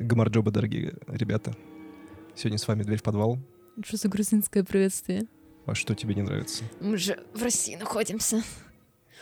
Гамарджоба, 0.00 0.50
дорогие 0.50 0.94
ребята. 1.08 1.54
Сегодня 2.34 2.56
с 2.56 2.66
вами 2.66 2.82
«Дверь 2.84 2.98
в 2.98 3.02
подвал». 3.02 3.38
Что 3.84 3.98
за 3.98 4.08
грузинское 4.08 4.64
приветствие? 4.64 5.26
А 5.66 5.74
что 5.74 5.94
тебе 5.94 6.14
не 6.14 6.22
нравится? 6.22 6.64
Мы 6.80 6.96
же 6.96 7.22
в 7.34 7.42
России 7.42 7.76
находимся. 7.76 8.42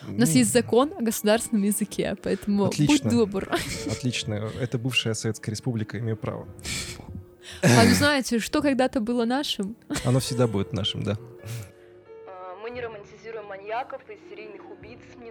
У 0.06 0.12
нас 0.12 0.30
есть 0.30 0.52
закон 0.52 0.92
о 0.96 1.02
государственном 1.02 1.64
языке, 1.64 2.16
поэтому 2.22 2.66
Отлично. 2.66 3.10
будь 3.10 3.12
добр. 3.12 3.48
Отлично. 3.90 4.34
Это 4.60 4.78
бывшая 4.78 5.14
Советская 5.14 5.52
Республика, 5.52 5.98
имею 5.98 6.16
право. 6.16 6.46
А 7.62 7.84
ну 7.84 7.94
знаете, 7.94 8.38
что 8.38 8.62
когда-то 8.62 9.00
было 9.00 9.24
нашим? 9.24 9.76
Оно 10.04 10.20
всегда 10.20 10.46
будет 10.46 10.72
нашим, 10.72 11.02
да. 11.02 11.18
А, 12.28 12.54
Мы 12.62 12.70
не 12.70 12.80
романтизируем 12.80 13.46
маньяков 13.46 14.00
и 14.08 14.16
серийных 14.30 14.62
убийц, 14.70 14.87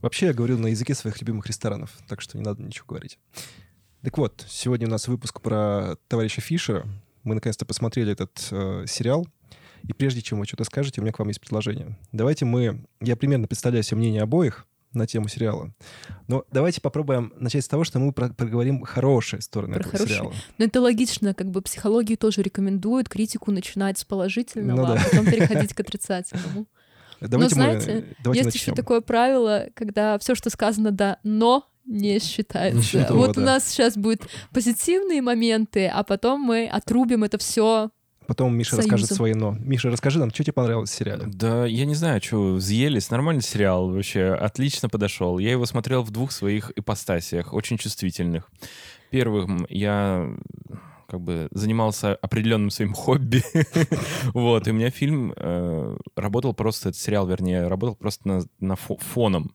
Вообще 0.00 0.26
я 0.26 0.32
говорил 0.32 0.58
на 0.58 0.68
языке 0.68 0.94
своих 0.94 1.20
любимых 1.20 1.46
ресторанов, 1.46 1.92
так 2.08 2.20
что 2.20 2.38
не 2.38 2.44
надо 2.44 2.62
ничего 2.62 2.86
говорить. 2.88 3.18
Так 4.02 4.16
вот, 4.16 4.44
сегодня 4.48 4.86
у 4.86 4.90
нас 4.90 5.08
выпуск 5.08 5.40
про 5.42 5.96
товарища 6.08 6.40
Фишера. 6.40 6.86
Мы 7.22 7.34
наконец-то 7.34 7.66
посмотрели 7.66 8.12
этот 8.12 8.48
э, 8.50 8.84
сериал. 8.88 9.26
И 9.86 9.92
прежде 9.92 10.22
чем 10.22 10.38
вы 10.40 10.46
что-то 10.46 10.64
скажете, 10.64 11.00
у 11.00 11.04
меня 11.04 11.12
к 11.12 11.18
вам 11.18 11.28
есть 11.28 11.40
предложение. 11.40 11.98
Давайте 12.12 12.44
мы... 12.46 12.84
Я 13.00 13.16
примерно 13.16 13.46
представляю 13.46 13.82
себе 13.82 13.98
мнение 13.98 14.22
обоих 14.22 14.66
на 14.92 15.06
тему 15.06 15.28
сериала. 15.28 15.72
Но 16.26 16.44
давайте 16.50 16.80
попробуем 16.80 17.32
начать 17.36 17.64
с 17.64 17.68
того, 17.68 17.84
что 17.84 17.98
мы 17.98 18.12
про- 18.12 18.30
проговорим 18.30 18.82
хорошие 18.84 19.40
стороны 19.40 19.74
Про 19.74 19.80
этого 19.80 19.92
хорошие. 19.98 20.16
сериала. 20.16 20.34
Но 20.58 20.64
это 20.64 20.80
логично, 20.80 21.32
как 21.34 21.50
бы 21.50 21.62
психологии 21.62 22.16
тоже 22.16 22.42
рекомендуют 22.42 23.08
критику 23.08 23.52
начинать 23.52 23.98
с 23.98 24.04
положительного, 24.04 24.76
Ну 24.80 24.86
да. 24.86 24.94
а 24.94 25.04
потом 25.10 25.26
переходить 25.26 25.74
к 25.74 25.80
отрицательному. 25.80 26.66
Давайте 27.20 27.54
Но 27.56 27.64
мы... 27.64 27.80
знаете, 27.80 28.16
давайте 28.22 28.44
Есть 28.44 28.56
еще 28.56 28.70
начнем. 28.70 28.74
такое 28.76 29.00
правило, 29.00 29.66
когда 29.74 30.18
все, 30.18 30.34
что 30.34 30.50
сказано 30.50 30.90
да, 30.90 31.18
но 31.22 31.66
не 31.86 32.18
считается. 32.18 32.82
считается, 32.82 33.14
вот 33.14 33.34
да. 33.34 33.40
у 33.40 33.44
нас 33.44 33.68
сейчас 33.68 33.96
будут 33.96 34.22
позитивные 34.52 35.22
моменты, 35.22 35.88
а 35.88 36.02
потом 36.02 36.40
мы 36.40 36.66
отрубим 36.66 37.24
это 37.24 37.38
все. 37.38 37.90
Потом 38.26 38.56
Миша 38.56 38.76
Союзом. 38.76 38.92
расскажет 38.92 39.16
свои 39.16 39.34
«но». 39.34 39.56
Миша, 39.58 39.90
расскажи 39.90 40.20
нам, 40.20 40.30
что 40.30 40.44
тебе 40.44 40.52
понравилось 40.52 40.90
в 40.90 40.94
сериале? 40.94 41.24
Да, 41.26 41.66
я 41.66 41.84
не 41.84 41.96
знаю, 41.96 42.22
что 42.22 42.52
взъелись. 42.54 43.10
Нормальный 43.10 43.42
сериал 43.42 43.90
вообще, 43.90 44.34
отлично 44.34 44.88
подошел. 44.88 45.40
Я 45.40 45.50
его 45.50 45.66
смотрел 45.66 46.02
в 46.02 46.12
двух 46.12 46.30
своих 46.30 46.70
ипостасиях, 46.76 47.52
очень 47.52 47.76
чувствительных. 47.76 48.48
Первым 49.10 49.66
я 49.68 50.30
как 51.10 51.20
бы 51.20 51.48
занимался 51.50 52.14
определенным 52.14 52.70
своим 52.70 52.92
хобби. 52.94 53.42
вот, 54.32 54.66
и 54.66 54.70
у 54.70 54.74
меня 54.74 54.90
фильм 54.90 55.32
э, 55.36 55.96
работал 56.16 56.54
просто, 56.54 56.90
этот 56.90 57.00
сериал, 57.00 57.26
вернее, 57.26 57.66
работал 57.66 57.96
просто 57.96 58.28
на, 58.28 58.42
на 58.60 58.74
фо- 58.74 59.00
фоном. 59.02 59.54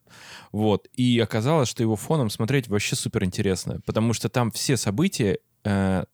Вот, 0.51 0.87
и 0.93 1.19
оказалось, 1.19 1.69
что 1.69 1.81
его 1.81 1.95
фоном 1.95 2.29
смотреть 2.29 2.67
вообще 2.67 2.95
супер 2.95 3.23
интересно, 3.23 3.81
потому 3.85 4.13
что 4.13 4.29
там 4.29 4.51
все 4.51 4.77
события 4.77 5.39
э, 5.63 6.05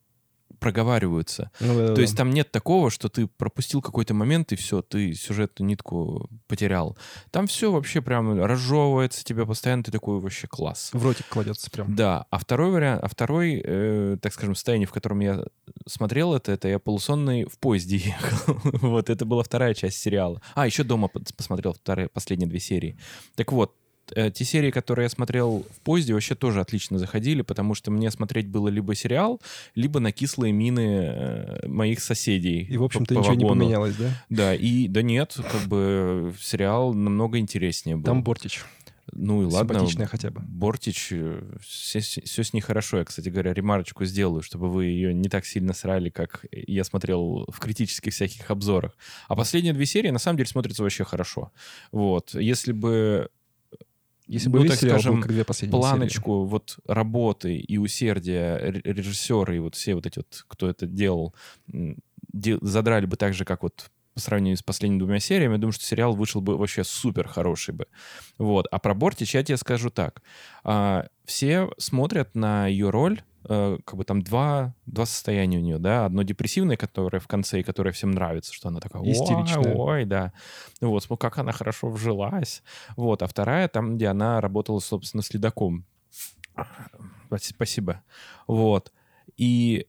проговариваются. 0.62 1.50
Ну, 1.60 1.74
да-да-да. 1.74 1.96
То 1.96 2.02
есть 2.02 2.16
там 2.16 2.30
нет 2.30 2.52
такого, 2.52 2.92
что 2.92 3.10
ты 3.10 3.28
пропустил 3.28 3.82
какой-то 3.82 4.14
момент, 4.14 4.52
и 4.54 4.56
все, 4.56 4.82
ты 4.84 5.14
сюжетную 5.16 5.68
нитку 5.68 6.30
потерял. 6.48 6.96
Там 7.32 7.48
все 7.48 7.72
вообще 7.72 8.02
прям 8.02 8.40
разжевывается 8.42 9.26
тебе 9.26 9.46
постоянно, 9.46 9.84
ты 9.84 9.92
такой 9.92 10.20
вообще 10.20 10.48
класс. 10.48 10.92
В 10.94 11.04
ротик 11.04 11.26
кладется 11.28 11.70
прям. 11.72 11.96
Да, 11.96 12.26
а 12.30 12.38
второй 12.38 12.70
вариант, 12.72 13.04
а 13.04 13.08
второй, 13.08 13.60
э, 13.64 14.18
так 14.22 14.34
скажем, 14.34 14.54
состояние, 14.54 14.88
в 14.88 14.92
котором 14.92 15.20
я 15.20 15.44
смотрел 15.88 16.36
это, 16.36 16.52
это 16.52 16.68
я 16.68 16.78
полусонный 16.78 17.46
в 17.46 17.58
поезде 17.58 17.98
ехал. 18.22 18.58
вот, 18.64 19.10
это 19.10 19.26
была 19.26 19.42
вторая 19.44 19.74
часть 19.74 19.98
сериала. 19.98 20.42
А, 20.54 20.68
еще 20.68 20.84
дома 20.84 21.10
пос- 21.12 21.34
посмотрел 21.36 21.74
вторые, 21.74 22.08
последние 22.08 22.48
две 22.48 22.60
серии. 22.60 22.98
Так 23.36 23.52
вот, 23.52 23.74
те 24.08 24.46
серии, 24.46 24.72
которые 24.72 25.04
я 25.06 25.10
смотрел 25.10 25.66
в 25.70 25.80
поезде, 25.82 26.14
вообще 26.14 26.36
тоже 26.36 26.60
отлично 26.60 26.98
заходили, 26.98 27.42
потому 27.42 27.76
что 27.76 27.92
мне 27.92 28.12
смотреть 28.12 28.48
было 28.48 28.68
либо 28.68 28.96
сериал, 28.96 29.42
либо 29.76 30.00
на 30.00 30.12
кислые 30.12 30.52
мины 30.52 30.80
э, 30.80 31.68
моих 31.68 32.02
соседей. 32.02 32.64
И, 32.64 32.78
в 32.78 32.84
общем-то, 32.84 33.16
ничего 33.16 33.34
не 33.34 33.44
вагону. 33.44 33.62
поменялось, 33.62 33.96
да? 33.96 34.10
Да, 34.30 34.56
и 34.56 34.88
да 34.88 35.02
нет, 35.02 35.38
как 35.52 35.68
бы 35.68 36.34
сериал 36.40 36.94
намного 36.94 37.38
интереснее 37.38 37.96
был. 37.96 38.04
Там 38.06 38.24
Бортич. 38.24 38.64
ну 39.14 39.44
и 39.44 39.46
ладно. 39.46 39.86
Хотя 40.08 40.30
бы. 40.30 40.42
Бортич, 40.42 41.14
все, 41.62 42.02
с 42.02 42.54
ней 42.54 42.62
хорошо. 42.62 42.98
Я, 42.98 43.06
кстати 43.06 43.30
говоря, 43.30 43.54
ремарочку 43.54 44.06
сделаю, 44.06 44.42
чтобы 44.42 44.70
вы 44.70 44.86
ее 44.86 45.14
не 45.14 45.30
так 45.30 45.46
сильно 45.46 45.74
срали, 45.74 46.10
как 46.10 46.46
я 46.52 46.84
смотрел 46.84 47.46
в 47.48 47.60
критических 47.60 48.14
всяких 48.14 48.52
обзорах. 48.52 48.98
А 49.28 49.36
последние 49.36 49.74
две 49.74 49.86
серии, 49.86 50.10
на 50.10 50.20
самом 50.20 50.38
деле, 50.38 50.50
смотрятся 50.50 50.84
вообще 50.84 51.04
хорошо. 51.04 51.52
Вот. 51.92 52.34
Если 52.34 52.72
бы 52.72 53.30
Если 54.32 54.50
бы 54.50 54.58
Ну, 54.60 54.64
весь 54.64 54.72
так 54.72 54.80
сериал 54.80 54.98
скажем, 55.00 55.16
был 55.16 55.22
как 55.24 55.32
две 55.32 55.44
последние 55.44 55.80
планочку 55.80 56.46
вот 56.46 56.80
работы 56.88 57.58
и 57.58 57.78
усердия 57.78 58.58
ре- 58.58 58.82
режиссера 58.84 59.54
и 59.54 59.60
вот 59.60 59.76
все 59.76 59.94
вот 59.96 60.06
эти 60.06 60.20
вот, 60.20 60.46
кто 60.48 60.70
это 60.70 60.86
делал, 60.86 61.36
м, 61.74 61.98
де- 62.32 62.58
задрали 62.62 63.06
бы 63.06 63.18
так 63.18 63.34
же, 63.34 63.44
как 63.46 63.64
вот 63.64 63.92
по 64.14 64.20
сравнению 64.20 64.58
с 64.58 64.64
последними 64.64 65.00
двумя 65.00 65.20
сериями, 65.20 65.54
я 65.54 65.58
думаю, 65.58 65.72
что 65.74 65.86
сериал 65.86 66.14
вышел 66.14 66.42
бы 66.42 66.58
вообще 66.58 66.84
супер 66.84 67.28
хороший 67.28 67.74
бы. 67.74 67.88
Вот. 68.38 68.68
А 68.72 68.80
про 68.80 68.94
Бортич 68.94 69.36
я 69.36 69.44
тебе 69.44 69.58
скажу 69.58 69.90
так. 69.90 70.22
А, 70.64 71.08
все 71.26 71.70
смотрят 71.78 72.36
на 72.36 72.68
ее 72.68 72.90
роль, 72.90 73.22
как 73.48 73.96
бы 73.96 74.04
там 74.04 74.22
два, 74.22 74.76
два 74.86 75.06
состояния 75.06 75.58
у 75.58 75.62
нее, 75.62 75.80
да, 75.80 76.06
одно 76.06 76.24
депрессивное, 76.24 76.78
которое 76.78 77.20
в 77.20 77.28
конце, 77.28 77.60
и 77.60 77.64
которое 77.64 77.92
всем 77.92 78.12
нравится, 78.12 78.54
что 78.54 78.70
она 78.70 78.80
такая 78.80 79.02
«Ой, 79.02 79.12
Истеричная. 79.12 79.76
ой, 79.76 80.06
да. 80.06 80.34
Вот, 80.80 81.04
смотри, 81.04 81.22
как 81.22 81.38
она 81.40 81.52
хорошо 81.52 81.90
вжилась. 81.90 82.64
Вот, 82.96 83.22
а 83.24 83.28
вторая 83.28 83.68
там, 83.68 83.96
где 83.96 84.08
она 84.08 84.42
работала, 84.42 84.80
собственно, 84.80 85.24
следаком. 85.24 85.86
Спас- 87.28 87.46
Спасибо. 87.46 88.04
Вот. 88.48 88.92
И 89.38 89.88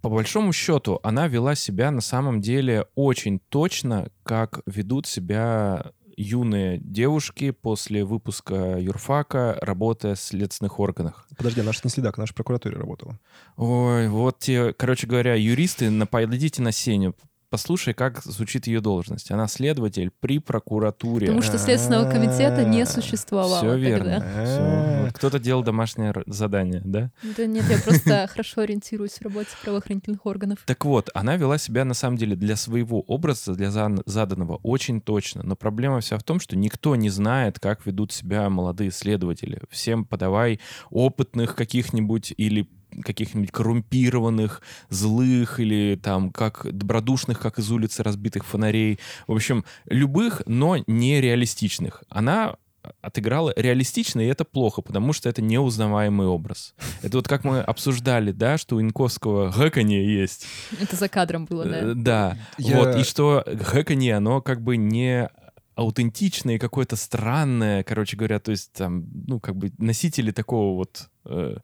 по 0.00 0.10
большому 0.10 0.52
счету 0.52 1.00
она 1.02 1.28
вела 1.28 1.54
себя 1.54 1.90
на 1.90 2.02
самом 2.02 2.40
деле 2.40 2.86
очень 2.94 3.38
точно, 3.48 4.10
как 4.22 4.60
ведут 4.66 5.06
себя 5.06 5.92
юные 6.16 6.78
девушки 6.78 7.50
после 7.50 8.04
выпуска 8.04 8.78
юрфака, 8.78 9.58
работая 9.60 10.14
в 10.14 10.20
следственных 10.20 10.78
органах. 10.80 11.26
Подожди, 11.36 11.62
наш 11.62 11.82
не 11.84 11.90
следак, 11.90 12.18
наша 12.18 12.34
прокуратура 12.34 12.78
работала. 12.78 13.18
Ой, 13.56 14.08
вот 14.08 14.38
те, 14.38 14.72
короче 14.72 15.06
говоря, 15.06 15.34
юристы, 15.34 15.90
на- 15.90 16.06
пойдите 16.06 16.62
на 16.62 16.72
Сеню, 16.72 17.14
послушай, 17.54 17.94
как 17.94 18.20
звучит 18.24 18.66
ее 18.66 18.80
должность. 18.80 19.30
Она 19.30 19.46
следователь 19.46 20.10
при 20.18 20.40
прокуратуре. 20.40 21.28
Потому 21.28 21.40
что 21.40 21.56
Следственного 21.56 22.10
комитета 22.10 22.64
не 22.64 22.82
А, 22.82 22.86
существовало 22.86 23.58
Все 23.58 23.76
верно. 23.76 24.24
А. 24.24 25.08
Кто-то 25.14 25.38
делал 25.38 25.62
домашнее 25.62 26.12
задание, 26.26 26.82
да? 26.84 27.12
Да 27.36 27.46
нет, 27.46 27.64
я 27.70 27.78
просто 27.78 28.26
хорошо 28.32 28.62
ориентируюсь 28.62 29.12
в 29.12 29.22
работе 29.22 29.50
правоохранительных 29.62 30.26
органов. 30.26 30.58
Так 30.66 30.84
вот, 30.84 31.10
она 31.14 31.36
вела 31.36 31.56
себя 31.58 31.84
на 31.84 31.94
самом 31.94 32.16
деле 32.16 32.34
для 32.34 32.56
своего 32.56 33.02
образа, 33.02 33.54
для 33.54 33.70
заданного 33.70 34.56
очень 34.64 35.00
точно. 35.00 35.44
Но 35.44 35.54
проблема 35.54 36.00
вся 36.00 36.18
в 36.18 36.24
том, 36.24 36.40
что 36.40 36.56
никто 36.56 36.96
не 36.96 37.08
знает, 37.08 37.60
как 37.60 37.86
ведут 37.86 38.10
себя 38.10 38.50
молодые 38.50 38.90
следователи. 38.90 39.60
Всем 39.70 40.04
подавай 40.04 40.58
опытных 40.90 41.54
каких-нибудь 41.54 42.34
или 42.36 42.68
каких-нибудь 43.02 43.50
коррумпированных, 43.50 44.62
злых 44.90 45.60
или 45.60 45.98
там 46.02 46.30
как 46.30 46.66
добродушных, 46.70 47.40
как 47.40 47.58
из 47.58 47.70
улицы 47.70 48.02
разбитых 48.02 48.44
фонарей. 48.44 48.98
В 49.26 49.32
общем, 49.32 49.64
любых, 49.86 50.42
но 50.46 50.76
нереалистичных. 50.86 52.04
Она 52.08 52.56
отыграла 53.00 53.50
реалистично, 53.56 54.20
и 54.20 54.26
это 54.26 54.44
плохо, 54.44 54.82
потому 54.82 55.14
что 55.14 55.30
это 55.30 55.40
неузнаваемый 55.40 56.26
образ. 56.26 56.74
Это 57.02 57.16
вот 57.16 57.26
как 57.26 57.42
мы 57.42 57.60
обсуждали, 57.60 58.30
да, 58.30 58.58
что 58.58 58.76
у 58.76 58.80
Инковского 58.82 59.50
гэканье 59.50 60.04
есть. 60.20 60.46
Это 60.78 60.94
за 60.96 61.08
кадром 61.08 61.46
было, 61.46 61.62
Э, 61.62 61.94
да. 61.94 61.94
Да. 61.94 62.38
Я- 62.58 62.76
Вот, 62.76 62.96
и 62.96 63.02
что 63.04 63.42
гэканье, 63.46 64.16
оно 64.16 64.42
как 64.42 64.60
бы 64.62 64.76
не 64.76 65.30
аутентичное, 65.76 66.58
какое-то 66.58 66.96
странное, 66.96 67.82
короче 67.82 68.16
говоря, 68.16 68.38
то 68.38 68.50
есть 68.50 68.72
там, 68.72 69.06
ну, 69.26 69.40
как 69.40 69.56
бы 69.56 69.72
носители 69.78 70.30
такого 70.30 70.76
вот 70.76 71.08
э, 71.24 71.56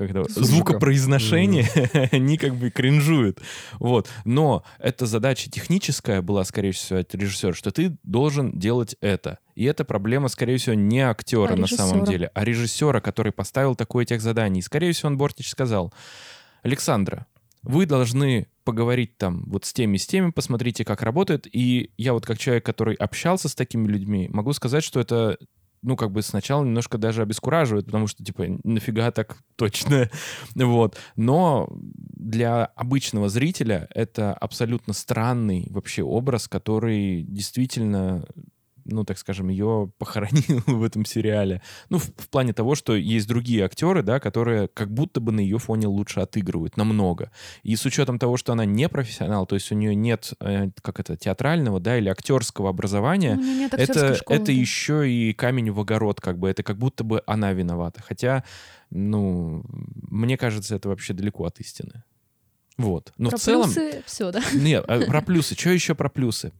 как 0.00 0.10
это, 0.10 0.24
Суржика. 0.24 0.44
звукопроизношения, 0.44 1.68
они 2.12 2.38
как 2.38 2.54
бы 2.54 2.70
кринжуют. 2.70 3.40
Вот. 3.78 4.08
Но 4.24 4.64
эта 4.78 5.06
задача 5.06 5.50
техническая 5.50 6.22
была, 6.22 6.44
скорее 6.44 6.72
всего, 6.72 6.98
от 7.00 7.14
режиссера, 7.14 7.52
что 7.52 7.70
ты 7.70 7.96
должен 8.02 8.58
делать 8.58 8.96
это. 9.00 9.38
И 9.54 9.64
это 9.64 9.84
проблема, 9.84 10.28
скорее 10.28 10.56
всего, 10.56 10.74
не 10.74 11.00
актера 11.00 11.52
А 11.52 11.56
на 11.56 11.66
самом 11.66 12.04
деле, 12.04 12.30
а 12.34 12.44
режиссера, 12.44 13.00
который 13.00 13.32
поставил 13.32 13.74
такое 13.74 14.06
техзадание. 14.06 14.60
И, 14.60 14.62
скорее 14.62 14.92
всего, 14.92 15.08
он 15.08 15.18
Бортич 15.18 15.50
сказал, 15.50 15.92
Александра, 16.62 17.26
вы 17.62 17.84
должны 17.84 18.48
поговорить 18.64 19.18
там 19.18 19.44
вот 19.46 19.66
с 19.66 19.72
теми, 19.72 19.98
с 19.98 20.06
теми, 20.06 20.30
посмотрите, 20.30 20.84
как 20.84 21.02
работает. 21.02 21.46
И 21.52 21.90
я 21.98 22.14
вот 22.14 22.24
как 22.24 22.38
человек, 22.38 22.64
который 22.64 22.94
общался 22.94 23.48
с 23.48 23.54
такими 23.54 23.86
людьми, 23.86 24.28
могу 24.30 24.52
сказать, 24.54 24.82
что 24.82 24.98
это 25.00 25.36
ну, 25.82 25.96
как 25.96 26.10
бы 26.12 26.22
сначала 26.22 26.64
немножко 26.64 26.98
даже 26.98 27.22
обескураживает, 27.22 27.86
потому 27.86 28.06
что, 28.06 28.24
типа, 28.24 28.44
нафига 28.64 29.10
так 29.10 29.36
точно, 29.56 30.10
вот. 30.54 30.96
Но 31.16 31.68
для 31.70 32.66
обычного 32.66 33.28
зрителя 33.28 33.88
это 33.94 34.34
абсолютно 34.34 34.92
странный 34.92 35.66
вообще 35.70 36.02
образ, 36.02 36.48
который 36.48 37.22
действительно 37.22 38.24
ну, 38.84 39.04
так 39.04 39.18
скажем, 39.18 39.48
ее 39.48 39.90
похоронил 39.98 40.62
в 40.66 40.82
этом 40.82 41.04
сериале. 41.04 41.62
Ну, 41.88 41.98
в, 41.98 42.04
в 42.04 42.28
плане 42.28 42.52
того, 42.52 42.74
что 42.74 42.94
есть 42.94 43.28
другие 43.28 43.64
актеры, 43.64 44.02
да, 44.02 44.20
которые 44.20 44.68
как 44.68 44.92
будто 44.92 45.20
бы 45.20 45.32
на 45.32 45.40
ее 45.40 45.58
фоне 45.58 45.86
лучше 45.86 46.20
отыгрывают, 46.20 46.76
намного. 46.76 47.30
И 47.62 47.76
с 47.76 47.84
учетом 47.84 48.18
того, 48.18 48.36
что 48.36 48.52
она 48.52 48.64
не 48.64 48.88
профессионал, 48.88 49.46
то 49.46 49.54
есть 49.54 49.70
у 49.72 49.74
нее 49.74 49.94
нет, 49.94 50.32
э, 50.40 50.70
как 50.82 51.00
это, 51.00 51.16
театрального, 51.16 51.80
да, 51.80 51.98
или 51.98 52.08
актерского 52.08 52.70
образования, 52.70 53.36
Ну, 53.36 53.58
нет 53.58 53.74
это, 53.74 54.14
школы, 54.14 54.36
это 54.36 54.46
да. 54.46 54.52
еще 54.52 55.10
и 55.10 55.32
камень 55.32 55.70
в 55.70 55.80
огород, 55.80 56.20
как 56.20 56.38
бы, 56.38 56.48
это 56.48 56.62
как 56.62 56.78
будто 56.78 57.04
бы 57.04 57.22
она 57.26 57.52
виновата. 57.52 58.02
Хотя, 58.02 58.44
ну, 58.90 59.62
мне 60.10 60.36
кажется, 60.36 60.76
это 60.76 60.88
вообще 60.88 61.12
далеко 61.12 61.44
от 61.44 61.60
истины. 61.60 62.04
Вот. 62.80 63.12
Но 63.18 63.28
Про 63.28 63.36
в 63.36 63.40
целом... 63.40 63.70
плюсы 63.70 64.02
все, 64.06 64.32
да? 64.32 64.42
Нет, 64.54 64.84
а 64.88 65.00
про 65.00 65.20
плюсы. 65.20 65.54
Что 65.54 65.70
еще 65.70 65.94
про 65.94 66.08
плюсы? 66.08 66.52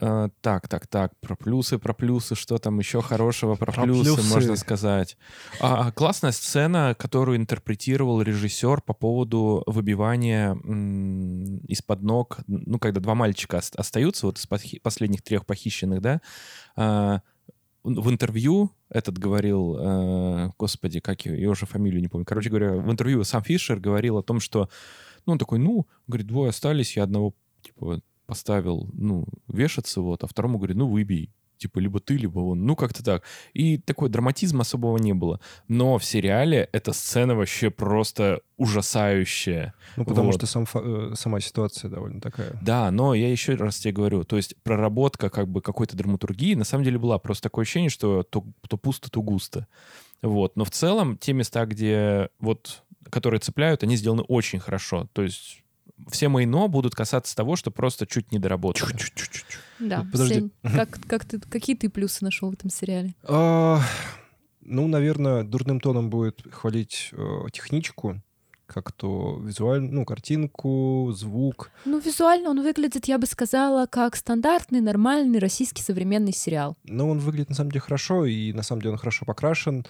А, 0.00 0.24
а, 0.24 0.30
так, 0.40 0.68
так, 0.68 0.86
так, 0.86 1.12
про 1.20 1.36
плюсы, 1.36 1.78
про 1.78 1.92
плюсы, 1.94 2.34
что 2.34 2.58
там 2.58 2.78
еще 2.78 3.02
хорошего 3.02 3.54
про, 3.54 3.72
Про 3.72 3.82
плюсы, 3.84 4.14
плюсы. 4.16 4.34
можно 4.34 4.56
сказать. 4.56 5.16
А, 5.60 5.92
классная 5.92 6.32
сцена, 6.32 6.94
которую 6.98 7.36
интерпретировал 7.38 8.22
режиссер 8.22 8.80
по 8.82 8.94
поводу 8.94 9.62
выбивания 9.66 10.54
из-под 11.68 12.02
ног, 12.02 12.38
ну, 12.46 12.78
когда 12.78 13.00
два 13.00 13.14
мальчика 13.14 13.58
ост- 13.58 13.76
остаются, 13.76 14.26
вот 14.26 14.38
из 14.38 14.46
последних 14.82 15.22
трех 15.22 15.46
похищенных, 15.46 16.00
да, 16.00 16.20
а, 16.76 17.20
в 17.82 18.10
интервью 18.10 18.70
этот 18.90 19.16
говорил, 19.18 19.76
э, 19.80 20.50
господи, 20.58 21.00
как 21.00 21.24
ее, 21.24 21.40
я 21.40 21.48
уже 21.48 21.64
фамилию 21.64 22.02
не 22.02 22.08
помню. 22.08 22.26
Короче 22.26 22.50
говоря, 22.50 22.72
в 22.74 22.90
интервью 22.90 23.24
сам 23.24 23.42
Фишер 23.42 23.80
говорил 23.80 24.18
о 24.18 24.22
том, 24.22 24.38
что, 24.38 24.68
ну, 25.24 25.32
он 25.32 25.38
такой, 25.38 25.58
ну, 25.58 25.86
говорит, 26.06 26.26
двое 26.26 26.50
остались, 26.50 26.96
я 26.98 27.04
одного, 27.04 27.32
типа, 27.62 28.00
поставил, 28.30 28.88
ну, 28.92 29.26
вешаться, 29.48 30.00
вот, 30.00 30.22
а 30.22 30.26
второму 30.28 30.58
говорит, 30.58 30.76
ну, 30.76 30.86
выбей. 30.88 31.30
Типа, 31.58 31.80
либо 31.80 31.98
ты, 31.98 32.16
либо 32.16 32.38
он. 32.38 32.64
Ну, 32.64 32.76
как-то 32.76 33.02
так. 33.04 33.22
И 33.52 33.76
такой 33.76 34.08
драматизма 34.08 34.60
особого 34.60 34.96
не 34.98 35.12
было. 35.12 35.40
Но 35.68 35.98
в 35.98 36.04
сериале 36.04 36.68
эта 36.72 36.92
сцена 36.92 37.34
вообще 37.34 37.70
просто 37.70 38.40
ужасающая. 38.56 39.74
Ну, 39.96 40.04
потому 40.04 40.28
Вот. 40.28 40.36
что 40.36 40.46
сам, 40.46 40.64
э, 40.72 41.12
сама 41.16 41.40
ситуация 41.40 41.90
довольно 41.90 42.20
такая. 42.20 42.58
Да, 42.62 42.90
но 42.90 43.14
я 43.14 43.28
еще 43.30 43.56
раз 43.56 43.78
тебе 43.78 43.92
говорю, 43.92 44.24
то 44.24 44.36
есть 44.36 44.56
проработка 44.62 45.28
как 45.28 45.48
бы 45.48 45.60
какой-то 45.60 45.96
драматургии 45.96 46.54
на 46.54 46.64
самом 46.64 46.84
деле 46.84 46.98
была. 46.98 47.18
Просто 47.18 47.42
такое 47.42 47.64
ощущение, 47.64 47.90
что 47.90 48.22
то, 48.22 48.44
то 48.68 48.76
пусто, 48.76 49.10
то 49.10 49.20
густо. 49.20 49.66
Вот. 50.22 50.56
Но 50.56 50.64
в 50.64 50.70
целом 50.70 51.18
те 51.18 51.32
места, 51.32 51.66
где 51.66 52.30
вот, 52.38 52.84
которые 53.10 53.40
цепляют, 53.40 53.82
они 53.82 53.96
сделаны 53.96 54.22
очень 54.22 54.60
хорошо. 54.60 55.08
То 55.12 55.22
есть 55.22 55.62
все 56.08 56.28
мои 56.28 56.46
«но» 56.46 56.68
будут 56.68 56.94
касаться 56.94 57.34
того, 57.34 57.56
что 57.56 57.70
просто 57.70 58.06
чуть 58.06 58.32
не 58.32 58.38
доработали. 58.38 58.94
Да. 59.78 60.06
Подожди. 60.12 60.34
Сень, 60.34 60.52
как, 60.62 60.98
как 61.06 61.24
ты, 61.24 61.40
какие 61.40 61.76
ты 61.76 61.88
плюсы 61.88 62.24
нашел 62.24 62.50
в 62.50 62.54
этом 62.54 62.70
сериале? 62.70 63.14
А, 63.24 63.80
ну, 64.60 64.86
наверное, 64.88 65.42
дурным 65.42 65.80
тоном 65.80 66.10
будет 66.10 66.42
хвалить 66.52 67.10
э, 67.12 67.46
техничку, 67.52 68.20
как 68.66 68.92
то 68.92 69.38
визуально, 69.42 69.90
ну, 69.90 70.04
картинку, 70.04 71.10
звук. 71.12 71.70
Ну, 71.84 71.98
визуально 71.98 72.50
он 72.50 72.62
выглядит, 72.62 73.06
я 73.06 73.18
бы 73.18 73.26
сказала, 73.26 73.86
как 73.86 74.14
стандартный, 74.16 74.80
нормальный 74.80 75.38
российский 75.38 75.82
современный 75.82 76.32
сериал. 76.32 76.76
Но 76.84 77.08
он 77.08 77.18
выглядит, 77.18 77.48
на 77.48 77.56
самом 77.56 77.72
деле, 77.72 77.80
хорошо, 77.80 78.26
и, 78.26 78.52
на 78.52 78.62
самом 78.62 78.82
деле, 78.82 78.92
он 78.92 78.98
хорошо 78.98 79.24
покрашен. 79.24 79.84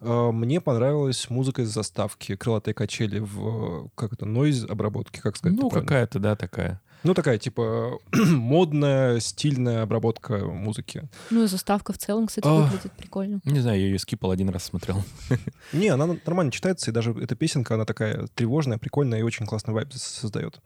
А, 0.00 0.30
Мне 0.32 0.60
понравилась 0.60 1.28
музыка 1.30 1.62
из 1.62 1.68
заставки, 1.68 2.36
крылатые 2.36 2.74
качели 2.74 3.18
в, 3.18 3.88
как 3.94 4.12
это, 4.12 4.26
нойз 4.26 4.64
обработке, 4.64 5.20
как 5.20 5.36
сказать 5.36 5.58
Ну, 5.58 5.70
какая-то, 5.70 6.18
да, 6.18 6.36
такая. 6.36 6.80
Ну, 7.02 7.14
такая, 7.14 7.38
типа, 7.38 7.98
модная, 8.12 9.20
стильная 9.20 9.82
обработка 9.82 10.38
музыки. 10.38 11.08
Ну, 11.30 11.44
и 11.44 11.46
заставка 11.46 11.92
в 11.92 11.98
целом, 11.98 12.26
кстати, 12.26 12.46
А. 12.46 12.54
выглядит 12.54 12.92
прикольно. 12.92 13.40
Не 13.44 13.60
знаю, 13.60 13.78
я 13.78 13.86
ее 13.86 13.98
скипал 13.98 14.30
один 14.30 14.48
раз 14.48 14.64
смотрел. 14.64 15.04
Не, 15.72 15.88
она 15.88 16.06
нормально 16.26 16.50
читается, 16.50 16.90
и 16.90 16.94
даже 16.94 17.12
эта 17.12 17.36
песенка, 17.36 17.74
она 17.74 17.84
такая 17.84 18.26
тревожная, 18.34 18.78
прикольная 18.78 19.20
и 19.20 19.22
очень 19.22 19.46
классный 19.46 19.74
вайб 19.74 19.92
создает. 19.92 20.60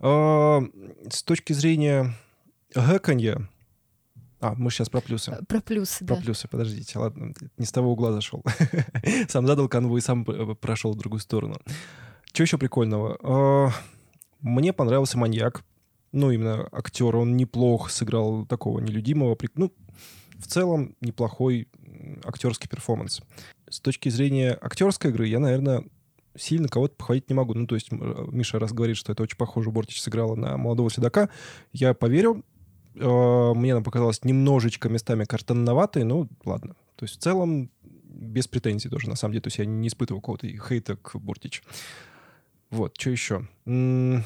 А, 0.00 0.62
С 1.10 1.22
точки 1.22 1.52
зрения 1.52 2.14
гэканья... 2.74 3.48
А, 4.42 4.54
мы 4.56 4.72
сейчас 4.72 4.88
про 4.88 5.00
плюсы. 5.00 5.30
Э, 5.30 5.44
Про 5.46 5.60
плюсы, 5.60 6.04
Про 6.04 6.16
да. 6.16 6.20
плюсы, 6.22 6.48
подождите, 6.48 6.98
ладно, 6.98 7.32
не 7.58 7.64
с 7.64 7.70
того 7.70 7.92
угла 7.92 8.12
зашел. 8.12 8.42
Сам 9.28 9.46
задал 9.46 9.68
канву 9.68 9.96
и 9.96 10.00
сам 10.00 10.24
э, 10.28 10.54
прошел 10.56 10.92
в 10.92 10.96
другую 10.98 11.20
сторону. 11.20 11.54
Что 12.32 12.42
еще 12.42 12.58
прикольного? 12.58 13.18
А, 13.22 13.70
Мне 14.40 14.72
понравился 14.72 15.16
маньяк. 15.16 15.62
Ну, 16.10 16.32
именно 16.32 16.68
актер, 16.72 17.14
он 17.14 17.36
неплохо 17.36 17.88
сыграл 17.88 18.44
такого 18.44 18.80
нелюдимого. 18.80 19.38
Ну, 19.54 19.72
в 20.38 20.46
целом, 20.48 20.96
неплохой 21.00 21.68
актерский 22.24 22.68
перформанс. 22.68 23.20
С 23.70 23.80
точки 23.80 24.08
зрения 24.08 24.58
актерской 24.60 25.12
игры, 25.12 25.28
я, 25.28 25.38
наверное, 25.38 25.84
сильно 26.36 26.66
кого-то 26.66 26.96
похвалить 26.96 27.28
не 27.30 27.34
могу. 27.34 27.54
Ну, 27.54 27.68
то 27.68 27.76
есть 27.76 27.92
Миша 27.92 28.58
раз 28.58 28.72
говорит, 28.72 28.96
что 28.96 29.12
это 29.12 29.22
очень 29.22 29.36
похоже, 29.36 29.70
Бортич 29.70 30.02
сыграла 30.02 30.34
на 30.34 30.56
молодого 30.56 30.90
седока. 30.90 31.30
Я 31.72 31.94
поверил. 31.94 32.44
Э, 32.94 33.52
Мне 33.54 33.72
она 33.72 33.82
показалась 33.82 34.24
немножечко 34.24 34.88
местами 34.88 35.24
картонноватой, 35.24 36.04
ну, 36.04 36.28
ладно. 36.44 36.74
То 36.96 37.04
есть 37.04 37.16
в 37.16 37.22
целом 37.22 37.70
без 38.04 38.46
претензий 38.46 38.88
тоже, 38.88 39.08
на 39.08 39.16
самом 39.16 39.32
деле. 39.32 39.42
То 39.42 39.48
есть 39.48 39.58
я 39.58 39.64
не 39.64 39.88
испытывал 39.88 40.20
какого-то 40.20 40.46
хейта 40.46 40.96
к 40.96 41.16
Бортич. 41.16 41.62
Вот, 42.70 42.98
что 42.98 43.10
еще? 43.10 43.48
Э, 43.66 44.20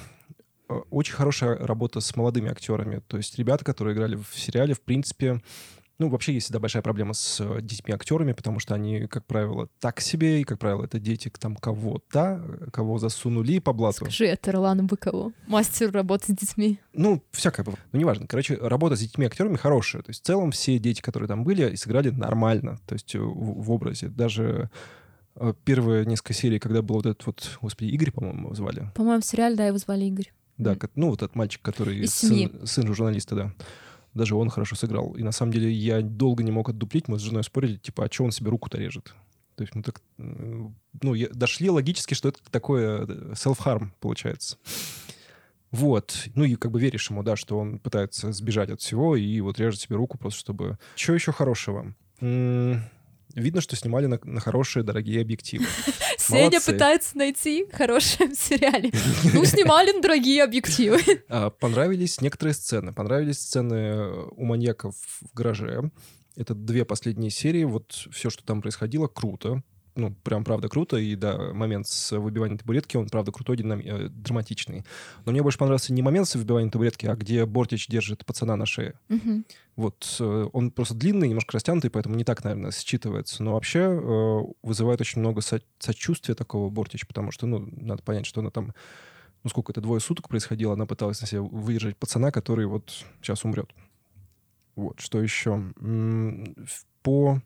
Очень 0.91 1.15
хорошая 1.15 1.57
работа 1.57 2.01
с 2.01 2.15
молодыми 2.17 2.51
актерами. 2.51 3.01
То 3.07 3.17
есть 3.17 3.39
ребята, 3.39 3.65
которые 3.65 3.95
играли 3.95 4.17
в 4.17 4.29
сериале, 4.39 4.75
в 4.75 4.81
принципе... 4.81 5.41
Ну, 5.99 6.11
вообще 6.11 6.35
есть 6.35 6.47
всегда 6.47 6.59
большая 6.59 6.83
проблема 6.83 7.15
с 7.15 7.41
э, 7.41 7.63
детьми-актерами, 7.63 8.33
потому 8.33 8.59
что 8.59 8.75
они, 8.75 9.07
как 9.07 9.25
правило, 9.25 9.69
так 9.81 10.01
себе, 10.01 10.43
и, 10.43 10.45
как 10.45 10.59
правило, 10.59 10.85
это 10.85 11.01
дети 11.01 11.33
там 11.39 11.57
кого-то, 11.57 12.45
э, 12.45 12.71
кого 12.71 12.99
засунули 12.99 13.61
по 13.61 13.73
блату. 13.73 14.05
Скажи 14.05 14.27
это 14.27 14.53
Ролану 14.53 14.83
Быкову, 14.83 15.33
мастеру 15.47 15.93
работы 15.93 16.35
с 16.35 16.37
детьми. 16.37 16.79
Ну, 16.93 17.23
всякое 17.33 17.65
бывает. 17.65 17.83
Ну, 17.93 17.99
неважно. 17.99 18.27
Короче, 18.27 18.57
работа 18.57 18.97
с 18.97 19.01
детьми-актерами 19.01 19.57
хорошая. 19.57 20.03
То 20.03 20.11
есть, 20.11 20.23
в 20.23 20.27
целом, 20.27 20.51
все 20.51 20.79
дети, 20.79 21.01
которые 21.01 21.29
там 21.29 21.45
были, 21.45 21.75
сыграли 21.77 22.11
нормально. 22.11 22.79
То 22.87 22.95
есть, 22.95 23.15
э, 23.15 23.19
в, 23.19 23.63
в 23.63 23.71
образе. 23.71 24.09
Даже 24.09 24.71
первые 25.65 26.07
несколько 26.07 26.33
серий, 26.33 26.59
когда 26.59 26.83
был 26.83 26.97
вот 26.97 27.07
этот 27.07 27.27
вот, 27.27 27.59
господи, 27.61 27.89
Игорь, 27.91 28.11
по-моему, 28.11 28.55
звали. 28.55 28.91
По-моему, 28.95 29.21
в 29.21 29.25
сериале, 29.25 29.57
да, 29.57 29.67
его 29.67 29.79
звали 29.79 30.05
Игорь. 30.05 30.33
Да, 30.59 30.77
ну, 30.95 31.11
вот 31.11 31.23
этот 31.23 31.37
мальчик, 31.37 31.61
который 31.63 31.99
Из 31.99 32.15
сын, 32.15 32.31
семьи. 32.31 32.53
сын 32.65 32.95
журналиста, 32.95 33.35
да. 33.35 33.53
Даже 34.17 34.35
он 34.35 34.49
хорошо 34.49 34.77
сыграл. 34.77 35.13
И 35.13 35.23
на 35.23 35.31
самом 35.31 35.53
деле 35.53 35.71
я 35.71 36.01
долго 36.01 36.43
не 36.43 36.51
мог 36.51 36.71
отдуплить. 36.71 37.07
Мы 37.07 37.19
с 37.19 37.23
женой 37.23 37.45
спорили, 37.45 37.77
типа, 37.77 38.07
а 38.07 38.11
что 38.11 38.25
он 38.25 38.33
себе 38.33 38.49
руку-то 38.51 38.79
режет? 38.79 39.15
То 39.57 39.63
есть 39.63 39.75
мы 39.75 39.83
так, 39.83 40.01
ну, 40.17 41.15
я- 41.15 41.29
дошли 41.29 41.69
логически, 41.69 42.15
что 42.15 42.31
это 42.31 42.39
такое 42.51 43.05
э, 43.07 43.33
self-harm 43.35 43.91
получается. 44.01 44.57
Вот. 45.71 46.29
Ну 46.35 46.45
и 46.45 46.55
как 46.55 46.71
бы 46.71 46.81
веришь 46.81 47.11
ему, 47.11 47.23
да, 47.23 47.37
что 47.37 47.59
он 47.59 47.79
пытается 47.79 48.33
сбежать 48.33 48.71
от 48.71 48.81
всего 48.81 49.17
и 49.17 49.41
вот 49.43 49.59
режет 49.59 49.81
себе 49.81 49.97
руку 49.97 50.17
просто, 50.17 50.41
чтобы... 50.41 50.79
Что 50.95 51.13
еще 51.13 51.33
хорошего? 51.33 51.95
М, 52.21 52.83
Видно, 53.37 53.61
что 53.61 53.77
снимали 53.77 54.07
на, 54.07 54.19
на 54.25 54.41
хорошие, 54.41 54.83
дорогие 54.83 55.21
объективы. 55.21 55.67
Сеня 56.19 56.59
пытается 56.59 57.19
найти 57.19 57.67
хорошее 57.71 58.31
в 58.31 58.35
сериале. 58.35 58.91
Ну, 59.35 59.45
снимали 59.45 59.93
на 59.93 60.01
дорогие 60.01 60.43
объективы. 60.43 60.99
А, 61.29 61.51
Понравились 61.51 62.21
некоторые 62.23 62.55
сцены. 62.55 62.95
Понравились 62.95 63.41
сцены 63.41 63.75
э, 63.75 64.27
у 64.37 64.45
маньяков 64.45 64.95
в 65.21 65.35
гараже. 65.35 65.91
Это 66.35 66.55
две 66.55 66.85
последние 66.85 67.31
серии. 67.31 67.65
Вот 67.65 68.09
все, 68.11 68.31
что 68.31 68.43
там 68.45 68.63
происходило, 68.63 69.07
круто. 69.07 69.63
Ну, 69.97 70.15
прям 70.23 70.45
правда 70.45 70.69
круто. 70.69 70.99
И 70.99 71.17
да, 71.17 71.53
момент 71.55 71.89
с 71.89 72.17
выбиванием 72.17 72.59
табуретки, 72.59 72.99
он 72.99 73.09
правда 73.09 73.33
крутой, 73.33 73.57
динами- 73.57 73.83
э, 73.85 74.09
драматичный. 74.11 74.85
Но 75.25 75.33
мне 75.33 75.43
больше 75.43 75.57
понравился 75.59 75.95
не 75.95 76.03
момент 76.03 76.29
с 76.29 76.35
выбиванием 76.35 76.71
табуретки, 76.71 77.07
а 77.07 77.17
где 77.17 77.47
Бортич 77.47 77.89
держит 77.89 78.27
пацана 78.27 78.57
на 78.57 78.67
шее. 78.67 78.99
Вот 79.75 80.17
э, 80.21 80.49
он 80.53 80.71
просто 80.71 80.95
длинный, 80.95 81.29
немножко 81.29 81.55
растянутый, 81.55 81.91
поэтому 81.91 82.15
не 82.15 82.25
так, 82.25 82.45
наверное, 82.45 82.71
считывается. 82.73 83.43
Но 83.43 83.55
вообще 83.55 83.81
э, 83.81 84.41
вызывает 84.63 85.01
очень 85.01 85.21
много 85.21 85.41
со- 85.41 85.63
сочувствия 85.79 86.35
такого 86.35 86.69
Бортич, 86.69 87.07
потому 87.07 87.31
что, 87.33 87.47
ну, 87.47 87.67
надо 87.73 88.03
понять, 88.03 88.27
что 88.27 88.43
она 88.43 88.51
там, 88.51 88.75
ну, 89.45 89.51
сколько 89.51 89.73
это, 89.73 89.81
двое 89.81 90.01
суток 90.01 90.29
происходило, 90.29 90.75
она 90.75 90.85
пыталась 90.87 91.21
на 91.23 91.27
себя 91.27 91.41
выдержать 91.41 91.97
пацана, 91.97 92.31
который 92.31 92.67
вот 92.67 93.05
сейчас 93.23 93.45
умрет. 93.45 93.71
Вот, 94.75 95.01
что 95.01 95.23
еще? 95.23 95.73
По 97.03 97.41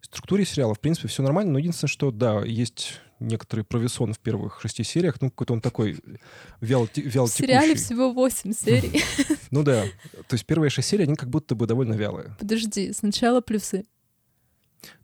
структуре 0.00 0.44
сериала, 0.44 0.74
в 0.74 0.80
принципе, 0.80 1.08
все 1.08 1.22
нормально, 1.22 1.52
но 1.52 1.58
единственное, 1.58 1.90
что, 1.90 2.10
да, 2.10 2.42
есть 2.44 3.00
некоторый 3.20 3.64
провисон 3.64 4.12
в 4.12 4.18
первых 4.18 4.60
шести 4.60 4.84
сериях, 4.84 5.20
ну, 5.20 5.30
какой-то 5.30 5.52
он 5.52 5.60
такой 5.60 5.98
вял, 6.60 6.88
вял 6.94 7.26
В 7.26 7.30
сериале 7.30 7.74
всего 7.74 8.12
8 8.12 8.52
серий. 8.52 9.02
Ну 9.50 9.62
да, 9.62 9.84
то 10.28 10.34
есть 10.34 10.44
первые 10.44 10.68
шесть 10.68 10.88
серий, 10.88 11.04
они 11.04 11.16
как 11.16 11.30
будто 11.30 11.54
бы 11.54 11.66
довольно 11.66 11.94
вялые. 11.94 12.36
Подожди, 12.38 12.92
сначала 12.92 13.40
плюсы. 13.40 13.86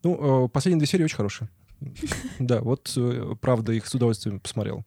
Ну, 0.02 0.44
э, 0.44 0.48
последние 0.48 0.80
две 0.80 0.86
серии 0.86 1.04
очень 1.04 1.16
хорошие. 1.16 1.48
Да, 2.38 2.60
вот, 2.60 2.92
э, 2.96 3.34
правда, 3.40 3.72
их 3.72 3.86
с 3.86 3.94
удовольствием 3.94 4.40
посмотрел. 4.40 4.84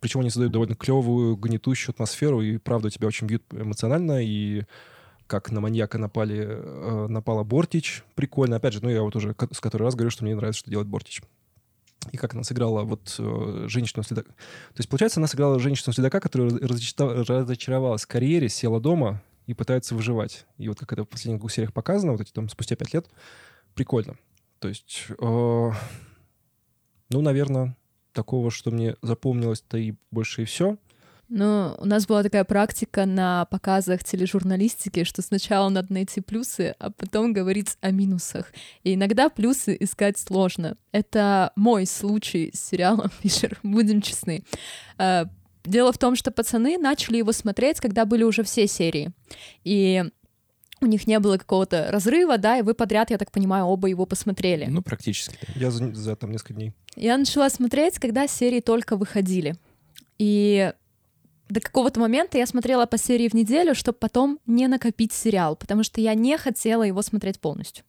Причем 0.00 0.20
они 0.20 0.30
создают 0.30 0.52
довольно 0.52 0.74
клевую, 0.74 1.36
гнетущую 1.36 1.92
атмосферу, 1.92 2.42
и 2.42 2.58
правда 2.58 2.90
тебя 2.90 3.08
очень 3.08 3.26
бьют 3.26 3.44
эмоционально, 3.52 4.24
и 4.24 4.64
как 5.32 5.50
на 5.50 5.62
маньяка 5.62 5.96
напали, 5.96 6.46
э, 6.46 7.06
напала 7.08 7.42
Бортич, 7.42 8.04
прикольно. 8.16 8.56
Опять 8.56 8.74
же, 8.74 8.82
ну 8.82 8.90
я 8.90 9.00
вот 9.00 9.16
уже 9.16 9.34
с 9.50 9.60
который 9.60 9.84
раз 9.84 9.94
говорю, 9.94 10.10
что 10.10 10.24
мне 10.24 10.34
нравится, 10.34 10.58
что 10.58 10.68
делает 10.68 10.88
Бортич. 10.88 11.22
И 12.10 12.18
как 12.18 12.34
она 12.34 12.42
сыграла 12.42 12.82
вот 12.82 13.14
э, 13.18 13.64
женщину 13.66 14.02
следака. 14.02 14.28
То 14.28 14.76
есть, 14.76 14.90
получается, 14.90 15.20
она 15.20 15.26
сыграла 15.26 15.58
женщину 15.58 15.94
следака, 15.94 16.20
которая 16.20 16.50
разочаров- 16.50 17.24
разочаровалась 17.26 18.02
в 18.02 18.08
карьере, 18.08 18.50
села 18.50 18.78
дома 18.78 19.22
и 19.46 19.54
пытается 19.54 19.94
выживать. 19.94 20.44
И 20.58 20.68
вот 20.68 20.78
как 20.78 20.92
это 20.92 21.04
в 21.04 21.08
последних 21.08 21.40
двух 21.40 21.50
сериях 21.50 21.72
показано, 21.72 22.12
вот 22.12 22.20
эти 22.20 22.30
там 22.30 22.50
спустя 22.50 22.76
пять 22.76 22.92
лет, 22.92 23.06
прикольно. 23.74 24.16
То 24.58 24.68
есть, 24.68 25.06
э, 25.08 25.14
ну, 25.18 25.72
наверное, 27.22 27.74
такого, 28.12 28.50
что 28.50 28.70
мне 28.70 28.96
запомнилось-то 29.00 29.78
и 29.78 29.94
больше 30.10 30.42
и 30.42 30.44
все. 30.44 30.76
Ну, 31.34 31.74
у 31.78 31.86
нас 31.86 32.06
была 32.06 32.22
такая 32.22 32.44
практика 32.44 33.06
на 33.06 33.46
показах 33.46 34.04
тележурналистики, 34.04 35.04
что 35.04 35.22
сначала 35.22 35.70
надо 35.70 35.90
найти 35.90 36.20
плюсы, 36.20 36.74
а 36.78 36.90
потом 36.90 37.32
говорить 37.32 37.78
о 37.80 37.90
минусах. 37.90 38.52
И 38.84 38.92
иногда 38.92 39.30
плюсы 39.30 39.74
искать 39.80 40.18
сложно. 40.18 40.76
Это 40.92 41.52
мой 41.56 41.86
случай 41.86 42.50
с 42.52 42.60
сериалом 42.68 43.10
«Фишер», 43.22 43.58
будем 43.62 44.02
честны. 44.02 44.44
А, 44.98 45.24
дело 45.64 45.94
в 45.94 45.96
том, 45.96 46.16
что 46.16 46.32
пацаны 46.32 46.76
начали 46.76 47.16
его 47.16 47.32
смотреть, 47.32 47.80
когда 47.80 48.04
были 48.04 48.24
уже 48.24 48.42
все 48.42 48.66
серии. 48.66 49.10
И 49.64 50.04
у 50.82 50.86
них 50.86 51.06
не 51.06 51.18
было 51.18 51.38
какого-то 51.38 51.88
разрыва, 51.90 52.36
да, 52.36 52.58
и 52.58 52.62
вы 52.62 52.74
подряд, 52.74 53.10
я 53.10 53.16
так 53.16 53.30
понимаю, 53.30 53.64
оба 53.64 53.88
его 53.88 54.04
посмотрели. 54.04 54.66
Ну, 54.66 54.82
практически. 54.82 55.38
Да. 55.40 55.52
Я 55.56 55.70
за, 55.70 55.94
за 55.94 56.14
там 56.14 56.30
несколько 56.30 56.52
дней. 56.52 56.74
Я 56.94 57.16
начала 57.16 57.48
смотреть, 57.48 57.98
когда 57.98 58.26
серии 58.26 58.60
только 58.60 58.98
выходили. 58.98 59.54
И 60.18 60.74
до 61.48 61.60
какого-то 61.60 62.00
момента 62.00 62.38
я 62.38 62.46
смотрела 62.46 62.86
по 62.86 62.98
серии 62.98 63.28
в 63.28 63.34
неделю, 63.34 63.74
чтобы 63.74 63.98
потом 63.98 64.38
не 64.46 64.68
накопить 64.68 65.12
сериал, 65.12 65.56
потому 65.56 65.82
что 65.82 66.00
я 66.00 66.14
не 66.14 66.38
хотела 66.38 66.82
его 66.82 67.02
смотреть 67.02 67.40
полностью. 67.40 67.84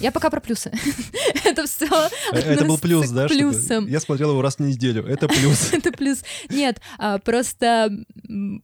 Я 0.00 0.12
пока 0.12 0.30
про 0.30 0.40
плюсы. 0.40 0.70
Это 1.44 1.66
все. 1.66 1.86
Это 2.32 2.64
был 2.64 2.78
плюс, 2.78 3.10
да? 3.10 3.26
Плюсом. 3.26 3.86
Я 3.86 4.00
смотрела 4.00 4.32
его 4.32 4.42
раз 4.42 4.56
в 4.56 4.60
неделю. 4.60 5.04
Это 5.04 5.28
плюс. 5.28 5.68
Это 5.72 5.92
плюс. 5.92 6.22
Нет, 6.50 6.80
а, 6.98 7.18
просто 7.18 7.90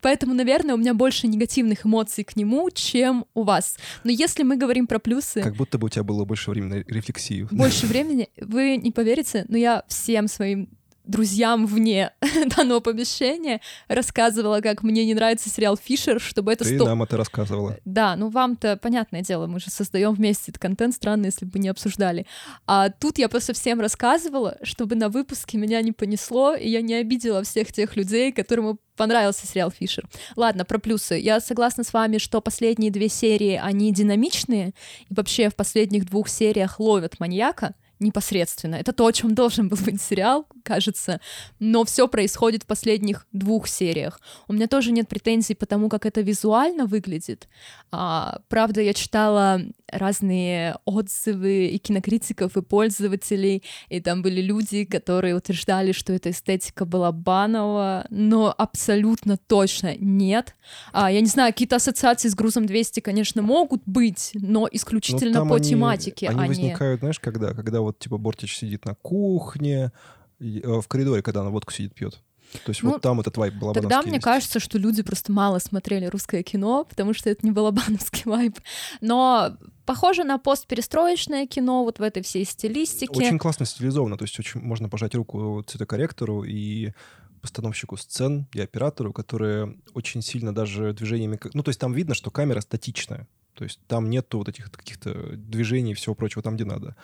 поэтому, 0.00 0.34
наверное, 0.34 0.74
у 0.74 0.78
меня 0.78 0.94
больше 0.94 1.26
негативных 1.26 1.86
эмоций 1.86 2.24
к 2.24 2.36
нему, 2.36 2.70
чем 2.70 3.26
у 3.34 3.42
вас. 3.42 3.76
Но 4.04 4.10
если 4.10 4.42
мы 4.42 4.56
говорим 4.56 4.86
про 4.86 4.98
плюсы... 4.98 5.42
Как 5.42 5.56
будто 5.56 5.78
бы 5.78 5.86
у 5.86 5.88
тебя 5.88 6.04
было 6.04 6.24
больше 6.24 6.50
времени 6.50 6.74
на 6.74 6.92
рефлексию. 6.92 7.48
Больше 7.50 7.86
времени. 7.86 8.28
Вы 8.36 8.76
не 8.76 8.92
поверите, 8.92 9.44
но 9.48 9.56
я 9.56 9.84
всем 9.88 10.28
своим 10.28 10.68
друзьям 11.04 11.66
вне 11.66 12.12
данного 12.56 12.80
помещения 12.80 13.60
рассказывала, 13.88 14.60
как 14.60 14.82
мне 14.82 15.04
не 15.04 15.14
нравится 15.14 15.48
сериал 15.48 15.76
Фишер, 15.76 16.20
чтобы 16.20 16.52
это... 16.52 16.64
Ты 16.64 16.76
сто... 16.76 16.84
нам 16.86 17.02
это 17.02 17.16
рассказывала. 17.16 17.78
Да, 17.84 18.16
ну 18.16 18.28
вам-то 18.28 18.76
понятное 18.76 19.22
дело, 19.22 19.46
мы 19.46 19.60
же 19.60 19.70
создаем 19.70 20.12
вместе 20.14 20.50
этот 20.50 20.60
контент, 20.60 20.94
странно, 20.94 21.26
если 21.26 21.44
бы 21.44 21.58
не 21.58 21.68
обсуждали. 21.68 22.26
А 22.66 22.90
тут 22.90 23.18
я 23.18 23.28
просто 23.28 23.52
всем 23.52 23.80
рассказывала, 23.80 24.58
чтобы 24.62 24.94
на 24.94 25.08
выпуске 25.08 25.58
меня 25.58 25.82
не 25.82 25.92
понесло, 25.92 26.54
и 26.54 26.68
я 26.68 26.82
не 26.82 26.94
обидела 26.94 27.42
всех 27.42 27.72
тех 27.72 27.96
людей, 27.96 28.32
которым 28.32 28.78
понравился 28.96 29.46
сериал 29.46 29.70
Фишер. 29.70 30.08
Ладно, 30.36 30.64
про 30.64 30.78
плюсы. 30.78 31.14
Я 31.14 31.40
согласна 31.40 31.84
с 31.84 31.92
вами, 31.92 32.18
что 32.18 32.40
последние 32.40 32.90
две 32.90 33.08
серии, 33.08 33.60
они 33.62 33.92
динамичные, 33.92 34.74
и 35.08 35.14
вообще 35.14 35.48
в 35.48 35.56
последних 35.56 36.06
двух 36.06 36.28
сериях 36.28 36.78
ловят 36.78 37.18
маньяка, 37.18 37.74
непосредственно. 38.02 38.74
Это 38.76 38.92
то, 38.92 39.06
о 39.06 39.12
чем 39.12 39.34
должен 39.34 39.68
был 39.68 39.78
быть 39.78 40.00
сериал, 40.02 40.46
кажется, 40.62 41.20
но 41.58 41.84
все 41.84 42.08
происходит 42.08 42.62
в 42.64 42.66
последних 42.66 43.26
двух 43.32 43.68
сериях. 43.68 44.20
У 44.48 44.52
меня 44.52 44.66
тоже 44.66 44.92
нет 44.92 45.08
претензий 45.08 45.54
по 45.54 45.66
тому, 45.66 45.88
как 45.88 46.06
это 46.06 46.20
визуально 46.20 46.86
выглядит. 46.86 47.48
А, 47.90 48.40
правда, 48.48 48.80
я 48.80 48.94
читала 48.94 49.60
разные 49.90 50.76
отзывы 50.84 51.66
и 51.66 51.78
кинокритиков, 51.78 52.56
и 52.56 52.62
пользователей, 52.62 53.62
и 53.90 54.00
там 54.00 54.22
были 54.22 54.40
люди, 54.40 54.84
которые 54.84 55.34
утверждали, 55.36 55.92
что 55.92 56.12
эта 56.12 56.30
эстетика 56.30 56.84
была 56.84 57.12
банова, 57.12 58.06
но 58.10 58.54
абсолютно 58.56 59.36
точно 59.36 59.94
нет. 59.98 60.54
А, 60.92 61.10
я 61.12 61.20
не 61.20 61.26
знаю, 61.26 61.52
какие-то 61.52 61.76
ассоциации 61.76 62.28
с 62.28 62.34
грузом 62.34 62.66
200, 62.66 63.00
конечно, 63.00 63.42
могут 63.42 63.82
быть, 63.86 64.30
но 64.34 64.66
исключительно 64.72 65.44
Ну, 65.44 65.48
по 65.50 65.56
они- 65.56 65.68
тематике, 65.70 66.28
Они 66.28 66.38
а 66.40 66.42
не... 66.44 66.48
возникают, 66.48 67.00
знаешь, 67.00 67.20
когда? 67.20 67.52
Когда 67.52 67.80
вот, 67.80 67.91
типа, 67.98 68.18
Бортич 68.18 68.56
сидит 68.56 68.84
на 68.84 68.94
кухне, 68.94 69.92
э, 70.40 70.80
в 70.80 70.86
коридоре, 70.88 71.22
когда 71.22 71.40
она 71.40 71.50
водку 71.50 71.72
сидит, 71.72 71.94
пьет. 71.94 72.20
То 72.64 72.70
есть 72.70 72.82
Ну, 72.82 72.90
вот 72.92 73.02
там 73.02 73.20
этот 73.20 73.36
вайб 73.36 73.54
был 73.54 73.72
Тогда 73.72 74.02
мне 74.02 74.20
кажется, 74.20 74.60
что 74.60 74.78
люди 74.78 75.02
просто 75.02 75.32
мало 75.32 75.58
смотрели 75.58 76.06
русское 76.06 76.42
кино, 76.42 76.84
потому 76.84 77.14
что 77.14 77.30
это 77.30 77.46
не 77.46 77.52
балабановский 77.52 78.22
вайб. 78.26 78.58
Но 79.00 79.56
похоже 79.86 80.24
на 80.24 80.38
постперестроечное 80.38 81.46
кино 81.46 81.84
вот 81.84 81.98
в 81.98 82.02
этой 82.02 82.22
всей 82.22 82.44
стилистике. 82.44 83.12
Очень 83.12 83.38
классно 83.38 83.66
стилизовано, 83.66 84.18
то 84.18 84.24
есть 84.24 84.38
очень 84.38 84.60
можно 84.60 84.88
пожать 84.88 85.14
руку 85.14 85.64
цветокорректору 85.66 86.44
и 86.44 86.92
постановщику 87.40 87.96
сцен 87.96 88.46
и 88.54 88.60
оператору, 88.60 89.12
которые 89.12 89.76
очень 89.94 90.22
сильно 90.22 90.54
даже 90.54 90.92
движениями... 90.92 91.40
Ну, 91.54 91.62
то 91.64 91.70
есть 91.70 91.80
там 91.80 91.92
видно, 91.92 92.14
что 92.14 92.30
камера 92.30 92.60
статичная. 92.60 93.26
То 93.54 93.64
есть 93.64 93.80
там 93.88 94.08
нету 94.08 94.38
вот 94.38 94.48
этих 94.48 94.70
каких-то 94.70 95.12
движений 95.36 95.92
и 95.92 95.94
всего 95.94 96.14
прочего 96.14 96.42
там, 96.42 96.54
где 96.54 96.64
надо. 96.64 96.96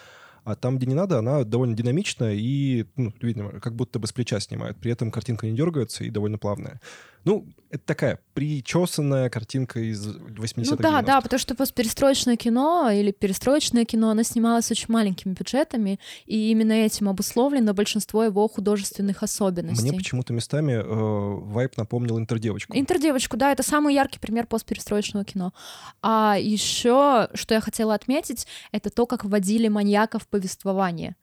А 0.49 0.55
там, 0.55 0.79
где 0.79 0.87
не 0.87 0.95
надо, 0.95 1.19
она 1.19 1.45
довольно 1.45 1.77
динамичная 1.77 2.33
и, 2.33 2.87
ну, 2.97 3.13
видно, 3.21 3.61
как 3.61 3.75
будто 3.75 3.99
бы 3.99 4.07
с 4.07 4.13
плеча 4.13 4.41
снимает. 4.41 4.79
При 4.79 4.91
этом 4.91 5.11
картинка 5.11 5.47
не 5.47 5.55
дергается 5.55 6.05
и 6.05 6.11
довольно 6.11 6.39
плавная. 6.39 6.81
Ну, 7.29 7.47
это 7.69 7.85
такая 7.85 8.19
причесанная 8.33 9.29
картинка 9.29 9.81
из 9.81 10.07
80-х, 10.07 10.71
Ну 10.71 10.77
да, 10.79 10.89
90-х. 10.89 11.03
да, 11.03 11.21
потому 11.21 11.39
что 11.39 11.55
постперестроечное 11.55 12.37
кино 12.37 12.91
или 12.91 13.11
перестроечное 13.13 13.85
кино, 13.85 14.09
оно 14.09 14.23
снималось 14.23 14.71
очень 14.71 14.87
маленькими 14.89 15.35
бюджетами, 15.35 16.01
и 16.25 16.51
именно 16.51 16.73
этим 16.73 17.07
обусловлено 17.07 17.75
большинство 17.75 18.25
его 18.25 18.49
художественных 18.49 19.23
особенностей. 19.23 19.91
Мне 19.91 19.99
почему-то 19.99 20.33
местами 20.33 20.73
э, 20.73 20.83
вайп 20.83 21.77
напомнил 21.77 22.19
интердевочку. 22.19 22.75
Интердевочку, 22.75 23.37
да, 23.37 23.53
это 23.53 23.63
самый 23.63 23.95
яркий 23.95 24.19
пример 24.19 24.47
постперестроечного 24.47 25.27
кино. 25.27 25.53
А 26.01 26.37
еще, 26.41 27.29
что 27.35 27.53
я 27.53 27.61
хотела 27.61 27.93
отметить, 27.93 28.47
это 28.73 28.89
то, 28.89 29.05
как 29.05 29.27
вводили 29.27 29.69
маньяка 29.69 30.19
в 30.19 30.27
повествование. 30.27 31.15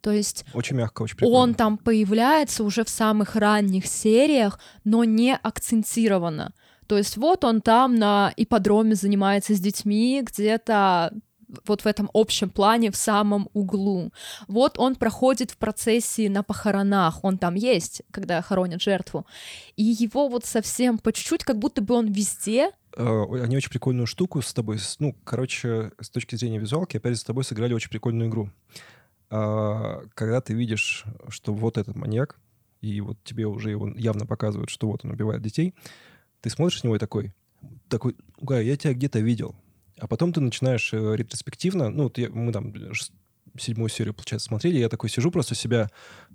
То 0.00 0.10
есть 0.10 0.44
Очень 0.54 0.76
мягко, 0.76 1.02
очень 1.02 1.16
прикольно. 1.16 1.38
он 1.38 1.54
там 1.54 1.78
появляется 1.78 2.64
уже 2.64 2.84
в 2.84 2.88
самых 2.88 3.36
ранних 3.36 3.86
сериях, 3.86 4.58
но 4.84 5.04
не 5.04 5.36
акцентированно. 5.36 6.52
То 6.86 6.96
есть 6.96 7.16
вот 7.16 7.44
он 7.44 7.60
там 7.60 7.96
на 7.96 8.32
ипподроме 8.36 8.94
занимается 8.94 9.54
с 9.54 9.60
детьми, 9.60 10.22
где-то 10.24 11.12
вот 11.66 11.82
в 11.82 11.86
этом 11.86 12.08
общем 12.14 12.48
плане 12.48 12.90
в 12.90 12.96
самом 12.96 13.48
углу. 13.52 14.12
Вот 14.48 14.78
он 14.78 14.94
проходит 14.94 15.50
в 15.50 15.56
процессии 15.56 16.28
на 16.28 16.42
похоронах, 16.42 17.24
он 17.24 17.38
там 17.38 17.54
есть, 17.54 18.02
когда 18.10 18.40
хоронят 18.40 18.80
жертву. 18.80 19.26
И 19.76 19.82
его 19.82 20.28
вот 20.28 20.44
совсем 20.44 20.98
по 20.98 21.12
чуть-чуть, 21.12 21.44
как 21.44 21.58
будто 21.58 21.82
бы 21.82 21.94
он 21.94 22.06
везде, 22.06 22.70
Э, 22.96 23.24
Они 23.42 23.56
очень 23.56 23.70
прикольную 23.70 24.06
штуку 24.06 24.42
с 24.42 24.52
тобой... 24.52 24.78
Ну, 24.98 25.14
короче, 25.24 25.92
с 26.00 26.10
точки 26.10 26.34
зрения 26.34 26.58
визуалки, 26.58 26.96
опять 26.96 27.14
же, 27.14 27.20
с 27.20 27.24
тобой 27.24 27.44
сыграли 27.44 27.72
очень 27.74 27.90
прикольную 27.90 28.28
игру. 28.28 28.50
А, 29.30 30.02
Когда 30.14 30.40
ты 30.40 30.54
видишь, 30.54 31.04
что 31.28 31.54
вот 31.54 31.78
этот 31.78 31.96
маньяк, 31.96 32.38
и 32.80 33.00
вот 33.00 33.18
тебе 33.24 33.46
уже 33.46 33.70
его 33.70 33.88
явно 33.88 34.26
показывают, 34.26 34.70
что 34.70 34.88
вот 34.88 35.04
он 35.04 35.12
убивает 35.12 35.42
детей, 35.42 35.74
ты 36.40 36.50
смотришь 36.50 36.82
на 36.82 36.88
него 36.88 36.96
и 36.96 37.00
такой, 37.00 37.32
такой, 37.88 38.16
«Угай, 38.38 38.64
я 38.66 38.76
тебя 38.76 38.94
где-то 38.94 39.20
видел. 39.20 39.54
А 39.98 40.08
потом 40.08 40.32
ты 40.32 40.40
начинаешь 40.40 40.92
э, 40.94 41.14
ретроспективно, 41.16 41.90
ну, 41.90 42.10
я- 42.16 42.30
мы 42.30 42.52
там 42.52 42.72
шест- 42.92 43.12
седьмую 43.58 43.88
серию, 43.88 44.14
получается, 44.14 44.48
смотрели, 44.48 44.78
я 44.78 44.88
такой 44.88 45.10
сижу, 45.10 45.30
просто 45.30 45.54
себя 45.54 45.88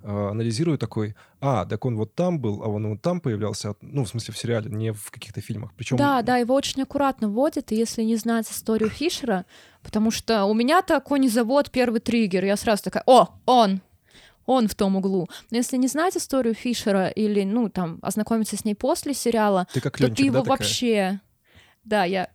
э, 0.03 0.07
анализирую, 0.07 0.77
такой, 0.77 1.15
а, 1.39 1.65
так 1.65 1.85
он 1.85 1.95
вот 1.95 2.15
там 2.15 2.39
был, 2.39 2.63
а 2.63 2.67
он 2.67 2.87
вот 2.87 3.01
там 3.01 3.19
появлялся, 3.21 3.75
ну, 3.81 4.03
в 4.03 4.09
смысле, 4.09 4.33
в 4.33 4.37
сериале, 4.37 4.69
не 4.69 4.91
в 4.91 5.11
каких-то 5.11 5.41
фильмах. 5.41 5.73
Причем 5.75 5.97
Да, 5.97 6.21
да, 6.21 6.37
его 6.37 6.53
очень 6.53 6.81
аккуратно 6.81 7.29
вводят, 7.29 7.71
и 7.71 7.75
если 7.75 8.03
не 8.03 8.15
знать 8.15 8.49
историю 8.51 8.89
Фишера, 8.89 9.45
потому 9.83 10.11
что 10.11 10.45
у 10.45 10.53
меня-то 10.53 10.99
конезавод 10.99 11.71
первый 11.71 11.99
триггер, 11.99 12.45
я 12.45 12.57
сразу 12.57 12.83
такая, 12.83 13.03
о, 13.05 13.29
он, 13.45 13.81
он 14.45 14.67
в 14.67 14.75
том 14.75 14.95
углу. 14.95 15.27
Но 15.51 15.57
если 15.57 15.77
не 15.77 15.87
знать 15.87 16.17
историю 16.17 16.53
Фишера 16.53 17.07
или, 17.07 17.43
ну, 17.43 17.69
там, 17.69 17.99
ознакомиться 18.01 18.57
с 18.57 18.65
ней 18.65 18.75
после 18.75 19.13
сериала, 19.13 19.67
Ты 19.73 19.81
как 19.81 19.97
то 19.97 20.03
Ленчик, 20.03 20.17
ты 20.17 20.23
его 20.23 20.33
да, 20.35 20.39
такая? 20.41 20.57
вообще... 20.57 21.19
Да, 21.83 22.03
я... 22.03 22.29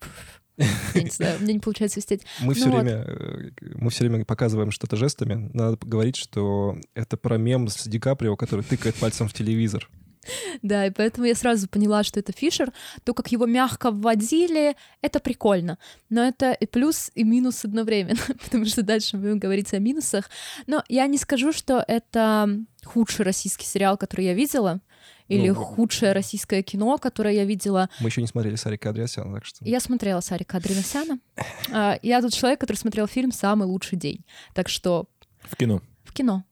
Я 0.94 1.02
не 1.02 1.10
знаю, 1.10 1.38
мне 1.40 1.54
не 1.54 1.60
получается 1.60 1.94
свистеть. 1.94 2.22
Мы 2.40 2.54
все 2.54 2.66
Ну 2.66 2.72
вот. 2.72 2.82
время, 2.82 3.04
э, 3.06 3.50
мы 3.74 3.90
все 3.90 4.06
время 4.06 4.24
показываем 4.24 4.70
что-то 4.70 4.96
жестами. 4.96 5.50
Надо 5.52 5.78
говорить, 5.80 6.16
что 6.16 6.76
это 6.94 7.16
про 7.16 7.38
мем 7.38 7.68
с 7.68 7.86
Ди 7.86 7.98
Каприо, 7.98 8.36
который 8.36 8.64
тыкает 8.64 8.96
пальцем 8.96 9.28
в 9.28 9.32
телевизор. 9.32 9.88
Да, 10.62 10.86
и 10.86 10.90
поэтому 10.90 11.26
я 11.26 11.34
сразу 11.34 11.68
поняла, 11.68 12.04
что 12.04 12.20
это 12.20 12.32
Фишер. 12.32 12.72
То, 13.04 13.14
как 13.14 13.32
его 13.32 13.46
мягко 13.46 13.90
вводили, 13.90 14.76
это 15.00 15.20
прикольно. 15.20 15.78
Но 16.08 16.22
это 16.22 16.52
и 16.52 16.66
плюс, 16.66 17.10
и 17.14 17.24
минус 17.24 17.64
одновременно, 17.64 18.20
потому 18.44 18.66
что 18.66 18.82
дальше 18.82 19.16
будем 19.16 19.38
говорить 19.38 19.72
о 19.72 19.78
минусах. 19.78 20.30
Но 20.66 20.84
я 20.88 21.06
не 21.06 21.18
скажу, 21.18 21.52
что 21.52 21.84
это 21.86 22.48
худший 22.84 23.24
российский 23.24 23.66
сериал, 23.66 23.96
который 23.96 24.26
я 24.26 24.34
видела, 24.34 24.80
или 25.30 25.48
Ну, 25.48 25.54
худшее 25.54 26.12
российское 26.12 26.62
кино, 26.62 26.98
которое 26.98 27.34
я 27.34 27.44
видела. 27.44 27.88
Мы 28.00 28.08
еще 28.08 28.20
не 28.20 28.26
смотрели 28.26 28.56
Сарика 28.56 28.90
Андреасяна, 28.90 29.34
так 29.34 29.44
что... 29.44 29.64
Я 29.64 29.80
смотрела 29.80 30.20
Сарика 30.20 30.58
Адрианосяна. 30.58 31.18
А, 31.72 31.98
Я 32.02 32.20
тот 32.20 32.32
человек, 32.32 32.60
который 32.60 32.76
смотрел 32.76 33.06
фильм 33.06 33.32
«Самый 33.32 33.66
лучший 33.66 33.96
день». 33.96 34.24
Так 34.54 34.68
что 34.68 35.08
В 35.42 35.56
кино. 35.56 35.80
в 36.04 36.12
кино. 36.12 36.44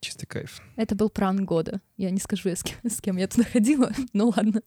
Чистый 0.00 0.26
кайф. 0.26 0.60
Это 0.74 0.96
был 0.96 1.10
пранк 1.10 1.42
года. 1.42 1.80
Я 1.96 2.10
не 2.10 2.18
скажу, 2.18 2.48
я 2.48 2.56
с 2.56 2.64
кем, 2.64 2.76
с 2.82 3.00
кем 3.00 3.18
я 3.18 3.28
туда 3.28 3.44
ходила, 3.44 3.92
ну 4.12 4.32
ладно. 4.36 4.62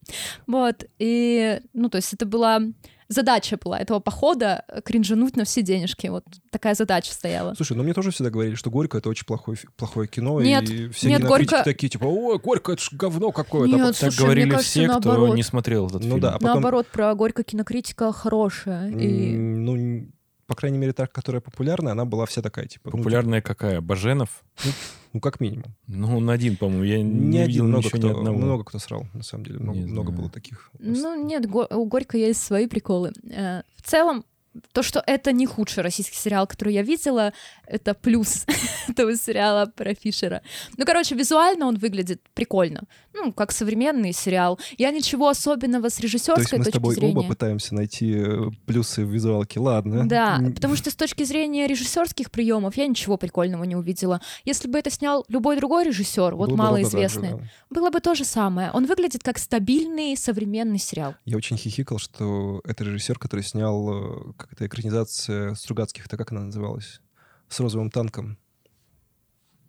Вот, 0.47 0.85
и, 0.97 1.59
ну, 1.73 1.89
то 1.89 1.97
есть 1.97 2.13
это 2.13 2.25
была... 2.25 2.61
Задача 3.07 3.57
была 3.63 3.79
этого 3.79 3.99
похода— 3.99 4.65
кринжануть 4.85 5.35
на 5.37 5.45
все 5.45 5.61
денежки. 5.61 6.07
Вот 6.07 6.23
такая 6.49 6.73
задача 6.73 7.13
стояла. 7.13 7.53
Слушай, 7.53 7.77
ну 7.77 7.83
мне 7.83 7.93
тоже 7.93 8.09
всегда 8.11 8.31
говорили, 8.31 8.55
что 8.55 8.71
«Горько»— 8.71 8.97
это 8.99 9.09
очень 9.09 9.25
плохое, 9.25 9.57
плохое 9.77 10.07
кино, 10.07 10.41
Нет, 10.41 10.69
и 10.69 10.89
все 10.89 11.09
нет, 11.09 11.19
кинокритики 11.21 11.51
«Горько» 11.51 11.63
такие, 11.63 11.89
типа, 11.89 12.05
ой, 12.05 12.39
«Горько»— 12.39 12.71
это 12.73 12.81
ж 12.81 12.89
говно 12.93 13.31
какое-то. 13.31 13.75
Нет, 13.75 13.85
А 13.85 13.87
Так 13.89 13.95
Слушай, 13.95 14.15
мне 14.17 14.25
говорили 14.25 14.49
кажется, 14.51 14.69
все, 14.71 14.85
кто 14.87 14.93
наоборот. 15.09 15.35
не 15.35 15.43
смотрел 15.43 15.87
этот 15.87 16.01
Ну 16.01 16.07
фильм. 16.07 16.19
да, 16.19 16.29
а 16.29 16.33
потом- 16.33 16.47
Наоборот, 16.53 16.87
про 16.87 17.13
горько 17.13 17.43
кинокритика 17.43 18.11
хорошая. 18.11 18.89
И... 18.89 19.35
Ну, 19.37 20.07
по 20.47 20.55
крайней 20.55 20.77
мере, 20.79 20.93
та, 20.93 21.05
которая 21.07 21.41
популярная, 21.41 21.91
она 21.93 22.05
была 22.05 22.25
вся 22.25 22.41
такая, 22.41 22.65
типа, 22.67 22.89
ну, 22.91 22.97
Популярная 22.97 23.41
какая? 23.41 23.81
Баженов? 23.81 24.43
ну, 24.63 24.71
как 25.19 25.39
минимум. 25.39 25.75
Ну, 25.87 26.17
он 26.17 26.29
один, 26.29 26.57
по-моему. 26.57 26.83
Я 26.83 27.01
не, 27.01 27.03
Не 27.03 27.37
один, 27.39 27.47
видел 27.47 27.65
много 27.65 27.89
кто, 27.89 27.97
ни 27.97 28.11
одного. 28.11 28.37
много 28.37 28.63
кто 28.63 28.79
срал, 28.79 29.07
на 29.13 29.23
самом 29.23 29.45
деле. 29.45 29.59
Много, 29.59 29.79
много 29.79 30.11
было 30.11 30.29
таких. 30.29 30.71
Ну, 30.79 31.23
нет, 31.23 31.45
у 31.47 31.85
Горько 31.85 32.17
есть 32.17 32.41
свои 32.41 32.67
приколы. 32.67 33.11
Э, 33.29 33.61
В 33.75 33.81
целом, 33.83 34.25
то, 34.71 34.83
что 34.83 35.03
это 35.05 35.33
не 35.33 35.45
худший 35.45 35.83
российский 35.83 36.15
сериал, 36.15 36.47
который 36.47 36.73
я 36.73 36.81
видела, 36.81 37.33
это 37.67 37.93
плюс 37.93 38.45
этого 38.87 39.15
сериала 39.17 39.65
про 39.65 39.93
Фишера. 39.93 40.41
Ну, 40.77 40.85
короче, 40.85 41.15
визуально 41.15 41.65
он 41.67 41.75
выглядит 41.75 42.21
прикольно. 42.33 42.83
Ну, 43.15 43.31
как 43.31 43.51
современный 43.53 44.11
сериал. 44.11 44.59
Я 44.77 44.91
ничего 44.91 45.29
особенного 45.29 45.89
с 45.89 45.95
То 45.95 46.03
есть 46.03 46.13
режиссерской 46.13 46.57
мы 46.59 46.63
с 46.63 46.67
точки 46.67 46.77
тобой 46.77 46.95
зрения. 46.95 47.17
оба 47.17 47.27
пытаемся 47.27 47.73
найти 47.73 48.13
э, 48.13 48.49
плюсы 48.65 49.05
в 49.05 49.09
визуалке, 49.09 49.59
ладно. 49.61 50.07
Да, 50.07 50.41
потому 50.53 50.75
что 50.75 50.91
с 50.91 50.95
точки 50.95 51.23
зрения 51.23 51.65
режиссерских 51.65 52.29
приемов 52.29 52.75
я 52.75 52.87
ничего 52.87 53.15
прикольного 53.17 53.63
не 53.63 53.75
увидела. 53.77 54.19
Если 54.43 54.67
бы 54.67 54.77
это 54.77 54.89
снял 54.89 55.23
любой 55.29 55.55
другой 55.57 55.85
режиссер, 55.85 56.35
вот 56.35 56.49
было 56.49 56.57
бы 56.57 56.63
ровно 56.63 56.81
так 56.83 56.91
же, 56.91 56.97
малоизвестный, 56.97 57.29
да. 57.31 57.49
было 57.69 57.89
бы 57.89 58.01
то 58.01 58.15
же 58.15 58.25
самое. 58.25 58.71
Он 58.71 58.85
выглядит 58.85 59.23
как 59.23 59.37
стабильный 59.37 60.17
современный 60.17 60.79
сериал. 60.79 61.15
Я 61.23 61.37
очень 61.37 61.55
хихикал, 61.57 61.99
что 61.99 62.59
это 62.65 62.83
режиссер, 62.83 63.17
который 63.17 63.43
снял 63.43 64.29
э, 64.29 64.33
как 64.35 64.51
это 64.51 64.67
экранизация 64.67 65.55
Стругацких, 65.55 66.05
это 66.05 66.17
как 66.17 66.31
она 66.33 66.41
называлась? 66.41 66.99
С 67.47 67.59
розовым 67.61 67.91
танком. 67.91 68.37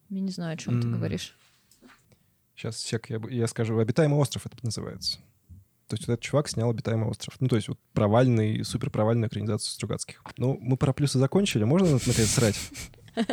Я 0.09 0.21
не 0.21 0.31
знаю, 0.31 0.55
о 0.55 0.57
чем 0.57 0.81
ты 0.81 0.89
М. 0.89 0.95
говоришь. 0.95 1.37
Сейчас 2.57 2.79
сек, 2.79 3.11
я, 3.11 3.21
я 3.29 3.47
скажу, 3.47 3.79
«Обитаемый 3.79 4.19
остров» 4.19 4.47
это 4.47 4.57
называется. 4.63 5.19
То 5.89 5.95
есть 5.95 6.09
вот 6.09 6.15
этот 6.15 6.21
чувак 6.23 6.49
снял 6.49 6.71
«Обитаемый 6.71 7.09
остров». 7.09 7.37
Ну, 7.39 7.49
то 7.49 7.57
есть 7.57 7.69
вот 7.69 7.79
провальный, 7.93 8.65
супер 8.65 8.91
провальную 8.91 9.29
экранизацию 9.29 9.71
Стругацких. 9.73 10.23
Ну, 10.39 10.59
мы 10.61 10.77
про 10.77 10.93
плюсы 10.93 11.19
закончили. 11.19 11.65
Можно, 11.65 11.93
наконец, 11.93 12.31
срать? 12.31 12.57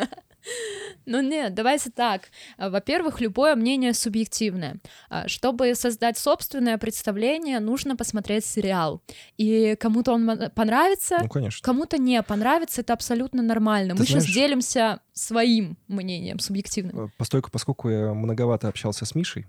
Ну 1.06 1.22
нет, 1.22 1.54
давайте 1.54 1.90
так. 1.90 2.30
А, 2.58 2.70
Во-первых, 2.70 3.20
любое 3.20 3.56
мнение 3.56 3.94
субъективное. 3.94 4.78
А, 5.10 5.28
Чтобы 5.28 5.76
создать 5.76 6.18
собственное 6.18 6.78
представление, 6.78 7.60
нужно 7.60 7.96
посмотреть 7.98 8.46
сериал. 8.46 9.02
И 9.38 9.76
кому-то 9.80 10.13
он 10.13 10.50
понравится, 10.56 11.17
Ну, 11.22 11.28
конечно. 11.30 11.63
кому-то 11.63 11.98
не 11.98 12.22
понравится, 12.24 12.82
это 12.82 12.94
абсолютно 12.94 13.41
нормально. 13.41 13.96
Ты 13.96 14.02
Мы 14.02 14.06
сейчас 14.06 14.24
знаешь- 14.24 14.36
делимся 14.36 15.00
своим 15.13 15.78
мнением 15.88 16.39
субъективным. 16.39 17.08
Э, 17.08 17.10
Постольку, 17.17 17.52
поскольку 17.52 17.89
я 17.89 18.13
многовато 18.13 18.67
общался 18.67 19.06
с 19.06 19.13
Мишей, 19.15 19.46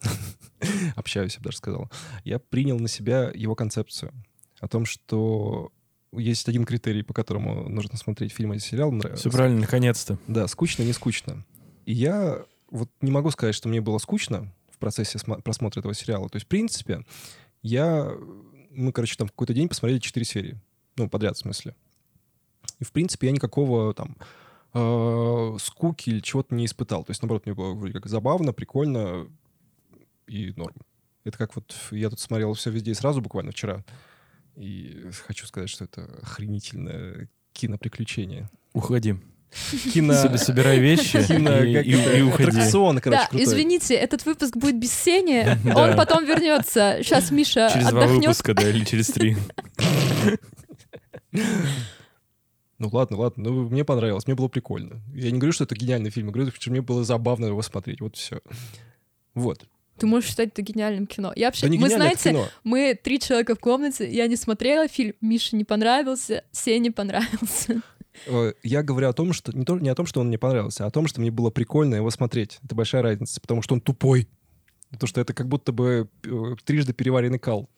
общаюсь, 0.96 1.34
я 1.34 1.38
бы 1.40 1.44
даже 1.44 1.56
сказал, 1.58 1.90
я 2.24 2.38
принял 2.38 2.78
на 2.78 2.88
себя 2.88 3.30
его 3.34 3.54
концепцию 3.54 4.12
о 4.60 4.68
том, 4.68 4.84
что 4.84 5.72
есть 6.12 6.48
один 6.48 6.64
критерий, 6.64 7.02
по 7.02 7.14
которому 7.14 7.68
нужно 7.68 7.96
смотреть 7.96 8.32
фильм 8.32 8.52
или 8.52 8.60
сериал. 8.60 8.92
Все 9.16 9.30
правильно, 9.30 9.60
наконец-то. 9.60 10.18
Да, 10.26 10.46
скучно, 10.48 10.82
не 10.82 10.92
скучно. 10.92 11.44
И 11.86 11.92
я 11.92 12.44
вот 12.70 12.90
не 13.00 13.10
могу 13.10 13.30
сказать, 13.30 13.54
что 13.54 13.68
мне 13.68 13.80
было 13.80 13.98
скучно 13.98 14.52
в 14.70 14.78
процессе 14.78 15.18
смо- 15.18 15.40
просмотра 15.42 15.80
этого 15.80 15.94
сериала. 15.94 16.28
То 16.28 16.36
есть, 16.36 16.46
в 16.46 16.48
принципе, 16.48 17.04
я... 17.62 18.10
Мы, 18.70 18.92
короче, 18.92 19.16
там 19.16 19.28
в 19.28 19.32
какой-то 19.32 19.54
день 19.54 19.68
посмотрели 19.68 19.98
четыре 19.98 20.24
серии. 20.24 20.60
Ну, 20.96 21.08
подряд, 21.08 21.36
в 21.36 21.40
смысле. 21.40 21.74
И, 22.78 22.84
в 22.84 22.92
принципе, 22.92 23.26
я 23.26 23.32
никакого 23.32 23.92
там 23.94 24.16
э, 24.74 25.56
скуки 25.60 26.10
или 26.10 26.20
чего-то 26.20 26.54
не 26.54 26.64
испытал. 26.64 27.04
То 27.04 27.10
есть, 27.10 27.22
наоборот, 27.22 27.46
мне 27.46 27.54
было 27.54 27.74
вроде 27.74 27.92
как 27.92 28.06
забавно, 28.06 28.52
прикольно 28.52 29.28
и 30.26 30.52
норм. 30.56 30.76
Это 31.24 31.38
как 31.38 31.54
вот 31.54 31.74
я 31.90 32.10
тут 32.10 32.20
смотрел 32.20 32.52
все 32.54 32.70
везде 32.70 32.90
и 32.90 32.94
сразу 32.94 33.20
буквально 33.20 33.52
вчера. 33.52 33.84
И 34.56 35.10
хочу 35.26 35.46
сказать, 35.46 35.70
что 35.70 35.84
это 35.84 36.04
охренительное 36.22 37.28
киноприключение. 37.52 38.48
Уходи. 38.72 39.16
Кино... 39.92 40.14
Себе 40.14 40.38
собирай 40.38 40.78
вещи 40.78 41.22
Кино, 41.26 41.62
и, 41.62 41.72
и- 41.72 42.22
уходи. 42.22 42.48
аттракцион, 42.48 43.00
короче, 43.00 43.20
да, 43.22 43.28
крутой. 43.28 43.44
извините, 43.44 43.94
этот 43.94 44.24
выпуск 44.24 44.56
будет 44.56 44.78
без 44.78 44.92
Сени, 44.92 45.46
он 45.74 45.94
потом 45.96 46.24
вернется. 46.24 46.98
Сейчас 47.02 47.30
Миша 47.30 47.68
Через 47.72 47.88
два 47.88 48.06
выпуска, 48.06 48.54
да, 48.54 48.68
или 48.68 48.84
через 48.84 49.08
три. 49.08 49.36
Ну 52.78 52.88
ладно, 52.90 53.16
ладно, 53.16 53.44
ну 53.44 53.68
мне 53.68 53.84
понравилось, 53.84 54.26
мне 54.26 54.34
было 54.34 54.48
прикольно. 54.48 55.00
Я 55.14 55.30
не 55.30 55.38
говорю, 55.38 55.52
что 55.52 55.62
это 55.62 55.76
гениальный 55.76 56.10
фильм, 56.10 56.26
я 56.26 56.32
говорю, 56.32 56.50
что 56.50 56.70
мне 56.72 56.82
было 56.82 57.04
забавно 57.04 57.46
его 57.46 57.62
смотреть, 57.62 58.00
вот 58.00 58.16
все. 58.16 58.40
Вот. 59.34 59.68
Ты 60.02 60.06
можешь 60.08 60.30
считать 60.30 60.48
это 60.48 60.62
гениальным 60.62 61.06
кино. 61.06 61.32
Я 61.36 61.46
вообще, 61.46 61.68
Да 61.68 61.74
мы 61.76 61.88
знаете, 61.88 62.30
кино. 62.30 62.48
мы 62.64 62.98
три 63.00 63.20
человека 63.20 63.54
в 63.54 63.60
комнате, 63.60 64.12
я 64.12 64.26
не 64.26 64.34
смотрела 64.34 64.88
фильм, 64.88 65.14
Мише 65.20 65.54
не 65.54 65.62
понравился, 65.62 66.42
Сене 66.50 66.90
понравился. 66.90 67.82
Э, 68.26 68.52
Я 68.64 68.82
говорю 68.82 69.08
о 69.08 69.12
том, 69.12 69.32
что 69.32 69.56
не, 69.56 69.64
то, 69.64 69.78
не 69.78 69.88
о 69.88 69.94
том, 69.94 70.06
что 70.06 70.20
он 70.20 70.26
мне 70.26 70.38
понравился, 70.38 70.84
а 70.84 70.88
о 70.88 70.90
том, 70.90 71.06
что 71.06 71.20
мне 71.20 71.30
было 71.30 71.50
прикольно 71.50 71.94
его 71.94 72.10
смотреть. 72.10 72.58
Это 72.64 72.74
большая 72.74 73.02
разница, 73.02 73.40
потому 73.40 73.62
что 73.62 73.74
он 73.74 73.80
тупой. 73.80 74.26
Потому 74.90 75.06
что 75.06 75.20
это 75.20 75.32
как 75.34 75.46
будто 75.46 75.70
бы 75.70 76.08
э, 76.24 76.54
трижды 76.64 76.92
переваренный 76.92 77.38
кал. 77.38 77.70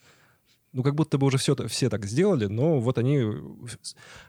Ну, 0.72 0.82
как 0.82 0.94
будто 0.94 1.18
бы 1.18 1.26
уже 1.26 1.36
все, 1.36 1.54
все 1.68 1.90
так 1.90 2.06
сделали, 2.06 2.46
но 2.46 2.80
вот 2.80 2.96
они, 2.96 3.18
э, 3.18 3.32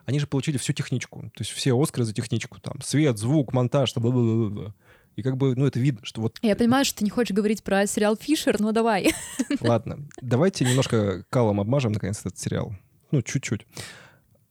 они 0.05 0.19
же 0.19 0.27
получили 0.27 0.57
всю 0.57 0.73
техничку. 0.73 1.21
То 1.33 1.41
есть 1.43 1.51
все 1.51 1.81
Оскары 1.81 2.03
за 2.03 2.13
техничку. 2.13 2.59
Там 2.59 2.81
свет, 2.81 3.17
звук, 3.17 3.53
монтаж, 3.53 3.93
бла-бла-бла-бла. 3.95 4.75
И 5.15 5.21
как 5.21 5.37
бы, 5.37 5.55
ну, 5.55 5.65
это 5.65 5.79
видно, 5.79 6.01
что 6.03 6.21
вот... 6.21 6.37
Я 6.41 6.55
понимаю, 6.55 6.83
что 6.83 6.99
ты 6.99 7.03
не 7.05 7.09
хочешь 7.09 7.35
говорить 7.35 7.63
про 7.63 7.87
сериал 7.87 8.17
Фишер, 8.17 8.59
но 8.59 8.71
давай. 8.71 9.13
Ладно, 9.61 9.99
давайте 10.21 10.65
немножко 10.65 11.23
калом 11.29 11.59
обмажем, 11.61 11.93
наконец, 11.93 12.19
этот 12.19 12.37
сериал. 12.37 12.75
Ну, 13.11 13.21
чуть-чуть. 13.21 13.65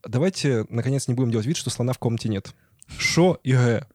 Давайте, 0.03 0.65
наконец, 0.69 1.07
не 1.07 1.13
будем 1.13 1.31
делать 1.31 1.45
вид, 1.45 1.57
что 1.57 1.69
слона 1.69 1.93
в 1.93 1.99
комнате 1.99 2.29
нет. 2.29 2.53
Шо 2.97 3.39
и 3.43 3.53
гэ. 3.53 3.85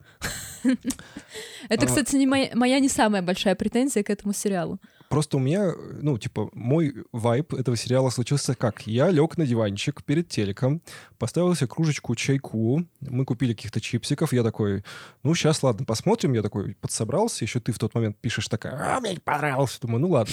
Это, 1.68 1.84
А. 1.84 1.86
кстати, 1.86 2.16
не 2.16 2.26
моя, 2.26 2.50
моя 2.54 2.78
не 2.80 2.88
самая 2.88 3.22
большая 3.22 3.54
претензия 3.54 4.02
к 4.02 4.10
этому 4.10 4.32
сериалу. 4.32 4.78
Просто 5.10 5.38
у 5.38 5.40
меня, 5.40 5.72
ну, 6.00 6.18
типа, 6.18 6.50
мой 6.52 6.94
вайб 7.10 7.52
этого 7.52 7.76
сериала 7.76 8.10
случился 8.10 8.54
как? 8.54 8.86
Я 8.86 9.10
лег 9.10 9.36
на 9.36 9.44
диванчик 9.44 10.04
перед 10.04 10.28
телеком, 10.28 10.82
поставил 11.18 11.52
себе 11.56 11.66
кружечку 11.66 12.14
чайку, 12.14 12.84
мы 13.00 13.24
купили 13.24 13.52
каких-то 13.52 13.80
чипсиков, 13.80 14.32
я 14.32 14.44
такой, 14.44 14.84
ну, 15.24 15.34
сейчас, 15.34 15.64
ладно, 15.64 15.84
посмотрим. 15.84 16.32
Я 16.34 16.42
такой 16.42 16.76
подсобрался, 16.76 17.44
еще 17.44 17.58
ты 17.58 17.72
в 17.72 17.78
тот 17.80 17.92
момент 17.92 18.18
пишешь 18.18 18.46
такая, 18.46 18.96
а, 18.96 19.00
мне 19.00 19.14
не 19.14 19.18
понравился. 19.18 19.80
Думаю, 19.80 20.00
ну, 20.00 20.10
ладно. 20.10 20.32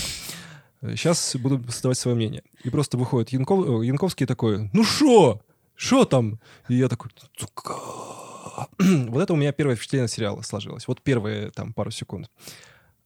Сейчас 0.84 1.36
буду 1.38 1.60
создавать 1.72 1.98
свое 1.98 2.16
мнение. 2.16 2.44
И 2.64 2.70
просто 2.70 3.00
выходит 3.00 3.34
Янков- 3.34 3.82
э, 3.82 3.86
Янковский 3.88 4.28
такой, 4.28 4.70
ну, 4.74 4.84
шо? 4.84 5.42
Шо 5.74 6.06
там? 6.06 6.40
И 6.70 6.76
я 6.76 6.88
такой, 6.88 7.10
«Сука». 7.36 7.74
вот 8.78 9.24
это 9.24 9.34
у 9.34 9.38
меня 9.38 9.52
первое 9.54 9.76
впечатление 9.76 10.08
сериала 10.08 10.44
сложилось. 10.44 10.88
Вот 10.88 11.02
первые 11.02 11.50
там 11.50 11.74
пару 11.74 11.90
секунд. 11.90 12.30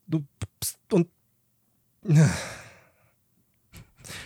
Ну, 0.08 0.26
он 0.92 1.08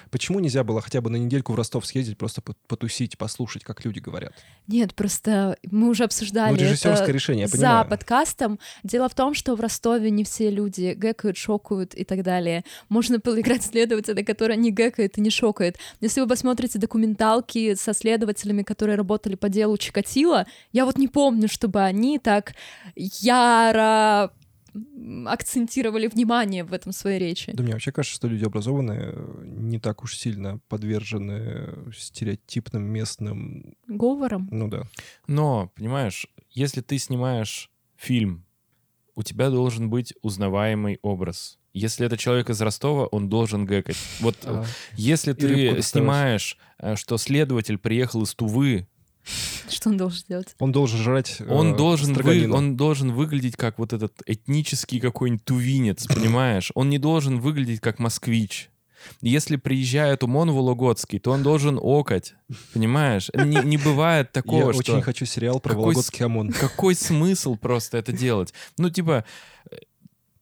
Почему 0.09 0.39
нельзя 0.39 0.63
было 0.63 0.79
хотя 0.81 1.01
бы 1.01 1.09
на 1.09 1.17
недельку 1.17 1.51
в 1.51 1.55
Ростов 1.55 1.85
съездить, 1.85 2.17
просто 2.17 2.41
по- 2.41 2.55
потусить, 2.67 3.17
послушать, 3.17 3.65
как 3.65 3.83
люди 3.83 3.99
говорят? 3.99 4.31
Нет, 4.67 4.95
просто 4.95 5.57
мы 5.69 5.89
уже 5.89 6.03
Ну, 6.03 6.05
обсуждали 6.05 6.57
режиссерское 6.57 7.03
это 7.03 7.11
решение, 7.11 7.41
я 7.41 7.47
за 7.47 7.57
понимаю. 7.57 7.89
подкастом. 7.89 8.59
Дело 8.83 9.09
в 9.09 9.13
том, 9.15 9.33
что 9.33 9.55
в 9.55 9.59
Ростове 9.59 10.11
не 10.11 10.23
все 10.23 10.49
люди 10.49 10.93
гэкают, 10.95 11.35
шокают 11.35 11.93
и 11.93 12.05
так 12.05 12.23
далее. 12.23 12.63
Можно 12.87 13.19
было 13.19 13.41
играть 13.41 13.63
следователя, 13.63 14.23
который 14.23 14.55
не 14.55 14.71
гэкает 14.71 15.17
и 15.17 15.21
не 15.21 15.29
шокает. 15.29 15.77
Если 15.99 16.21
вы 16.21 16.27
посмотрите 16.27 16.79
документалки 16.79 17.75
со 17.75 17.93
следователями, 17.93 18.63
которые 18.63 18.95
работали 18.95 19.35
по 19.35 19.49
делу 19.49 19.77
Чикатило, 19.77 20.45
я 20.71 20.85
вот 20.85 20.97
не 20.97 21.09
помню, 21.09 21.49
чтобы 21.49 21.81
они 21.81 22.19
так 22.19 22.53
яро 22.95 24.31
акцентировали 25.25 26.07
внимание 26.07 26.63
в 26.63 26.73
этом 26.73 26.91
своей 26.91 27.19
речи. 27.19 27.51
Да 27.53 27.63
мне 27.63 27.73
вообще 27.73 27.91
кажется, 27.91 28.15
что 28.15 28.27
люди 28.27 28.45
образованные 28.45 29.13
э, 29.13 29.43
не 29.45 29.79
так 29.79 30.03
уж 30.03 30.17
сильно 30.17 30.59
подвержены 30.67 31.91
стереотипным 31.95 32.83
местным... 32.83 33.75
Говором. 33.87 34.47
Ну 34.51 34.67
да. 34.67 34.83
Но, 35.27 35.71
понимаешь, 35.75 36.27
если 36.51 36.81
ты 36.81 36.97
снимаешь 36.97 37.71
фильм, 37.95 38.45
у 39.15 39.23
тебя 39.23 39.49
должен 39.49 39.89
быть 39.89 40.13
узнаваемый 40.21 40.99
образ. 41.01 41.57
Если 41.73 42.05
это 42.05 42.17
человек 42.17 42.49
из 42.49 42.61
Ростова, 42.61 43.05
он 43.07 43.27
должен 43.29 43.65
гэкать. 43.65 43.97
Вот 44.21 44.35
э, 44.43 44.47
А, 44.47 44.65
если 44.95 45.33
ты 45.33 45.81
снимаешь, 45.81 46.57
э, 46.79 46.95
что 46.95 47.17
следователь 47.17 47.77
приехал 47.77 48.23
из 48.23 48.33
Тувы, 48.33 48.87
Что 49.69 49.89
он 49.89 49.97
должен 49.97 50.23
делать? 50.29 50.55
Он 50.59 50.71
должен 50.71 50.99
жрать 50.99 51.37
э, 51.39 51.47
он 51.47 51.75
должен, 51.75 52.13
вы- 52.13 52.51
он 52.51 52.77
должен 52.77 53.11
выглядеть 53.11 53.55
как 53.55 53.79
вот 53.79 53.93
этот 53.93 54.13
этнический 54.25 54.99
какой-нибудь 54.99 55.43
тувинец, 55.45 56.07
понимаешь? 56.07 56.71
Он 56.75 56.89
не 56.89 56.97
должен 56.99 57.39
выглядеть 57.39 57.81
как 57.81 57.99
москвич. 57.99 58.69
Если 59.21 59.55
приезжает 59.55 60.23
Умон 60.23 60.51
Вологодский, 60.51 61.19
то 61.19 61.31
он 61.31 61.43
должен 61.43 61.79
окать, 61.81 62.33
понимаешь? 62.73 63.29
Не, 63.35 63.57
не 63.63 63.77
бывает 63.77 64.29
Я 64.33 64.41
такого, 64.41 64.73
что... 64.73 64.93
очень 64.93 65.01
хочу 65.03 65.25
сериал 65.25 65.59
про 65.59 65.69
Какой 65.71 65.81
с- 65.83 65.85
Вологодский 65.85 66.25
ОМОН. 66.25 66.51
Какой 66.59 66.95
смысл 66.95 67.55
просто 67.55 67.97
это 67.99 68.11
делать? 68.11 68.53
Ну, 68.79 68.89
типа, 68.89 69.23
э, 69.69 69.75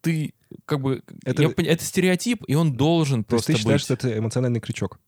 ты 0.01 0.33
как 0.65 0.79
бы... 0.81 1.03
Это- 1.25 1.43
я 1.43 1.49
это 1.57 1.83
стереотип, 1.83 2.43
и 2.47 2.55
он 2.55 2.73
должен 2.77 3.25
То 3.25 3.35
есть 3.35 3.45
просто 3.47 3.51
ты 3.53 3.57
считаешь, 3.57 3.81
быть. 3.81 3.85
что 3.85 3.93
это 3.95 4.17
эмоциональный 4.17 4.61
крючок? 4.61 4.99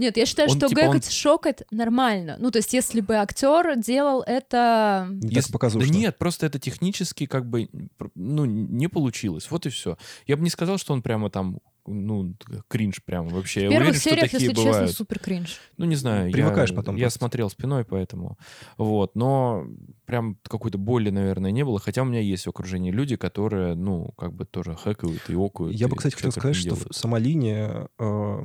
Нет, 0.00 0.16
я 0.16 0.26
считаю, 0.26 0.48
Он, 0.50 0.56
что 0.56 0.68
типа, 0.68 0.80
он- 0.80 0.86
гэкать, 0.96 1.12
шокать 1.12 1.62
нормально. 1.70 2.36
Ну, 2.38 2.50
то 2.50 2.58
есть, 2.58 2.72
если 2.72 3.00
бы 3.00 3.16
актер 3.16 3.76
делал 3.78 4.22
это... 4.22 5.06
Не 5.10 5.34
Если-. 5.34 5.52
Да 5.78 5.86
нет, 5.98 6.18
просто 6.18 6.46
это 6.46 6.58
технически 6.58 7.26
как 7.26 7.46
бы, 7.48 7.68
ну, 8.14 8.44
не 8.46 8.88
получилось. 8.88 9.50
Вот 9.50 9.66
и 9.66 9.68
все. 9.68 9.96
Я 10.26 10.36
бы 10.36 10.42
не 10.42 10.50
сказал, 10.50 10.78
что 10.78 10.92
он 10.94 11.02
прямо 11.02 11.28
там, 11.30 11.58
ну, 11.86 12.34
кринж 12.68 13.02
прямо 13.04 13.28
вообще. 13.30 13.60
В 13.66 13.70
первых 13.70 13.88
уверен, 13.88 14.00
что 14.00 14.10
сериях, 14.10 14.30
такие 14.30 14.42
если 14.48 14.54
бывают. 14.54 14.88
честно, 14.88 14.96
супер 14.96 15.18
кринж. 15.18 15.58
Ну, 15.76 15.86
не 15.86 15.96
знаю. 15.96 16.30
Привыкаешь 16.32 16.70
я, 16.70 16.76
потом 16.76 16.96
Я 16.96 17.04
просто. 17.04 17.18
смотрел 17.18 17.50
спиной, 17.50 17.84
поэтому. 17.84 18.38
Вот. 18.76 19.16
Но 19.16 19.66
прям 20.06 20.36
какой-то 20.42 20.78
боли, 20.78 21.10
наверное, 21.10 21.50
не 21.50 21.64
было. 21.64 21.78
Хотя 21.80 22.02
у 22.02 22.04
меня 22.04 22.20
есть 22.20 22.46
в 22.46 22.50
окружении 22.50 22.90
люди, 22.90 23.16
которые, 23.16 23.74
ну, 23.74 24.12
как 24.16 24.34
бы 24.34 24.44
тоже 24.44 24.74
хэкают 24.76 25.22
и 25.28 25.34
окают. 25.34 25.74
Я 25.74 25.88
бы, 25.88 25.96
кстати, 25.96 26.14
хотел 26.14 26.32
сказать, 26.32 26.54
что 26.56 26.64
делают. 26.70 26.88
в- 26.90 26.94
сама 26.94 27.18
линия, 27.18 27.88
э, 27.98 28.38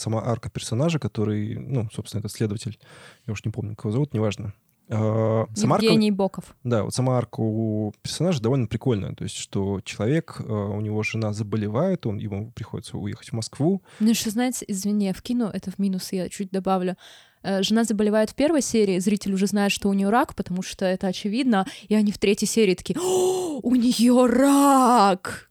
сама 0.00 0.22
арка 0.24 0.50
персонажа, 0.50 0.98
который, 0.98 1.56
ну, 1.56 1.88
собственно, 1.92 2.20
этот 2.20 2.32
следователь, 2.32 2.78
я 3.26 3.32
уж 3.32 3.44
не 3.44 3.50
помню, 3.52 3.76
как 3.76 3.84
его 3.84 3.92
зовут, 3.92 4.14
неважно. 4.14 4.52
Э, 4.88 5.44
сама 5.54 5.76
арка- 5.76 5.84
Евгений 5.86 6.10
Боков. 6.10 6.56
Да, 6.64 6.82
вот 6.82 6.92
сама 6.92 7.16
арка 7.16 7.40
у 7.40 7.92
персонажа 8.02 8.42
довольно 8.42 8.66
прикольная. 8.66 9.14
То 9.14 9.22
есть, 9.22 9.36
что 9.36 9.80
человек, 9.84 10.40
э, 10.40 10.52
у 10.52 10.80
него 10.80 11.02
жена 11.04 11.32
заболевает, 11.32 12.06
он, 12.06 12.18
ему 12.18 12.50
приходится 12.50 12.98
уехать 12.98 13.28
в 13.28 13.32
Москву. 13.34 13.82
Ну, 14.00 14.08
еще, 14.10 14.30
знаете, 14.30 14.64
извини, 14.66 15.06
я 15.06 15.12
вкину 15.12 15.46
это 15.46 15.70
в 15.70 15.78
минус, 15.78 16.10
я 16.12 16.28
чуть 16.28 16.50
добавлю. 16.50 16.96
Э, 17.42 17.62
Жена 17.62 17.84
заболевает 17.84 18.30
в 18.30 18.34
первой 18.34 18.62
серии, 18.62 18.98
зритель 18.98 19.32
уже 19.32 19.46
знает, 19.46 19.70
что 19.70 19.88
у 19.88 19.92
нее 19.92 20.10
рак, 20.10 20.34
потому 20.34 20.62
что 20.62 20.84
это 20.84 21.06
очевидно, 21.06 21.66
и 21.88 21.94
они 21.94 22.10
в 22.10 22.18
третьей 22.18 22.48
серии 22.48 22.74
такие, 22.74 22.98
«О, 23.00 23.60
у 23.62 23.74
нее 23.76 24.26
рак! 24.26 25.50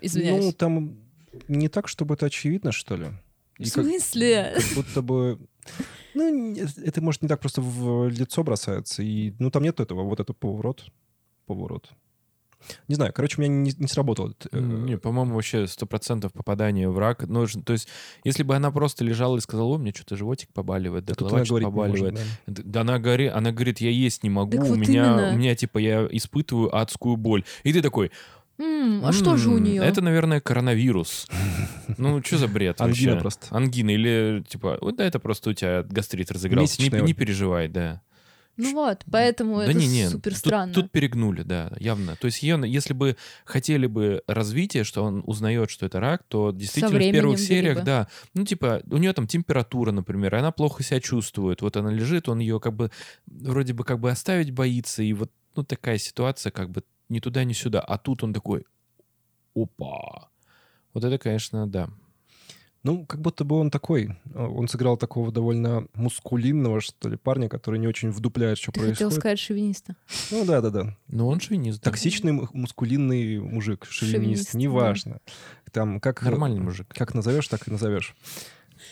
Извиняюсь. 0.00 0.44
Ну, 0.46 0.52
там 0.52 0.96
не 1.48 1.68
так, 1.68 1.86
чтобы 1.86 2.14
это 2.14 2.26
очевидно, 2.26 2.72
что 2.72 2.96
ли. 2.96 3.08
В 3.60 3.66
И 3.66 3.70
как- 3.70 3.84
смысле? 3.84 4.54
как 4.56 4.74
будто 4.76 5.02
бы... 5.02 5.38
Ну, 6.14 6.54
это, 6.84 7.00
может, 7.00 7.22
не 7.22 7.28
так 7.28 7.40
просто 7.40 7.60
в 7.60 8.08
лицо 8.08 8.42
бросается. 8.42 9.02
И, 9.02 9.32
ну, 9.38 9.50
там 9.50 9.62
нет 9.62 9.78
этого, 9.78 10.02
вот 10.02 10.18
это 10.18 10.32
поворот. 10.32 10.86
Поворот. 11.46 11.90
Не 12.88 12.94
знаю, 12.96 13.12
короче, 13.14 13.36
у 13.38 13.40
меня 13.44 13.54
не, 13.54 13.72
не 13.78 13.86
сработал. 13.86 14.30
этот, 14.30 14.52
э, 14.52 14.58
Не, 14.60 14.98
по-моему, 14.98 15.34
вообще 15.34 15.66
сто 15.66 15.86
процентов 15.86 16.32
попадание 16.32 16.90
в 16.90 16.98
рак. 16.98 17.26
Ну, 17.26 17.46
то 17.46 17.72
есть, 17.72 17.88
если 18.24 18.42
бы 18.42 18.54
она 18.54 18.70
просто 18.70 19.02
лежала 19.04 19.38
и 19.38 19.40
сказала, 19.40 19.76
о, 19.76 19.78
мне 19.78 19.92
что-то 19.94 20.16
животик 20.16 20.52
побаливает, 20.52 21.04
да 21.06 21.14
голова 21.14 21.42
говорить 21.44 21.50
не 21.68 21.72
может, 21.72 21.74
побаливает. 21.74 22.14
да. 22.46 22.62
Да 22.66 22.80
она 22.82 22.98
говорит, 22.98 23.32
она 23.32 23.52
говорит, 23.52 23.80
я 23.80 23.90
есть 23.90 24.22
не 24.24 24.30
могу, 24.30 24.52
Так 24.58 24.64
у 24.64 24.68
вот 24.68 24.76
меня, 24.78 25.06
именно. 25.06 25.30
у 25.32 25.36
меня 25.38 25.54
типа 25.54 25.78
я 25.78 26.06
испытываю 26.10 26.74
адскую 26.76 27.16
боль. 27.16 27.44
И 27.62 27.72
ты 27.72 27.80
такой, 27.80 28.10
М, 28.60 29.04
а 29.04 29.12
что 29.12 29.36
же 29.36 29.48
у 29.50 29.56
«М, 29.56 29.64
нее? 29.64 29.82
Это, 29.82 30.00
наверное, 30.02 30.40
коронавирус. 30.40 31.26
Ну, 31.98 32.22
что 32.22 32.38
за 32.38 32.46
бред 32.48 32.80
Ангина 32.80 33.12
вообще? 33.12 33.20
просто. 33.20 33.46
Ангина 33.50 33.90
или 33.90 34.44
типа, 34.48 34.78
вот 34.80 34.96
да, 34.96 35.04
это 35.04 35.18
просто 35.18 35.50
у 35.50 35.52
тебя 35.54 35.82
гастрит 35.82 36.30
разыгрался. 36.30 36.80
Не, 36.80 36.86
Месячная. 36.86 37.06
не 37.06 37.14
переживай, 37.14 37.68
да. 37.68 38.00
Ну 38.56 38.72
вот, 38.74 39.04
поэтому 39.10 39.56
да 39.56 39.64
это 39.64 39.72
не, 39.74 39.86
не, 39.88 40.08
супер 40.08 40.32
тут- 40.32 40.38
странно. 40.38 40.72
Тут, 40.74 40.90
перегнули, 40.90 41.42
да, 41.42 41.72
явно. 41.80 42.14
То 42.16 42.26
есть 42.26 42.42
ее, 42.42 42.60
если 42.66 42.92
бы 42.92 43.16
хотели 43.44 43.86
бы 43.86 44.22
развитие, 44.26 44.84
что 44.84 45.02
он 45.02 45.22
узнает, 45.26 45.70
что 45.70 45.86
это 45.86 45.98
рак, 45.98 46.22
то 46.28 46.52
действительно 46.52 46.90
в 46.90 46.94
временем 46.94 47.14
первых 47.22 47.38
сериях, 47.38 47.78
бы. 47.78 47.84
да, 47.84 48.08
ну 48.34 48.44
типа 48.44 48.82
у 48.90 48.98
нее 48.98 49.12
там 49.14 49.26
температура, 49.26 49.92
например, 49.92 50.34
и 50.34 50.38
она 50.38 50.52
плохо 50.52 50.82
себя 50.82 51.00
чувствует. 51.00 51.62
Вот 51.62 51.76
она 51.76 51.90
лежит, 51.90 52.28
он 52.28 52.38
ее 52.40 52.60
как 52.60 52.74
бы 52.74 52.90
вроде 53.26 53.72
бы 53.72 53.84
как 53.84 53.98
бы 53.98 54.10
оставить 54.10 54.50
боится, 54.50 55.02
и 55.02 55.12
вот 55.14 55.30
ну 55.56 55.64
такая 55.64 55.96
ситуация 55.98 56.50
как 56.52 56.70
бы 56.70 56.82
ни 57.10 57.20
туда, 57.20 57.44
ни 57.44 57.52
сюда. 57.52 57.80
А 57.80 57.98
тут 57.98 58.24
он 58.24 58.32
такой, 58.32 58.64
опа. 59.54 60.28
Вот 60.94 61.04
это, 61.04 61.18
конечно, 61.18 61.66
да. 61.66 61.88
Ну, 62.82 63.04
как 63.04 63.20
будто 63.20 63.44
бы 63.44 63.56
он 63.56 63.70
такой. 63.70 64.16
э, 64.32 64.42
Он 64.42 64.66
сыграл 64.66 64.96
такого 64.96 65.30
довольно 65.30 65.86
мускулинного, 65.92 66.80
что 66.80 67.10
ли, 67.10 67.18
парня, 67.18 67.50
который 67.50 67.78
не 67.78 67.86
очень 67.86 68.10
вдупляет, 68.10 68.56
что 68.56 68.72
Ты 68.72 68.80
хотел 68.80 68.94
происходит. 68.94 69.20
сказать 69.20 69.38
шовиниста. 69.38 69.96
Ну, 70.30 70.46
да-да-да. 70.46 70.96
Но 71.08 71.28
он 71.28 71.40
шовинист. 71.40 71.82
да. 71.82 71.90
Токсичный 71.90 72.30
м- 72.32 72.48
мускулинный 72.54 73.38
мужик, 73.38 73.84
шовинист, 73.84 74.16
Шовинист, 74.16 74.52
да. 74.54 74.58
неважно. 74.58 75.20
Там 75.72 76.00
как... 76.00 76.22
Нормальный 76.22 76.60
мужик. 76.60 76.86
Как 76.88 77.12
назовешь, 77.12 77.48
так 77.48 77.68
и 77.68 77.70
назовешь. 77.70 78.16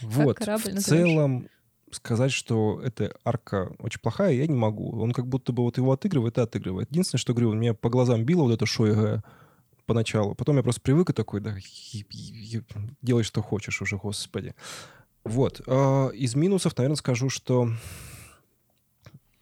Вот. 0.03 0.37
корабль 0.37 0.73
В 0.73 0.75
назовешь. 0.75 0.85
целом, 1.09 1.49
сказать, 1.93 2.33
что 2.33 2.81
эта 2.83 3.15
арка 3.25 3.73
очень 3.79 4.01
плохая, 4.01 4.33
я 4.33 4.47
не 4.47 4.57
могу. 4.57 5.01
Он 5.01 5.13
как 5.13 5.27
будто 5.27 5.53
бы 5.53 5.63
вот 5.63 5.77
его 5.79 5.93
отыгрывает 5.93 6.39
и 6.39 6.41
отыгрывает. 6.41 6.91
Единственное, 6.91 7.21
что 7.21 7.35
говорю, 7.35 7.55
меня 7.55 7.75
по 7.75 7.91
глазам 7.91 8.25
било 8.25 8.43
вот 8.43 8.53
это 8.53 8.67
шоя 8.67 9.23
поначалу. 9.87 10.35
Потом 10.35 10.57
я 10.57 10.63
просто 10.63 10.83
привык 10.83 11.11
и 11.11 11.13
такой, 11.13 11.41
да, 11.41 11.57
делай, 13.03 13.25
что 13.25 13.43
хочешь 13.43 13.81
уже, 13.81 13.97
господи. 13.97 14.55
Вот. 15.25 15.63
А, 15.67 16.09
Из 16.09 16.35
минусов, 16.35 16.77
наверное, 16.77 16.97
скажу, 16.97 17.31
что 17.31 17.71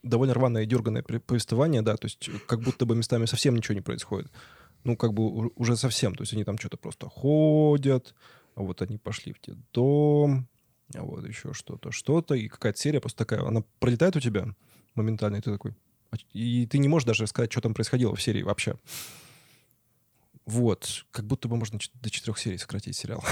довольно 0.03 0.35
рваное 0.35 0.63
и 0.63 0.67
дерганное 0.67 1.03
повествование, 1.03 1.83
да, 1.83 1.97
то 1.97 2.07
есть 2.07 2.31
как 2.47 2.61
будто 2.61 2.87
бы 2.87 2.95
местами 2.95 3.27
совсем 3.27 3.57
ничего 3.57 3.75
не 3.75 3.81
происходит. 3.81 4.31
Ну, 4.85 4.97
как 4.97 5.13
бы 5.13 5.51
уже 5.57 5.77
совсем. 5.77 6.15
То 6.15 6.23
есть 6.23 6.33
они 6.33 6.45
там 6.45 6.59
что-то 6.59 6.77
просто 6.77 7.09
ходят, 7.09 8.15
а 8.55 8.63
вот 8.63 8.83
они 8.83 8.99
пошли 8.99 9.33
в 9.35 9.39
дом, 9.73 10.49
а 10.55 10.56
вот 10.95 11.27
еще 11.27 11.53
что-то, 11.53 11.91
что-то, 11.93 12.35
и 12.35 12.49
какая-то 12.49 12.79
серия 12.79 13.01
просто 13.01 13.19
такая, 13.19 13.47
она 13.47 13.63
пролетает 13.81 14.17
у 14.17 14.21
тебя 14.21 14.55
моментально, 14.95 15.37
и 15.37 15.41
ты 15.41 15.51
такой... 15.53 15.75
«А 16.11 16.17
ч- 16.17 16.27
И 16.33 16.67
ты 16.67 16.79
не 16.79 16.89
можешь 16.89 17.07
даже 17.07 17.27
сказать, 17.27 17.51
что 17.51 17.61
там 17.61 17.75
происходило 17.75 18.15
в 18.15 18.23
серии 18.23 18.43
вообще. 18.43 18.77
Вот. 20.45 21.05
Как 21.11 21.27
будто 21.27 21.49
бы 21.49 21.57
можно 21.57 21.79
до 21.95 22.11
четырех 22.11 22.39
серий 22.39 22.59
сократить 22.59 22.97
сериал. 22.97 23.25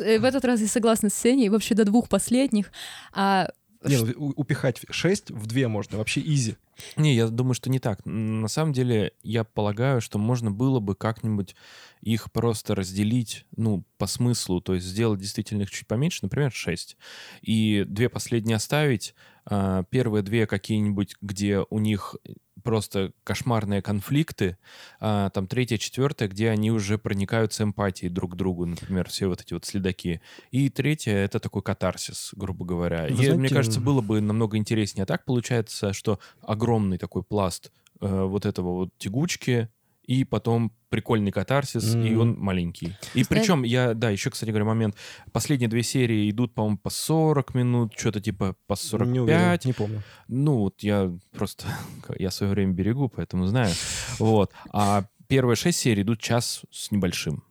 Э, 0.00 0.18
В 0.18 0.24
этот 0.24 0.44
раз 0.44 0.60
я 0.60 0.68
согласна 0.68 1.08
с 1.08 1.14
Сеней, 1.14 1.48
вообще 1.48 1.74
до 1.74 1.84
двух 1.84 2.08
последних. 2.08 2.70
А 3.12 3.50
Не, 3.82 3.96
ну, 3.98 4.32
упихать 4.36 4.82
шесть 4.90 5.30
в 5.30 5.46
две 5.46 5.68
можно, 5.68 5.96
вообще 5.98 6.20
изи. 6.20 6.56
Не, 6.96 7.14
я 7.14 7.28
думаю, 7.28 7.54
что 7.54 7.70
не 7.70 7.78
так. 7.78 8.00
На 8.04 8.48
самом 8.48 8.72
деле, 8.72 9.12
я 9.22 9.44
полагаю, 9.44 10.00
что 10.00 10.18
можно 10.18 10.50
было 10.50 10.80
бы 10.80 10.94
как-нибудь 10.94 11.54
их 12.00 12.32
просто 12.32 12.74
разделить, 12.74 13.46
ну, 13.56 13.84
по 13.98 14.06
смыслу, 14.06 14.60
то 14.60 14.74
есть 14.74 14.86
сделать 14.86 15.20
действительно 15.20 15.62
их 15.62 15.70
чуть 15.70 15.86
поменьше, 15.86 16.20
например, 16.22 16.52
6. 16.52 16.96
И 17.42 17.84
две 17.86 18.08
последние 18.08 18.56
оставить. 18.56 19.14
а, 19.46 19.84
Первые 19.84 20.22
две 20.22 20.46
какие-нибудь, 20.46 21.16
где 21.20 21.60
у 21.70 21.78
них 21.78 22.16
просто 22.64 23.12
кошмарные 23.22 23.82
конфликты, 23.82 24.58
а, 24.98 25.30
там 25.30 25.46
третья, 25.46 25.76
четвертая, 25.78 26.28
где 26.28 26.50
они 26.50 26.72
уже 26.72 26.98
проникаются 26.98 27.62
эмпатией 27.62 28.10
друг 28.10 28.32
к 28.32 28.34
другу, 28.34 28.66
например, 28.66 29.08
все 29.08 29.28
вот 29.28 29.42
эти 29.42 29.52
вот 29.54 29.64
следаки. 29.64 30.20
И 30.50 30.68
третья— 30.70 31.12
это 31.14 31.38
такой 31.38 31.62
катарсис, 31.62 32.32
грубо 32.34 32.64
говоря. 32.64 33.02
Вы 33.04 33.08
И 33.10 33.12
мне 33.12 33.32
знаете, 33.32 33.54
кажется, 33.54 33.80
было 33.80 34.00
бы 34.00 34.20
намного 34.20 34.56
интереснее. 34.56 35.04
А 35.04 35.06
так 35.06 35.24
получается, 35.24 35.92
что 35.92 36.18
огромный 36.42 36.98
такой 36.98 37.22
пласт 37.22 37.70
э, 38.00 38.24
вот 38.24 38.46
этого 38.46 38.72
вот 38.72 38.88
тягучки 38.98 39.68
и 40.06 40.24
потом 40.24 40.72
прикольный 40.90 41.32
катарсис, 41.32 41.94
и 41.94 42.10
Мгм. 42.10 42.20
он 42.20 42.38
маленький. 42.38 42.94
И 43.14 43.24
причем, 43.24 43.62
я, 43.64 43.94
да, 43.94 44.10
еще, 44.10 44.30
кстати 44.30 44.50
говоря, 44.50 44.64
момент. 44.64 44.94
Последние 45.32 45.68
две 45.68 45.82
серии 45.82 46.30
идут, 46.30 46.54
по-моему, 46.54 46.78
по 46.78 46.90
40 46.90 47.54
минут, 47.54 47.94
что-то 47.96 48.20
типа 48.20 48.54
по 48.66 48.76
45. 48.76 49.12
Не 49.12 49.20
уверен, 49.20 49.60
не 49.64 49.72
помню. 49.72 50.02
Ну, 50.28 50.58
вот 50.58 50.82
я 50.82 51.12
просто... 51.32 51.66
Я 52.18 52.30
свое 52.30 52.52
время 52.52 52.72
берегу, 52.72 53.08
поэтому 53.08 53.46
знаю. 53.46 53.72
Вот. 54.18 54.52
А 54.72 55.04
первые 55.26 55.56
шесть 55.56 55.78
серий 55.80 56.02
идут 56.02 56.20
час 56.20 56.62
с 56.70 56.90
небольшим. 56.92 57.42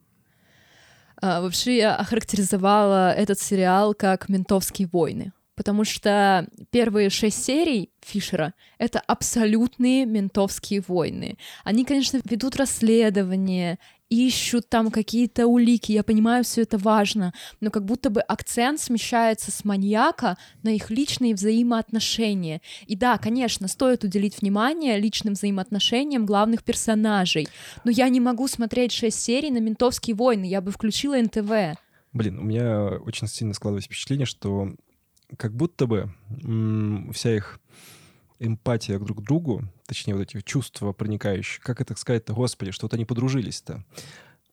А, 1.21 1.41
вообще 1.41 1.77
я 1.77 1.95
охарактеризовала 1.95 3.11
этот 3.11 3.39
сериал 3.39 3.93
как 3.93 4.29
«Ментовские 4.29 4.87
войны», 4.91 5.31
потому 5.63 5.86
что 5.86 6.45
первые 6.71 7.10
шесть 7.10 7.41
серий 7.41 7.89
Фишера— 8.02 8.54
это 8.80 8.99
абсолютные 8.99 10.06
ментовские 10.06 10.84
войны. 10.86 11.38
Они, 11.63 11.86
конечно, 11.86 12.19
ведут 12.26 12.58
расследование, 12.58 13.80
ищут 14.10 14.67
там 14.67 14.91
какие-то 14.91 15.47
улики, 15.47 15.93
я 15.93 16.04
понимаю, 16.04 16.43
все 16.43 16.63
это 16.63 16.78
важно, 16.78 17.34
но 17.62 17.71
как 17.71 17.86
будто 17.86 18.10
бы 18.10 18.19
акцент 18.19 18.82
смещается 18.82 19.52
с 19.52 19.63
маньяка 19.63 20.38
на 20.63 20.76
их 20.76 20.89
личные 20.89 21.34
взаимоотношения. 21.34 22.62
И 22.86 22.97
да, 22.97 23.17
конечно, 23.17 23.69
стоит 23.69 24.04
уделить 24.04 24.41
внимание 24.41 24.99
личным 24.99 25.36
взаимоотношениям 25.36 26.26
главных 26.26 26.65
персонажей, 26.65 27.47
но 27.86 27.91
я 27.91 28.10
не 28.10 28.19
могу 28.19 28.49
смотреть 28.49 28.91
шесть 28.91 29.21
серий 29.21 29.49
на 29.49 29.60
ментовские 29.60 30.17
войны, 30.17 30.43
я 30.43 30.60
бы 30.60 30.71
включила 30.71 31.15
НТВ. 31.15 31.80
Блин, 32.12 32.39
у 32.39 32.43
меня 32.43 32.97
очень 32.97 33.30
сильно 33.30 33.54
складывается 33.54 33.88
впечатление, 33.88 34.26
что 34.26 34.67
как 35.37 35.53
будто 35.55 35.87
бы 35.87 36.13
вся 37.13 37.35
их 37.35 37.59
эмпатия 38.39 38.99
друг 38.99 39.19
к 39.19 39.21
другу, 39.21 39.63
точнее, 39.85 40.15
вот 40.15 40.23
эти 40.23 40.41
чувства 40.41 40.91
проникающие, 40.91 41.61
как 41.61 41.81
это 41.81 41.95
сказать-то, 41.95 42.33
господи, 42.33 42.71
что 42.71 42.85
вот 42.85 42.93
они 42.93 43.05
подружились-то. 43.05 43.83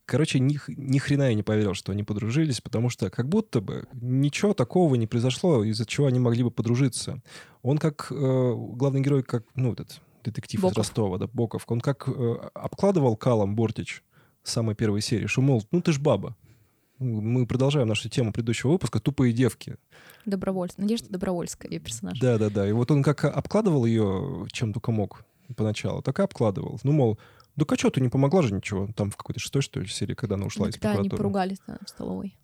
Короче, 0.04 0.40
ни, 0.40 0.58
ни 0.66 0.98
хрена 0.98 1.28
я 1.28 1.34
не 1.34 1.44
поверил, 1.44 1.74
что 1.74 1.92
они 1.92 2.02
подружились, 2.02 2.60
потому 2.60 2.88
что 2.90 3.10
как 3.10 3.28
будто 3.28 3.60
бы 3.60 3.86
ничего 3.92 4.54
такого 4.54 4.96
не 4.96 5.06
произошло, 5.06 5.62
из-за 5.62 5.86
чего 5.86 6.08
они 6.08 6.18
могли 6.18 6.42
бы 6.42 6.50
подружиться. 6.50 7.22
Он 7.62 7.78
как 7.78 8.08
э, 8.10 8.14
главный 8.14 9.02
герой, 9.02 9.22
как, 9.22 9.44
ну, 9.54 9.72
этот 9.72 10.00
детектив 10.24 10.60
Боков. 10.60 10.72
из 10.72 10.78
Ростова, 10.78 11.18
да, 11.18 11.28
Боков, 11.28 11.64
он 11.68 11.80
как 11.80 12.08
э, 12.08 12.34
обкладывал 12.54 13.16
калом 13.16 13.54
Бортич 13.54 14.02
с 14.42 14.50
самой 14.52 14.74
первой 14.74 15.00
серии, 15.00 15.26
что, 15.26 15.42
мол, 15.42 15.62
ну 15.70 15.80
ты 15.80 15.92
ж 15.92 16.00
баба. 16.00 16.36
Мы 17.00 17.46
продолжаем 17.46 17.88
нашу 17.88 18.10
тему 18.10 18.30
предыдущего 18.30 18.72
выпуска 18.72 19.00
«Тупые 19.00 19.32
девки». 19.32 19.76
Добровольская. 20.26 20.82
Надежда 20.82 21.08
Добровольская, 21.08 21.70
ее 21.70 21.80
персонаж. 21.80 22.18
Да-да-да. 22.20 22.68
И 22.68 22.72
вот 22.72 22.90
он 22.90 23.02
как 23.02 23.24
обкладывал 23.24 23.86
ее 23.86 24.46
чем 24.52 24.74
только 24.74 24.92
мог 24.92 25.24
поначалу, 25.56 26.02
так 26.02 26.18
и 26.18 26.22
обкладывал. 26.22 26.78
Ну, 26.82 26.92
мол, 26.92 27.18
да 27.56 27.64
а 27.66 27.74
что, 27.74 27.88
ты 27.88 28.02
не 28.02 28.10
помогла 28.10 28.42
же 28.42 28.52
ничего? 28.52 28.88
Там 28.94 29.10
в 29.10 29.16
какой-то 29.16 29.40
шестой, 29.40 29.62
что 29.62 29.80
ли, 29.80 29.86
серии, 29.86 30.14
когда 30.14 30.34
она 30.34 30.44
ушла 30.44 30.68
из 30.68 30.74
Когда 30.74 30.90
они 30.90 31.08
прокуратуры. 31.08 31.18
поругались 31.18 31.58
да, 31.66 31.78
в 31.84 31.88
столовой. 31.88 32.36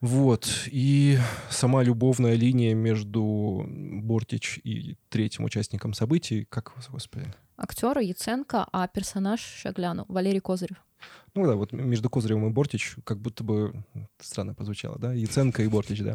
Вот. 0.00 0.48
И 0.66 1.18
сама 1.50 1.82
любовная 1.82 2.34
линия 2.34 2.74
между 2.74 3.66
Бортич 3.66 4.60
и 4.62 4.96
третьим 5.08 5.44
участником 5.44 5.92
событий, 5.92 6.46
как, 6.48 6.72
господи, 6.90 7.26
Актера 7.56 8.02
Яценко, 8.02 8.66
а 8.72 8.88
персонаж, 8.88 9.40
сейчас 9.40 9.74
гляну, 9.74 10.04
Валерий 10.08 10.40
Козырев. 10.40 10.84
Ну 11.34 11.46
да, 11.46 11.54
вот 11.56 11.72
между 11.72 12.08
Козыревым 12.08 12.48
и 12.48 12.52
Бортич 12.52 12.96
как 13.04 13.18
будто 13.18 13.42
бы... 13.42 13.84
Странно 14.20 14.54
прозвучало, 14.54 14.98
да? 14.98 15.12
Яценко 15.12 15.62
и 15.62 15.68
Бортич, 15.68 16.00
да. 16.00 16.12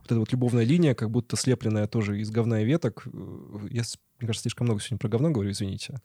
Вот 0.00 0.06
эта 0.06 0.18
вот 0.18 0.32
любовная 0.32 0.64
линия, 0.64 0.94
как 0.94 1.10
будто 1.10 1.36
слепленная 1.36 1.86
тоже 1.86 2.20
из 2.20 2.30
говна 2.30 2.62
и 2.62 2.64
веток. 2.64 3.06
Э, 3.06 3.10
Я, 3.70 3.82
мне 4.20 4.26
кажется, 4.26 4.42
слишком 4.42 4.66
много 4.66 4.80
сегодня 4.80 4.98
про 4.98 5.08
говно 5.08 5.30
говорю, 5.30 5.50
извините. 5.50 6.00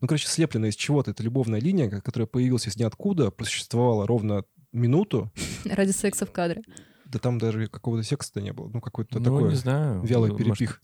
Ну, 0.00 0.08
короче, 0.08 0.28
слепленная 0.28 0.70
из 0.70 0.76
чего-то. 0.76 1.10
Это 1.10 1.22
любовная 1.22 1.60
линия, 1.60 1.90
ко- 1.90 2.00
которая 2.00 2.26
появилась 2.26 2.66
из 2.66 2.76
ниоткуда, 2.76 3.30
просуществовала 3.30 4.06
ровно 4.06 4.44
минуту. 4.72 5.30
Ради 5.64 5.90
секса 5.90 6.26
в 6.26 6.32
кадре. 6.32 6.62
Да 7.04 7.18
там 7.18 7.38
даже 7.38 7.66
какого-то 7.66 8.02
секса 8.04 8.40
не 8.40 8.52
было. 8.52 8.68
Ну, 8.72 8.80
какой-то 8.80 9.18
ну, 9.18 9.24
такой 9.24 9.50
не 9.50 9.56
знаю. 9.56 10.00
вялый 10.02 10.30
Может, 10.30 10.46
перепих. 10.46 10.80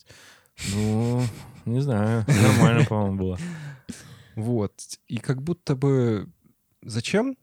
Ну, 0.74 1.22
не 1.64 1.80
знаю. 1.80 2.24
Нормально, 2.28 2.84
по-моему, 2.88 3.16
было. 3.16 3.38
Вот. 4.34 4.72
И 5.08 5.18
как 5.18 5.42
будто 5.42 5.76
бы... 5.76 6.28
Зачем? 6.86 7.36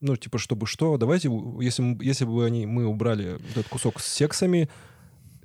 Ну, 0.00 0.16
типа, 0.16 0.38
чтобы 0.38 0.66
что? 0.66 0.96
Давайте, 0.96 1.30
если, 1.60 2.04
если 2.04 2.24
бы 2.24 2.44
они, 2.44 2.66
мы 2.66 2.86
убрали 2.86 3.32
вот 3.32 3.50
этот 3.52 3.68
кусок 3.68 4.00
с 4.00 4.06
сексами, 4.06 4.68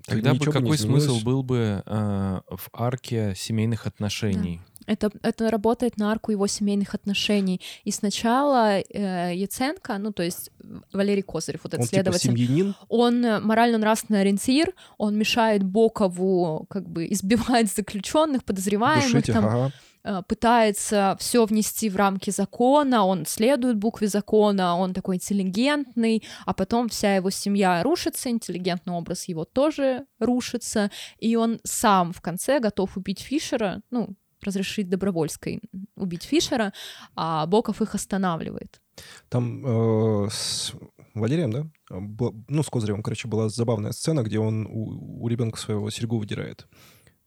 то 0.06 0.12
Тогда 0.12 0.34
бы 0.34 0.46
какой 0.46 0.78
смысл 0.78 1.18
изменилось. 1.18 1.24
был 1.24 1.44
бы 1.44 1.84
э, 1.86 2.40
в 2.50 2.70
арке 2.74 3.34
семейных 3.36 3.86
отношений? 3.88 4.62
Это, 4.88 5.12
это 5.22 5.52
работает 5.52 5.98
на 5.98 6.12
арку 6.12 6.32
его 6.32 6.48
семейных 6.48 6.96
отношений. 6.96 7.60
И 7.84 7.92
сначала 7.92 8.80
э, 8.80 9.36
Яценко, 9.36 9.98
ну, 9.98 10.14
то 10.14 10.24
есть 10.24 10.50
Валерий 10.94 11.24
Козырев, 11.24 11.60
вот 11.64 11.74
этот 11.74 11.82
Он 11.82 11.88
типа 11.88 11.96
следователь, 11.96 12.30
семьянин, 12.32 12.76
он 12.88 13.22
морально-нравственный 13.44 14.22
ориентир, 14.22 14.74
он 14.98 15.18
мешает 15.18 15.64
Бокову 15.64 16.66
как 16.70 16.90
бы 16.90 17.06
избивать 17.12 17.72
заключенных, 17.76 18.46
подозреваемых, 18.46 19.12
душить 19.12 19.34
там, 19.34 19.46
ага. 19.46 19.72
Э, 20.08 20.22
пытается 20.28 21.16
все 21.20 21.46
внести 21.46 21.90
в 21.90 21.96
рамки 21.96 22.32
закона, 22.32 23.06
он 23.06 23.26
следует 23.26 23.78
букве 23.78 24.08
закона, 24.08 24.78
он 24.78 24.94
такой 24.94 25.16
интеллигентный, 25.16 26.24
а 26.46 26.54
потом 26.54 26.88
вся 26.88 27.16
его 27.16 27.30
семья 27.30 27.84
рушится, 27.84 28.30
интеллигентный 28.30 28.94
образ 28.94 29.28
его 29.30 29.46
тоже 29.46 30.06
рушится, 30.20 30.90
и 31.20 31.36
он 31.36 31.60
сам 31.64 32.14
в 32.14 32.22
конце 32.22 32.60
готов 32.60 32.98
убить 32.98 33.20
Фишера, 33.20 33.82
ну, 33.92 34.16
разрешить 34.44 34.90
Добровольской 34.90 35.62
убить 35.96 36.24
Фишера, 36.24 36.72
а 37.16 37.46
Боков 37.48 37.82
их 37.82 37.96
останавливает. 37.96 38.82
Там 39.30 39.66
э, 39.66 40.30
с 40.32 40.74
Валерием, 41.14 41.52
да? 41.52 41.68
Бла- 41.90 42.34
Ну, 42.48 42.64
с 42.64 42.70
Козыревым, 42.70 43.04
короче, 43.04 43.28
была 43.28 43.50
забавная 43.50 43.92
сцена, 43.92 44.24
где 44.24 44.40
он 44.40 44.66
у, 44.68 45.24
у 45.24 45.28
ребенка 45.28 45.58
своего 45.60 45.90
серьгу 45.90 46.18
выдирает. 46.18 46.68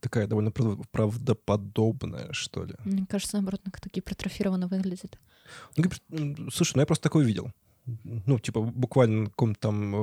Такая 0.01 0.27
довольно 0.27 0.51
прав- 0.51 0.79
правдоподобная, 0.91 2.33
что 2.33 2.65
ли. 2.65 2.75
Мне 2.85 3.07
кажется, 3.09 3.37
наоборот, 3.37 3.61
как 3.65 3.81
такие 3.81 4.01
гипертрофированно 4.01 4.67
выглядит. 4.69 5.19
Ну, 5.77 6.51
слушай, 6.51 6.73
ну 6.77 6.81
я 6.83 6.87
просто 6.87 7.03
такое 7.05 7.25
видел. 7.27 7.51
Ну, 8.05 8.39
типа, 8.39 8.61
буквально 8.61 9.23
на 9.23 9.27
каком-то 9.31 9.61
там 9.61 9.95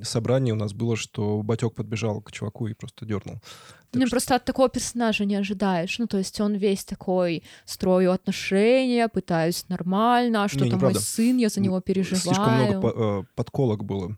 э, 0.00 0.04
собрании 0.04 0.50
у 0.52 0.56
нас 0.56 0.72
было, 0.72 0.96
что 0.96 1.42
батек 1.42 1.74
подбежал 1.74 2.20
к 2.20 2.32
чуваку 2.32 2.66
и 2.66 2.74
просто 2.74 3.06
дернул. 3.06 3.36
Так 3.36 3.94
Мне 3.94 4.06
что- 4.06 4.14
просто 4.16 4.34
от 4.36 4.44
такого 4.44 4.68
персонажа 4.68 5.24
не 5.24 5.36
ожидаешь. 5.36 5.98
Ну, 5.98 6.06
то 6.06 6.18
есть 6.18 6.40
он 6.40 6.54
весь 6.54 6.84
такой, 6.84 7.42
строю 7.64 8.10
отношения, 8.12 9.08
пытаюсь 9.08 9.68
нормально, 9.68 10.44
а 10.44 10.48
что 10.48 10.64
Не, 10.64 10.70
там 10.70 10.80
мой 10.80 10.94
сын, 10.96 11.36
я 11.36 11.48
за 11.48 11.60
него 11.60 11.80
переживаю. 11.80 12.22
Слишком 12.22 12.54
много 12.54 12.80
по- 12.80 13.20
э, 13.20 13.24
подколок 13.36 13.84
было. 13.84 14.16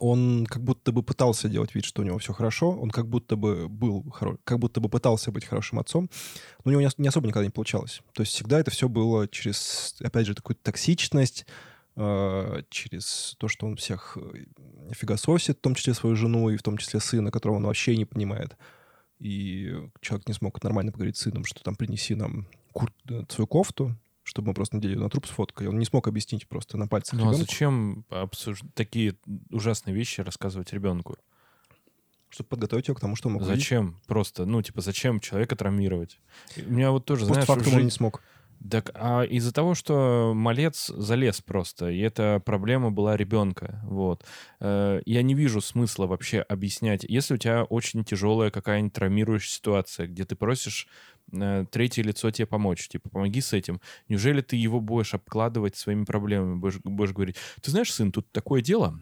Он 0.00 0.46
как 0.46 0.62
будто 0.62 0.92
бы 0.92 1.02
пытался 1.02 1.48
делать 1.48 1.74
вид, 1.74 1.84
что 1.84 2.02
у 2.02 2.04
него 2.04 2.18
все 2.18 2.32
хорошо. 2.32 2.70
Он 2.70 2.90
как 2.90 3.06
будто 3.08 3.36
бы 3.36 3.68
был 3.68 4.04
хоро- 4.18 4.38
как 4.44 4.58
будто 4.58 4.80
бы 4.80 4.88
пытался 4.88 5.30
быть 5.30 5.44
хорошим 5.44 5.78
отцом, 5.78 6.10
но 6.64 6.68
у 6.68 6.70
него 6.70 6.80
не, 6.80 6.86
ос- 6.86 6.98
не 6.98 7.08
особо 7.08 7.26
никогда 7.26 7.44
не 7.44 7.50
получалось. 7.50 8.00
То 8.12 8.22
есть 8.22 8.32
всегда 8.32 8.58
это 8.60 8.70
все 8.70 8.88
было 8.88 9.28
через, 9.28 9.94
опять 10.00 10.26
же, 10.26 10.34
такую 10.34 10.56
токсичность, 10.56 11.46
э, 11.96 12.62
через 12.70 13.34
то, 13.38 13.48
что 13.48 13.66
он 13.66 13.76
всех 13.76 14.16
э, 14.20 14.44
фигососит, 14.92 15.58
в 15.58 15.60
том 15.60 15.74
числе 15.74 15.94
свою 15.94 16.16
жену 16.16 16.50
и 16.50 16.56
в 16.56 16.62
том 16.62 16.78
числе 16.78 17.00
сына, 17.00 17.30
которого 17.30 17.56
он 17.56 17.64
вообще 17.64 17.96
не 17.96 18.04
понимает. 18.04 18.56
И 19.18 19.74
человек 20.00 20.28
не 20.28 20.34
смог 20.34 20.62
нормально 20.62 20.92
поговорить 20.92 21.16
с 21.16 21.20
сыном, 21.22 21.44
что 21.44 21.62
там 21.62 21.74
принеси 21.74 22.14
нам 22.14 22.46
кур- 22.72 22.92
э, 23.08 23.24
свою 23.28 23.46
кофту, 23.46 23.96
чтобы 24.36 24.48
мы 24.48 24.54
просто 24.54 24.76
надели 24.76 24.96
на 24.96 25.08
труп 25.08 25.26
сфоткали. 25.26 25.68
Он 25.68 25.78
не 25.78 25.86
смог 25.86 26.08
объяснить 26.08 26.46
просто 26.46 26.76
на 26.76 26.86
пальцах 26.86 27.18
Ну 27.18 27.30
а 27.30 27.32
зачем 27.32 28.04
обсуж- 28.10 28.60
такие 28.74 29.14
ужасные 29.50 29.94
вещи 29.96 30.20
рассказывать 30.20 30.72
ребенку? 30.72 31.16
чтобы 32.28 32.48
подготовить 32.48 32.88
его 32.88 32.96
к 32.96 33.00
тому, 33.00 33.16
что 33.16 33.28
он 33.28 33.34
мог. 33.34 33.44
Зачем? 33.44 33.98
Просто, 34.06 34.44
ну, 34.44 34.60
типа, 34.60 34.82
зачем 34.82 35.20
человека 35.20 35.56
травмировать? 35.56 36.20
У 36.66 36.70
меня 36.70 36.90
вот 36.90 37.06
тоже, 37.06 37.24
знаешь, 37.24 37.46
Постфактум 37.46 37.72
в 37.72 37.76
он 37.76 37.84
не 37.84 37.90
смог. 37.90 38.20
Так, 38.68 38.90
а 38.94 39.22
из-за 39.22 39.52
того, 39.54 39.74
что 39.74 40.32
малец 40.34 40.88
залез 40.88 41.40
просто, 41.40 41.88
и 41.90 41.98
эта 42.00 42.42
проблема 42.44 42.90
была 42.90 43.16
ребенка, 43.16 43.80
вот. 43.84 44.24
Э, 44.60 45.00
Я 45.06 45.22
не 45.22 45.34
вижу 45.34 45.60
смысла 45.62 46.06
вообще 46.06 46.40
объяснять. 46.40 47.04
Если 47.04 47.34
у 47.34 47.38
тебя 47.38 47.64
очень 47.64 48.04
тяжелая 48.04 48.50
какая-нибудь 48.50 48.92
травмирующая 48.92 49.50
ситуация, 49.56 50.06
где 50.08 50.24
ты 50.24 50.34
просишь 50.36 50.88
третье 51.70 52.02
лицо 52.02 52.30
тебе 52.30 52.46
помочь, 52.46 52.88
типа, 52.88 53.08
помоги 53.10 53.40
с 53.40 53.52
этим. 53.52 53.80
Неужели 54.08 54.40
ты 54.40 54.56
его 54.56 54.80
будешь 54.80 55.14
обкладывать 55.14 55.76
своими 55.76 56.04
проблемами, 56.04 56.56
будешь, 56.56 56.80
будешь 56.84 57.12
говорить, 57.12 57.36
ты 57.60 57.70
знаешь, 57.70 57.92
сын, 57.92 58.12
тут 58.12 58.30
такое 58.32 58.62
дело. 58.62 59.00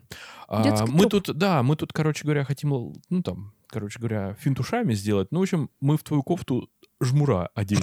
А, 0.49 0.87
мы 0.87 1.07
тут, 1.07 1.37
да, 1.37 1.63
мы 1.63 1.77
тут, 1.77 1.93
короче 1.93 2.25
говоря, 2.25 2.45
хотим, 2.45 2.95
ну 3.11 3.23
там, 3.23 3.53
короче 3.69 3.99
говоря, 3.99 4.35
финтушами 4.41 4.95
сделать. 4.95 5.29
Ну, 5.31 5.41
в 5.41 5.43
общем, 5.43 5.71
мы 5.81 5.97
в 5.97 6.03
твою 6.03 6.23
кофту 6.23 6.71
жмура 7.03 7.51
оденем. 7.55 7.83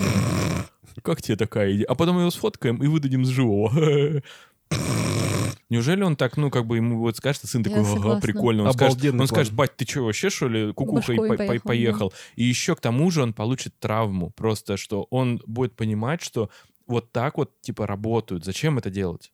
Как 1.03 1.21
тебе 1.21 1.37
такая 1.37 1.73
идея? 1.73 1.85
А 1.87 1.95
потом 1.95 2.19
его 2.19 2.31
сфоткаем 2.31 2.81
и 2.83 2.87
выдадим 2.87 3.25
с 3.25 3.29
живого. 3.29 3.71
Неужели 5.71 6.03
он 6.03 6.17
так, 6.17 6.35
ну, 6.35 6.51
как 6.51 6.65
бы 6.65 6.75
ему 6.75 6.99
вот 6.99 7.15
скажет, 7.15 7.45
а 7.45 7.47
сын 7.47 7.63
такой, 7.63 7.79
ага, 7.79 8.19
прикольно. 8.19 8.63
Он 8.63 8.73
скажет, 8.73 9.01
он 9.05 9.25
скажет, 9.25 9.53
бать, 9.53 9.73
ты 9.77 9.85
что, 9.87 10.01
вообще, 10.03 10.29
что 10.29 10.49
ли, 10.49 10.73
кукухой 10.73 11.15
по- 11.15 11.27
по- 11.29 11.37
поехал, 11.37 11.59
поехал? 11.65 12.13
И 12.35 12.43
еще 12.43 12.75
к 12.75 12.81
тому 12.81 13.09
же 13.09 13.23
он 13.23 13.31
получит 13.31 13.79
травму, 13.79 14.31
просто 14.31 14.75
что 14.75 15.07
он 15.11 15.41
будет 15.47 15.77
понимать, 15.77 16.21
что 16.21 16.49
вот 16.87 17.13
так 17.13 17.37
вот, 17.37 17.61
типа, 17.61 17.87
работают. 17.87 18.43
Зачем 18.43 18.79
это 18.79 18.89
делать? 18.89 19.31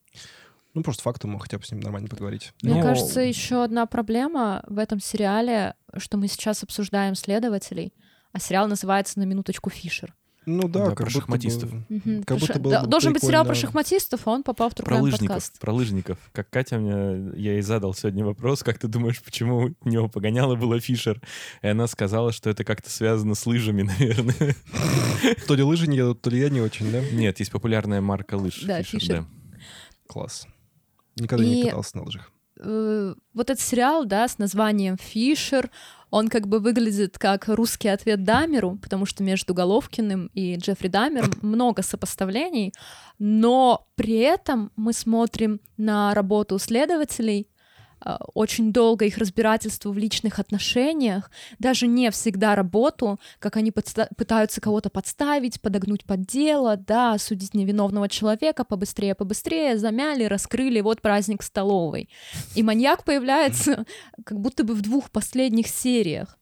Ну, 0.75 0.83
просто 0.83 1.01
фактом 1.01 1.31
мы 1.31 1.39
хотя 1.39 1.57
бы 1.57 1.63
с 1.65 1.71
ним 1.71 1.79
нормально 1.79 2.07
поговорить. 2.07 2.53
Мне 2.61 2.75
Но- 2.75 2.81
кажется, 2.83 3.19
еще 3.21 3.63
одна 3.63 3.87
проблема 3.87 4.63
в 4.67 4.77
этом 4.77 4.99
сериале, 4.99 5.73
что 5.97 6.17
мы 6.17 6.27
сейчас 6.27 6.61
обсуждаем 6.61 7.15
следователей, 7.15 7.95
а 8.31 8.37
сериал 8.37 8.67
называется 8.67 9.17
на 9.17 9.23
минуточку 9.23 9.71
Фишер. 9.71 10.13
Ну 10.49 10.69
да, 10.69 10.79
Да, 10.85 10.85
как 10.91 10.97
про 10.99 11.09
шахматистов. 11.09 11.69
бы- 11.71 11.83
Мгм. 11.89 12.23
Как 12.23 12.37
будто 12.39 12.57
было 12.59 12.73
да, 12.73 12.81
бы 12.83 12.87
должен 12.87 13.11
быть 13.11 13.21
сериал 13.21 13.43
про 13.43 13.53
шахматистов, 13.53 14.21
а 14.25 14.31
он 14.31 14.43
попал 14.43 14.69
в 14.69 14.75
Про 14.75 14.85
True 14.85 14.97
Crime 14.97 15.01
лыжников, 15.01 15.27
подкаст. 15.27 15.59
про 15.59 15.73
лыжников. 15.73 16.17
Как 16.31 16.49
Катя 16.49 16.77
мне, 16.79 17.31
я 17.39 17.51
ей 17.53 17.61
задал 17.61 17.93
сегодня 17.93 18.23
вопрос, 18.23 18.63
как 18.63 18.79
ты 18.79 18.87
думаешь, 18.87 19.21
почему 19.21 19.75
у 19.81 19.89
него 19.89 20.07
погоняло 20.07 20.55
было 20.55 20.79
Фишер? 20.79 21.21
И 21.61 21.67
она 21.67 21.85
сказала, 21.87 22.31
что 22.31 22.49
это 22.49 22.63
как-то 22.63 22.89
связано 22.89 23.35
с 23.35 23.45
лыжами, 23.45 23.81
наверное. 23.99 24.55
То 25.47 25.55
ли 25.55 25.63
лыжи 25.63 25.87
не 25.87 25.97
едут, 25.97 26.21
то 26.21 26.29
ли 26.29 26.39
я 26.39 26.49
не 26.49 26.61
очень, 26.61 26.91
да? 26.93 27.01
Нет, 27.11 27.39
есть 27.39 27.51
популярная 27.51 27.99
марка 27.99 28.35
лыж. 28.37 28.61
Да, 28.63 28.81
Фишер. 28.83 29.25
Класс. 30.07 30.47
Никогда 31.17 31.43
не 31.43 31.65
катался 31.65 31.97
на 31.97 32.03
лыжах. 32.03 32.31
Э, 32.59 33.15
вот 33.33 33.49
этот 33.49 33.59
сериал, 33.61 34.05
да, 34.05 34.27
с 34.27 34.37
названием 34.37 34.97
«Фишер», 34.97 35.69
он 36.09 36.29
как 36.29 36.47
бы 36.47 36.59
выглядит 36.59 37.17
как 37.17 37.47
русский 37.47 37.89
ответ 37.89 38.23
Дамеру, 38.23 38.77
потому 38.81 39.05
что 39.05 39.23
между 39.23 39.53
Головкиным 39.53 40.29
и 40.33 40.55
Джеффри 40.55 40.87
Дамером 40.87 41.31
много 41.41 41.81
сопоставлений, 41.81 42.73
но 43.19 43.85
при 43.95 44.19
этом 44.19 44.71
мы 44.75 44.93
смотрим 44.93 45.59
на 45.75 46.13
работу 46.13 46.59
следователей, 46.59 47.47
очень 48.33 48.71
долго 48.71 49.05
их 49.05 49.17
разбирательство 49.17 49.91
в 49.91 49.97
личных 49.97 50.39
отношениях, 50.39 51.31
даже 51.59 51.87
не 51.87 52.11
всегда 52.11 52.55
работу, 52.55 53.19
как 53.39 53.57
они 53.57 53.71
подста- 53.71 54.07
пытаются 54.15 54.61
кого-то 54.61 54.89
подставить, 54.89 55.61
подогнуть 55.61 56.05
под 56.05 56.25
дело, 56.25 56.77
да, 56.77 57.13
осудить 57.13 57.53
невиновного 57.53 58.07
человека 58.07 58.63
побыстрее, 58.63 59.15
побыстрее, 59.15 59.77
замяли, 59.77 60.25
раскрыли, 60.25 60.81
вот 60.81 61.01
праздник 61.01 61.43
столовой. 61.43 62.09
И 62.55 62.63
маньяк 62.63 63.03
появляется 63.03 63.85
как 64.25 64.39
будто 64.39 64.63
бы 64.63 64.73
в 64.73 64.81
двух 64.81 65.09
последних 65.09 65.67
сериях. 65.67 66.37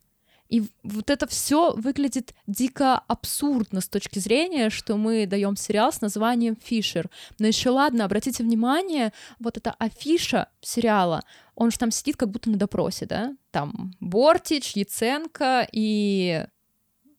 И 0.49 0.63
вот 0.83 1.09
это 1.09 1.27
все 1.27 1.73
выглядит 1.73 2.33
дико 2.45 2.97
абсурдно 2.97 3.81
с 3.81 3.87
точки 3.87 4.19
зрения, 4.19 4.69
что 4.69 4.95
мы 4.95 5.25
даем 5.25 5.55
сериал 5.55 5.91
с 5.91 6.01
названием 6.01 6.55
Фишер. 6.61 7.09
Но 7.39 7.47
еще 7.47 7.69
ладно, 7.71 8.05
обратите 8.05 8.43
внимание, 8.43 9.11
вот 9.39 9.57
эта 9.57 9.71
афиша 9.71 10.49
сериала, 10.61 11.23
он 11.55 11.71
же 11.71 11.77
там 11.77 11.89
сидит 11.91 12.17
как 12.17 12.29
будто 12.29 12.49
на 12.49 12.57
допросе, 12.57 13.05
да? 13.05 13.35
Там 13.51 13.93
Бортич, 13.99 14.73
Яценко 14.75 15.67
и 15.71 16.45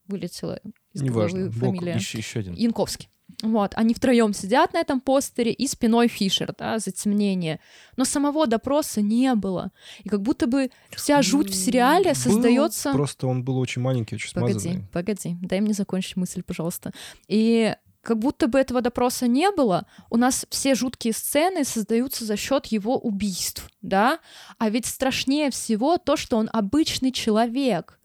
вылетела 0.07 0.61
из 0.93 1.03
Неважно, 1.03 1.39
головы 1.39 1.51
Волков. 1.51 1.79
фамилия. 1.79 1.95
Еще, 1.97 2.19
еще 2.19 2.41
один. 2.41 2.55
Янковский. 2.55 3.09
Вот, 3.43 3.73
они 3.75 3.93
втроем 3.93 4.33
сидят 4.33 4.73
на 4.73 4.79
этом 4.79 5.01
постере, 5.01 5.53
и 5.53 5.67
спиной 5.67 6.09
Фишер, 6.09 6.55
да, 6.59 6.79
затемнение. 6.79 7.61
Но 7.97 8.05
самого 8.05 8.47
допроса 8.47 9.03
не 9.03 9.35
было. 9.35 9.73
И 10.05 10.09
как 10.09 10.23
будто 10.23 10.47
бы 10.47 10.71
вся 10.91 11.21
жуть 11.21 11.51
в 11.51 11.55
сериале 11.55 12.15
создается. 12.15 12.93
Просто 12.93 13.27
он 13.27 13.45
был 13.45 13.59
очень 13.59 13.83
маленький, 13.83 14.15
очень 14.15 14.33
Погоди, 14.33 14.53
смазанный. 14.53 14.85
погоди, 14.93 15.37
дай 15.43 15.61
мне 15.61 15.75
закончить 15.75 16.17
мысль, 16.17 16.43
пожалуйста. 16.43 16.93
И 17.29 17.75
как 18.01 18.19
будто 18.21 18.47
бы 18.47 18.59
этого 18.59 18.81
допроса 18.81 19.27
не 19.27 19.51
было, 19.51 19.85
у 20.11 20.17
нас 20.17 20.47
все 20.49 20.75
жуткие 20.75 21.13
сцены 21.13 21.65
создаются 21.65 22.25
за 22.25 22.37
счет 22.37 22.67
его 22.67 22.97
убийств, 22.97 23.69
да? 23.83 24.21
А 24.59 24.71
ведь 24.71 24.87
страшнее 24.87 25.51
всего 25.51 25.99
то, 25.99 26.17
что 26.17 26.37
он 26.37 26.49
обычный 26.53 27.11
человек, 27.11 27.99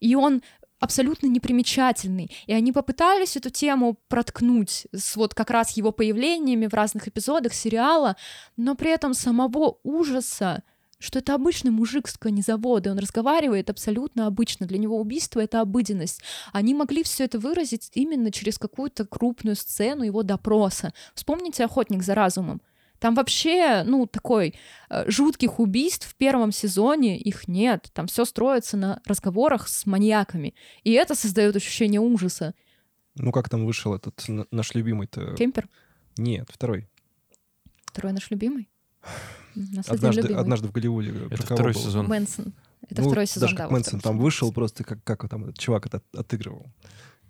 и 0.00 0.14
он 0.14 0.42
абсолютно 0.80 1.26
непримечательный. 1.26 2.30
И 2.46 2.52
они 2.52 2.72
попытались 2.72 3.36
эту 3.36 3.50
тему 3.50 3.98
проткнуть 4.08 4.86
с 4.94 5.16
вот 5.16 5.34
как 5.34 5.50
раз 5.50 5.76
его 5.76 5.92
появлениями 5.92 6.66
в 6.66 6.74
разных 6.74 7.08
эпизодах 7.08 7.52
сериала, 7.54 8.16
но 8.56 8.74
при 8.74 8.90
этом 8.90 9.14
самого 9.14 9.78
ужаса 9.82 10.62
что 11.00 11.20
это 11.20 11.34
обычный 11.34 11.70
мужик 11.70 12.08
с 12.08 12.18
конезавода, 12.18 12.90
он 12.90 12.98
разговаривает 12.98 13.70
абсолютно 13.70 14.26
обычно, 14.26 14.66
для 14.66 14.78
него 14.78 14.98
убийство— 14.98 15.38
это 15.42 15.60
обыденность. 15.60 16.22
Они 16.52 16.74
могли 16.74 17.04
все 17.04 17.24
это 17.24 17.38
выразить 17.38 17.90
именно 17.94 18.32
через 18.32 18.58
какую-то 18.58 19.06
крупную 19.06 19.54
сцену 19.54 20.02
его 20.02 20.24
допроса. 20.24 20.92
Вспомните 21.14 21.64
«Охотник 21.64 22.02
за 22.02 22.14
разумом». 22.16 22.60
Там 22.98 23.14
вообще, 23.14 23.82
ну, 23.84 24.06
такой 24.06 24.54
э, 24.90 25.08
жутких 25.10 25.60
убийств 25.60 26.08
в 26.08 26.14
первом 26.16 26.50
сезоне 26.52 27.18
их 27.18 27.46
нет. 27.48 27.90
Там 27.92 28.06
все 28.08 28.24
строится 28.24 28.76
на 28.76 29.00
разговорах 29.04 29.68
с 29.68 29.86
маньяками. 29.86 30.54
И 30.82 30.92
это 30.92 31.14
создает 31.14 31.54
ощущение 31.56 32.00
ужаса. 32.00 32.54
Ну 33.14 33.30
как 33.32 33.48
там 33.48 33.66
вышел 33.66 33.94
этот 33.94 34.24
н- 34.28 34.46
наш 34.50 34.74
любимый-то? 34.74 35.34
Кемпер, 35.36 35.68
Нет, 36.16 36.48
второй. 36.52 36.88
второй 37.86 38.12
наш 38.12 38.30
любимый. 38.30 38.68
Однажды, 39.88 40.22
любимый. 40.22 40.40
однажды 40.40 40.68
в 40.68 40.72
Голливуде. 40.72 41.12
Про 41.12 41.34
Это 41.34 41.42
второй 41.42 41.72
был? 41.72 41.80
сезон. 41.80 42.06
Мэнсон. 42.06 42.52
Это 42.88 43.02
Ну, 43.02 43.08
второй 43.08 43.26
сезон, 43.26 43.40
Даже 43.42 43.56
да. 43.56 43.62
как 43.62 43.70
во 43.70 43.74
Мэнсон 43.74 44.00
там 44.00 44.18
вышел, 44.18 44.52
просто 44.52 44.84
как, 44.84 45.02
как 45.02 45.28
там 45.28 45.44
этот 45.44 45.58
чувак 45.58 45.86
это 45.86 46.00
отыгрывал. 46.14 46.66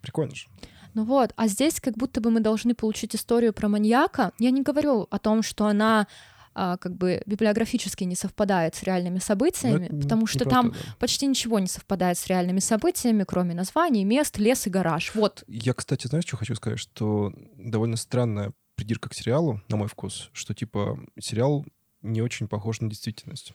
Прикольно 0.02 0.35
же. 0.35 0.46
Ну 0.94 1.05
вот, 1.05 1.33
а 1.37 1.46
здесь 1.48 1.81
как 1.81 1.96
будто 1.96 2.20
бы 2.20 2.31
мы 2.31 2.40
должны 2.40 2.74
получить 2.74 3.14
историю 3.14 3.53
про 3.53 3.68
маньяка. 3.68 4.33
Я 4.38 4.51
не 4.51 4.62
говорю 4.62 5.07
о 5.11 5.18
том, 5.18 5.42
что 5.42 5.66
она 5.66 6.07
а, 6.55 6.77
как 6.77 6.96
бы 6.96 7.22
библиографически 7.24 8.03
не 8.03 8.16
совпадает 8.16 8.74
с 8.74 8.83
реальными 8.83 9.20
событиями, 9.20 9.88
не- 9.90 10.03
потому 10.03 10.27
что 10.27 10.44
там 10.44 10.70
да. 10.70 10.77
почти 10.98 11.27
ничего 11.27 11.61
не 11.61 11.68
совпадает 11.68 12.18
с 12.18 12.27
реальными 12.27 12.59
событиями, 12.59 13.24
кроме 13.24 13.55
названий, 13.55 14.05
мест, 14.05 14.38
лес 14.38 14.66
и 14.66 14.70
гараж. 14.70 15.14
Вот. 15.14 15.44
Я, 15.46 15.72
кстати, 15.72 16.09
знаешь, 16.09 16.27
что 16.27 16.37
хочу 16.37 16.57
сказать? 16.57 16.81
Что 16.81 17.33
довольно 17.57 17.96
странная 17.96 18.53
придирка 18.74 19.09
к 19.09 19.14
сериалу, 19.14 19.61
на 19.68 19.77
мой 19.77 19.87
вкус, 19.87 20.31
что, 20.33 20.53
типа, 20.53 20.98
сериал 21.20 21.64
не 22.03 22.22
очень 22.22 22.48
похож 22.48 22.81
на 22.81 22.90
действительность. 22.90 23.53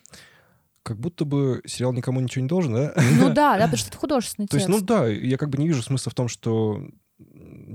Как 0.81 0.97
будто 0.97 1.25
бы 1.25 1.61
сериал 1.65 1.91
никому 1.91 2.21
ничего 2.21 2.43
не 2.43 2.47
должен, 2.47 2.73
да? 2.73 2.93
Ну 3.19 3.29
да, 3.33 3.57
да, 3.57 3.63
потому 3.65 3.77
что 3.77 3.89
это 3.89 3.97
художественный 3.97 4.47
То 4.47 4.55
есть, 4.55 4.67
текст. 4.67 4.81
ну 4.81 4.85
да, 4.85 5.07
я 5.07 5.37
как 5.37 5.49
бы 5.49 5.57
не 5.57 5.67
вижу 5.67 5.81
смысла 5.81 6.09
в 6.09 6.15
том, 6.15 6.29
что 6.29 6.81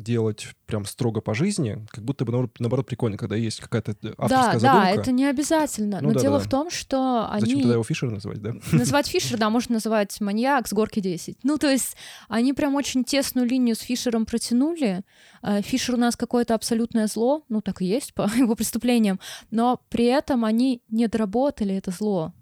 делать 0.03 0.49
прям 0.67 0.85
строго 0.85 1.21
по 1.21 1.35
жизни, 1.35 1.87
как 1.91 2.05
будто 2.05 2.25
бы 2.25 2.33
наоборот, 2.33 2.57
наоборот 2.59 2.87
прикольно, 2.87 3.17
когда 3.17 3.37
есть 3.37 3.61
какая-то 3.61 3.97
да, 4.03 4.11
авторская 4.19 4.53
да, 4.55 4.59
задумка. 4.59 5.01
это 5.01 5.13
не 5.13 5.25
обязательно. 5.27 6.01
Ну 6.01 6.09
Но 6.09 6.15
да, 6.15 6.21
дело 6.21 6.39
да, 6.39 6.45
в 6.45 6.49
том, 6.49 6.71
что 6.71 7.29
Зачем 7.35 7.55
они... 7.55 7.63
тогда 7.63 7.75
его 7.75 7.85
Фишер 7.85 8.11
называть, 8.11 8.43
да? 8.43 8.55
Называть 8.73 9.07
Фишер, 9.09 9.39
да, 9.39 9.51
можно 9.51 9.75
называть 9.75 10.21
маньяк 10.21 10.69
с 10.69 10.73
горки 10.73 11.01
10. 11.01 11.39
Ну, 11.43 11.59
то 11.59 11.71
есть 11.71 11.97
они 12.29 12.53
прям 12.53 12.75
очень 12.75 13.05
тесную 13.05 13.47
линию 13.49 13.77
с 13.77 13.81
Фишером 13.81 14.27
протянули. 14.27 15.05
Э, 15.43 15.63
Фишер 15.63 15.95
у 15.95 15.99
нас 15.99 16.17
какое-то 16.17 16.55
абсолютное 16.55 17.07
зло, 17.07 17.45
ну, 17.49 17.61
так 17.61 17.83
и 17.83 17.87
есть 17.87 18.15
по 18.15 18.31
его 18.37 18.55
преступлениям, 18.55 19.21
но 19.51 19.81
при 19.89 20.05
этом 20.05 20.45
они 20.45 20.83
не 20.89 21.09
доработали 21.09 21.75
это 21.75 21.91
зло. 21.91 22.35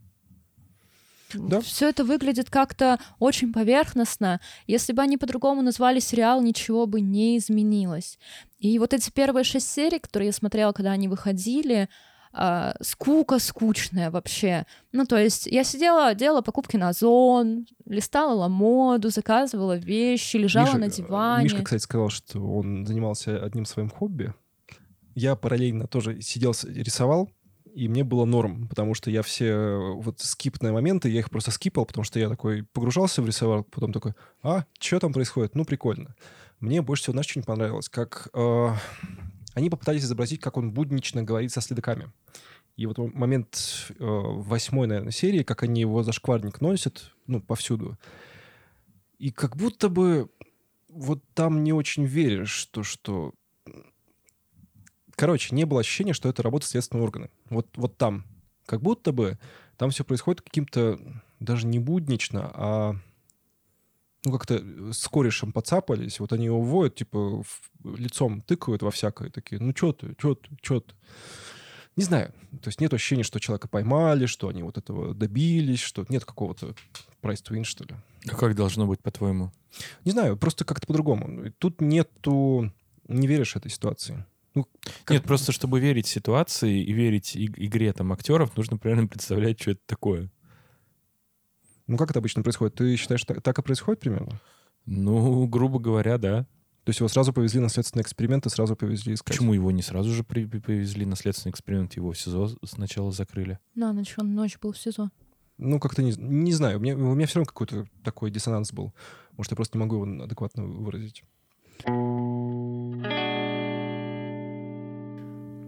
Да. 1.38 1.60
Все 1.60 1.88
это 1.88 2.04
выглядит 2.04 2.50
как-то 2.50 2.98
очень 3.18 3.52
поверхностно. 3.52 4.40
Если 4.66 4.92
бы 4.92 5.02
они 5.02 5.16
по-другому 5.16 5.62
назвали 5.62 6.00
сериал, 6.00 6.42
ничего 6.42 6.86
бы 6.86 7.00
не 7.00 7.38
изменилось. 7.38 8.18
И 8.58 8.78
вот 8.78 8.94
эти 8.94 9.10
первые 9.10 9.44
шесть 9.44 9.70
серий, 9.70 9.98
которые 9.98 10.26
я 10.26 10.32
смотрела, 10.32 10.72
когда 10.72 10.92
они 10.92 11.08
выходили, 11.08 11.88
а, 12.38 12.74
скука 12.82 13.38
скучная 13.38 14.10
вообще. 14.10 14.66
Ну, 14.92 15.06
то 15.06 15.16
есть 15.16 15.46
я 15.46 15.64
сидела, 15.64 16.14
делала 16.14 16.42
покупки 16.42 16.76
на 16.76 16.90
Озон, 16.90 17.66
листала 17.86 18.34
ламоду, 18.34 19.08
заказывала 19.08 19.76
вещи, 19.76 20.36
лежала 20.36 20.66
Миша, 20.66 20.78
на 20.78 20.84
э, 20.84 20.90
диване. 20.90 21.44
Мишка, 21.44 21.62
кстати, 21.62 21.82
сказал, 21.82 22.10
что 22.10 22.40
он 22.40 22.84
занимался 22.86 23.42
одним 23.42 23.64
своим 23.64 23.88
хобби. 23.88 24.34
Я 25.14 25.34
параллельно 25.34 25.86
тоже 25.86 26.20
сидел, 26.20 26.52
рисовал, 26.64 27.30
и 27.76 27.88
мне 27.88 28.04
было 28.04 28.24
норм, 28.24 28.68
потому 28.68 28.94
что 28.94 29.10
я 29.10 29.20
все 29.20 29.76
вот 29.96 30.20
скипные 30.20 30.72
моменты, 30.72 31.10
я 31.10 31.18
их 31.18 31.28
просто 31.28 31.50
скипал, 31.50 31.84
потому 31.84 32.04
что 32.04 32.18
я 32.18 32.30
такой 32.30 32.62
погружался 32.62 33.20
в 33.20 33.26
рисовал, 33.26 33.64
потом 33.64 33.92
такой, 33.92 34.14
а, 34.42 34.64
что 34.80 34.98
там 34.98 35.12
происходит? 35.12 35.54
Ну, 35.54 35.66
прикольно. 35.66 36.14
Мне 36.58 36.80
больше 36.80 37.02
всего, 37.02 37.12
знаешь, 37.12 37.26
что 37.28 37.38
не 37.38 37.44
понравилось? 37.44 37.90
Как 37.90 38.28
э, 38.32 38.68
они 39.52 39.68
попытались 39.68 40.04
изобразить, 40.04 40.40
как 40.40 40.56
он 40.56 40.72
буднично 40.72 41.22
говорит 41.22 41.52
со 41.52 41.60
следаками. 41.60 42.10
И 42.78 42.86
вот 42.86 42.96
момент 42.96 43.58
э, 43.90 43.94
восьмой, 43.98 44.86
наверное, 44.86 45.12
серии, 45.12 45.42
как 45.42 45.62
они 45.62 45.82
его 45.82 46.02
за 46.02 46.12
шкварник 46.12 46.62
носят, 46.62 47.12
ну, 47.26 47.42
повсюду. 47.42 47.98
И 49.18 49.30
как 49.30 49.54
будто 49.54 49.90
бы 49.90 50.30
вот 50.88 51.22
там 51.34 51.62
не 51.62 51.74
очень 51.74 52.06
веришь, 52.06 52.52
что, 52.52 52.82
что... 52.82 53.34
Короче, 55.16 55.54
не 55.54 55.64
было 55.64 55.80
ощущения, 55.80 56.12
что 56.12 56.28
это 56.28 56.42
работа 56.42 56.66
следственного 56.66 57.04
органа. 57.06 57.30
Вот, 57.50 57.68
вот 57.76 57.96
там. 57.96 58.24
Как 58.66 58.82
будто 58.82 59.12
бы 59.12 59.38
там 59.76 59.90
все 59.90 60.04
происходит 60.04 60.42
каким-то 60.42 60.98
даже 61.40 61.66
не 61.66 61.78
буднично, 61.78 62.50
а 62.54 62.96
ну, 64.24 64.32
как-то 64.32 64.92
с 64.92 65.06
корешем 65.06 65.52
подцапались, 65.52 66.18
вот 66.18 66.32
они 66.32 66.46
его 66.46 66.58
уводят, 66.58 66.96
типа, 66.96 67.44
лицом 67.84 68.40
тыкают 68.40 68.82
во 68.82 68.90
всякое, 68.90 69.30
такие, 69.30 69.60
ну, 69.60 69.72
что 69.74 69.92
ты, 69.92 70.14
что 70.18 70.34
ты, 70.34 70.50
что 70.62 70.80
ты. 70.80 70.94
Не 71.94 72.02
знаю. 72.02 72.32
То 72.60 72.68
есть 72.68 72.80
нет 72.80 72.92
ощущения, 72.92 73.22
что 73.22 73.38
человека 73.38 73.68
поймали, 73.68 74.26
что 74.26 74.48
они 74.48 74.62
вот 74.62 74.78
этого 74.78 75.14
добились, 75.14 75.80
что 75.80 76.04
нет 76.08 76.24
какого-то 76.24 76.74
to 77.22 77.50
win, 77.50 77.64
что 77.64 77.84
ли. 77.84 77.94
А 78.28 78.34
как 78.34 78.54
должно 78.54 78.86
быть, 78.86 79.00
по-твоему? 79.00 79.52
Не 80.04 80.10
знаю, 80.10 80.36
просто 80.36 80.64
как-то 80.64 80.86
по-другому. 80.86 81.50
Тут 81.58 81.80
нету... 81.80 82.72
Не 83.08 83.28
веришь 83.28 83.54
этой 83.54 83.70
ситуации. 83.70 84.26
Как- 85.04 85.10
Нет, 85.10 85.24
просто 85.24 85.52
чтобы 85.52 85.80
верить 85.80 86.06
ситуации 86.06 86.82
и 86.82 86.92
верить 86.92 87.36
и- 87.36 87.46
игре 87.56 87.92
там 87.92 88.12
актеров, 88.12 88.56
нужно 88.56 88.78
примерно 88.78 89.06
представлять, 89.08 89.60
что 89.60 89.72
это 89.72 89.80
такое. 89.86 90.30
Ну, 91.86 91.96
как 91.96 92.10
это 92.10 92.18
обычно 92.18 92.42
происходит? 92.42 92.74
Ты 92.74 92.96
считаешь, 92.96 93.22
так, 93.24 93.42
так 93.42 93.58
и 93.58 93.62
происходит 93.62 94.00
примерно? 94.00 94.40
Ну, 94.86 95.46
грубо 95.46 95.78
говоря, 95.78 96.18
да. 96.18 96.46
То 96.84 96.90
есть 96.90 97.00
его 97.00 97.08
сразу 97.08 97.32
повезли 97.32 97.60
на 97.60 97.68
следственный 97.68 98.02
эксперимент 98.02 98.46
и 98.46 98.50
сразу 98.50 98.76
повезли 98.76 99.14
искать? 99.14 99.26
Почему 99.36 99.54
его 99.54 99.70
не 99.72 99.82
сразу 99.82 100.10
же 100.10 100.22
при- 100.24 100.44
повезли 100.46 101.04
на 101.04 101.16
следственный 101.16 101.50
эксперимент, 101.52 101.94
его 101.94 102.12
в 102.12 102.18
СИЗО 102.18 102.50
сначала 102.64 103.10
закрыли? 103.12 103.58
На 103.74 103.92
ночь, 103.92 104.14
он 104.18 104.34
ночь 104.34 104.58
был 104.60 104.72
в 104.72 104.78
СИЗО. 104.78 105.10
Ну, 105.58 105.80
как-то 105.80 106.02
не, 106.02 106.12
не 106.16 106.52
знаю. 106.52 106.78
У 106.78 106.80
меня, 106.82 106.94
у 106.96 107.14
меня 107.14 107.26
все 107.26 107.36
равно 107.40 107.46
какой-то 107.46 107.86
такой 108.04 108.30
диссонанс 108.30 108.72
был. 108.72 108.92
Может, 109.36 109.52
я 109.52 109.56
просто 109.56 109.78
не 109.78 109.84
могу 109.84 109.96
его 110.04 110.24
адекватно 110.24 110.64
выразить. 110.64 111.24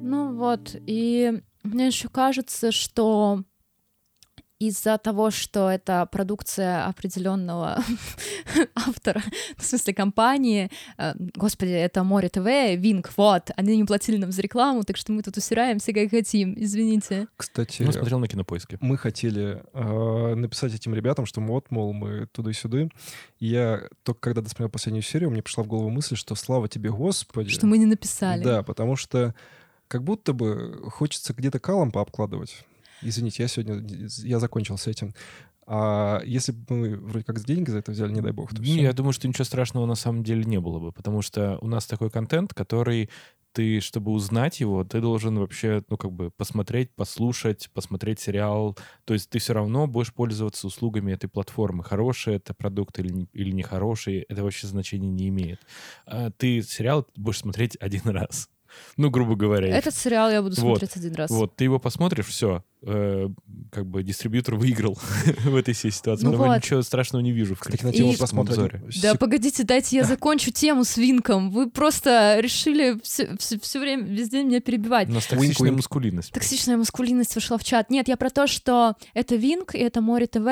Ну 0.09 0.35
вот, 0.35 0.75
и 0.87 1.43
мне 1.63 1.89
еще 1.89 2.09
кажется, 2.09 2.73
что 2.73 3.45
из-за 4.59 4.99
того, 4.99 5.31
что 5.31 5.71
это 5.71 6.09
продукция 6.11 6.87
определенного 6.87 7.79
автора, 8.75 9.23
в 9.57 9.65
смысле 9.65 9.95
компании, 9.95 10.71
э, 10.97 11.13
господи, 11.37 11.71
это 11.73 12.03
Море 12.03 12.29
ТВ, 12.29 12.47
Винк, 12.81 13.13
вот, 13.17 13.51
они 13.57 13.77
не 13.77 13.85
платили 13.85 14.17
нам 14.17 14.33
за 14.33 14.43
рекламу, 14.43 14.83
так 14.83 14.97
что 14.97 15.13
мы 15.13 15.23
тут 15.23 15.37
усираемся 15.37 15.93
как 15.93 16.11
хотим, 16.11 16.55
извините. 16.57 17.29
Кстати, 17.37 17.83
Ну, 17.83 17.93
смотрел 17.93 18.19
на 18.19 18.29
кинопоиске. 18.29 18.79
мы 18.81 18.97
хотели 18.97 19.63
э, 19.75 20.35
написать 20.35 20.75
этим 20.75 20.95
ребятам, 20.95 21.27
что 21.27 21.41
вот, 21.43 21.71
мол, 21.71 21.93
мы 21.93 22.27
туда-сюда. 22.33 22.89
И 23.39 23.47
я 23.47 23.83
только 24.03 24.21
когда 24.21 24.41
досмотрел 24.41 24.71
последнюю 24.71 25.03
серию, 25.03 25.31
мне 25.31 25.43
пришла 25.43 25.65
в 25.65 25.67
голову 25.67 25.91
мысль, 25.91 26.17
что 26.17 26.35
слава 26.35 26.67
тебе, 26.67 26.91
Господи. 26.91 27.51
Что 27.51 27.67
мы 27.67 27.79
не 27.79 27.87
написали. 27.87 28.43
Да, 28.43 28.63
потому 28.63 28.97
что 28.97 29.35
как 29.89 30.05
будто 30.05 30.33
бы 30.33 30.89
хочется 30.91 31.33
где-то 31.35 31.59
калом 31.59 31.91
пообкладывать. 31.91 32.65
Извините, 33.03 33.43
я 33.45 33.49
сегодня 33.49 33.85
я 34.25 34.39
закончил 34.41 34.77
с 34.79 34.87
этим. 34.87 35.15
А 35.71 36.23
если 36.25 36.53
бы 36.53 36.75
мы 36.75 36.97
вроде 36.97 37.25
как 37.25 37.45
деньги 37.45 37.71
за 37.71 37.79
это 37.79 37.93
взяли, 37.93 38.13
не 38.13 38.23
дай 38.23 38.33
бог, 38.33 38.51
то 38.55 38.61
Не, 38.63 38.73
всё. 38.73 38.81
я 38.83 38.93
думаю, 38.95 39.13
что 39.13 39.29
ничего 39.29 39.45
страшного 39.45 39.85
на 39.87 39.97
самом 39.97 40.25
деле 40.25 40.45
не 40.45 40.59
было 40.61 40.79
бы, 40.79 40.93
потому 40.93 41.21
что 41.21 41.59
у 41.61 41.67
нас 41.69 41.87
такой 41.87 42.11
контент, 42.11 42.55
который 42.55 43.11
ты, 43.53 43.81
чтобы 43.81 44.13
узнать 44.13 44.61
его, 44.61 44.85
ты 44.85 45.01
должен 45.01 45.39
вообще, 45.39 45.83
ну, 45.91 45.97
как 45.97 46.13
бы 46.13 46.31
посмотреть, 46.31 46.95
послушать, 46.95 47.71
посмотреть 47.75 48.21
сериал. 48.21 48.79
То 49.05 49.15
есть 49.15 49.29
ты 49.31 49.39
все 49.41 49.53
равно 49.53 49.87
будешь 49.87 50.13
пользоваться 50.15 50.67
услугами 50.67 51.13
этой 51.13 51.29
платформы. 51.29 51.83
Хороший 51.85 52.37
это 52.37 52.55
продукт 52.55 52.99
или, 52.99 53.13
не- 53.13 53.29
или 53.33 53.51
нехороший, 53.51 54.21
это 54.29 54.43
вообще 54.45 54.67
значения 54.69 55.09
не 55.11 55.29
имеет. 55.29 55.61
А 56.07 56.31
ты 56.31 56.63
сериал 56.63 57.07
будешь 57.17 57.39
смотреть 57.41 57.77
один 57.81 58.09
раз. 58.09 58.49
Ну, 58.97 59.11
грубо 59.11 59.35
говоря. 59.37 59.69
Этот 59.77 59.95
сериал 59.95 60.31
я 60.31 60.43
буду 60.43 60.55
Вот, 60.61 60.79
смотреть 60.79 60.97
один 60.97 61.15
раз. 61.15 61.31
Вот, 61.31 61.57
ты 61.57 61.65
его 61.65 61.79
посмотришь, 61.79 62.27
все, 62.27 62.63
как 63.71 63.87
бы 63.87 64.03
дистрибьютор 64.03 64.55
выиграл 64.57 64.99
в 65.45 65.57
этой 65.57 65.75
всей 65.75 65.91
ситуации. 65.91 66.25
Ну 66.25 66.37
вот. 66.37 66.57
ничего 66.57 66.83
страшного 66.83 67.23
не 67.23 67.33
вижу 67.33 67.55
в 67.55 67.61
Кстати, 67.61 67.85
на 67.85 67.93
тему 67.93 68.13
И- 68.13 68.17
просмотра... 68.17 68.53
обзоре. 68.53 68.83
Да 69.03 69.11
сек- 69.13 69.19
погодите, 69.19 69.65
дайте 69.65 69.97
я 69.97 70.05
закончу 70.05 70.51
тему 70.51 70.85
с 70.85 70.97
Винком. 70.97 71.51
Вы 71.51 71.71
просто 71.71 72.39
решили 72.41 72.99
все, 73.03 73.79
время, 73.81 74.05
везде 74.05 74.43
меня 74.45 74.61
перебивать. 74.61 75.09
У 75.09 75.13
нас 75.13 75.27
токсичная 75.27 75.71
Wink-wink. 75.71 75.77
маскулинность. 75.77 76.33
Токсичная 76.33 76.77
маскулинность 76.77 77.35
вошла 77.35 77.59
в 77.59 77.65
чат. 77.65 77.91
Нет, 77.91 78.09
я 78.09 78.17
про 78.17 78.31
то, 78.31 78.47
что 78.47 78.95
это 79.15 79.37
Винк 79.37 79.75
и 79.75 79.79
это 79.79 80.01
Море 80.01 80.27
ТВ, 80.27 80.47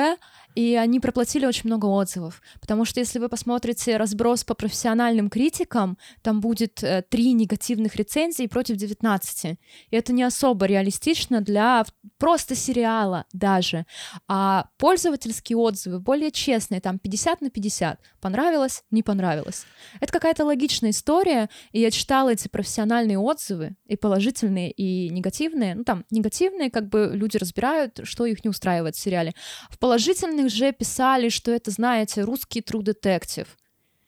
и 0.57 0.73
они 0.73 0.99
проплатили 0.99 1.45
очень 1.45 1.67
много 1.67 1.85
отзывов. 1.85 2.41
Потому 2.59 2.83
что 2.83 2.99
если 2.99 3.19
вы 3.19 3.29
посмотрите 3.29 3.95
разброс 3.95 4.43
по 4.43 4.55
профессиональным 4.55 5.29
критикам, 5.29 5.99
там 6.23 6.41
будет 6.41 6.81
э, 6.81 7.03
три 7.07 7.33
негативных 7.33 7.95
рецензии 7.95 8.47
против 8.47 8.77
19. 8.77 9.45
И 9.45 9.57
это 9.95 10.13
не 10.13 10.23
особо 10.23 10.65
реалистично 10.65 11.41
для 11.41 11.85
просто 12.17 12.55
сериала 12.55 13.25
даже. 13.33 13.85
А 14.27 14.69
пользовательские 14.77 15.57
отзывы 15.57 15.99
более 15.99 16.31
честные, 16.31 16.81
там 16.81 16.97
50 16.97 17.41
на 17.41 17.49
50. 17.51 17.99
Понравилось, 18.19 18.83
не 18.89 19.03
понравилось. 19.03 19.63
Это 19.99 20.11
какая-то 20.11 20.43
логичная 20.43 20.89
история, 20.89 21.51
и 21.71 21.81
я 21.81 21.91
читала 21.91 22.29
эти 22.29 22.47
профессиональные 22.47 23.19
отзывы, 23.19 23.75
и 23.85 23.95
положительные, 23.95 24.71
и 24.71 25.09
негативные. 25.09 25.75
Ну, 25.75 25.83
там, 25.83 26.03
негативные, 26.09 26.71
как 26.71 26.89
бы 26.89 27.11
люди 27.13 27.37
разбирают, 27.37 27.99
что 28.05 28.25
их 28.25 28.43
не 28.43 28.49
устраивает 28.49 28.95
в 28.95 28.99
сериале. 28.99 29.35
В 29.69 29.77
положительных 29.77 30.46
же 30.49 30.71
писали, 30.71 31.29
что 31.29 31.51
это, 31.51 31.71
знаете, 31.71 32.23
русский 32.23 32.61
true 32.61 32.81
детектив. 32.81 33.47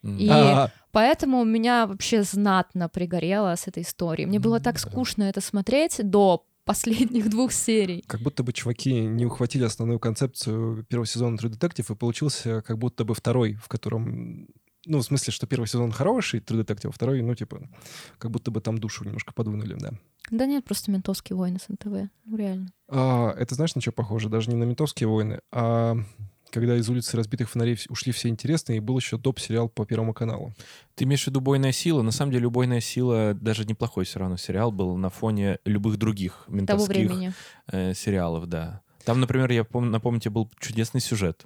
М. 0.03 0.17
И 0.17 0.29
А, 0.29 0.71
поэтому 0.91 1.39
у 1.39 1.45
меня 1.45 1.85
вообще 1.85 2.23
знатно 2.23 2.89
пригорело 2.89 3.55
с 3.55 3.67
этой 3.67 3.83
историей. 3.83 4.27
Мне 4.27 4.39
было 4.39 4.59
так 4.59 4.79
скучно 4.79 5.23
это 5.23 5.41
смотреть 5.41 5.99
до 6.03 6.45
последних 6.65 7.29
двух 7.29 7.51
серий. 7.51 8.03
Как 8.05 8.21
будто 8.21 8.43
бы 8.43 8.53
чуваки 8.53 8.93
не 8.93 9.25
ухватили 9.25 9.63
основную 9.63 9.99
концепцию 9.99 10.83
первого 10.83 11.07
сезона 11.07 11.35
True 11.35 11.49
Detective, 11.49 11.93
и 11.93 11.95
получился 11.95 12.61
как 12.61 12.77
будто 12.77 13.03
бы 13.05 13.15
второй, 13.15 13.55
в 13.55 13.67
котором... 13.67 14.47
Ну, 14.85 14.99
в 14.99 15.03
смысле, 15.03 15.33
что 15.33 15.47
первый 15.47 15.65
сезон 15.65 15.91
хороший, 15.91 16.39
True 16.41 16.63
Detective, 16.63 16.89
а 16.89 16.91
второй, 16.91 17.21
ну, 17.21 17.33
типа, 17.33 17.67
как 18.19 18.29
будто 18.29 18.51
бы 18.51 18.61
там 18.61 18.77
душу 18.77 19.03
немножко 19.03 19.33
подвинули, 19.33 19.75
да. 19.79 19.93
Да 20.31 20.45
нет, 20.45 20.65
просто 20.65 20.91
ментовские 20.91 21.37
войны 21.37 21.59
с 21.59 21.69
НТВ. 21.69 22.09
Ну, 22.25 22.37
реально. 22.37 22.71
А, 22.87 23.31
это 23.37 23.55
знаешь, 23.55 23.75
на 23.75 23.81
что 23.81 23.91
похоже? 23.91 24.29
Даже 24.29 24.49
не 24.49 24.55
на 24.55 24.63
ментовские 24.63 25.07
войны, 25.07 25.39
а 25.51 25.97
когда 26.51 26.75
из 26.75 26.89
улицы 26.89 27.15
разбитых 27.15 27.49
фонарей 27.49 27.77
ушли 27.89 28.11
все 28.11 28.27
интересные, 28.27 28.77
и 28.77 28.81
был 28.81 28.97
еще 28.97 29.17
топ-сериал 29.17 29.69
по 29.69 29.85
Первому 29.85 30.13
каналу. 30.13 30.53
Ты 30.95 31.03
имеешь 31.03 31.23
в 31.23 31.27
виду 31.27 31.39
«Убойная 31.39 31.71
сила»? 31.71 32.01
На 32.01 32.11
самом 32.11 32.31
деле 32.31 32.47
«Убойная 32.47 32.81
сила» 32.81 33.33
даже 33.33 33.65
неплохой 33.65 34.05
все 34.05 34.19
равно 34.19 34.37
сериал 34.37 34.71
был 34.71 34.95
на 34.97 35.09
фоне 35.09 35.59
любых 35.65 35.97
других 35.97 36.45
ментовских 36.47 37.33
э, 37.71 37.93
сериалов, 37.93 38.47
да. 38.47 38.81
Там, 39.05 39.19
например, 39.19 39.51
я 39.51 39.63
помню, 39.63 39.89
напомню, 39.91 40.19
тебе 40.19 40.31
был 40.31 40.51
чудесный 40.59 41.01
сюжет. 41.01 41.45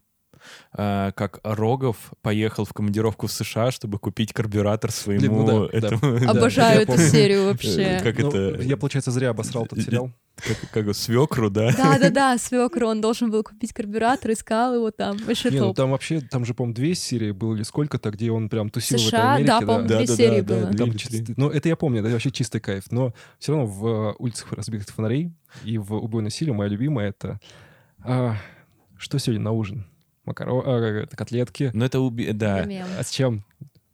Э, 0.78 1.12
как 1.16 1.40
Рогов 1.44 1.98
поехал 2.22 2.66
в 2.66 2.74
командировку 2.74 3.28
в 3.28 3.32
США, 3.32 3.72
чтобы 3.72 4.00
купить 4.00 4.34
карбюратор 4.34 4.92
своему 4.92 5.22
Блин, 5.22 5.34
ну 5.34 5.68
да, 5.70 5.78
этому... 5.78 6.20
Да, 6.20 6.32
Обожаю 6.32 6.82
эту 6.82 6.98
серию 6.98 7.46
вообще. 7.46 7.82
Э, 7.84 8.02
Как 8.02 8.18
Ну, 8.20 8.30
это? 8.30 8.62
Я, 8.64 8.78
получается, 8.78 9.12
зря 9.12 9.30
обосрал 9.30 9.66
этот 9.66 9.80
И- 9.80 9.82
сериал. 9.82 10.12
Как, 10.36 10.86
как 10.86 10.96
свекру, 10.96 11.52
да? 11.52 11.72
Да-да-да, 11.78 12.38
свекр, 12.40 12.86
он 12.86 13.02
должен 13.02 13.30
был 13.30 13.44
купить 13.44 13.72
карбюратор, 13.72 14.32
искал 14.32 14.74
его 14.74 14.90
там, 14.90 15.16
вообще 15.18 15.52
Не, 15.52 15.60
ну 15.60 15.74
там 15.76 15.92
вообще, 15.92 16.22
там 16.22 16.44
же, 16.44 16.56
по-моему, 16.56 16.74
две 16.74 16.96
серии 16.96 17.30
было 17.32 17.54
или 17.54 17.62
сколько-то, 17.62 18.10
где 18.10 18.32
он 18.32 18.50
прям 18.50 18.72
тусил 18.72 18.98
в 18.98 19.02
этой 19.02 19.10
США, 19.10 19.34
Америке. 19.36 19.48
да, 19.52 19.60
по-моему, 19.60 19.88
Да, 19.88 19.98
две 19.98 20.08
да, 20.08 20.16
серии 20.16 20.42
да, 20.42 20.56
было. 20.56 20.66
да. 20.72 20.78
Там 20.78 20.96
чисто- 20.96 21.34
ну, 21.38 21.50
это 21.52 21.70
я 21.70 21.76
помню, 21.76 22.00
это 22.02 22.10
вообще 22.10 22.32
чистый 22.32 22.60
кайф. 22.60 22.86
Но 22.92 23.14
все 23.38 23.52
равно 23.52 23.68
в 23.68 23.86
э, 23.88 24.14
улицах 24.18 24.52
разбитых 24.54 24.88
фонарей 24.88 25.32
и 25.64 25.78
в 25.78 25.94
убойной 25.94 26.32
силе 26.32 26.52
моя 26.52 26.68
любимая 26.68 27.10
это 27.10 27.40
а, 28.04 28.36
что 28.98 29.20
сегодня 29.20 29.44
на 29.44 29.52
ужин? 29.52 29.86
Макаро... 30.26 30.62
это, 30.64 31.16
котлетки. 31.16 31.72
Ну 31.74 31.86
это 31.86 32.00
уби... 32.00 32.32
Да, 32.32 32.64
Мем. 32.66 32.88
А 32.98 33.04
с 33.04 33.10
чем? 33.10 33.44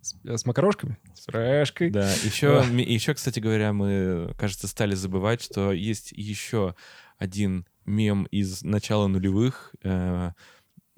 С, 0.01 0.15
э, 0.25 0.37
с 0.37 0.45
макарошками? 0.45 0.97
С 1.13 1.27
рашкой? 1.27 1.89
Да, 1.89 2.11
еще, 2.11 2.63
еще, 2.71 3.13
кстати 3.13 3.39
говоря, 3.39 3.73
мы, 3.73 4.33
кажется, 4.37 4.67
стали 4.67 4.95
забывать, 4.95 5.41
что 5.41 5.71
есть 5.71 6.11
еще 6.11 6.75
один 7.17 7.65
мем 7.85 8.25
из 8.25 8.61
начала 8.61 9.07
нулевых, 9.07 9.73
э, 9.83 10.31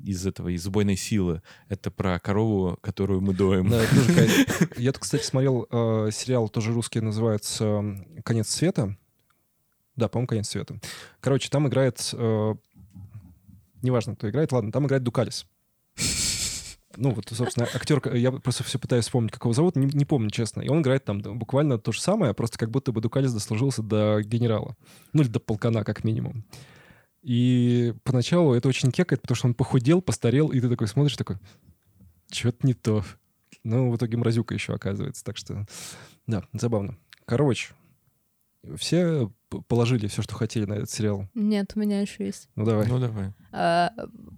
из 0.04 0.26
этого, 0.26 0.50
из 0.50 0.66
убойной 0.66 0.98
силы. 0.98 1.42
Это 1.70 1.92
про 1.92 2.20
корову, 2.20 2.78
которую 2.82 3.22
мы 3.22 3.34
доим. 3.34 3.70
Да, 3.70 3.82
это 3.84 3.96
тоже. 3.96 4.70
Я 4.78 4.92
тут, 4.92 5.04
кстати, 5.04 5.24
смотрел 5.24 5.68
э, 5.70 6.10
сериал, 6.12 6.50
тоже 6.50 6.74
русский, 6.74 7.00
называется 7.02 7.84
«Конец 8.24 8.50
света». 8.50 8.98
Да, 9.96 10.08
по-моему, 10.08 10.28
«Конец 10.28 10.50
света». 10.50 10.80
Короче, 11.20 11.50
там 11.50 11.68
играет... 11.68 12.10
э, 12.14 12.56
неважно, 13.82 14.16
кто 14.16 14.30
играет, 14.30 14.52
ладно, 14.52 14.72
там 14.72 14.86
играет 14.86 15.04
Дукалис. 15.04 15.46
Ну, 16.98 17.12
вот, 17.12 17.30
собственно, 17.32 17.68
актер, 17.74 18.14
я 18.14 18.32
просто 18.32 18.64
все 18.64 18.78
пытаюсь 18.78 19.06
вспомнить, 19.06 19.32
как 19.32 19.44
его 19.44 19.54
зовут, 19.54 19.76
не, 19.76 19.86
не 19.86 20.04
помню, 20.06 20.30
честно. 20.30 20.62
И 20.62 20.68
он 20.68 20.82
играет 20.82 21.06
там 21.06 21.22
буквально 21.22 21.78
то 21.78 21.92
же 21.92 22.02
самое, 22.02 22.34
просто 22.34 22.58
как 22.58 22.70
будто 22.70 22.92
бы 22.92 23.00
Дукалис 23.00 23.34
дослужился 23.34 23.82
до 23.82 24.22
генерала. 24.22 24.76
Ну, 25.14 25.22
или 25.22 25.30
до 25.30 25.40
полкана, 25.40 25.84
как 25.86 26.04
минимум. 26.04 26.44
И 27.22 27.94
поначалу 28.04 28.54
это 28.54 28.68
очень 28.68 28.92
кекает, 28.92 29.22
потому 29.22 29.36
что 29.36 29.48
он 29.48 29.54
похудел, 29.54 30.02
постарел, 30.02 30.50
и 30.50 30.60
ты 30.60 30.68
такой 30.70 30.88
смотришь, 30.88 31.16
такой, 31.18 31.38
что-то 32.32 32.66
не 32.66 32.74
то. 32.74 33.06
Ну, 33.64 33.92
в 33.92 33.96
итоге 33.96 34.18
мразюка 34.18 34.56
еще 34.56 34.74
оказывается, 34.74 35.24
так 35.24 35.38
что, 35.38 35.66
да, 36.28 36.44
забавно. 36.54 36.98
Короче, 37.26 37.74
все 38.76 39.32
положили 39.68 40.08
все, 40.08 40.22
что 40.22 40.36
хотели 40.36 40.66
на 40.66 40.74
этот 40.74 40.90
сериал. 40.90 41.28
Нет, 41.34 41.72
у 41.76 41.80
меня 41.80 42.02
еще 42.02 42.26
есть. 42.26 42.50
Ну, 42.56 42.66
давай. 42.66 42.88
Ну 42.88 43.00
давай. 43.00 43.34
А, 43.52 43.92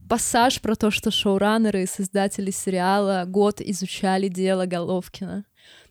пассаж 0.10 0.62
про 0.62 0.76
то, 0.76 0.92
что 0.92 1.12
шоураннеры 1.12 1.84
и 1.84 1.88
создатели 1.88 2.52
сериала 2.52 3.26
год 3.28 3.62
изучали 3.62 4.28
дело 4.28 4.66
Головкина. 4.66 5.46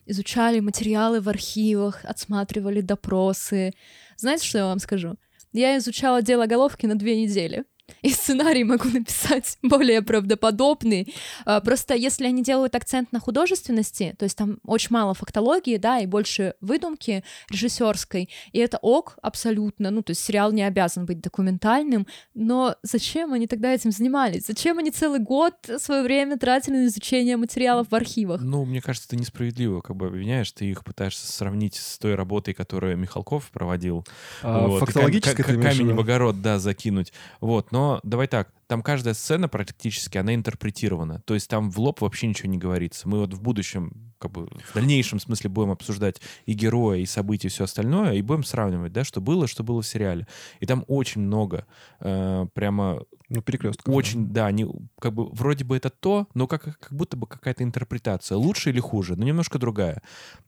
Изучали 0.07 0.61
материалы 0.61 1.21
в 1.21 1.29
архивах, 1.29 2.05
отсматривали 2.05 2.81
допросы. 2.81 3.73
Знаете, 4.17 4.47
что 4.47 4.59
я 4.59 4.67
вам 4.67 4.79
скажу? 4.81 5.17
Я 5.53 5.77
изучала 5.79 6.23
дело 6.23 6.47
Головкина 6.47 6.97
две 6.97 7.23
недели. 7.23 7.65
и 8.03 8.11
сценарий 8.11 8.65
могу 8.65 8.89
написать 8.89 9.59
более 9.63 10.03
правдоподобный. 10.03 11.13
А, 11.45 11.61
Просто 11.61 11.95
если 11.95 12.27
они 12.27 12.43
делают 12.43 12.75
акцент 12.75 13.13
на 13.13 13.21
художественности, 13.21 14.15
то 14.19 14.25
есть 14.25 14.37
там 14.37 14.59
очень 14.67 14.89
мало 14.91 15.15
фактологии, 15.15 15.77
да, 15.77 15.99
и 16.01 16.07
больше 16.07 16.55
выдумки 16.61 17.25
режиссерской, 17.51 18.29
и 18.53 18.59
это 18.59 18.79
ок 18.83 19.19
абсолютно, 19.23 19.91
ну, 19.91 20.03
то 20.03 20.11
есть 20.11 20.23
сериал 20.25 20.53
не 20.53 20.63
обязан 20.63 21.07
быть 21.07 21.21
документальным, 21.21 22.07
но 22.35 22.77
зачем 22.83 23.33
они 23.33 23.47
тогда 23.47 23.73
этим 23.73 23.91
занимались? 23.93 24.47
Зачем 24.47 24.79
они 24.79 24.91
целый 24.91 25.21
год 25.21 25.55
свое 25.79 26.03
время 26.03 26.39
тратили 26.39 26.77
на 26.77 26.87
изучение 26.87 27.37
материалов 27.37 27.89
в 27.91 27.95
архивах? 27.95 28.41
Ну, 28.43 28.65
мне 28.65 28.81
кажется, 28.81 29.09
ты 29.09 29.17
несправедливо 29.17 29.81
как 29.81 29.97
бы 29.97 30.07
обвиняешь, 30.07 30.51
ты 30.53 30.67
их 30.67 30.85
пытаешься 30.85 31.31
сравнить 31.31 31.75
с 31.77 31.99
той 31.99 32.15
работой, 32.15 32.55
которую 32.55 32.97
Михалков 32.97 33.51
проводил. 33.51 34.05
А 34.43 34.67
Вот, 34.67 34.81
фактологически 34.81 35.37
кам- 35.37 35.45
ты 35.47 35.53
ка- 35.53 35.59
имеешь 35.61 35.75
в 35.75 35.79
камень 35.79 35.95
в 35.95 36.01
огород, 36.01 36.41
да, 36.43 36.59
закинуть. 36.59 37.13
Вот, 37.41 37.73
но 37.73 37.82
давай 38.03 38.27
так, 38.27 38.49
там 38.73 38.81
каждая 38.83 39.13
сцена 39.13 39.49
практически, 39.49 40.17
она 40.17 40.35
интерпретирована. 40.35 41.21
То 41.27 41.35
есть 41.35 41.47
там 41.51 41.71
в 41.71 41.79
лоб 41.79 42.01
вообще 42.01 42.27
ничего 42.27 42.49
не 42.49 42.57
говорится. 42.57 43.07
Мы 43.07 43.19
вот 43.19 43.35
в 43.35 43.43
будущем, 43.43 44.15
как 44.19 44.31
бы 44.31 44.47
в 44.47 44.73
дальнейшем 44.75 45.21
смысле 45.21 45.51
будем 45.51 45.73
обсуждать 45.73 46.23
и 46.47 46.55
героя, 46.55 46.99
и 46.99 47.05
события, 47.05 47.49
и 47.49 47.51
все 47.51 47.65
остальное, 47.65 48.15
и 48.15 48.23
будем 48.23 48.45
сравнивать, 48.45 48.95
да, 48.95 49.05
что 49.05 49.21
было, 49.21 49.47
что 49.47 49.63
было 49.63 49.83
в 49.83 49.87
сериале. 49.87 50.27
И 50.61 50.65
там 50.65 50.87
очень 50.89 51.21
много 51.21 51.67
э, 52.01 52.47
прямо 52.55 53.03
Ну, 53.29 53.43
перекрестка. 53.43 53.91
очень, 53.91 54.29
да, 54.29 54.51
не, 54.51 54.67
как 54.99 55.13
бы 55.13 55.29
вроде 55.33 55.65
бы 55.65 55.77
это 55.77 55.91
то, 55.91 56.27
но 56.33 56.47
как, 56.47 56.63
как 56.79 56.93
будто 56.95 57.19
бы 57.19 57.27
какая-то 57.27 57.63
интерпретация. 57.65 58.39
Лучше 58.39 58.71
или 58.71 58.81
хуже, 58.81 59.17
но 59.17 59.25
немножко 59.25 59.59
другая. 59.59 60.01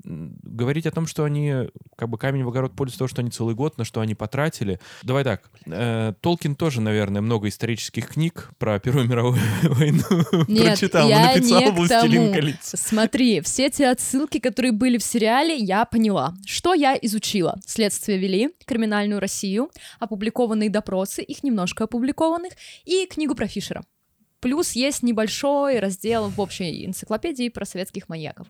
Говорить 0.03 0.87
о 0.87 0.91
том, 0.91 1.07
что 1.07 1.25
они 1.25 1.69
как 1.97 2.09
бы 2.09 2.17
камень 2.17 2.45
в 2.45 2.49
огород 2.49 2.75
пользуются 2.75 3.01
того, 3.01 3.09
что 3.09 3.21
они 3.21 3.31
целый 3.31 3.55
год, 3.55 3.77
на 3.77 3.85
что 3.85 4.01
они 4.01 4.15
потратили. 4.15 4.81
Давай 5.03 5.25
так. 5.25 5.51
э, 5.67 6.15
Толкин 6.21 6.57
тоже, 6.57 6.81
наверное, 6.81 7.21
много 7.21 7.49
исторических 7.49 8.14
книг 8.15 8.51
про 8.59 8.79
Первую 8.79 9.09
мировую 9.09 9.39
войну 9.63 10.03
Нет, 10.49 10.67
прочитал. 10.67 11.09
я 11.09 11.35
написал 11.35 11.61
не 11.61 11.71
«Властелин 11.71 12.33
колец». 12.33 12.73
Смотри, 12.75 13.41
все 13.41 13.71
те 13.71 13.89
отсылки, 13.89 14.39
которые 14.39 14.73
были 14.73 14.99
в 14.99 15.03
сериале, 15.03 15.57
я 15.57 15.85
поняла. 15.85 16.35
Что 16.47 16.75
я 16.75 16.97
изучила? 17.03 17.59
Следствие 17.67 18.19
вели, 18.19 18.51
криминальную 18.67 19.21
Россию, 19.21 19.71
опубликованные 19.99 20.71
допросы, 20.71 21.23
их 21.23 21.43
немножко 21.43 21.85
опубликованных, 21.85 22.53
и 22.85 23.07
книгу 23.07 23.35
про 23.35 23.49
Фишера. 23.49 23.85
Плюс 24.41 24.73
есть 24.73 25.03
небольшой 25.03 25.81
раздел 25.81 26.29
в 26.29 26.39
общей 26.41 26.87
энциклопедии 26.87 27.49
про 27.49 27.65
советских 27.65 28.09
маньяков. 28.09 28.47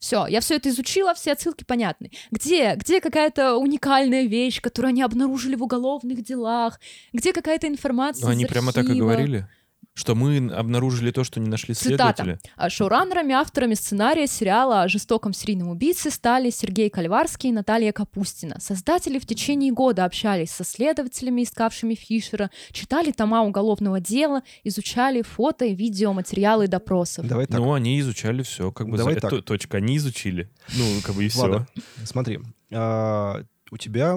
Все, 0.00 0.26
я 0.26 0.40
все 0.40 0.56
это 0.56 0.70
изучила, 0.70 1.12
все 1.14 1.32
отсылки 1.32 1.62
понятны. 1.62 2.10
Где, 2.30 2.74
где 2.74 3.02
какая-то 3.02 3.56
уникальная 3.56 4.24
вещь, 4.24 4.60
которую 4.62 4.88
они 4.90 5.02
обнаружили 5.02 5.56
в 5.56 5.62
уголовных 5.62 6.22
делах? 6.24 6.80
Где 7.12 7.34
какая-то 7.34 7.68
информация 7.68 8.24
Ну, 8.24 8.32
Они 8.32 8.44
из 8.44 8.48
прямо 8.48 8.72
так 8.72 8.84
и 8.86 8.88
архива? 8.88 9.04
говорили. 9.04 9.46
Что 9.94 10.14
мы 10.14 10.38
обнаружили 10.52 11.10
то, 11.10 11.24
что 11.24 11.40
не 11.40 11.48
нашли 11.48 11.74
Цитата. 11.74 12.22
следователи. 12.22 12.38
А 12.56 12.70
Шоураннерами, 12.70 13.34
авторами 13.34 13.74
сценария 13.74 14.26
сериала 14.28 14.82
о 14.82 14.88
жестоком 14.88 15.32
серийном 15.32 15.68
убийце 15.68 16.10
стали 16.10 16.50
Сергей 16.50 16.88
Кальварский 16.90 17.50
и 17.50 17.52
Наталья 17.52 17.92
Капустина. 17.92 18.60
Создатели 18.60 19.18
в 19.18 19.26
течение 19.26 19.72
года 19.72 20.04
общались 20.04 20.52
со 20.52 20.64
следователями, 20.64 21.42
искавшими 21.42 21.94
Фишера, 21.96 22.50
читали 22.70 23.10
тома 23.10 23.42
уголовного 23.42 24.00
дела, 24.00 24.42
изучали 24.64 25.22
фото 25.22 25.64
и 25.64 25.74
видеоматериалы 25.74 26.68
допросов. 26.68 27.26
Давай 27.26 27.46
так. 27.46 27.58
Ну, 27.58 27.72
они 27.72 27.98
изучали 28.00 28.42
все, 28.42 28.70
как 28.70 28.88
бы 28.88 28.96
Давай 28.96 29.14
за- 29.14 29.20
так. 29.20 29.30
то- 29.30 29.42
точка. 29.42 29.78
Они 29.78 29.96
изучили. 29.96 30.48
Ну, 30.76 30.84
как 31.04 31.16
бы 31.16 31.24
и 31.24 31.28
все. 31.28 31.40
Ладно, 31.42 31.66
смотри. 32.04 32.38
а, 32.72 33.42
у 33.72 33.76
тебя 33.76 34.16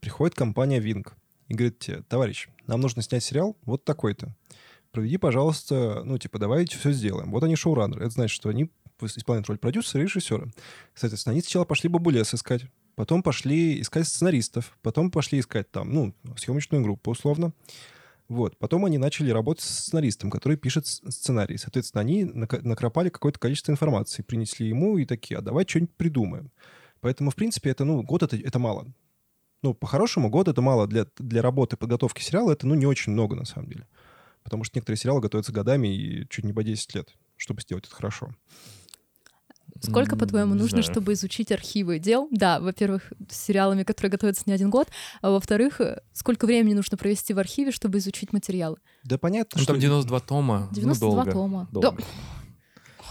приходит 0.00 0.36
компания 0.36 0.78
Wing 0.78 1.06
и 1.48 1.54
говорит 1.54 1.78
тебе, 1.78 2.02
товарищ, 2.02 2.48
нам 2.66 2.80
нужно 2.80 3.02
снять 3.02 3.24
сериал 3.24 3.56
вот 3.64 3.84
такой-то. 3.84 4.34
Проведи, 4.96 5.18
пожалуйста, 5.18 6.00
ну, 6.06 6.16
типа, 6.16 6.38
давайте 6.38 6.78
все 6.78 6.90
сделаем. 6.90 7.30
Вот 7.30 7.42
они 7.44 7.54
шоураннеры. 7.54 8.00
Это 8.00 8.14
значит, 8.14 8.34
что 8.34 8.48
они 8.48 8.70
исполняют 9.02 9.46
роль 9.46 9.58
продюсера 9.58 10.02
и 10.02 10.06
режиссера. 10.06 10.46
Соответственно, 10.94 11.32
они 11.32 11.42
сначала 11.42 11.66
пошли 11.66 11.90
бабулес 11.90 12.32
искать, 12.32 12.62
потом 12.94 13.22
пошли 13.22 13.78
искать 13.82 14.08
сценаристов, 14.08 14.78
потом 14.80 15.10
пошли 15.10 15.40
искать 15.40 15.70
там, 15.70 15.92
ну, 15.92 16.14
съемочную 16.38 16.82
группу, 16.82 17.10
условно. 17.10 17.52
Вот. 18.28 18.56
Потом 18.56 18.86
они 18.86 18.96
начали 18.96 19.28
работать 19.28 19.64
с 19.64 19.80
сценаристом, 19.80 20.30
который 20.30 20.56
пишет 20.56 20.86
сценарий. 20.86 21.58
Соответственно, 21.58 22.00
они 22.00 22.24
накропали 22.24 23.10
какое-то 23.10 23.38
количество 23.38 23.72
информации, 23.72 24.22
принесли 24.22 24.66
ему 24.66 24.96
и 24.96 25.04
такие, 25.04 25.36
а 25.36 25.42
давай 25.42 25.66
что-нибудь 25.68 25.94
придумаем. 25.98 26.50
Поэтому, 27.02 27.30
в 27.30 27.34
принципе, 27.34 27.68
это, 27.68 27.84
ну, 27.84 28.02
год 28.02 28.22
это, 28.22 28.34
это 28.38 28.58
мало. 28.58 28.86
Ну, 29.62 29.74
по-хорошему, 29.74 30.30
год 30.30 30.48
это 30.48 30.62
мало 30.62 30.86
для, 30.86 31.06
для 31.18 31.42
работы, 31.42 31.76
подготовки 31.76 32.22
сериала. 32.22 32.52
Это, 32.52 32.66
ну, 32.66 32.74
не 32.74 32.86
очень 32.86 33.12
много, 33.12 33.36
на 33.36 33.44
самом 33.44 33.68
деле. 33.68 33.86
Потому 34.46 34.62
что 34.62 34.78
некоторые 34.78 34.96
сериалы 34.96 35.20
готовятся 35.20 35.50
годами 35.50 35.88
и 35.88 36.28
чуть 36.28 36.44
не 36.44 36.52
по 36.52 36.62
10 36.62 36.94
лет, 36.94 37.08
чтобы 37.36 37.62
сделать 37.62 37.84
это 37.84 37.96
хорошо. 37.96 38.30
Сколько, 39.80 40.16
по-твоему, 40.16 40.54
нужно, 40.54 40.82
знаю. 40.82 40.84
чтобы 40.84 41.14
изучить 41.14 41.50
архивы 41.50 41.98
дел? 41.98 42.28
Да, 42.30 42.60
во-первых, 42.60 43.12
с 43.28 43.36
сериалами, 43.36 43.82
которые 43.82 44.12
готовятся 44.12 44.44
не 44.46 44.52
один 44.52 44.70
год, 44.70 44.86
а 45.20 45.32
во-вторых, 45.32 45.80
э, 45.80 46.00
сколько 46.12 46.46
времени 46.46 46.74
нужно 46.74 46.96
провести 46.96 47.34
в 47.34 47.40
архиве, 47.40 47.72
чтобы 47.72 47.98
изучить 47.98 48.32
материалы? 48.32 48.76
Да 49.02 49.18
понятно, 49.18 49.58
Ну, 49.58 49.64
что... 49.64 49.72
там 49.72 49.80
92 49.80 50.20
тома. 50.20 50.68
92 50.70 51.08
ну, 51.08 51.14
долго. 51.14 51.32
тома. 51.32 51.68
Долго. 51.72 51.98
Да. 51.98 52.04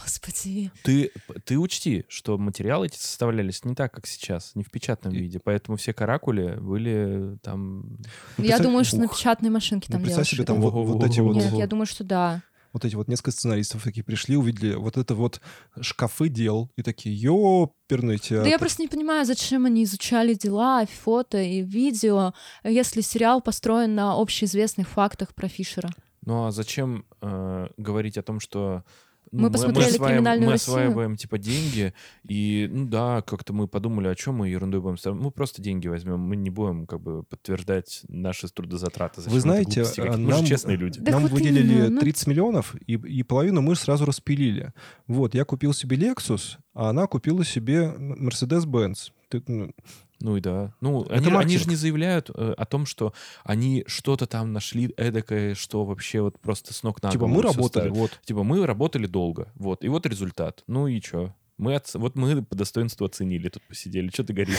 Господи. 0.05 0.71
Ты, 0.83 1.11
ты 1.45 1.57
учти, 1.57 2.05
что 2.09 2.37
материалы 2.37 2.85
эти 2.85 2.97
составлялись 2.97 3.65
не 3.65 3.73
так, 3.73 3.91
как 3.91 4.05
сейчас, 4.05 4.51
не 4.53 4.63
в 4.63 4.69
печатном 4.69 5.13
И- 5.13 5.17
виде. 5.17 5.39
Поэтому 5.43 5.77
все 5.77 5.93
каракули 5.93 6.57
были 6.61 7.37
там... 7.41 7.81
Ну, 7.81 7.97
я 8.37 8.43
представь- 8.43 8.61
думаю, 8.61 8.85
что 8.85 8.97
на 8.97 9.05
Ух. 9.05 9.17
печатной 9.17 9.49
машинке 9.49 9.87
Ну, 9.89 9.93
там 9.93 10.01
представь 10.03 10.29
делаешь. 10.29 10.37
себе, 10.37 10.45
там 10.45 10.61
вот, 10.61 10.71
вот 10.73 11.03
эти 11.03 11.19
вот... 11.21 11.35
Нет, 11.35 11.53
я 11.53 11.65
думаю, 11.65 11.87
что 11.87 12.03
да. 12.03 12.43
Вот 12.71 12.85
эти 12.85 12.93
вот 12.93 13.07
несколько 13.07 13.31
сценаристов 13.31 13.83
такие 13.83 14.03
пришли, 14.03 14.35
увидели 14.37 14.75
вот 14.75 14.97
это 14.97 15.15
вот 15.15 15.41
шкафы 15.81 16.27
дел, 16.29 16.69
и 16.75 16.83
такие, 16.83 17.15
ёперный 17.15 18.17
театр. 18.19 18.43
Да 18.43 18.49
я 18.49 18.59
просто 18.59 18.81
не 18.81 18.87
понимаю, 18.89 19.25
зачем 19.25 19.65
они 19.65 19.85
изучали 19.85 20.33
дела, 20.35 20.85
фото 20.85 21.41
и 21.41 21.61
видео, 21.61 22.33
если 22.63 23.01
сериал 23.01 23.41
построен 23.41 23.95
на 23.95 24.13
общеизвестных 24.21 24.87
фактах 24.89 25.33
про 25.33 25.47
Фишера. 25.47 25.89
Ну 26.25 26.47
а 26.47 26.51
зачем 26.51 27.05
э, 27.21 27.67
говорить 27.77 28.17
о 28.17 28.23
том, 28.23 28.39
что 28.39 28.83
ну, 29.31 29.43
Мы 29.43 29.51
посмотрели 29.51 29.87
осваиваем, 29.89 30.17
«Криминальную 30.17 30.45
мы 30.47 30.51
Россию». 30.53 30.77
осваиваем 30.77 31.17
типа 31.17 31.37
деньги, 31.37 31.93
и 32.27 32.69
ну 32.71 32.85
да, 32.85 33.21
как-то 33.21 33.53
мы 33.53 33.67
подумали, 33.67 34.07
о 34.07 34.15
чем 34.15 34.35
мы 34.35 34.49
ерундой 34.49 34.81
будем 34.81 34.97
ставить. 34.97 35.19
Мы 35.19 35.31
просто 35.31 35.61
деньги 35.61 35.87
возьмем, 35.87 36.19
мы 36.19 36.35
не 36.35 36.49
будем 36.49 36.87
как 36.87 37.01
бы 37.01 37.23
подтверждать 37.23 38.01
наши 38.07 38.47
трудозатраты. 38.47 39.21
Зачем 39.21 39.33
Вы 39.33 39.39
знаете, 39.39 39.81
глупости 39.81 40.01
а, 40.01 40.11
мы 40.11 40.17
нам- 40.29 40.39
же 40.41 40.47
честные 40.47 40.77
люди. 40.77 40.99
Да 40.99 41.11
Нам 41.13 41.23
вот 41.23 41.31
выделили 41.31 41.73
именно, 41.73 41.89
ну- 41.89 41.99
30 41.99 42.27
миллионов, 42.27 42.75
и, 42.85 42.93
и 42.93 43.23
половину 43.23 43.61
мы 43.61 43.75
сразу 43.75 44.05
распилили. 44.05 44.73
Вот, 45.07 45.33
я 45.35 45.45
купил 45.45 45.73
себе 45.73 45.97
Lexus, 45.97 46.57
а 46.73 46.89
она 46.89 47.07
купила 47.07 47.43
себе 47.43 47.93
Mercedes-Benz. 47.97 49.11
Ну, 50.21 50.37
и 50.37 50.41
да. 50.41 50.73
Ну, 50.81 51.03
Это 51.03 51.15
они, 51.15 51.27
они 51.29 51.57
же 51.57 51.67
не 51.69 51.75
заявляют 51.75 52.29
э, 52.33 52.53
о 52.57 52.65
том, 52.65 52.85
что 52.85 53.13
они 53.43 53.83
что-то 53.87 54.25
там 54.27 54.53
нашли 54.53 54.93
эдакое, 54.97 55.55
что 55.55 55.85
вообще 55.85 56.21
вот 56.21 56.39
просто 56.39 56.73
с 56.73 56.83
ног 56.83 57.01
на 57.03 57.11
типа, 57.11 57.27
мы 57.27 57.41
работали, 57.41 57.89
вот. 57.89 58.19
Типа, 58.25 58.43
мы 58.43 58.65
работали 58.65 59.07
долго, 59.07 59.51
вот, 59.55 59.83
и 59.83 59.89
вот 59.89 60.05
результат. 60.05 60.63
Ну 60.67 60.87
и 60.87 60.99
чё? 61.01 61.33
Мы 61.57 61.73
оц- 61.75 61.95
Вот 61.95 62.15
мы 62.17 62.43
по 62.43 62.53
достоинству 62.55 63.05
оценили, 63.05 63.47
тут 63.47 63.63
посидели. 63.63 64.09
Что 64.09 64.25
ты 64.25 64.33
горишь? 64.33 64.57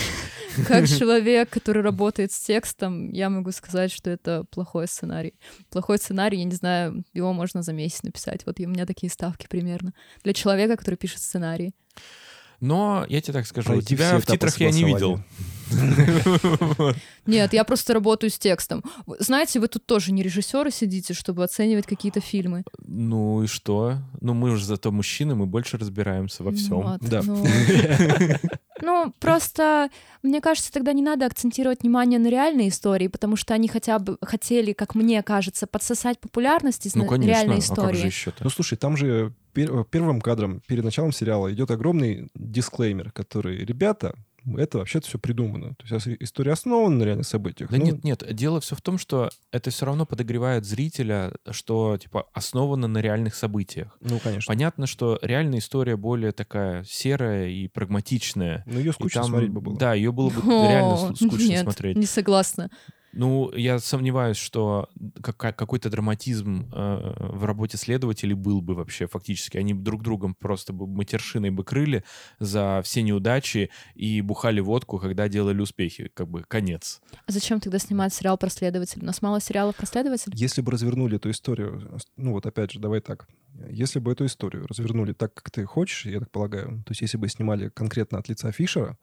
Как 0.66 0.88
человек, 0.88 1.50
который 1.50 1.82
работает 1.82 2.32
с 2.32 2.40
текстом, 2.40 3.10
я 3.12 3.28
могу 3.28 3.52
сказать, 3.52 3.92
что 3.92 4.08
это 4.08 4.44
плохой 4.50 4.88
сценарий. 4.88 5.34
Плохой 5.68 5.98
сценарий, 5.98 6.38
я 6.38 6.44
не 6.44 6.54
знаю, 6.54 7.04
его 7.12 7.34
можно 7.34 7.60
за 7.62 7.74
месяц 7.74 8.02
написать. 8.02 8.46
Вот 8.46 8.60
у 8.60 8.66
меня 8.66 8.86
такие 8.86 9.10
ставки 9.10 9.46
примерно. 9.46 9.92
Для 10.24 10.32
человека, 10.32 10.76
который 10.78 10.94
пишет 10.96 11.20
сценарий. 11.20 11.74
Но 12.60 13.04
я 13.08 13.20
тебе 13.20 13.32
так 13.34 13.46
скажу, 13.46 13.68
Пройти 13.68 13.86
тебя 13.88 14.18
в 14.18 14.26
титрах 14.26 14.58
я 14.58 14.70
не 14.70 14.84
видел. 14.84 15.20
Нет, 17.26 17.52
я 17.52 17.64
просто 17.64 17.92
работаю 17.92 18.30
с 18.30 18.38
текстом. 18.38 18.84
Знаете, 19.18 19.58
вы 19.58 19.68
тут 19.68 19.84
тоже 19.84 20.12
не 20.12 20.22
режиссеры 20.22 20.70
сидите, 20.70 21.12
чтобы 21.12 21.42
оценивать 21.42 21.86
какие-то 21.86 22.20
фильмы. 22.20 22.62
Ну 22.86 23.42
и 23.42 23.46
что? 23.46 23.98
Ну 24.20 24.34
мы 24.34 24.52
уже 24.52 24.64
зато 24.64 24.92
мужчины, 24.92 25.34
мы 25.34 25.46
больше 25.46 25.76
разбираемся 25.76 26.44
во 26.44 26.52
всем. 26.52 26.98
Да. 27.00 27.22
Ну, 27.22 27.44
Ну, 28.82 29.12
просто, 29.20 29.88
мне 30.22 30.42
кажется, 30.42 30.70
тогда 30.70 30.92
не 30.92 31.00
надо 31.02 31.24
акцентировать 31.24 31.82
внимание 31.82 32.18
на 32.18 32.28
реальной 32.28 32.68
истории, 32.68 33.08
потому 33.08 33.36
что 33.36 33.54
они 33.54 33.68
хотя 33.68 33.98
бы 33.98 34.18
хотели, 34.20 34.74
как 34.74 34.94
мне 34.94 35.22
кажется, 35.22 35.66
подсосать 35.66 36.20
популярность 36.20 36.84
из 36.86 36.94
Ну 36.94 37.06
конечно, 37.06 37.30
реальной 37.30 37.56
а 37.56 37.60
как 37.60 37.64
истории. 37.64 37.96
же 37.96 38.06
еще-то? 38.06 38.44
Ну, 38.44 38.50
слушай, 38.50 38.76
там 38.76 38.96
же 38.98 39.32
пер- 39.56 39.84
первым 39.90 40.20
кадром 40.20 40.60
перед 40.66 40.84
началом 40.84 41.12
сериала 41.12 41.52
идет 41.52 41.70
огромный 41.70 42.28
дисклеймер, 42.34 43.10
который, 43.12 43.64
ребята, 43.64 44.14
это 44.56 44.78
вообще-то 44.78 45.08
все 45.08 45.18
придумано. 45.18 45.74
То 45.74 45.92
есть 45.92 46.06
история 46.20 46.52
основана 46.52 46.94
на 46.98 47.02
реальных 47.02 47.26
событиях. 47.26 47.68
Да 47.68 47.78
Ну, 47.78 47.84
нет, 47.84 48.04
нет, 48.04 48.24
дело 48.34 48.60
все 48.60 48.76
в 48.76 48.80
том, 48.80 48.96
что 48.96 49.28
это 49.50 49.70
все 49.70 49.86
равно 49.86 50.06
подогревает 50.06 50.64
зрителя, 50.64 51.32
что 51.50 51.98
типа 51.98 52.26
основано 52.32 52.86
на 52.86 52.98
реальных 52.98 53.34
событиях. 53.34 53.96
Ну, 54.00 54.20
конечно. 54.20 54.48
Понятно, 54.48 54.86
что 54.86 55.18
реальная 55.20 55.58
история 55.58 55.96
более 55.96 56.30
такая 56.30 56.84
серая 56.84 57.48
и 57.48 57.66
прагматичная. 57.66 58.62
Ну, 58.66 58.78
ее 58.78 58.90
И 58.90 58.92
скучно 58.92 59.22
там- 59.22 59.30
смотреть 59.30 59.50
бы 59.50 59.60
было. 59.60 59.76
Да, 59.78 59.94
ее 59.94 60.12
было 60.12 60.30
бы 60.30 60.40
О, 60.44 60.70
реально 60.70 60.96
скучно 61.16 61.48
нет, 61.48 61.62
смотреть. 61.62 61.96
не 61.96 62.06
согласна. 62.06 62.70
Ну, 63.16 63.50
я 63.54 63.78
сомневаюсь, 63.78 64.36
что 64.36 64.90
какой-то 65.22 65.88
драматизм 65.88 66.70
э, 66.70 67.14
в 67.18 67.46
работе 67.46 67.78
следователей 67.78 68.34
был 68.34 68.60
бы 68.60 68.74
вообще 68.74 69.06
фактически. 69.06 69.56
Они 69.56 69.72
друг 69.72 70.02
другом 70.02 70.34
просто 70.34 70.74
бы 70.74 70.86
матершиной 70.86 71.50
бы 71.50 71.64
крыли 71.64 72.04
за 72.40 72.82
все 72.84 73.02
неудачи 73.02 73.70
и 73.94 74.20
бухали 74.20 74.60
водку, 74.60 74.98
когда 74.98 75.28
делали 75.28 75.62
успехи. 75.62 76.10
Как 76.12 76.28
бы 76.28 76.44
конец. 76.46 77.00
А 77.24 77.32
зачем 77.32 77.58
тогда 77.58 77.78
снимать 77.78 78.12
сериал 78.12 78.36
про 78.36 78.50
следователя? 78.50 79.02
У 79.02 79.06
нас 79.06 79.22
мало 79.22 79.40
сериалов 79.40 79.76
про 79.76 79.86
следователей. 79.86 80.36
Если 80.36 80.60
бы 80.60 80.70
развернули 80.70 81.16
эту 81.16 81.30
историю, 81.30 81.98
ну 82.16 82.32
вот 82.32 82.44
опять 82.44 82.72
же, 82.72 82.80
давай 82.80 83.00
так. 83.00 83.28
Если 83.70 83.98
бы 83.98 84.12
эту 84.12 84.26
историю 84.26 84.66
развернули 84.66 85.14
так, 85.14 85.32
как 85.32 85.50
ты 85.50 85.64
хочешь, 85.64 86.04
я 86.04 86.20
так 86.20 86.30
полагаю, 86.30 86.82
то 86.84 86.90
есть 86.90 87.00
если 87.00 87.16
бы 87.16 87.28
снимали 87.28 87.70
конкретно 87.70 88.18
от 88.18 88.28
лица 88.28 88.52
Фишера, 88.52 88.98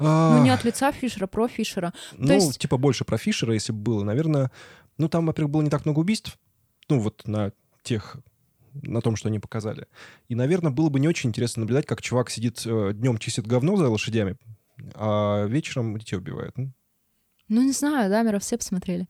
Ну, 0.00 0.42
не 0.42 0.50
а, 0.50 0.54
от 0.54 0.64
лица 0.64 0.90
Фишера, 0.92 1.26
про 1.26 1.46
Фишера. 1.48 1.92
Ну, 2.16 2.32
есть- 2.34 2.58
типа 2.58 2.76
больше 2.78 3.04
про 3.04 3.18
Фишера, 3.18 3.54
если 3.54 3.72
бы 3.72 3.78
было. 3.80 4.02
Наверное, 4.04 4.50
ну 4.98 5.08
там, 5.08 5.26
во-первых, 5.26 5.52
было 5.52 5.62
не 5.62 5.70
так 5.70 5.84
много 5.84 6.00
убийств. 6.00 6.38
Ну, 6.88 6.98
вот 7.00 7.26
на 7.28 7.52
тех, 7.82 8.16
на 8.72 9.00
том, 9.00 9.16
что 9.16 9.28
они 9.28 9.38
показали. 9.38 9.86
И, 10.28 10.34
наверное, 10.34 10.72
было 10.72 10.88
бы 10.88 10.98
не 11.00 11.08
очень 11.08 11.28
интересно 11.30 11.60
наблюдать, 11.60 11.86
как 11.86 12.02
чувак 12.02 12.30
сидит 12.30 12.62
днем 12.64 13.18
чистит 13.18 13.46
говно 13.46 13.76
за 13.76 13.88
лошадями, 13.88 14.36
а 14.94 15.44
вечером 15.46 15.96
детей 15.98 16.16
убивает. 16.16 16.56
Ну, 16.56 16.72
Ну, 17.48 17.62
не 17.62 17.72
знаю, 17.72 18.10
Дамера 18.10 18.38
все 18.38 18.56
посмотрели. 18.58 19.06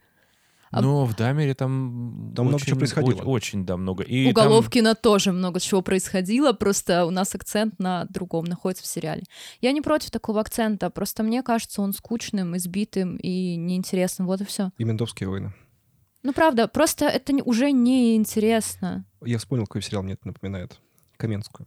А- 0.72 0.80
Но 0.82 1.04
в 1.04 1.16
Дамере 1.16 1.54
там... 1.54 2.32
Там 2.36 2.46
много 2.46 2.56
очень- 2.56 2.66
чего 2.66 2.78
происходило. 2.78 3.14
Очень, 3.16 3.26
очень, 3.28 3.66
да, 3.66 3.76
много. 3.76 4.04
И 4.04 4.30
У 4.30 4.32
там- 4.34 4.48
Головкина 4.48 4.94
тоже 4.94 5.32
много 5.32 5.58
чего 5.58 5.82
происходило, 5.82 6.52
просто 6.52 7.04
у 7.06 7.10
нас 7.10 7.34
акцент 7.34 7.78
на 7.80 8.04
другом 8.04 8.44
находится 8.44 8.84
в 8.84 8.86
сериале. 8.86 9.24
Я 9.60 9.72
не 9.72 9.80
против 9.80 10.10
такого 10.12 10.40
акцента, 10.40 10.88
просто 10.90 11.24
мне 11.24 11.42
кажется 11.42 11.82
он 11.82 11.92
скучным, 11.92 12.56
избитым 12.56 13.16
и 13.16 13.56
неинтересным, 13.56 14.28
вот 14.28 14.40
и 14.42 14.44
все. 14.44 14.70
и 14.78 14.84
«Ментовские 14.84 15.28
войны». 15.28 15.52
Ну, 16.22 16.32
правда, 16.32 16.68
просто 16.68 17.06
это 17.06 17.32
не- 17.32 17.42
уже 17.42 17.72
неинтересно. 17.72 19.04
Я 19.24 19.38
вспомнил, 19.38 19.66
какой 19.66 19.82
сериал 19.82 20.02
мне 20.02 20.12
это 20.14 20.26
напоминает. 20.28 20.80
Каменскую. 21.16 21.66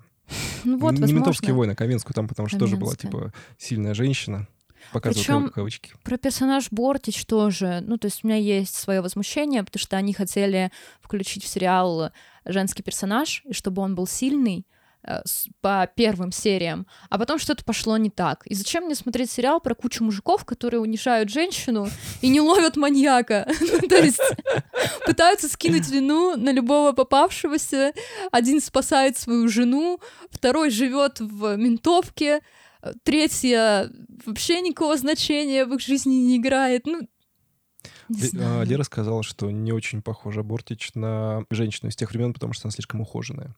Ну 0.63 0.77
вот, 0.77 0.93
не 0.93 1.01
возможно. 1.01 1.15
«Ментовские 1.15 1.53
войны», 1.53 1.71
а 1.71 1.75
Каменскую, 1.75 2.13
там 2.13 2.27
потому 2.27 2.47
что 2.47 2.57
тоже 2.59 2.77
была, 2.77 2.93
Каменская. 2.95 3.11
типа, 3.11 3.33
сильная 3.57 3.93
женщина. 3.93 4.47
Его 4.91 5.49
кавычки. 5.49 5.93
Про 6.03 6.17
персонаж 6.17 6.67
Бортич 6.71 7.25
тоже. 7.25 7.79
Ну, 7.81 7.97
то 7.97 8.05
есть 8.05 8.23
у 8.23 8.27
меня 8.27 8.37
есть 8.37 8.75
свое 8.75 9.01
возмущение, 9.01 9.63
потому 9.63 9.79
что 9.79 9.97
они 9.97 10.13
хотели 10.13 10.71
включить 11.01 11.43
в 11.43 11.47
сериал 11.47 12.11
женский 12.45 12.83
персонаж, 12.83 13.43
и 13.45 13.53
чтобы 13.53 13.81
он 13.81 13.95
был 13.95 14.07
сильный 14.07 14.65
э, 15.03 15.21
по 15.61 15.89
первым 15.95 16.31
сериям, 16.31 16.87
а 17.09 17.17
потом 17.17 17.39
что-то 17.39 17.63
пошло 17.63 17.97
не 17.97 18.09
так. 18.09 18.45
И 18.45 18.55
зачем 18.55 18.85
мне 18.85 18.95
смотреть 18.95 19.31
сериал 19.31 19.59
про 19.59 19.75
кучу 19.75 20.03
мужиков, 20.03 20.45
которые 20.45 20.81
унижают 20.81 21.29
женщину 21.29 21.87
и 22.21 22.29
не 22.29 22.41
ловят 22.41 22.75
маньяка? 22.75 23.47
Ну, 23.59 23.87
То 23.87 23.97
есть 23.97 24.21
пытаются 25.05 25.47
скинуть 25.47 25.89
вину 25.89 26.35
на 26.35 26.51
любого 26.51 26.91
попавшегося. 26.91 27.93
Один 28.31 28.61
спасает 28.61 29.17
свою 29.17 29.47
жену, 29.47 29.99
второй 30.29 30.69
живет 30.69 31.19
в 31.19 31.55
ментовке, 31.55 32.41
третья 33.03 33.89
вообще 34.25 34.61
никакого 34.61 34.97
значения 34.97 35.65
в 35.65 35.73
их 35.73 35.79
жизни 35.81 36.15
не 36.15 36.37
играет. 36.37 36.85
Ну, 36.85 37.07
знаю. 38.09 38.61
а, 38.61 38.63
Лера 38.65 38.83
сказала, 38.83 39.23
что 39.23 39.51
не 39.51 39.71
очень 39.71 40.01
похожа 40.01 40.43
Бортич 40.43 40.91
на 40.95 41.45
женщину 41.49 41.89
из 41.89 41.95
тех 41.95 42.11
времен, 42.11 42.33
потому 42.33 42.53
что 42.53 42.67
она 42.67 42.71
слишком 42.71 43.01
ухоженная. 43.01 43.55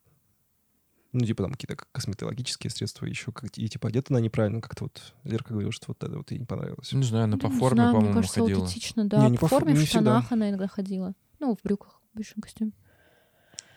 Ну, 1.13 1.21
типа 1.25 1.43
там 1.43 1.53
какие-то 1.53 1.77
косметологические 1.93 2.69
средства 2.69 3.05
еще. 3.05 3.31
Как, 3.31 3.57
и 3.57 3.69
типа 3.69 3.87
одета 3.87 4.07
она 4.09 4.19
неправильно. 4.19 4.59
Как-то 4.59 4.83
вот 4.85 5.13
Лерка 5.23 5.51
говорила, 5.53 5.71
что 5.71 5.85
вот 5.89 6.03
это 6.03 6.17
вот 6.17 6.29
ей 6.31 6.39
не 6.39 6.45
понравилось. 6.45 6.91
Не 6.91 7.03
знаю, 7.03 7.23
она 7.25 7.37
Да 7.37 7.47
по 7.47 7.51
не 7.53 7.57
форме, 7.57 7.75
знаю, 7.77 7.89
мне 7.91 7.95
по-моему, 7.99 8.15
кажется, 8.19 8.39
ходила. 8.41 8.61
аутентично, 8.63 9.05
да. 9.07 9.23
Не, 9.23 9.31
не 9.31 9.37
по 9.37 9.41
по 9.41 9.45
фо- 9.45 9.49
форме 9.59 9.73
не 9.73 9.79
в 9.79 9.87
всегда. 9.87 10.01
штанах 10.01 10.31
она 10.31 10.49
иногда 10.49 10.67
ходила. 10.67 11.13
Ну, 11.39 11.55
в 11.55 11.59
брюках, 11.63 12.01
в 12.13 12.17
большом 12.17 12.41
костюме. 12.41 12.71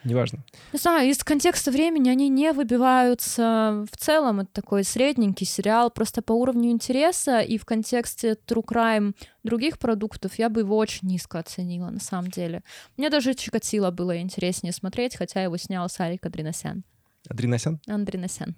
Неважно. 0.05 0.45
Не 0.73 0.79
знаю, 0.79 1.11
из 1.11 1.23
контекста 1.25 1.71
времени 1.71 2.09
они 2.09 2.29
не 2.29 2.53
выбиваются. 2.53 3.85
В 3.91 3.97
целом 3.97 4.41
это 4.41 4.51
такой 4.53 4.85
средненький 4.85 5.47
сериал, 5.47 5.91
просто 5.91 6.23
по 6.23 6.33
уровню 6.33 6.71
интереса 6.71 7.41
и 7.41 7.59
в 7.59 7.65
контексте 7.65 8.37
True 8.47 8.65
Crime 8.65 9.15
других 9.43 9.79
продуктов 9.79 10.39
я 10.39 10.49
бы 10.49 10.61
его 10.61 10.77
очень 10.77 11.09
низко 11.09 11.39
оценила, 11.41 11.91
на 11.91 12.01
самом 12.01 12.31
деле. 12.31 12.63
Мне 12.97 13.11
даже 13.11 13.35
Чикатило 13.35 13.91
было 13.91 14.21
интереснее 14.21 14.73
смотреть, 14.73 15.17
хотя 15.17 15.43
его 15.43 15.57
снял 15.57 15.89
Сарик 15.89 16.25
Адриносян. 16.27 16.85
Андриносян? 17.29 17.81
Андриносян. 17.87 18.55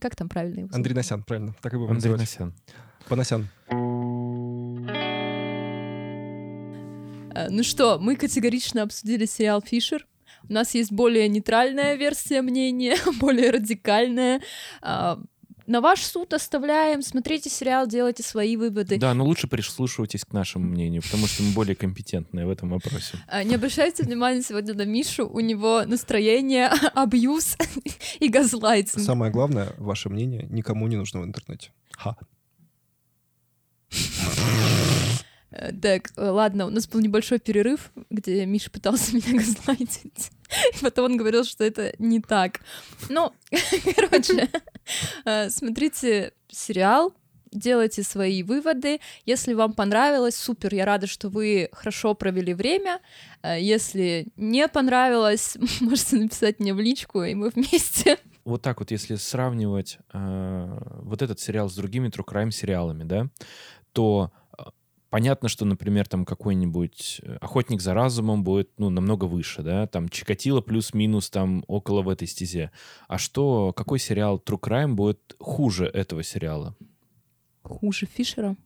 Как 0.00 0.16
там 0.16 0.28
правильно 0.28 0.60
его 0.60 0.68
зовут? 0.68 0.76
Андриносян, 0.76 1.22
правильно. 1.22 1.54
Так 1.60 1.74
и 1.74 1.76
будем. 1.76 2.16
Насян. 2.16 2.54
Панасян. 3.08 3.48
Э, 7.34 7.48
Ну 7.50 7.62
что, 7.62 7.98
мы 8.00 8.16
категорично 8.16 8.82
обсудили 8.82 9.26
сериал 9.26 9.62
«Фишер». 9.62 10.06
У 10.48 10.52
нас 10.52 10.74
есть 10.74 10.92
более 10.92 11.28
нейтральная 11.28 11.94
версия 11.96 12.42
мнения, 12.42 12.96
более 13.20 13.50
радикальная. 13.50 14.40
А, 14.82 15.18
На 15.66 15.80
ваш 15.80 16.02
суд 16.02 16.32
оставляем. 16.34 17.02
Смотрите 17.02 17.48
сериал, 17.48 17.86
делайте 17.86 18.22
свои 18.24 18.56
выводы. 18.56 18.98
Да, 18.98 19.14
но 19.14 19.24
лучше 19.24 19.46
прислушивайтесь 19.46 20.24
к 20.24 20.32
нашему 20.32 20.64
мнению, 20.66 21.02
потому 21.02 21.26
что 21.28 21.42
мы 21.44 21.52
более 21.52 21.76
компетентные 21.76 22.44
в 22.46 22.50
этом 22.50 22.70
вопросе. 22.70 23.18
А, 23.28 23.44
Не 23.44 23.54
обращайте 23.54 24.02
внимания 24.02 24.42
сегодня 24.42 24.74
на 24.74 24.84
Мишу. 24.84 25.28
У 25.28 25.38
него 25.40 25.84
настроение, 25.86 26.66
абьюз 26.94 27.56
и 28.20 28.28
газлайтинг. 28.28 29.04
Самое 29.04 29.30
главное, 29.30 29.68
ваше 29.78 30.08
мнение 30.08 30.46
никому 30.50 30.88
не 30.88 30.96
нужно 30.96 31.20
в 31.20 31.24
интернете. 31.24 31.70
Ха. 31.96 32.16
Так, 35.50 36.10
ладно, 36.16 36.66
у 36.66 36.70
нас 36.70 36.86
был 36.86 37.00
небольшой 37.00 37.40
перерыв, 37.40 37.90
где 38.08 38.46
Миша 38.46 38.70
пытался 38.70 39.14
меня 39.14 39.38
газлайтить. 39.38 40.30
И 40.74 40.82
потом 40.82 41.06
он 41.06 41.16
говорил, 41.16 41.44
что 41.44 41.64
это 41.64 41.92
не 41.98 42.20
так. 42.20 42.60
Ну, 43.08 43.32
короче, 43.96 44.48
э, 45.24 45.50
смотрите 45.50 46.32
сериал, 46.48 47.14
делайте 47.52 48.02
свои 48.02 48.42
выводы. 48.42 49.00
Если 49.26 49.54
вам 49.54 49.72
понравилось, 49.72 50.36
супер, 50.36 50.74
я 50.74 50.84
рада, 50.84 51.06
что 51.06 51.28
вы 51.28 51.68
хорошо 51.72 52.14
провели 52.14 52.54
время. 52.54 53.00
Э, 53.42 53.60
Если 53.60 54.28
не 54.36 54.68
понравилось, 54.68 55.56
можете 55.80 56.16
написать 56.16 56.60
мне 56.60 56.74
в 56.74 56.80
личку, 56.80 57.22
и 57.22 57.34
мы 57.34 57.50
вместе. 57.50 58.18
Вот 58.44 58.62
так 58.62 58.80
вот, 58.80 58.90
если 58.90 59.16
сравнивать 59.16 59.98
э, 60.12 60.78
вот 61.02 61.22
этот 61.22 61.40
сериал 61.40 61.68
с 61.68 61.74
другими 61.74 62.08
True 62.08 62.24
Crime 62.24 62.50
сериалами, 62.50 63.04
да, 63.04 63.28
то 63.92 64.32
понятно, 65.10 65.48
что, 65.48 65.64
например, 65.64 66.08
там 66.08 66.24
какой-нибудь 66.24 67.20
э, 67.22 67.36
«Охотник 67.40 67.80
за 67.80 67.92
разумом» 67.94 68.42
будет, 68.42 68.70
ну, 68.78 68.88
намного 68.88 69.26
выше, 69.26 69.62
да, 69.62 69.86
там 69.86 70.08
«Чикатило» 70.08 70.60
плюс-минус 70.60 71.28
там 71.28 71.64
около 71.66 72.02
в 72.02 72.08
этой 72.08 72.26
стезе. 72.26 72.70
А 73.08 73.18
что, 73.18 73.72
какой 73.74 73.98
сериал 73.98 74.42
True 74.44 74.60
Crime 74.60 74.94
будет 74.94 75.36
хуже 75.38 75.86
этого 75.86 76.22
сериала? 76.22 76.74
Хуже 77.62 78.06
Фишера. 78.06 78.56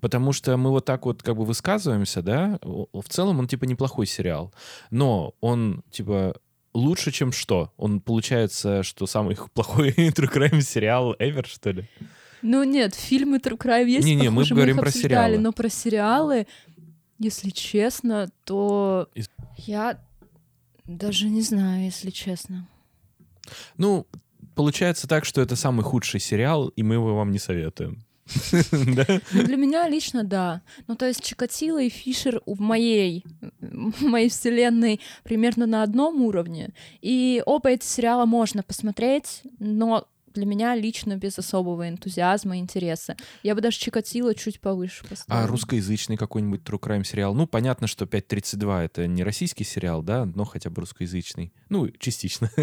Потому 0.00 0.32
что 0.32 0.56
мы 0.56 0.70
вот 0.70 0.84
так 0.84 1.06
вот 1.06 1.22
как 1.22 1.36
бы 1.36 1.44
высказываемся, 1.44 2.22
да, 2.22 2.60
в 2.62 3.08
целом 3.08 3.40
он 3.40 3.48
типа 3.48 3.64
неплохой 3.64 4.06
сериал, 4.06 4.54
но 4.90 5.34
он 5.40 5.82
типа 5.90 6.36
лучше, 6.72 7.10
чем 7.10 7.32
что? 7.32 7.72
Он 7.76 8.00
получается, 8.00 8.84
что 8.84 9.06
самый 9.06 9.36
плохой 9.54 9.90
True 9.96 10.32
Crime 10.32 10.60
сериал 10.60 11.14
ever, 11.14 11.46
что 11.46 11.70
ли? 11.72 11.88
Ну 12.46 12.62
нет, 12.62 12.94
фильмы 12.94 13.38
True 13.38 13.58
Crime 13.58 13.88
есть 13.88 14.06
Не-не, 14.06 14.30
мы 14.30 14.42
похуже, 14.42 14.54
говорим 14.54 14.76
их 14.76 14.80
про 14.80 14.88
обсуждали, 14.88 15.12
сериалы. 15.12 15.38
Но 15.38 15.52
про 15.52 15.68
сериалы, 15.68 16.46
если 17.18 17.50
честно, 17.50 18.30
то 18.44 19.08
Из- 19.14 19.28
я 19.56 19.98
даже 20.84 21.28
не 21.28 21.42
знаю, 21.42 21.84
если 21.84 22.10
честно. 22.10 22.68
Ну, 23.76 24.06
получается 24.54 25.08
так, 25.08 25.24
что 25.24 25.40
это 25.40 25.56
самый 25.56 25.82
худший 25.82 26.20
сериал, 26.20 26.68
и 26.68 26.82
мы 26.84 26.94
его 26.94 27.16
вам 27.16 27.32
не 27.32 27.38
советуем. 27.38 28.04
Да? 28.72 29.06
Ну, 29.32 29.42
для 29.42 29.56
меня 29.56 29.88
лично 29.88 30.22
да. 30.24 30.62
Ну, 30.86 30.96
то 30.96 31.06
есть 31.06 31.22
Чикатило 31.24 31.82
и 31.82 31.88
Фишер 31.88 32.42
в 32.46 32.60
моей, 32.60 33.24
в 33.60 34.02
моей 34.02 34.28
вселенной 34.28 35.00
примерно 35.24 35.66
на 35.66 35.82
одном 35.82 36.22
уровне. 36.22 36.70
И 37.02 37.42
оба 37.44 37.70
эти 37.70 37.84
сериала 37.84 38.24
можно 38.24 38.62
посмотреть, 38.62 39.42
но 39.58 40.08
для 40.36 40.46
меня 40.46 40.74
лично 40.76 41.16
без 41.16 41.38
особого 41.38 41.88
энтузиазма 41.88 42.56
и 42.56 42.60
интереса. 42.60 43.16
Я 43.42 43.54
бы 43.54 43.60
даже 43.60 43.78
Чикатило 43.78 44.34
чуть 44.34 44.60
повыше 44.60 45.04
поставила. 45.08 45.44
А 45.44 45.46
русскоязычный 45.48 46.16
какой-нибудь 46.16 46.60
True 46.62 46.78
Crime 46.78 47.04
сериал? 47.04 47.34
Ну, 47.34 47.46
понятно, 47.46 47.86
что 47.86 48.04
5.32 48.04 48.84
это 48.84 49.06
не 49.06 49.24
российский 49.24 49.64
сериал, 49.64 50.02
да, 50.02 50.24
но 50.24 50.44
хотя 50.44 50.70
бы 50.70 50.80
русскоязычный. 50.82 51.52
Ну, 51.68 51.88
частично. 51.98 52.50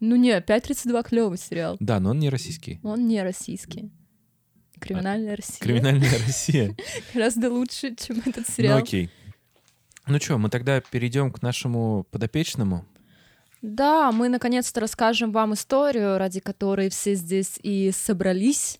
Ну 0.00 0.16
не, 0.16 0.38
5.32 0.38 1.08
клевый 1.08 1.38
сериал. 1.38 1.76
Да, 1.80 2.00
но 2.00 2.10
он 2.10 2.18
не 2.18 2.28
российский. 2.28 2.80
Он 2.82 3.08
не 3.08 3.22
российский. 3.22 3.90
Криминальная 4.78 5.36
Россия. 5.36 5.58
Криминальная 5.60 6.10
Россия. 6.26 6.76
Гораздо 7.14 7.50
лучше, 7.50 7.94
чем 7.96 8.18
этот 8.18 8.46
Ну 8.48 8.54
сериал. 8.54 8.78
окей. 8.78 9.10
Ну 10.06 10.20
что, 10.20 10.36
мы 10.38 10.50
тогда 10.50 10.80
перейдем 10.82 11.32
к 11.32 11.40
нашему 11.42 12.06
подопечному. 12.10 12.84
Да, 13.66 14.12
мы 14.12 14.28
наконец-то 14.28 14.78
расскажем 14.78 15.32
вам 15.32 15.54
историю, 15.54 16.18
ради 16.18 16.38
которой 16.38 16.88
все 16.88 17.16
здесь 17.16 17.58
и 17.64 17.90
собрались. 17.90 18.78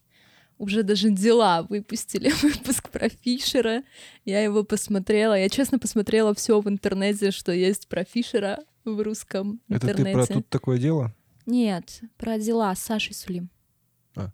уже 0.58 0.84
даже 0.84 1.10
дела 1.10 1.66
выпустили 1.68 2.30
выпуск 2.42 2.90
про 2.90 3.08
Фишера. 3.08 3.82
Я 4.24 4.44
его 4.44 4.62
посмотрела. 4.62 5.36
Я 5.36 5.48
честно 5.48 5.80
посмотрела 5.80 6.34
все 6.34 6.60
в 6.60 6.68
интернете, 6.68 7.32
что 7.32 7.50
есть 7.50 7.88
про 7.88 8.04
Фишера 8.04 8.60
в 8.84 9.02
русском 9.02 9.60
Это 9.68 9.88
интернете. 9.88 10.20
ты 10.20 10.26
про 10.26 10.34
тут 10.34 10.48
такое 10.50 10.78
дело? 10.78 11.12
Нет, 11.46 12.02
про 12.16 12.38
дела 12.38 12.72
с 12.72 12.78
Сашей 12.78 13.14
Сулим. 13.14 13.50
А. 14.14 14.30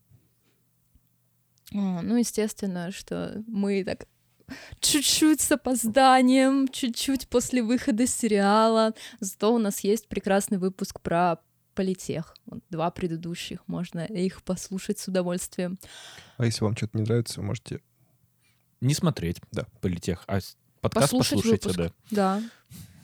А, 1.73 2.03
ну, 2.03 2.17
естественно, 2.17 2.91
что 2.91 3.43
мы 3.47 3.83
так 3.85 4.07
чуть-чуть 4.81 5.41
с 5.41 5.53
опозданием, 5.53 6.69
чуть-чуть 6.69 7.29
после 7.29 7.63
выхода 7.63 8.07
сериала. 8.07 8.95
Зато 9.21 9.53
у 9.55 9.59
нас 9.59 9.81
есть 9.81 10.09
прекрасный 10.09 10.59
выпуск 10.59 11.01
про 11.01 11.39
политех. 11.75 12.37
Вот 12.47 12.61
два 12.71 12.91
предыдущих, 12.91 13.61
можно 13.67 14.01
их 14.01 14.43
послушать 14.43 14.99
с 14.99 15.09
удовольствием. 15.09 15.79
А 16.37 16.45
если 16.45 16.65
вам 16.65 16.77
что-то 16.77 16.99
не 16.99 17.05
нравится, 17.05 17.41
вы 17.41 17.47
можете... 17.47 17.81
Не 18.81 18.95
смотреть, 18.95 19.41
Да. 19.53 19.67
политех, 19.81 20.25
а 20.27 20.41
подкаст 20.81 21.13
Послушать 21.13 21.31
послушайте, 21.39 21.69
выпуск. 21.69 21.77
да. 22.11 22.41
Да. 22.41 22.43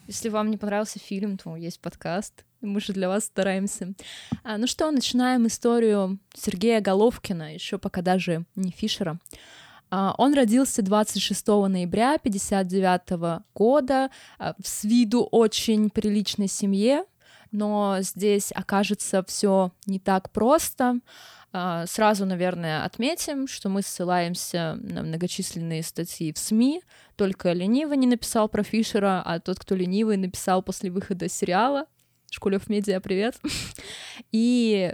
Если 0.07 0.29
вам 0.29 0.49
не 0.51 0.57
понравился 0.57 0.99
фильм, 0.99 1.37
то 1.37 1.55
есть 1.55 1.79
подкаст. 1.79 2.43
Мы 2.61 2.81
же 2.81 2.91
для 2.93 3.07
вас 3.07 3.25
стараемся. 3.25 3.93
А, 4.43 4.57
ну 4.57 4.67
что, 4.67 4.91
начинаем 4.91 5.47
историю 5.47 6.19
Сергея 6.33 6.81
Головкина, 6.81 7.53
еще 7.53 7.77
пока 7.77 8.01
даже 8.01 8.43
не 8.55 8.71
Фишера. 8.71 9.19
А, 9.91 10.13
Он 10.17 10.33
родился 10.33 10.81
26 10.81 11.47
ноября 11.47 12.17
59 12.17 13.43
года 13.53 14.09
а, 14.37 14.53
в 14.61 14.67
с 14.67 14.83
виду 14.83 15.23
очень 15.23 15.89
приличной 15.89 16.47
семье, 16.47 17.05
но 17.51 17.97
здесь 18.01 18.51
окажется 18.53 19.23
все 19.27 19.71
не 19.85 19.99
так 19.99 20.31
просто. 20.31 20.99
А, 21.51 21.87
Сразу, 21.87 22.25
наверное, 22.25 22.83
отметим, 22.85 23.47
что 23.47 23.69
мы 23.69 23.81
ссылаемся 23.81 24.77
на 24.81 25.01
многочисленные 25.01 25.81
статьи 25.81 26.31
в 26.31 26.37
СМИ. 26.37 26.81
Только 27.15 27.51
ленивый 27.53 27.97
не 27.97 28.07
написал 28.07 28.47
про 28.47 28.63
Фишера, 28.63 29.21
а 29.25 29.39
тот, 29.39 29.59
кто 29.59 29.75
ленивый, 29.75 30.17
написал 30.17 30.61
после 30.61 30.91
выхода 30.91 31.27
сериала. 31.27 31.85
Школев 32.31 32.69
Медиа, 32.69 32.99
привет. 32.99 33.39
И 34.31 34.93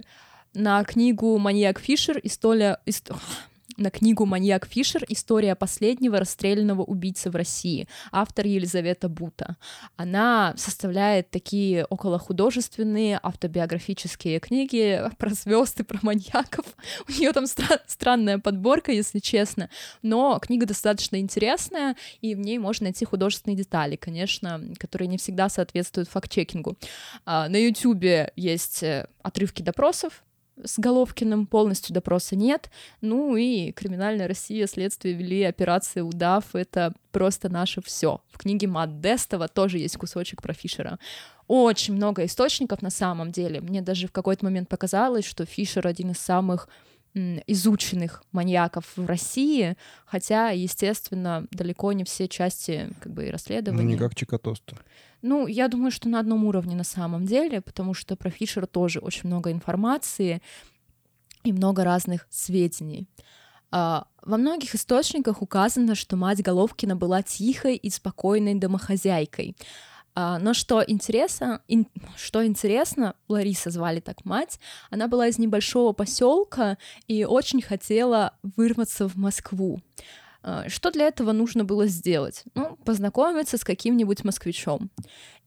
на 0.53 0.81
книгу 0.85 1.37
«Маньяк 1.37 1.79
Фишер» 1.79 2.19
история... 2.23 2.79
ист- 2.85 3.13
на 3.77 3.89
книгу 3.89 4.25
«Маньяк 4.25 4.67
Фишер. 4.67 5.03
История 5.09 5.55
последнего 5.55 6.19
расстрелянного 6.19 6.83
убийцы 6.83 7.29
в 7.29 7.35
России». 7.35 7.87
Автор 8.11 8.45
Елизавета 8.45 9.09
Бута. 9.09 9.57
Она 9.97 10.53
составляет 10.57 11.29
такие 11.29 11.85
околохудожественные 11.85 13.19
автобиографические 13.21 14.39
книги 14.39 15.01
про 15.17 15.29
звезд 15.31 15.79
и 15.79 15.83
про 15.83 15.99
маньяков. 16.01 16.65
У 17.07 17.11
нее 17.11 17.31
там 17.33 17.45
стра- 17.45 17.81
странная 17.87 18.39
подборка, 18.39 18.91
если 18.91 19.19
честно, 19.19 19.69
но 20.01 20.39
книга 20.39 20.65
достаточно 20.65 21.17
интересная, 21.17 21.95
и 22.21 22.35
в 22.35 22.39
ней 22.39 22.57
можно 22.57 22.85
найти 22.85 23.05
художественные 23.05 23.57
детали, 23.57 23.95
конечно, 23.95 24.61
которые 24.77 25.07
не 25.07 25.17
всегда 25.17 25.49
соответствуют 25.49 26.09
факт-чекингу. 26.09 26.77
А, 27.25 27.49
На 27.49 27.57
Ютубе 27.57 28.31
есть 28.35 28.83
э, 28.83 29.07
отрывки 29.21 29.61
допросов, 29.61 30.23
с 30.63 30.79
Головкиным 30.79 31.47
полностью 31.47 31.93
допроса 31.93 32.35
нет. 32.35 32.69
Ну 33.01 33.35
и 33.35 33.71
криминальная 33.71 34.27
Россия, 34.27 34.67
следствие 34.67 35.13
вели 35.13 35.43
операция 35.43 36.03
«Удав». 36.03 36.55
Это 36.55 36.93
просто 37.11 37.49
наше 37.49 37.81
все. 37.81 38.21
В 38.31 38.37
книге 38.37 38.67
Мат 38.67 38.99
Дестова 39.01 39.47
тоже 39.47 39.79
есть 39.79 39.97
кусочек 39.97 40.41
про 40.41 40.53
Фишера. 40.53 40.99
Очень 41.47 41.95
много 41.95 42.25
источников 42.25 42.81
на 42.81 42.89
самом 42.89 43.31
деле. 43.31 43.61
Мне 43.61 43.81
даже 43.81 44.07
в 44.07 44.11
какой-то 44.11 44.45
момент 44.45 44.67
показалось, 44.69 45.25
что 45.25 45.45
Фишер 45.45 45.85
один 45.85 46.11
из 46.11 46.17
самых 46.17 46.67
изученных 47.47 48.23
маньяков 48.33 48.85
в 48.97 49.05
России, 49.05 49.77
хотя, 50.05 50.49
естественно, 50.49 51.47
далеко 51.51 51.93
не 51.93 52.03
все 52.03 52.27
части 52.27 52.89
как 52.99 53.13
бы 53.13 53.23
и 53.23 53.27
Ну, 53.27 53.31
расследования. 53.31 53.83
не 53.85 53.97
как 53.97 54.15
Чикатосту. 54.15 54.77
Ну, 55.21 55.47
я 55.47 55.67
думаю, 55.69 55.91
что 55.91 56.09
на 56.09 56.19
одном 56.19 56.43
уровне 56.43 56.75
на 56.75 56.83
самом 56.83 57.25
деле, 57.25 57.61
потому 57.61 57.93
что 57.93 58.15
про 58.15 58.29
Фишера 58.29 58.65
тоже 58.65 58.99
очень 58.99 59.27
много 59.29 59.51
информации 59.51 60.41
и 61.43 61.53
много 61.53 61.83
разных 61.83 62.27
сведений. 62.29 63.07
А, 63.71 64.07
Во 64.21 64.37
многих 64.37 64.75
источниках 64.75 65.41
указано, 65.41 65.95
что 65.95 66.15
мать 66.17 66.41
Головкина 66.41 66.95
была 66.95 67.21
тихой 67.23 67.75
и 67.75 67.89
спокойной 67.89 68.55
домохозяйкой. 68.55 69.55
А, 70.17 70.39
Но 70.39 70.53
что 70.53 70.81
интересно, 70.85 71.61
ин- 71.67 71.87
что 72.15 72.45
интересно, 72.45 73.15
Лариса 73.27 73.69
звали 73.69 73.99
так 73.99 74.23
мать, 74.23 74.59
она 74.89 75.07
была 75.07 75.27
из 75.27 75.37
небольшого 75.37 75.91
поселка 75.91 76.77
и 77.07 77.25
очень 77.25 77.61
хотела 77.61 78.33
вырваться 78.55 79.09
в 79.09 79.17
Москву. 79.17 79.81
А, 80.47 80.69
Что 80.69 80.91
для 80.91 81.07
этого 81.07 81.31
нужно 81.31 81.65
было 81.65 81.87
сделать? 81.87 82.43
Ну, 82.53 82.77
познакомиться 82.85 83.57
с 83.57 83.63
каким-нибудь 83.63 84.23
москвичом. 84.23 84.91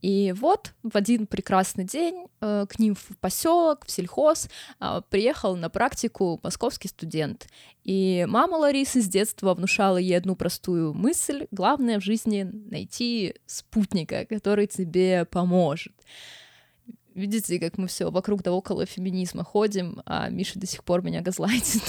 И 0.02 0.34
вот 0.36 0.74
в 0.82 0.96
один 0.96 1.28
прекрасный 1.28 1.84
день 1.84 2.26
э, 2.40 2.66
к 2.68 2.80
ним 2.80 2.96
в 2.96 3.16
поселок, 3.20 3.86
в 3.86 3.90
сельхоз 3.92 4.48
а, 4.80 5.00
приехал 5.02 5.56
на 5.56 5.70
практику 5.70 6.40
московский 6.42 6.88
студент. 6.88 7.46
И 7.84 8.26
мама 8.28 8.56
Ларисы 8.56 9.00
с 9.00 9.08
детства 9.08 9.54
внушала 9.54 9.98
ей 9.98 10.16
одну 10.16 10.34
простую 10.34 10.94
мысль: 10.94 11.46
главное 11.52 12.00
в 12.00 12.04
жизни 12.04 12.42
найти 12.42 13.36
спутника, 13.46 14.26
который 14.26 14.66
тебе 14.66 15.24
поможет. 15.26 15.92
Видите, 17.14 17.58
как 17.60 17.78
мы 17.78 17.86
все 17.86 18.10
вокруг 18.10 18.42
да 18.42 18.52
около 18.52 18.84
феминизма 18.84 19.44
ходим, 19.44 20.02
а 20.06 20.28
Миша 20.28 20.58
до 20.58 20.66
сих 20.66 20.82
пор 20.82 21.02
меня 21.02 21.20
газлайтит. 21.20 21.82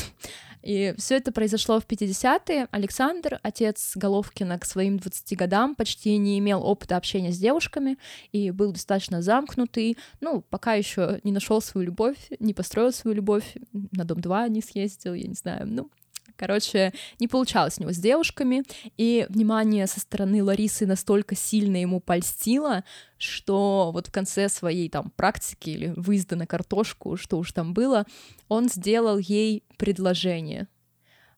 И 0.62 0.94
все 0.98 1.16
это 1.16 1.32
произошло 1.32 1.80
в 1.80 1.86
50-е. 1.86 2.68
Александр, 2.72 3.40
отец 3.44 3.94
Головкина, 3.96 4.60
к 4.60 4.66
своим 4.66 4.98
20 4.98 5.38
годам 5.38 5.76
почти 5.76 6.18
не 6.18 6.40
имел 6.40 6.64
опыта 6.64 6.98
общения 6.98 7.32
с 7.32 7.38
девушками 7.38 7.98
и 8.32 8.52
был 8.52 8.72
достаточно 8.72 9.22
замкнутый. 9.22 9.98
Ну, 10.22 10.42
пока 10.42 10.74
еще 10.74 11.20
не 11.24 11.32
нашел 11.32 11.62
свою 11.62 11.88
любовь, 11.88 12.30
не 12.40 12.54
построил 12.54 12.92
свою 12.92 13.16
любовь, 13.16 13.56
на 13.72 14.06
дом 14.06 14.20
2 14.20 14.48
не 14.50 14.62
съездил, 14.62 15.14
я 15.14 15.28
не 15.28 15.36
знаю. 15.36 15.68
Ну, 15.68 15.90
Короче, 16.40 16.94
не 17.20 17.28
получалось 17.28 17.76
у 17.78 17.82
него 17.82 17.92
с 17.92 17.98
девушками, 17.98 18.64
и 18.96 19.26
внимание 19.28 19.88
со 19.88 20.00
стороны 20.00 20.42
Ларисы 20.42 20.86
настолько 20.86 21.36
сильно 21.36 21.76
ему 21.76 22.00
польстило, 22.00 22.86
что 23.18 23.92
вот 23.94 24.08
в 24.08 24.12
конце 24.14 24.48
своей 24.48 24.88
там 24.88 25.12
практики 25.18 25.72
или 25.72 25.94
выезда 25.98 26.38
на 26.38 26.48
картошку, 26.48 27.18
что 27.18 27.40
уж 27.40 27.52
там 27.52 27.74
было, 27.74 28.06
он 28.48 28.70
сделал 28.70 29.18
ей 29.18 29.66
предложение. 29.76 30.70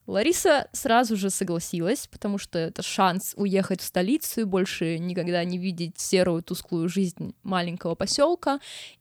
Лариса 0.06 0.68
сразу 0.70 1.16
же 1.16 1.30
согласилась, 1.30 2.06
потому 2.06 2.38
что 2.38 2.60
это 2.60 2.82
шанс 2.82 3.34
уехать 3.36 3.80
в 3.80 3.84
столицу 3.84 4.42
и 4.42 4.44
больше 4.44 4.98
никогда 4.98 5.42
не 5.42 5.58
видеть 5.58 5.98
серую 5.98 6.44
тусклую 6.44 6.88
жизнь 6.88 7.34
маленького 7.42 7.96
поселка. 7.96 8.60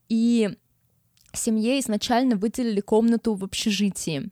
И 0.10 0.50
семье 1.34 1.80
изначально 1.80 2.38
выделили 2.38 2.82
комнату 2.82 3.36
в 3.36 3.44
общежитии. 3.44 4.32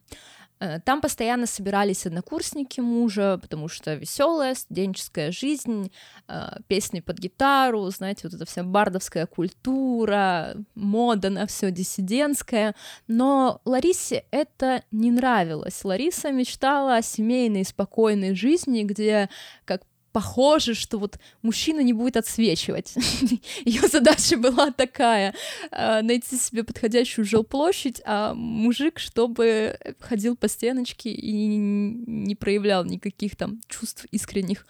Э, 0.60 0.80
Там 0.80 1.02
постоянно 1.02 1.46
собирались 1.46 2.06
однокурсники 2.06 2.82
мужа, 2.82 3.40
потому 3.42 3.68
что 3.68 3.94
веселая 3.94 4.56
студенческая 4.56 5.32
жизнь, 5.32 5.92
э, 6.28 6.58
песни 6.68 7.00
под 7.00 7.18
гитару, 7.18 7.90
знаете, 7.90 8.22
вот 8.24 8.34
эта 8.34 8.46
вся 8.46 8.64
бардовская 8.64 9.26
культура, 9.26 10.56
мода 10.76 11.30
на 11.30 11.46
все 11.48 11.72
диссидентское. 11.72 12.76
Но 13.08 13.62
Ларисе 13.66 14.26
это 14.32 14.84
не 14.92 15.12
нравилось. 15.12 15.84
Лариса 15.84 16.32
мечтала 16.32 16.98
о 16.98 17.02
семейной 17.02 17.64
спокойной 17.66 18.36
жизни, 18.36 18.84
где, 18.84 19.30
как 19.66 19.82
похоже, 20.20 20.74
что 20.74 20.98
вот 20.98 21.18
мужчина 21.42 21.80
не 21.80 21.94
будет 21.94 22.18
отсвечивать. 22.18 22.94
Ее 23.66 23.88
задача 23.88 24.36
была 24.36 24.70
такая 24.72 25.34
э, 25.72 26.02
найти 26.02 26.38
себе 26.38 26.66
подходящую 26.66 27.24
жилплощадь, 27.24 28.02
а 28.06 28.34
мужик, 28.34 29.00
чтобы 29.00 29.80
ходил 30.02 30.36
по 30.36 30.50
стеночке 30.50 31.10
и 31.10 31.46
не 31.56 32.36
проявлял 32.36 32.84
никаких 32.84 33.38
там 33.38 33.62
чувств 33.70 34.08
искренних. 34.12 34.68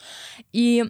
И 0.53 0.85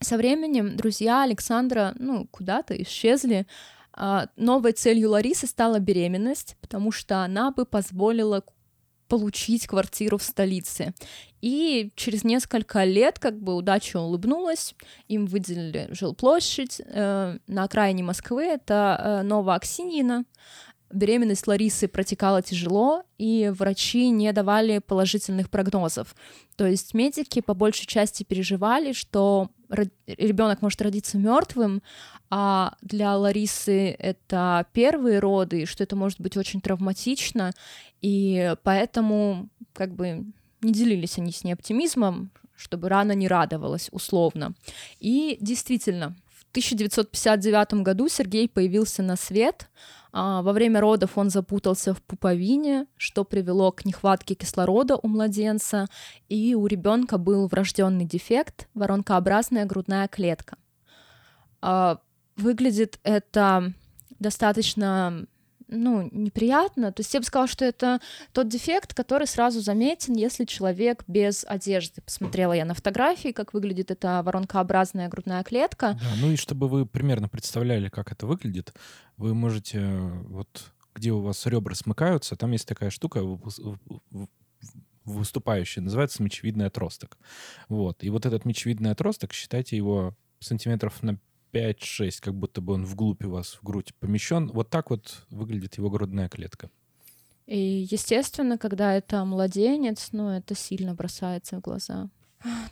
со 0.00 0.16
временем 0.16 0.74
друзья 0.74 1.24
Александра, 1.24 1.94
ну, 1.98 2.26
куда-то 2.30 2.74
исчезли. 2.82 3.46
А, 3.92 4.28
Новой 4.36 4.72
целью 4.72 5.10
Ларисы 5.10 5.46
стала 5.46 5.78
беременность, 5.78 6.56
потому 6.62 6.90
что 6.90 7.22
она 7.22 7.50
бы 7.50 7.66
позволила 7.66 8.42
получить 9.08 9.66
квартиру 9.66 10.18
в 10.18 10.22
столице. 10.22 10.94
И 11.40 11.90
через 11.94 12.24
несколько 12.24 12.84
лет 12.84 13.18
как 13.18 13.38
бы 13.38 13.54
удача 13.54 13.98
улыбнулась, 14.00 14.74
им 15.08 15.26
выделили 15.26 15.88
жилплощадь 15.90 16.80
э, 16.84 17.38
на 17.46 17.64
окраине 17.64 18.02
Москвы, 18.02 18.44
это 18.44 19.00
э, 19.00 19.22
Новоаксиньино. 19.22 20.24
Беременность 20.90 21.46
Ларисы 21.46 21.88
протекала 21.88 22.42
тяжело, 22.42 23.02
и 23.18 23.52
врачи 23.54 24.08
не 24.10 24.32
давали 24.32 24.78
положительных 24.78 25.50
прогнозов. 25.50 26.14
То 26.56 26.66
есть 26.66 26.94
медики 26.94 27.40
по 27.40 27.54
большей 27.54 27.86
части 27.86 28.22
переживали, 28.22 28.92
что 28.92 29.50
ребенок 30.06 30.62
может 30.62 30.80
родиться 30.80 31.18
мертвым, 31.18 31.82
а 32.30 32.76
для 32.80 33.16
Ларисы 33.16 33.90
это 33.90 34.66
первые 34.72 35.18
роды, 35.18 35.66
что 35.66 35.84
это 35.84 35.96
может 35.96 36.20
быть 36.20 36.36
очень 36.36 36.60
травматично, 36.60 37.52
и 38.00 38.54
поэтому 38.62 39.48
как 39.74 39.94
бы 39.94 40.24
не 40.62 40.72
делились 40.72 41.18
они 41.18 41.32
с 41.32 41.44
ней 41.44 41.52
оптимизмом, 41.52 42.30
чтобы 42.56 42.88
рана 42.88 43.12
не 43.12 43.28
радовалась, 43.28 43.88
условно. 43.92 44.54
И 44.98 45.38
действительно, 45.40 46.16
в 46.30 46.44
1959 46.50 47.74
году 47.84 48.08
Сергей 48.08 48.48
появился 48.48 49.02
на 49.02 49.16
свет. 49.16 49.68
А, 50.12 50.42
во 50.42 50.52
время 50.52 50.80
родов 50.80 51.18
он 51.18 51.30
запутался 51.30 51.94
в 51.94 52.02
пуповине, 52.02 52.86
что 52.96 53.24
привело 53.24 53.72
к 53.72 53.84
нехватке 53.84 54.34
кислорода 54.34 54.96
у 54.96 55.08
младенца, 55.08 55.86
и 56.28 56.54
у 56.54 56.66
ребенка 56.66 57.18
был 57.18 57.46
врожденный 57.48 58.04
дефект 58.04 58.68
воронкообразная 58.74 59.64
грудная 59.64 60.08
клетка. 60.08 60.56
А, 61.60 61.98
выглядит 62.36 62.98
это 63.02 63.72
достаточно 64.18 65.26
ну, 65.68 66.08
неприятно. 66.12 66.92
То 66.92 67.00
есть 67.00 67.12
я 67.14 67.20
бы 67.20 67.26
сказала, 67.26 67.48
что 67.48 67.64
это 67.64 68.00
тот 68.32 68.48
дефект, 68.48 68.94
который 68.94 69.26
сразу 69.26 69.60
заметен, 69.60 70.14
если 70.14 70.44
человек 70.44 71.04
без 71.06 71.44
одежды. 71.46 72.00
Посмотрела 72.02 72.54
я 72.54 72.64
на 72.64 72.74
фотографии, 72.74 73.32
как 73.32 73.52
выглядит 73.52 73.90
эта 73.90 74.22
воронкообразная 74.22 75.08
грудная 75.08 75.44
клетка. 75.44 75.98
Да, 76.00 76.08
ну 76.20 76.32
и 76.32 76.36
чтобы 76.36 76.68
вы 76.68 76.86
примерно 76.86 77.28
представляли, 77.28 77.88
как 77.88 78.12
это 78.12 78.26
выглядит, 78.26 78.72
вы 79.16 79.34
можете 79.34 79.86
вот 80.28 80.72
где 80.94 81.12
у 81.12 81.20
вас 81.20 81.46
ребра 81.46 81.74
смыкаются, 81.74 82.34
там 82.34 82.50
есть 82.52 82.66
такая 82.66 82.90
штука 82.90 83.20
выступающая, 85.04 85.82
называется 85.82 86.22
мечевидный 86.22 86.66
отросток. 86.66 87.16
Вот. 87.68 88.02
И 88.02 88.10
вот 88.10 88.26
этот 88.26 88.44
мечевидный 88.44 88.90
отросток, 88.90 89.32
считайте 89.32 89.76
его 89.76 90.14
сантиметров 90.40 91.02
на 91.02 91.18
5-6, 91.52 92.20
как 92.20 92.34
будто 92.34 92.60
бы 92.60 92.74
он 92.74 92.84
вглубь 92.84 93.24
у 93.24 93.30
вас 93.30 93.58
в 93.60 93.64
грудь 93.64 93.94
помещен. 94.00 94.48
Вот 94.48 94.70
так 94.70 94.90
вот 94.90 95.26
выглядит 95.30 95.78
его 95.78 95.90
грудная 95.90 96.28
клетка. 96.28 96.70
И, 97.46 97.86
естественно, 97.90 98.58
когда 98.58 98.94
это 98.94 99.24
младенец, 99.24 100.08
ну, 100.12 100.28
это 100.28 100.54
сильно 100.54 100.94
бросается 100.94 101.56
в 101.56 101.60
глаза. 101.60 102.10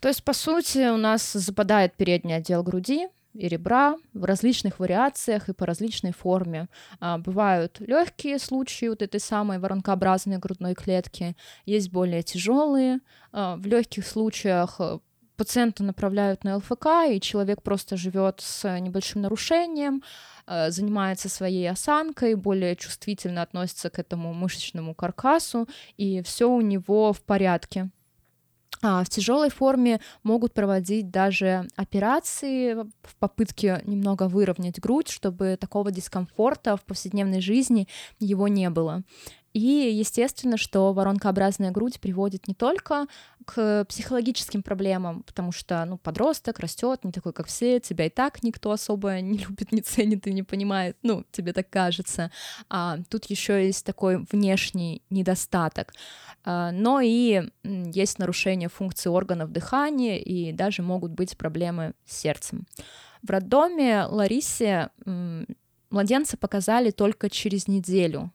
То 0.01 0.09
есть, 0.09 0.23
по 0.23 0.35
сути, 0.35 0.91
у 0.91 0.97
нас 0.97 1.33
западает 1.33 1.95
передний 1.95 2.37
отдел 2.37 2.63
груди 2.63 3.09
и 3.33 3.49
ребра 3.49 3.97
в 4.13 4.25
различных 4.25 4.79
вариациях 4.79 5.49
и 5.49 5.55
по 5.55 5.67
различной 5.67 6.13
форме. 6.13 6.69
А, 7.01 7.19
бывают 7.19 7.81
легкие 7.81 8.39
случаи 8.39 8.89
вот 8.89 9.03
этой 9.03 9.21
самой 9.21 9.59
воронкообразной 9.59 10.39
грудной 10.39 10.75
клетки, 10.75 11.37
есть 11.65 11.91
более 11.91 12.23
тяжелые. 12.23 13.01
А, 13.33 13.57
в 13.57 13.67
легких 13.67 14.07
случаях 14.07 14.81
пациента 15.37 15.85
направляют 15.85 16.45
на 16.45 16.57
ЛФК, 16.57 16.87
и 17.11 17.21
человек 17.21 17.63
просто 17.63 17.97
живет 17.97 18.41
с 18.41 18.79
небольшим 18.81 19.23
нарушением, 19.23 20.03
э, 20.47 20.71
занимается 20.71 21.29
своей 21.29 21.71
осанкой, 21.71 22.35
более 22.35 22.77
чувствительно 22.77 23.43
относится 23.43 23.91
к 23.91 23.99
этому 23.99 24.33
мышечному 24.35 24.95
каркасу, 24.95 25.69
и 25.97 26.23
все 26.23 26.49
у 26.51 26.61
него 26.61 27.13
в 27.13 27.23
порядке. 27.23 27.91
А 28.83 29.03
в 29.03 29.09
тяжелой 29.09 29.51
форме 29.51 30.01
могут 30.23 30.53
проводить 30.53 31.11
даже 31.11 31.67
операции 31.77 32.75
в 32.75 33.17
попытке 33.19 33.83
немного 33.85 34.29
выровнять 34.29 34.79
грудь, 34.79 35.09
чтобы 35.09 35.57
такого 35.59 35.91
дискомфорта 35.91 36.77
в 36.77 36.85
повседневной 36.85 37.41
жизни 37.41 37.89
его 38.19 38.49
не 38.49 38.69
было. 38.69 39.03
И 39.57 39.91
естественно, 39.91 40.59
что 40.59 40.93
воронкообразная 40.93 41.71
грудь 41.71 41.99
приводит 41.99 42.47
не 42.47 42.53
только 42.53 43.07
к 43.47 43.87
психологическим 43.87 44.63
проблемам, 44.63 45.23
потому 45.23 45.51
что, 45.51 45.83
ну, 45.87 45.97
подросток 45.97 46.59
растет 46.59 47.05
не 47.05 47.11
такой, 47.11 47.33
как 47.33 47.47
все, 47.47 47.81
тебя 47.81 48.05
и 48.05 48.11
так 48.11 48.43
никто 48.43 48.71
особо 48.71 49.19
не 49.23 49.39
любит, 49.39 49.73
не 49.73 49.81
ценит 49.81 50.27
и 50.27 50.35
не 50.35 50.43
понимает, 50.43 50.99
ну, 51.03 51.25
тебе 51.33 51.55
так 51.55 51.71
кажется. 51.71 52.31
А 52.69 52.99
тут 53.09 53.25
еще 53.31 53.65
есть 53.65 53.87
такой 53.87 54.27
внешний 54.31 55.01
недостаток. 55.09 55.95
А, 56.45 56.71
но 56.71 57.01
и 57.01 57.49
есть 57.65 58.19
нарушение 58.19 58.69
функции 58.69 59.09
органов 59.09 59.53
дыхания, 59.53 60.19
и 60.19 60.53
даже 60.53 60.83
могут 60.83 61.13
быть 61.13 61.39
проблемы 61.39 61.95
с 62.05 62.19
сердцем. 62.19 62.67
В 63.23 63.31
роддоме 63.31 64.05
Ларисе 64.05 64.91
младенца 65.89 66.37
показали 66.37 66.91
только 66.91 67.31
через 67.31 67.69
неделю. 67.69 68.35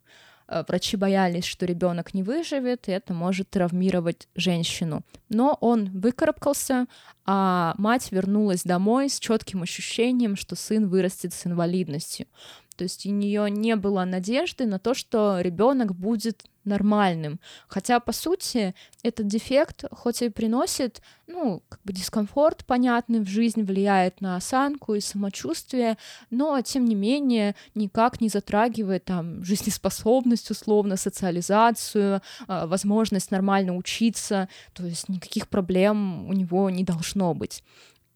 Э, 0.51 0.65
врачи 0.67 0.97
боялись, 0.97 1.45
что 1.45 1.65
ребенок 1.65 2.13
не 2.13 2.23
выживет, 2.23 2.89
и 2.89 2.91
это 2.91 3.13
может 3.13 3.49
травмировать 3.49 4.27
женщину. 4.35 5.01
Но 5.29 5.57
он 5.61 5.89
выкарабкался, 5.97 6.87
а 7.25 7.73
мать 7.77 8.11
вернулась 8.11 8.63
домой 8.63 9.09
с 9.09 9.17
четким 9.17 9.63
ощущением, 9.63 10.35
что 10.35 10.57
сын 10.57 10.89
вырастет 10.89 11.33
с 11.33 11.47
инвалидностью. 11.47 12.27
То 12.75 12.83
есть 12.83 13.05
у 13.05 13.09
нее 13.09 13.49
не 13.49 13.75
было 13.75 14.05
надежды 14.05 14.65
на 14.65 14.79
то, 14.79 14.93
что 14.93 15.39
ребенок 15.39 15.95
будет 15.95 16.43
нормальным. 16.63 17.39
Хотя, 17.67 17.99
по 17.99 18.11
сути, 18.11 18.75
этот 19.03 19.27
дефект, 19.27 19.85
хоть 19.91 20.21
и 20.21 20.29
приносит, 20.29 21.01
ну, 21.27 21.63
как 21.69 21.79
бы 21.83 21.93
дискомфорт 21.93 22.65
понятный 22.65 23.19
в 23.19 23.27
жизнь, 23.27 23.63
влияет 23.63 24.21
на 24.21 24.35
осанку 24.35 24.93
и 24.93 24.99
самочувствие, 24.99 25.97
но, 26.29 26.61
тем 26.61 26.85
не 26.85 26.95
менее, 26.95 27.55
никак 27.73 28.21
не 28.21 28.29
затрагивает 28.29 29.05
там 29.05 29.43
жизнеспособность, 29.43 30.51
условно, 30.51 30.97
социализацию, 30.97 32.21
а, 32.47 32.67
возможность 32.67 33.31
нормально 33.31 33.75
учиться, 33.75 34.47
то 34.73 34.85
есть 34.85 35.09
никаких 35.09 35.47
проблем 35.47 36.27
у 36.27 36.33
него 36.33 36.69
не 36.69 36.83
должно 36.83 37.33
быть. 37.33 37.63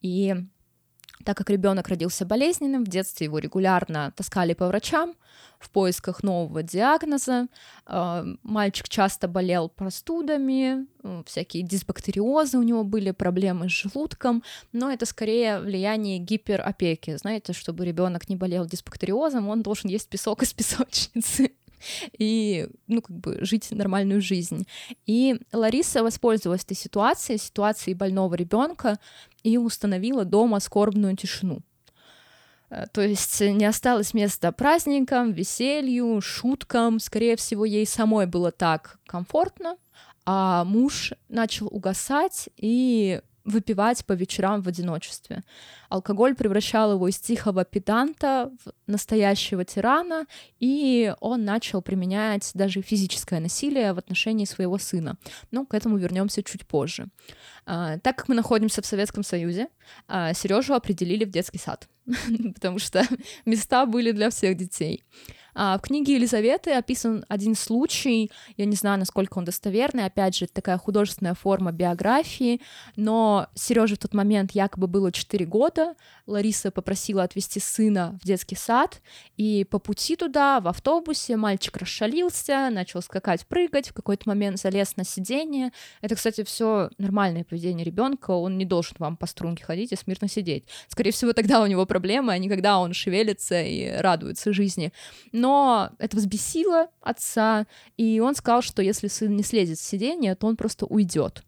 И 0.02 0.36
так 1.24 1.38
как 1.38 1.50
ребенок 1.50 1.88
родился 1.88 2.26
болезненным, 2.26 2.84
в 2.84 2.88
детстве 2.88 3.26
его 3.26 3.40
регулярно 3.40 4.12
таскали 4.16 4.54
по 4.54 4.68
врачам 4.68 5.16
в 5.60 5.70
поисках 5.70 6.24
нового 6.24 6.62
диагноза. 6.64 7.48
А, 7.86 8.26
мальчик 8.44 8.90
часто 8.90 9.28
болел 9.28 9.70
простудами, 9.70 10.86
всякие 11.26 11.64
дисбактериозы 11.64 12.58
у 12.58 12.64
него 12.64 12.84
были, 12.84 13.12
проблемы 13.12 13.70
с 13.70 13.72
желудком, 13.72 14.44
но 14.74 14.92
это 14.92 15.06
скорее 15.06 15.60
влияние 15.60 16.20
гиперопеки. 16.20 17.16
Знаете, 17.18 17.54
чтобы 17.54 17.86
ребенок 17.86 18.30
не 18.30 18.36
болел 18.36 18.66
дисбактериозом, 18.66 19.50
он 19.50 19.62
должен 19.62 19.90
есть 19.90 20.10
песок 20.10 20.44
из 20.44 20.54
песочницы 20.54 21.52
и, 22.18 22.68
ну, 22.88 23.02
как 23.02 23.16
бы 23.18 23.38
жить 23.42 23.72
нормальную 23.72 24.22
жизнь. 24.22 24.68
И 25.06 25.40
Лариса 25.52 26.04
воспользовалась 26.04 26.64
этой 26.64 26.78
ситуацией, 26.78 27.38
ситуацией 27.38 27.96
больного 27.96 28.36
ребенка, 28.36 29.00
и 29.44 29.58
установила 29.58 30.26
дома 30.26 30.60
скорбную 30.60 31.16
тишину. 31.16 31.62
Э, 32.70 32.86
то 32.92 33.02
есть 33.02 33.40
не 33.42 33.66
осталось 33.66 34.14
места 34.14 34.52
праздникам, 34.52 35.32
веселью, 35.32 36.22
шуткам. 36.22 37.00
Скорее 37.00 37.36
всего, 37.36 37.66
ей 37.66 37.86
самой 37.86 38.26
было 38.26 38.52
так 38.52 39.00
комфортно, 39.06 39.78
а 40.26 40.64
муж 40.64 41.14
начал 41.30 41.68
угасать, 41.68 42.50
и 42.58 43.22
выпивать 43.46 44.06
по 44.06 44.14
вечерам 44.14 44.62
в 44.62 44.68
одиночестве. 44.68 45.44
Алкоголь 45.90 46.36
превращал 46.36 46.94
его 46.94 47.08
из 47.08 47.20
тихого 47.20 47.64
педанта 47.64 48.52
в 48.66 48.92
настоящего 48.92 49.64
тирана, 49.64 50.26
и 50.60 51.14
он 51.22 51.46
начал 51.46 51.82
применять 51.82 52.52
даже 52.56 52.82
физическое 52.82 53.40
насилие 53.40 53.94
в 53.94 54.00
отношении 54.00 54.46
своего 54.46 54.78
сына. 54.78 55.18
Но 55.52 55.66
к 55.66 55.76
этому 55.76 55.98
вернемся 55.98 56.44
чуть 56.44 56.68
позже. 56.68 57.08
А, 57.66 58.00
так 58.00 58.18
как 58.18 58.28
мы 58.28 58.36
находимся 58.36 58.82
в 58.82 58.86
Советском 58.86 59.24
Союзе, 59.24 59.68
а, 60.08 60.34
Сережу 60.34 60.74
определили 60.74 61.24
в 61.24 61.30
детский 61.30 61.60
сад, 61.60 61.88
потому 62.54 62.80
что 62.80 63.04
места 63.46 63.86
были 63.86 64.12
для 64.12 64.30
всех 64.30 64.58
детей. 64.58 65.04
А, 65.58 65.78
в 65.78 65.82
книге 65.82 66.16
Елизаветы 66.16 66.74
описан 66.74 67.24
один 67.30 67.56
случай, 67.56 68.30
я 68.58 68.66
не 68.66 68.76
знаю, 68.76 69.00
насколько 69.00 69.38
он 69.38 69.46
достоверный, 69.46 70.06
опять 70.06 70.36
же, 70.36 70.48
такая 70.48 70.78
художественная 70.78 71.34
форма 71.34 71.72
биографии, 71.72 72.60
но 72.98 73.48
Сереже 73.56 73.96
в 73.96 74.00
тот 74.00 74.14
момент 74.14 74.52
якобы 74.52 74.88
было 74.88 75.14
4 75.14 75.46
года, 75.46 75.96
Лариса 76.28 76.72
попросила 76.72 77.24
отвезти 77.24 77.62
сына 77.62 78.20
в 78.22 78.26
детский 78.26 78.56
сад, 78.56 79.02
и 79.38 79.64
по 79.64 79.80
пути 79.80 80.18
туда, 80.18 80.60
в 80.60 80.68
автобусе, 80.68 81.38
мальчик 81.38 81.78
расшалился, 81.78 82.70
начал 82.70 83.02
скакать, 83.02 83.48
прыгать, 83.48 83.90
в 83.90 83.94
какой-то 83.94 84.28
момент 84.28 84.60
залез 84.60 84.98
на 84.98 85.06
сиденье. 85.06 85.72
Это, 86.02 86.16
кстати, 86.16 86.44
все 86.44 86.90
нормальное 86.98 87.46
поведение 87.46 87.86
ребенка, 87.86 88.32
он 88.32 88.58
не 88.58 88.66
должен 88.66 88.98
вам 89.00 89.16
по 89.16 89.26
струнке 89.26 89.64
ходить 89.64 89.94
и 89.94 89.96
смирно 89.96 90.28
сидеть. 90.28 90.66
Скорее 90.90 91.12
всего, 91.12 91.32
тогда 91.32 91.62
у 91.62 91.66
него 91.66 91.86
проблемы, 91.96 92.34
а 92.34 92.38
не 92.38 92.50
когда 92.50 92.78
он 92.80 92.94
шевелится 92.94 93.62
и 93.62 93.90
радуется 94.02 94.52
жизни. 94.52 94.92
Но 95.32 95.92
это 95.98 96.18
взбесило 96.18 96.90
отца, 97.00 97.68
и 97.96 98.20
он 98.20 98.36
сказал, 98.36 98.62
что 98.62 98.82
если 98.82 99.08
сын 99.08 99.34
не 99.34 99.44
слезет 99.44 99.80
с 99.80 99.82
сиденья, 99.82 100.36
то 100.36 100.48
он 100.48 100.58
просто 100.58 100.86
уйдет. 100.86 101.44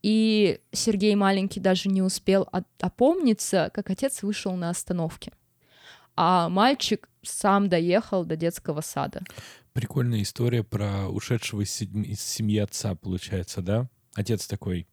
И 0.00 0.60
Сергей 0.70 1.16
маленький 1.16 1.58
даже 1.58 1.88
не 1.88 2.02
успел 2.02 2.48
опомниться, 2.78 3.70
как 3.74 3.90
отец 3.90 4.22
вышел 4.22 4.54
на 4.54 4.70
остановке. 4.70 5.32
А 6.14 6.48
мальчик 6.48 7.08
сам 7.22 7.68
доехал 7.68 8.24
до 8.24 8.36
детского 8.36 8.80
сада. 8.80 9.22
Прикольная 9.72 10.22
история 10.22 10.62
про 10.62 11.08
ушедшего 11.08 11.62
из 11.62 12.20
семьи 12.20 12.58
отца, 12.58 12.94
получается, 12.94 13.60
да? 13.60 13.88
Отец 14.14 14.46
такой, 14.46 14.86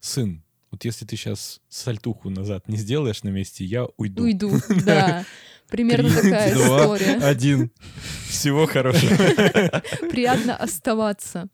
сын, 0.00 0.44
вот 0.72 0.84
если 0.86 1.04
ты 1.04 1.16
сейчас 1.16 1.60
сальтуху 1.68 2.30
назад 2.30 2.66
не 2.66 2.78
сделаешь 2.78 3.22
на 3.22 3.28
месте, 3.28 3.64
я 3.64 3.86
уйду. 3.98 4.24
Уйду, 4.24 4.50
да. 4.84 5.24
Примерно 5.68 6.10
Три, 6.10 6.30
такая 6.30 6.54
два, 6.54 6.80
история. 6.80 7.16
Один. 7.18 7.70
Всего 8.28 8.66
хорошего. 8.66 9.16
Приятно 10.10 10.56
оставаться. 10.56 11.48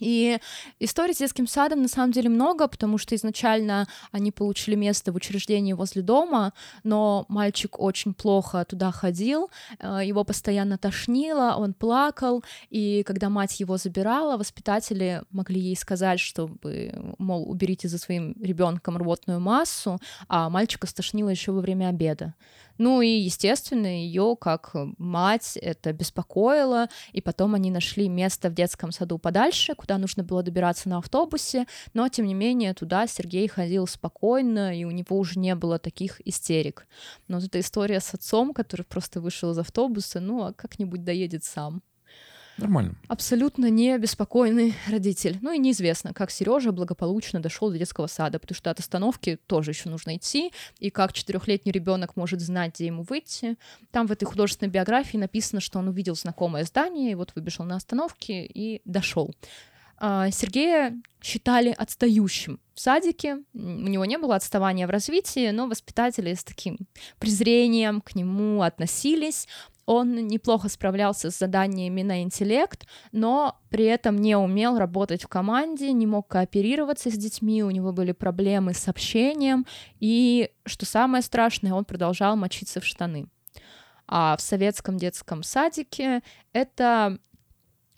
И 0.00 0.38
историй 0.78 1.14
с 1.14 1.18
детским 1.18 1.46
садом 1.46 1.82
на 1.82 1.88
самом 1.88 2.12
деле 2.12 2.28
много, 2.28 2.66
потому 2.68 2.98
что 2.98 3.14
изначально 3.14 3.86
они 4.12 4.32
получили 4.32 4.74
место 4.74 5.12
в 5.12 5.16
учреждении 5.16 5.72
возле 5.72 6.02
дома, 6.02 6.52
но 6.84 7.26
мальчик 7.28 7.78
очень 7.78 8.14
плохо 8.14 8.64
туда 8.64 8.90
ходил, 8.90 9.50
э, 9.78 10.00
его 10.04 10.24
постоянно 10.24 10.78
тошнило, 10.78 11.54
он 11.56 11.74
плакал, 11.74 12.44
и 12.70 13.02
когда 13.04 13.28
мать 13.28 13.60
его 13.60 13.76
забирала, 13.76 14.36
воспитатели 14.36 15.22
могли 15.30 15.60
ей 15.60 15.76
сказать, 15.76 16.20
чтобы, 16.20 17.14
мол, 17.18 17.48
уберите 17.50 17.88
за 17.88 17.98
своим 17.98 18.34
ребенком 18.42 18.96
рвотную 18.96 19.40
массу, 19.40 20.00
а 20.28 20.48
мальчика 20.50 20.86
стошнило 20.86 21.28
еще 21.28 21.52
во 21.52 21.60
время 21.60 21.88
обеда. 21.88 22.34
Ну 22.78 23.02
и, 23.02 23.08
естественно, 23.08 23.86
ее 23.86 24.36
как 24.40 24.70
мать 24.98 25.56
это 25.60 25.92
беспокоило, 25.92 26.88
и 27.12 27.20
потом 27.20 27.54
они 27.54 27.70
нашли 27.70 28.08
место 28.08 28.48
в 28.48 28.54
детском 28.54 28.92
саду 28.92 29.18
подальше, 29.18 29.74
куда 29.74 29.98
нужно 29.98 30.24
было 30.24 30.42
добираться 30.42 30.88
на 30.88 30.98
автобусе, 30.98 31.66
но, 31.94 32.08
тем 32.08 32.26
не 32.26 32.34
менее, 32.34 32.74
туда 32.74 33.06
Сергей 33.06 33.48
ходил 33.48 33.86
спокойно, 33.86 34.78
и 34.78 34.84
у 34.84 34.90
него 34.90 35.18
уже 35.18 35.38
не 35.38 35.54
было 35.54 35.78
таких 35.78 36.20
истерик. 36.26 36.86
Но 37.28 37.36
вот 37.36 37.46
эта 37.46 37.60
история 37.60 38.00
с 38.00 38.14
отцом, 38.14 38.54
который 38.54 38.82
просто 38.82 39.20
вышел 39.20 39.50
из 39.50 39.58
автобуса, 39.58 40.20
ну, 40.20 40.44
а 40.44 40.52
как-нибудь 40.52 41.04
доедет 41.04 41.44
сам. 41.44 41.82
Нормально. 42.60 42.94
Абсолютно 43.08 43.70
не 43.70 43.96
беспокойный 43.98 44.74
родитель. 44.88 45.38
Ну 45.40 45.52
и 45.52 45.58
неизвестно, 45.58 46.12
как 46.12 46.30
Сережа 46.30 46.72
благополучно 46.72 47.40
дошел 47.40 47.70
до 47.70 47.78
детского 47.78 48.06
сада, 48.06 48.38
потому 48.38 48.56
что 48.56 48.70
от 48.70 48.78
остановки 48.78 49.38
тоже 49.46 49.70
еще 49.70 49.88
нужно 49.88 50.16
идти, 50.16 50.52
и 50.78 50.90
как 50.90 51.12
четырехлетний 51.12 51.72
ребенок 51.72 52.16
может 52.16 52.40
знать, 52.40 52.74
где 52.74 52.86
ему 52.86 53.02
выйти. 53.02 53.56
Там 53.90 54.06
в 54.06 54.12
этой 54.12 54.26
художественной 54.26 54.70
биографии 54.70 55.16
написано, 55.16 55.60
что 55.60 55.78
он 55.78 55.88
увидел 55.88 56.14
знакомое 56.14 56.64
здание, 56.64 57.12
и 57.12 57.14
вот 57.14 57.32
выбежал 57.34 57.64
на 57.64 57.76
остановке 57.76 58.44
и 58.44 58.82
дошел. 58.84 59.34
А, 60.02 60.30
Сергея 60.30 60.98
считали 61.22 61.74
отстающим 61.76 62.58
в 62.74 62.80
садике. 62.80 63.42
У 63.52 63.58
него 63.58 64.06
не 64.06 64.16
было 64.16 64.36
отставания 64.36 64.86
в 64.86 64.90
развитии, 64.90 65.50
но 65.50 65.66
воспитатели 65.66 66.32
с 66.32 66.42
таким 66.42 66.78
презрением 67.18 68.00
к 68.00 68.14
нему 68.14 68.62
относились. 68.62 69.46
Он 69.92 70.14
неплохо 70.14 70.68
справлялся 70.68 71.32
с 71.32 71.38
заданиями 71.40 72.02
на 72.02 72.22
интеллект, 72.22 72.86
но 73.10 73.58
при 73.70 73.86
этом 73.86 74.18
не 74.18 74.36
умел 74.36 74.78
работать 74.78 75.24
в 75.24 75.26
команде, 75.26 75.90
не 75.90 76.06
мог 76.06 76.28
кооперироваться 76.28 77.10
с 77.10 77.14
детьми, 77.14 77.64
у 77.64 77.70
него 77.70 77.92
были 77.92 78.12
проблемы 78.12 78.72
с 78.72 78.86
общением, 78.86 79.66
и, 79.98 80.50
что 80.64 80.86
самое 80.86 81.24
страшное, 81.24 81.72
он 81.74 81.84
продолжал 81.84 82.36
мочиться 82.36 82.80
в 82.80 82.84
штаны. 82.84 83.26
А 84.06 84.36
в 84.36 84.40
советском 84.40 84.96
детском 84.96 85.42
садике 85.42 86.22
это 86.52 87.18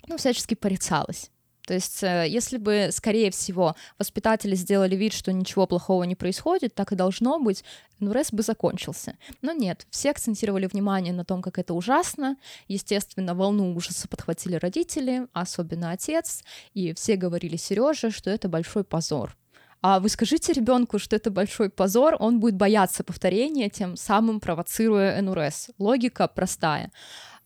ну, 0.06 0.16
всячески 0.16 0.54
порицалось. 0.54 1.31
То 1.66 1.74
есть, 1.74 2.02
э, 2.02 2.26
если 2.28 2.58
бы, 2.58 2.88
скорее 2.90 3.30
всего, 3.30 3.76
воспитатели 3.98 4.54
сделали 4.54 4.96
вид, 4.96 5.12
что 5.12 5.32
ничего 5.32 5.66
плохого 5.66 6.02
не 6.04 6.16
происходит, 6.16 6.74
так 6.74 6.92
и 6.92 6.96
должно 6.96 7.38
быть, 7.38 7.64
НУРЭС 8.00 8.32
бы 8.32 8.42
закончился. 8.42 9.16
Но 9.42 9.52
нет, 9.52 9.86
все 9.90 10.10
акцентировали 10.10 10.66
внимание 10.66 11.12
на 11.12 11.24
том, 11.24 11.40
как 11.40 11.58
это 11.58 11.74
ужасно. 11.74 12.36
Естественно, 12.66 13.34
волну 13.34 13.74
ужаса 13.74 14.08
подхватили 14.08 14.56
родители, 14.56 15.26
особенно 15.32 15.92
отец, 15.92 16.42
и 16.74 16.92
все 16.94 17.16
говорили 17.16 17.56
Сереже, 17.56 18.10
что 18.10 18.30
это 18.30 18.48
большой 18.48 18.82
позор. 18.82 19.36
А 19.82 19.98
вы 19.98 20.08
скажите 20.08 20.52
ребенку, 20.52 21.00
что 21.00 21.16
это 21.16 21.30
большой 21.30 21.68
позор, 21.68 22.16
он 22.20 22.38
будет 22.38 22.54
бояться 22.54 23.02
повторения, 23.02 23.68
тем 23.68 23.96
самым 23.96 24.38
провоцируя 24.38 25.20
НУРЭС. 25.20 25.70
Логика 25.78 26.28
простая. 26.28 26.92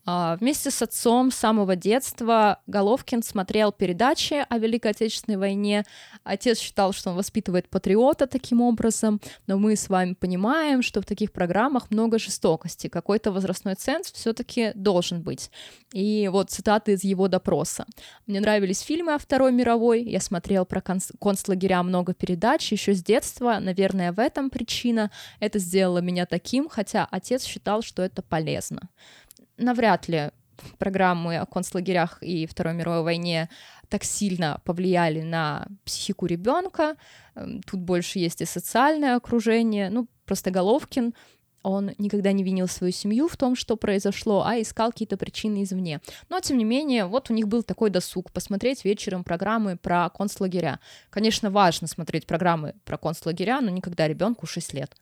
А, 0.09 0.37
вместе 0.37 0.71
с 0.71 0.81
отцом 0.83 1.33
с 1.33 1.35
самого 1.35 1.75
детства 1.75 2.61
Головкин 2.69 3.25
смотрел 3.25 3.73
передачи 3.73 4.47
о 4.49 4.59
Великой 4.59 4.93
Отечественной 4.93 5.37
войне. 5.37 5.85
Отец 6.23 6.61
считал, 6.61 6.93
что 6.93 7.11
он 7.11 7.17
воспитывает 7.17 7.69
патриота 7.69 8.29
таким 8.29 8.61
образом, 8.61 9.21
но 9.49 9.59
мы 9.59 9.75
с 9.75 9.89
вами 9.89 10.15
понимаем, 10.15 10.83
что 10.83 11.03
в 11.03 11.07
таких 11.07 11.33
программах 11.33 11.91
много 11.91 12.21
жестокости, 12.21 12.87
какой-то 12.87 13.33
возрастной 13.33 13.75
ценз 13.75 14.13
все-таки 14.13 14.71
должен 14.77 15.23
быть. 15.23 15.51
И 15.93 16.29
вот 16.29 16.51
цитаты 16.51 16.93
из 16.93 17.03
его 17.03 17.27
допроса. 17.27 17.85
Мне 18.29 18.39
нравились 18.39 18.81
фильмы 18.81 19.15
о 19.15 19.19
Второй 19.19 19.51
мировой, 19.51 20.05
я 20.05 20.21
смотрел 20.21 20.65
про 20.65 20.81
концлагеря 20.81 21.83
много 21.83 22.15
передач 22.15 22.71
еще 22.71 22.95
с 22.95 23.03
детства, 23.03 23.59
наверное, 23.61 24.13
в 24.13 24.21
этом 24.21 24.51
причина. 24.51 25.11
Это 25.41 25.59
сделало 25.59 25.99
меня 25.99 26.27
таким, 26.27 26.69
хотя 26.69 27.09
отец 27.11 27.45
считал, 27.45 27.83
что 27.83 28.03
это 28.03 28.23
полезно 28.23 28.89
навряд 29.57 30.09
ли 30.09 30.31
программы 30.79 31.37
о 31.39 31.47
концлагерях 31.47 32.19
и 32.23 32.47
Второй 32.47 32.75
мировой 32.75 33.03
войне 33.03 33.49
так 33.89 34.05
сильно 34.05 34.61
повлияли 34.65 35.21
на 35.21 35.67
психику 35.85 36.27
ребенка. 36.27 36.97
Эм, 37.35 37.63
тут 37.63 37.81
больше 37.81 38.19
есть 38.19 38.41
и 38.41 38.47
социальное 38.47 39.17
окружение. 39.17 39.91
Ну, 39.91 40.09
просто 40.25 40.51
Головкин, 40.51 41.15
он 41.63 41.91
никогда 41.99 42.33
не 42.33 42.45
винил 42.45 42.69
свою 42.69 42.93
семью 42.93 43.29
в 43.29 43.37
том, 43.37 43.57
что 43.57 43.77
произошло, 43.77 44.45
а 44.47 44.61
искал 44.61 44.93
какие-то 44.93 45.17
причины 45.17 45.65
извне. 45.65 46.01
Но, 46.29 46.41
тем 46.41 46.59
не 46.59 46.65
менее, 46.65 47.07
вот 47.07 47.31
у 47.31 47.35
них 47.35 47.49
был 47.49 47.63
такой 47.63 47.91
досуг, 47.91 48.31
посмотреть 48.31 48.85
вечером 48.85 49.25
программы 49.25 49.77
про 49.77 50.09
концлагеря. 50.11 50.79
Конечно, 51.11 51.51
важно 51.51 51.89
смотреть 51.89 52.27
программы 52.27 52.75
про 52.85 52.99
концлагеря, 52.99 53.61
но 53.61 53.71
никогда 53.71 54.07
ребенку 54.07 54.47
6 54.47 54.75
лет. 54.75 54.95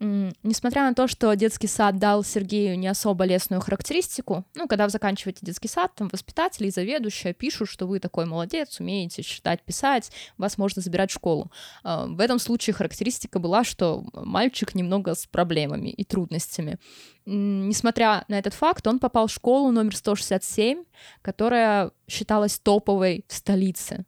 Несмотря 0.00 0.82
на 0.82 0.94
то, 0.94 1.08
что 1.08 1.34
детский 1.34 1.66
сад 1.66 1.98
дал 1.98 2.22
Сергею 2.22 2.78
не 2.78 2.86
особо 2.86 3.24
лестную 3.24 3.60
характеристику, 3.60 4.44
ну, 4.54 4.68
когда 4.68 4.84
вы 4.84 4.90
заканчиваете 4.90 5.40
детский 5.42 5.66
сад, 5.66 5.92
там 5.96 6.08
воспитатели 6.12 6.68
и 6.68 6.70
заведующая 6.70 7.32
пишут, 7.32 7.68
что 7.68 7.86
вы 7.86 7.98
такой 7.98 8.24
молодец, 8.24 8.78
умеете 8.78 9.24
читать, 9.24 9.60
писать, 9.62 10.12
вас 10.36 10.56
можно 10.56 10.82
забирать 10.82 11.10
в 11.10 11.14
школу. 11.14 11.50
А, 11.82 12.06
в 12.06 12.20
этом 12.20 12.38
случае 12.38 12.74
характеристика 12.74 13.40
была, 13.40 13.64
что 13.64 14.04
мальчик 14.12 14.76
немного 14.76 15.14
с 15.16 15.26
проблемами 15.26 15.88
и 15.88 16.04
трудностями. 16.04 16.78
Несмотря 17.26 18.24
на 18.28 18.38
этот 18.38 18.54
факт, 18.54 18.86
он 18.86 19.00
попал 19.00 19.26
в 19.26 19.32
школу 19.32 19.72
номер 19.72 19.96
167, 19.96 20.84
которая 21.22 21.90
считалась 22.06 22.58
топовой 22.60 23.24
в 23.26 23.34
столице. 23.34 24.04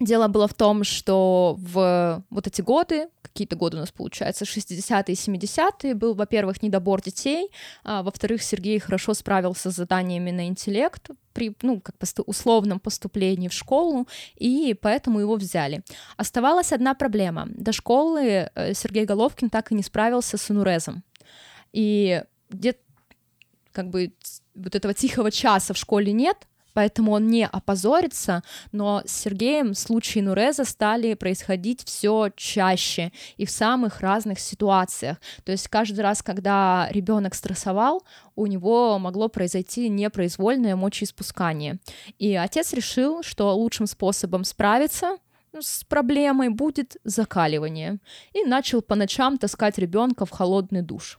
Дело 0.00 0.28
было 0.28 0.46
в 0.46 0.54
том, 0.54 0.84
что 0.84 1.56
в 1.58 2.24
вот 2.30 2.46
эти 2.46 2.62
годы, 2.62 3.08
какие-то 3.38 3.56
годы 3.56 3.76
у 3.76 3.80
нас 3.80 3.92
получается, 3.92 4.44
60-е 4.44 5.14
и 5.14 5.16
70-е, 5.16 5.94
был, 5.94 6.14
во-первых, 6.14 6.60
недобор 6.60 7.00
детей, 7.00 7.50
а, 7.84 8.02
во-вторых, 8.02 8.42
Сергей 8.42 8.80
хорошо 8.80 9.14
справился 9.14 9.70
с 9.70 9.76
заданиями 9.76 10.32
на 10.32 10.48
интеллект 10.48 11.10
при, 11.32 11.54
ну, 11.62 11.80
как 11.80 11.96
посту- 11.98 12.24
условном 12.26 12.80
поступлении 12.80 13.46
в 13.46 13.52
школу, 13.52 14.08
и 14.34 14.74
поэтому 14.82 15.20
его 15.20 15.36
взяли. 15.36 15.82
Оставалась 16.16 16.72
одна 16.72 16.94
проблема. 16.94 17.46
До 17.50 17.72
школы 17.72 18.50
э, 18.54 18.74
Сергей 18.74 19.04
Головкин 19.04 19.50
так 19.50 19.70
и 19.70 19.76
не 19.76 19.82
справился 19.82 20.36
с 20.36 20.50
инурезом. 20.50 21.04
И 21.72 22.24
где 22.50 22.74
как 23.72 23.88
бы 23.90 24.12
вот 24.56 24.74
этого 24.74 24.94
тихого 24.94 25.30
часа 25.30 25.74
в 25.74 25.76
школе 25.76 26.12
нет, 26.12 26.48
поэтому 26.72 27.12
он 27.12 27.28
не 27.28 27.46
опозорится, 27.46 28.42
но 28.72 29.02
с 29.04 29.12
Сергеем 29.12 29.74
случаи 29.74 30.20
Нуреза 30.20 30.64
стали 30.64 31.14
происходить 31.14 31.84
все 31.84 32.30
чаще 32.36 33.12
и 33.36 33.46
в 33.46 33.50
самых 33.50 34.00
разных 34.00 34.40
ситуациях. 34.40 35.18
То 35.44 35.52
есть 35.52 35.68
каждый 35.68 36.00
раз, 36.00 36.22
когда 36.22 36.88
ребенок 36.90 37.34
стрессовал, 37.34 38.04
у 38.36 38.46
него 38.46 38.98
могло 38.98 39.28
произойти 39.28 39.88
непроизвольное 39.88 40.76
мочеиспускание. 40.76 41.78
И 42.18 42.34
отец 42.34 42.72
решил, 42.72 43.22
что 43.22 43.54
лучшим 43.54 43.86
способом 43.86 44.44
справиться 44.44 45.18
с 45.58 45.84
проблемой 45.84 46.50
будет 46.50 46.96
закаливание. 47.04 47.98
И 48.32 48.44
начал 48.44 48.82
по 48.82 48.94
ночам 48.94 49.38
таскать 49.38 49.78
ребенка 49.78 50.26
в 50.26 50.30
холодный 50.30 50.82
душ. 50.82 51.18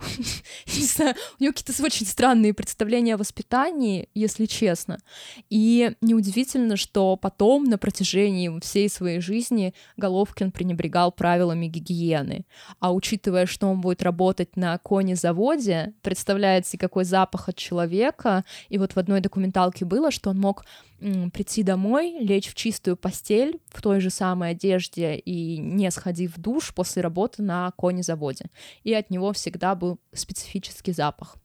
не 0.66 0.84
знаю, 0.84 1.14
у 1.38 1.42
нее 1.42 1.52
какие-то 1.52 1.82
очень 1.82 2.06
странные 2.06 2.54
представления 2.54 3.14
о 3.14 3.18
воспитании, 3.18 4.08
если 4.14 4.46
честно. 4.46 4.98
И 5.50 5.92
неудивительно, 6.00 6.76
что 6.76 7.16
потом 7.16 7.64
на 7.64 7.78
протяжении 7.78 8.60
всей 8.60 8.88
своей 8.88 9.20
жизни 9.20 9.74
Головкин 9.96 10.52
пренебрегал 10.52 11.12
правилами 11.12 11.66
гигиены. 11.66 12.46
А 12.78 12.92
учитывая, 12.92 13.46
что 13.46 13.68
он 13.68 13.80
будет 13.80 14.02
работать 14.02 14.56
на 14.56 14.78
коне-заводе, 14.78 15.94
представляете, 16.02 16.78
какой 16.78 17.04
запах 17.04 17.48
от 17.48 17.56
человека. 17.56 18.44
И 18.68 18.78
вот 18.78 18.92
в 18.92 18.96
одной 18.98 19.20
документалке 19.20 19.84
было, 19.84 20.10
что 20.10 20.30
он 20.30 20.38
мог 20.38 20.64
прийти 21.32 21.62
домой, 21.62 22.16
лечь 22.20 22.48
в 22.48 22.54
чистую 22.54 22.96
постель 22.96 23.60
в 23.68 23.82
той 23.82 24.00
же 24.00 24.10
самой 24.10 24.50
одежде 24.50 25.16
и 25.16 25.58
не 25.58 25.90
сходив 25.90 26.36
в 26.36 26.40
душ 26.40 26.74
после 26.74 27.02
работы 27.02 27.42
на 27.42 27.72
конезаводе. 27.78 28.46
И 28.84 28.92
от 28.92 29.10
него 29.10 29.32
всегда 29.32 29.74
был 29.74 29.98
специфический 30.12 30.92
запах. 30.92 31.36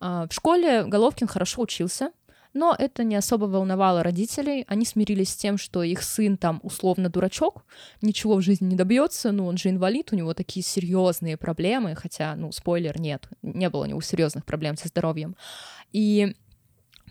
А, 0.00 0.26
в 0.28 0.34
школе 0.34 0.84
Головкин 0.84 1.26
хорошо 1.26 1.62
учился, 1.62 2.10
но 2.54 2.76
это 2.78 3.02
не 3.04 3.16
особо 3.16 3.46
волновало 3.46 4.02
родителей. 4.02 4.64
Они 4.68 4.84
смирились 4.84 5.30
с 5.30 5.36
тем, 5.36 5.56
что 5.56 5.82
их 5.82 6.02
сын 6.02 6.36
там 6.36 6.60
условно 6.62 7.08
дурачок, 7.08 7.64
ничего 8.02 8.36
в 8.36 8.42
жизни 8.42 8.66
не 8.66 8.76
добьется, 8.76 9.32
ну 9.32 9.46
он 9.46 9.56
же 9.56 9.70
инвалид, 9.70 10.12
у 10.12 10.16
него 10.16 10.34
такие 10.34 10.62
серьезные 10.62 11.36
проблемы, 11.36 11.94
хотя, 11.94 12.34
ну, 12.36 12.52
спойлер, 12.52 13.00
нет, 13.00 13.26
не 13.42 13.70
было 13.70 13.82
у 13.82 13.86
него 13.86 14.00
серьезных 14.00 14.44
проблем 14.44 14.76
со 14.76 14.88
здоровьем. 14.88 15.34
И 15.92 16.34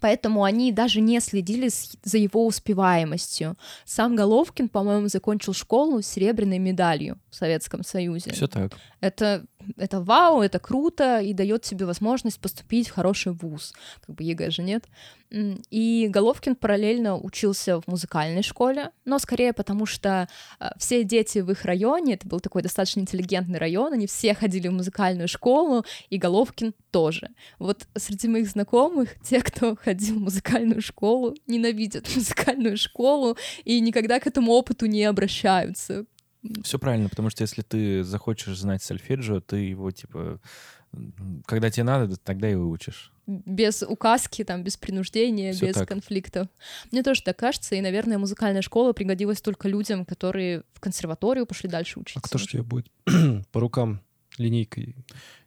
Поэтому 0.02 0.44
они 0.44 0.72
даже 0.72 1.00
не 1.00 1.20
следили 1.22 1.70
за 2.04 2.18
его 2.18 2.46
успеваемостью. 2.46 3.56
Сам 3.86 4.16
Головкин, 4.16 4.68
по-моему, 4.68 5.08
закончил 5.08 5.54
школу 5.54 6.02
с 6.02 6.08
серебряной 6.08 6.58
медалью 6.58 7.20
в 7.30 7.36
Советском 7.36 7.84
Союзе. 7.84 8.32
Все 8.32 8.48
так. 8.48 8.74
Это, 9.00 9.46
это 9.78 10.02
вау, 10.02 10.42
это 10.42 10.60
круто 10.60 11.20
и 11.20 11.34
дает 11.34 11.64
тебе 11.64 11.86
возможность 11.86 12.40
поступить 12.40 12.90
в 12.90 12.94
хороший 12.94 13.34
вуз. 13.34 13.74
Как 14.06 14.16
бы 14.16 14.24
ЕГЭ 14.24 14.52
же 14.52 14.64
нет. 14.64 14.86
И 15.70 16.08
Головкин 16.10 16.56
параллельно 16.56 17.18
учился 17.18 17.80
в 17.80 17.88
музыкальной 17.88 18.44
школе, 18.44 18.92
но 19.06 19.18
скорее 19.18 19.54
потому, 19.54 19.86
что 19.86 20.28
а, 20.60 20.74
все 20.78 21.06
дети 21.06 21.40
в 21.40 21.50
их 21.50 21.64
районе, 21.64 22.16
это 22.16 22.28
был 22.28 22.42
такой 22.42 22.62
достаточно 22.62 23.00
интеллигентный 23.00 23.58
район, 23.58 23.94
они 23.94 24.08
все 24.08 24.34
ходили 24.34 24.68
в 24.68 24.74
музыкальную 24.74 25.30
школу, 25.30 25.86
и 26.10 26.18
Головкин 26.18 26.74
тоже. 26.92 27.30
Вот 27.60 27.88
среди 27.96 28.28
моих 28.28 28.50
знакомых 28.50 29.16
те, 29.24 29.42
кто 29.42 29.78
ходил 29.78 30.16
в 30.16 30.24
музыкальную 30.24 30.82
школу, 30.82 31.36
ненавидят 31.48 32.10
музыкальную 32.16 32.76
школу 32.76 33.38
и 33.64 33.80
никогда 33.80 34.20
к 34.20 34.28
этому 34.28 34.52
опыту 34.52 34.86
не 34.86 35.06
обращаются. 35.06 36.06
Все 36.64 36.80
правильно, 36.80 37.08
потому 37.10 37.30
что 37.30 37.44
если 37.44 37.62
ты 37.62 38.04
захочешь 38.04 38.58
знать 38.58 38.82
сольфеджио, 38.84 39.42
ты 39.42 39.58
его, 39.58 39.92
типа, 39.92 40.40
когда 41.46 41.70
тебе 41.70 41.84
надо, 41.84 42.18
тогда 42.18 42.50
и 42.50 42.56
выучишь. 42.56 43.12
без 43.28 43.84
указки, 43.84 44.44
там, 44.44 44.64
без 44.64 44.76
принуждения, 44.76 45.54
Всё 45.54 45.68
без 45.68 45.76
так. 45.76 45.88
конфликтов. 45.88 46.48
Мне 46.92 47.04
тоже 47.04 47.22
так 47.24 47.38
кажется, 47.38 47.76
и, 47.76 47.82
наверное, 47.82 48.18
музыкальная 48.18 48.62
школа 48.62 48.92
пригодилась 48.94 49.42
только 49.42 49.70
людям, 49.70 50.06
которые 50.06 50.64
в 50.74 50.80
консерваторию 50.80 51.46
пошли 51.46 51.70
дальше 51.70 52.00
учиться. 52.00 52.20
А 52.24 52.28
кто 52.28 52.38
ж 52.38 52.48
тебе 52.48 52.64
будет 52.64 52.88
по 53.52 53.60
рукам 53.60 54.02
линейкой? 54.38 54.96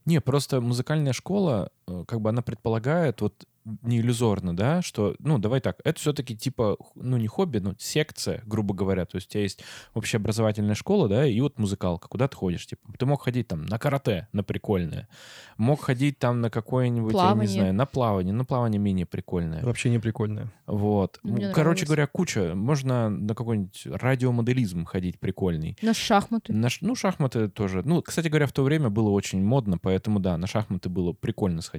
Не, 0.07 0.21
просто 0.21 0.61
музыкальная 0.61 1.13
школа, 1.13 1.71
как 2.07 2.21
бы 2.21 2.31
она 2.31 2.43
предполагает, 2.43 3.21
вот 3.21 3.47
не 3.83 4.01
иллюзорно, 4.01 4.55
да, 4.55 4.83
что, 4.83 5.17
ну, 5.19 5.39
давай 5.39 5.61
так, 5.61 5.81
это 5.85 5.99
все-таки 5.99 6.37
типа, 6.37 6.77
ну, 6.95 7.17
не 7.17 7.27
хобби, 7.27 7.59
но 7.59 7.75
секция, 7.79 8.43
грубо 8.47 8.75
говоря. 8.75 9.07
То 9.07 9.17
есть 9.17 9.29
у 9.29 9.31
тебя 9.33 9.43
есть 9.43 9.65
общеобразовательная 9.95 10.75
школа, 10.75 11.09
да, 11.09 11.27
и 11.27 11.41
вот 11.41 11.59
музыкалка, 11.59 12.09
куда 12.09 12.29
ты 12.29 12.37
ходишь, 12.37 12.67
типа. 12.67 12.83
Ты 12.99 13.07
мог 13.07 13.23
ходить 13.23 13.49
там 13.49 13.65
на 13.65 13.79
карате, 13.79 14.29
на 14.33 14.43
прикольное. 14.43 15.09
Мог 15.57 15.83
ходить 15.83 16.19
там 16.19 16.41
на 16.41 16.51
какое-нибудь, 16.51 17.13
я 17.13 17.19
Плавание. 17.19 17.47
не 17.47 17.53
знаю, 17.53 17.75
на 17.75 17.87
плавание. 17.87 18.35
На 18.35 18.45
плавание 18.45 18.79
менее 18.79 19.07
прикольное. 19.07 19.63
Вообще 19.65 19.91
не 19.91 19.99
прикольная. 19.99 20.53
Вот. 20.67 21.19
Мне 21.23 21.51
Короче 21.53 21.61
нравилось. 21.61 21.85
говоря, 21.85 22.07
куча. 22.07 22.55
Можно 22.55 23.09
на 23.09 23.35
какой-нибудь 23.35 23.87
радиомоделизм 23.87 24.85
ходить 24.85 25.19
прикольный. 25.19 25.77
На 25.81 25.95
шахматы. 25.95 26.53
На 26.53 26.69
ну, 26.81 26.95
шахматы 26.95 27.49
тоже. 27.49 27.83
Ну, 27.85 28.03
кстати 28.03 28.29
говоря, 28.29 28.47
в 28.47 28.53
то 28.53 28.63
время 28.63 28.91
было 28.91 29.11
очень 29.11 29.43
модно, 29.43 29.79
поэтому, 29.79 30.21
да, 30.21 30.37
на 30.37 30.47
шахматы 30.47 30.89
было 30.89 31.13
прикольно 31.13 31.63
сходить. 31.63 31.74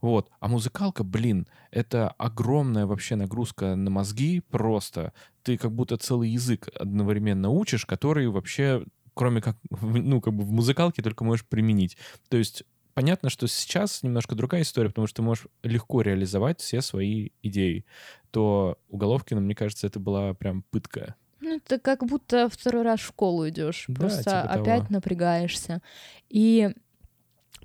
Вот. 0.00 0.30
А 0.40 0.48
музыкалка, 0.48 1.04
блин, 1.04 1.46
это 1.70 2.08
огромная 2.10 2.86
вообще 2.86 3.16
нагрузка 3.16 3.74
на 3.76 3.90
мозги 3.90 4.40
просто. 4.40 5.12
Ты 5.42 5.56
как 5.56 5.72
будто 5.72 5.96
целый 5.96 6.30
язык 6.30 6.68
одновременно 6.74 7.50
учишь, 7.50 7.86
который 7.86 8.28
вообще, 8.28 8.84
кроме 9.14 9.40
как, 9.40 9.56
ну, 9.70 10.20
как 10.20 10.34
бы 10.34 10.44
в 10.44 10.50
музыкалке 10.50 11.02
только 11.02 11.24
можешь 11.24 11.46
применить. 11.46 11.96
То 12.28 12.36
есть 12.36 12.64
понятно, 12.94 13.30
что 13.30 13.46
сейчас 13.46 14.02
немножко 14.02 14.34
другая 14.34 14.62
история, 14.62 14.88
потому 14.88 15.06
что 15.06 15.16
ты 15.16 15.22
можешь 15.22 15.46
легко 15.62 16.02
реализовать 16.02 16.60
все 16.60 16.82
свои 16.82 17.30
идеи. 17.42 17.84
То 18.32 18.76
у 18.88 18.96
Головкина, 18.96 19.40
мне 19.40 19.54
кажется, 19.54 19.86
это 19.86 20.00
была 20.00 20.34
прям 20.34 20.64
пытка. 20.70 21.14
Ну, 21.40 21.56
это 21.56 21.78
как 21.78 22.04
будто 22.04 22.48
второй 22.48 22.82
раз 22.82 23.00
в 23.00 23.06
школу 23.06 23.48
идешь. 23.48 23.84
Да, 23.86 23.94
Просто 24.00 24.22
типа 24.24 24.40
опять 24.42 24.80
того. 24.80 24.86
напрягаешься. 24.94 25.80
И 26.28 26.74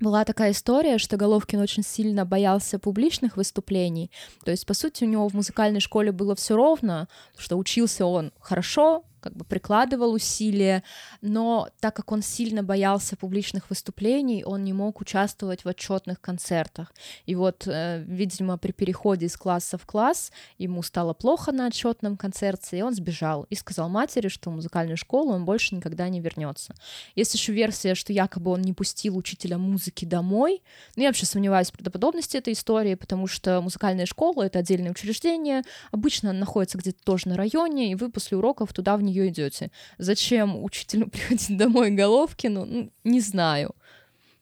была 0.00 0.24
такая 0.24 0.52
история, 0.52 0.98
что 0.98 1.16
Головкин 1.16 1.60
очень 1.60 1.82
сильно 1.82 2.24
боялся 2.24 2.78
публичных 2.78 3.36
выступлений. 3.36 4.10
То 4.44 4.50
есть, 4.50 4.66
по 4.66 4.74
сути, 4.74 5.04
у 5.04 5.06
него 5.06 5.28
в 5.28 5.34
музыкальной 5.34 5.80
школе 5.80 6.12
было 6.12 6.34
все 6.34 6.56
ровно, 6.56 7.08
что 7.36 7.56
учился 7.56 8.06
он 8.06 8.32
хорошо, 8.40 9.04
как 9.24 9.34
бы 9.34 9.46
прикладывал 9.46 10.12
усилия, 10.12 10.82
но 11.22 11.68
так 11.80 11.96
как 11.96 12.12
он 12.12 12.20
сильно 12.20 12.62
боялся 12.62 13.16
публичных 13.16 13.70
выступлений, 13.70 14.44
он 14.44 14.64
не 14.64 14.74
мог 14.74 15.00
участвовать 15.00 15.64
в 15.64 15.68
отчетных 15.68 16.20
концертах. 16.20 16.92
И 17.24 17.34
вот, 17.34 17.66
э, 17.66 18.04
видимо, 18.06 18.58
при 18.58 18.72
переходе 18.72 19.24
из 19.24 19.36
класса 19.38 19.78
в 19.78 19.86
класс 19.86 20.30
ему 20.58 20.82
стало 20.82 21.14
плохо 21.14 21.52
на 21.52 21.68
отчетном 21.68 22.18
концерте, 22.18 22.78
и 22.78 22.82
он 22.82 22.94
сбежал 22.94 23.46
и 23.48 23.54
сказал 23.54 23.88
матери, 23.88 24.28
что 24.28 24.50
в 24.50 24.54
музыкальную 24.54 24.98
школу 24.98 25.32
он 25.32 25.46
больше 25.46 25.74
никогда 25.74 26.10
не 26.10 26.20
вернется. 26.20 26.74
Есть 27.14 27.32
еще 27.32 27.54
версия, 27.54 27.94
что 27.94 28.12
якобы 28.12 28.50
он 28.50 28.60
не 28.60 28.74
пустил 28.74 29.16
учителя 29.16 29.56
музыки 29.56 30.04
домой. 30.04 30.62
Но 30.96 31.02
я 31.02 31.08
вообще 31.08 31.24
сомневаюсь 31.24 31.68
в 31.68 31.72
правдоподобности 31.72 32.36
этой 32.36 32.52
истории, 32.52 32.94
потому 32.94 33.26
что 33.26 33.62
музыкальная 33.62 34.04
школа— 34.04 34.42
это 34.44 34.58
отдельное 34.58 34.90
учреждение, 34.90 35.62
обычно 35.92 36.28
она 36.30 36.40
находится 36.40 36.76
где-то 36.76 37.02
тоже 37.04 37.28
на 37.28 37.36
районе, 37.36 37.90
и 37.90 37.94
вы 37.94 38.10
после 38.10 38.36
уроков 38.36 38.72
туда 38.72 38.96
в 38.96 39.02
нее 39.02 39.13
идете. 39.28 39.70
Зачем 39.98 40.62
учителю 40.62 41.08
приходить 41.10 41.56
домой 41.56 41.90
Головкину? 41.90 42.64
Ну, 42.64 42.92
не 43.04 43.20
знаю. 43.20 43.74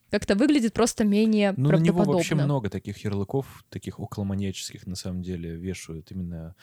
Как-то 0.09 0.35
выглядит 0.35 0.73
просто 0.73 1.03
менее 1.05 1.53
Ну, 1.57 1.69
правдоподобно. 1.69 2.13
вообще 2.13 2.35
много 2.35 2.69
таких 2.69 3.03
ярлыков, 3.03 3.65
таких 3.69 3.99
околоманьяческих, 3.99 4.85
на 4.85 4.95
самом 4.95 5.23
деле, 5.23 5.55
вешают 5.55 6.11
именно 6.11 6.55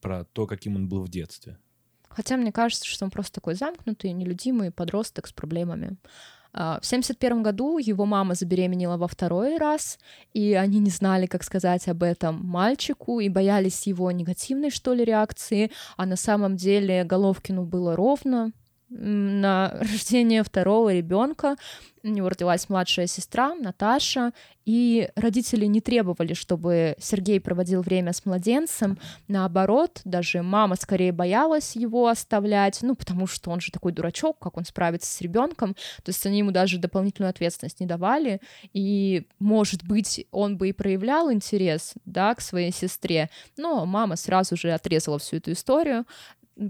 про 0.00 0.24
то, 0.24 0.46
каким 0.46 0.76
он 0.76 0.88
был 0.88 1.02
в 1.04 1.08
детстве. 1.08 1.58
Хотя 2.10 2.36
мне 2.36 2.52
кажется, 2.52 2.84
что 2.86 3.04
он 3.04 3.10
просто 3.10 3.34
такой 3.34 3.54
замкнутый, 3.54 4.12
нелюдимый 4.12 4.70
подросток 4.70 5.28
с 5.28 5.32
проблемами. 5.32 5.96
А, 6.52 6.80
В 6.80 6.86
71 6.86 7.42
году 7.42 7.78
его 7.78 8.06
мама 8.06 8.34
забеременела 8.34 8.96
во 8.96 9.08
второй 9.08 9.58
раз, 9.58 9.98
и 10.32 10.54
они 10.54 10.80
не 10.80 10.90
знали, 10.90 11.26
как 11.26 11.42
сказать 11.44 11.86
об 11.88 12.02
этом 12.02 12.44
мальчику, 12.44 13.20
и 13.20 13.28
боялись 13.28 13.86
его 13.86 14.10
негативной, 14.10 14.70
что 14.70 14.94
ли, 14.94 15.04
реакции. 15.04 15.70
А 15.96 16.06
на 16.06 16.16
самом 16.16 16.56
деле 16.56 17.04
Головкину 17.04 17.64
было 17.64 17.96
ровно 17.96 18.52
на 18.90 19.70
рождение 19.80 20.42
второго 20.42 20.92
ребенка. 20.92 21.56
У 22.02 22.08
него 22.08 22.30
родилась 22.30 22.68
младшая 22.68 23.06
сестра 23.06 23.54
Наташа, 23.54 24.32
и 24.64 25.10
родители 25.16 25.66
не 25.66 25.80
требовали, 25.80 26.32
чтобы 26.32 26.94
Сергей 26.98 27.40
проводил 27.40 27.82
время 27.82 28.12
с 28.12 28.24
младенцем. 28.24 28.98
Наоборот, 29.28 30.00
даже 30.04 30.42
мама 30.42 30.76
скорее 30.76 31.12
боялась 31.12 31.76
его 31.76 32.08
оставлять, 32.08 32.78
ну, 32.82 32.94
потому 32.94 33.26
что 33.26 33.50
он 33.50 33.60
же 33.60 33.70
такой 33.70 33.92
дурачок, 33.92 34.38
как 34.38 34.56
он 34.56 34.64
справится 34.64 35.12
с 35.12 35.20
ребенком. 35.20 35.74
То 36.02 36.08
есть 36.08 36.24
они 36.24 36.38
ему 36.38 36.52
даже 36.52 36.78
дополнительную 36.78 37.30
ответственность 37.30 37.80
не 37.80 37.86
давали. 37.86 38.40
И, 38.72 39.26
может 39.38 39.84
быть, 39.84 40.26
он 40.30 40.56
бы 40.56 40.70
и 40.70 40.72
проявлял 40.72 41.30
интерес, 41.30 41.94
да, 42.06 42.34
к 42.34 42.40
своей 42.40 42.72
сестре, 42.72 43.28
но 43.58 43.84
мама 43.84 44.16
сразу 44.16 44.56
же 44.56 44.70
отрезала 44.72 45.18
всю 45.18 45.36
эту 45.36 45.52
историю. 45.52 46.06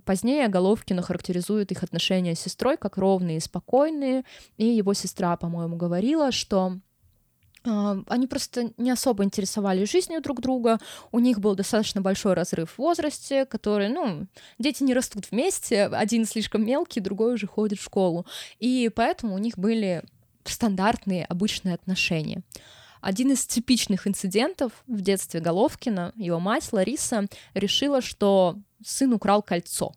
Позднее 0.05 0.49
Головкина 0.49 1.03
характеризует 1.03 1.72
их 1.72 1.82
отношения 1.82 2.34
с 2.34 2.41
сестрой 2.41 2.76
как 2.76 2.97
ровные 2.97 3.38
и 3.38 3.41
спокойные, 3.41 4.24
и 4.57 4.66
его 4.66 4.95
сестра, 4.95 5.36
по-моему, 5.36 5.76
говорила, 5.76 6.30
что 6.30 6.78
а, 7.64 7.99
они 8.07 8.26
просто 8.26 8.72
не 8.76 8.91
особо 8.91 9.24
интересовались 9.24 9.91
жизнью 9.91 10.22
друг 10.22 10.41
друга, 10.41 10.78
у 11.12 11.18
них 11.18 11.41
был 11.41 11.55
достаточно 11.55 12.01
большой 12.01 12.34
разрыв 12.34 12.72
в 12.72 12.78
возрасте, 12.78 13.45
который, 13.45 13.88
ну, 13.88 14.26
дети 14.59 14.82
не 14.82 14.95
растут 14.95 15.30
вместе, 15.30 15.84
один 15.84 16.24
слишком 16.24 16.64
мелкий, 16.64 17.01
другой 17.01 17.34
уже 17.34 17.47
ходит 17.47 17.78
в 17.78 17.84
школу, 17.84 18.26
и 18.59 18.91
поэтому 18.95 19.34
у 19.34 19.38
них 19.38 19.59
были 19.59 20.03
стандартные, 20.45 21.24
обычные 21.26 21.74
отношения. 21.74 22.43
Один 23.01 23.33
из 23.33 23.47
типичных 23.47 24.07
инцидентов 24.07 24.73
в 24.87 25.01
детстве 25.01 25.41
Головкина, 25.41 26.13
его 26.17 26.39
мать 26.39 26.69
Лариса 26.73 27.27
решила, 27.55 28.01
что 28.01 28.57
сын 28.85 29.13
украл 29.13 29.43
кольцо. 29.43 29.95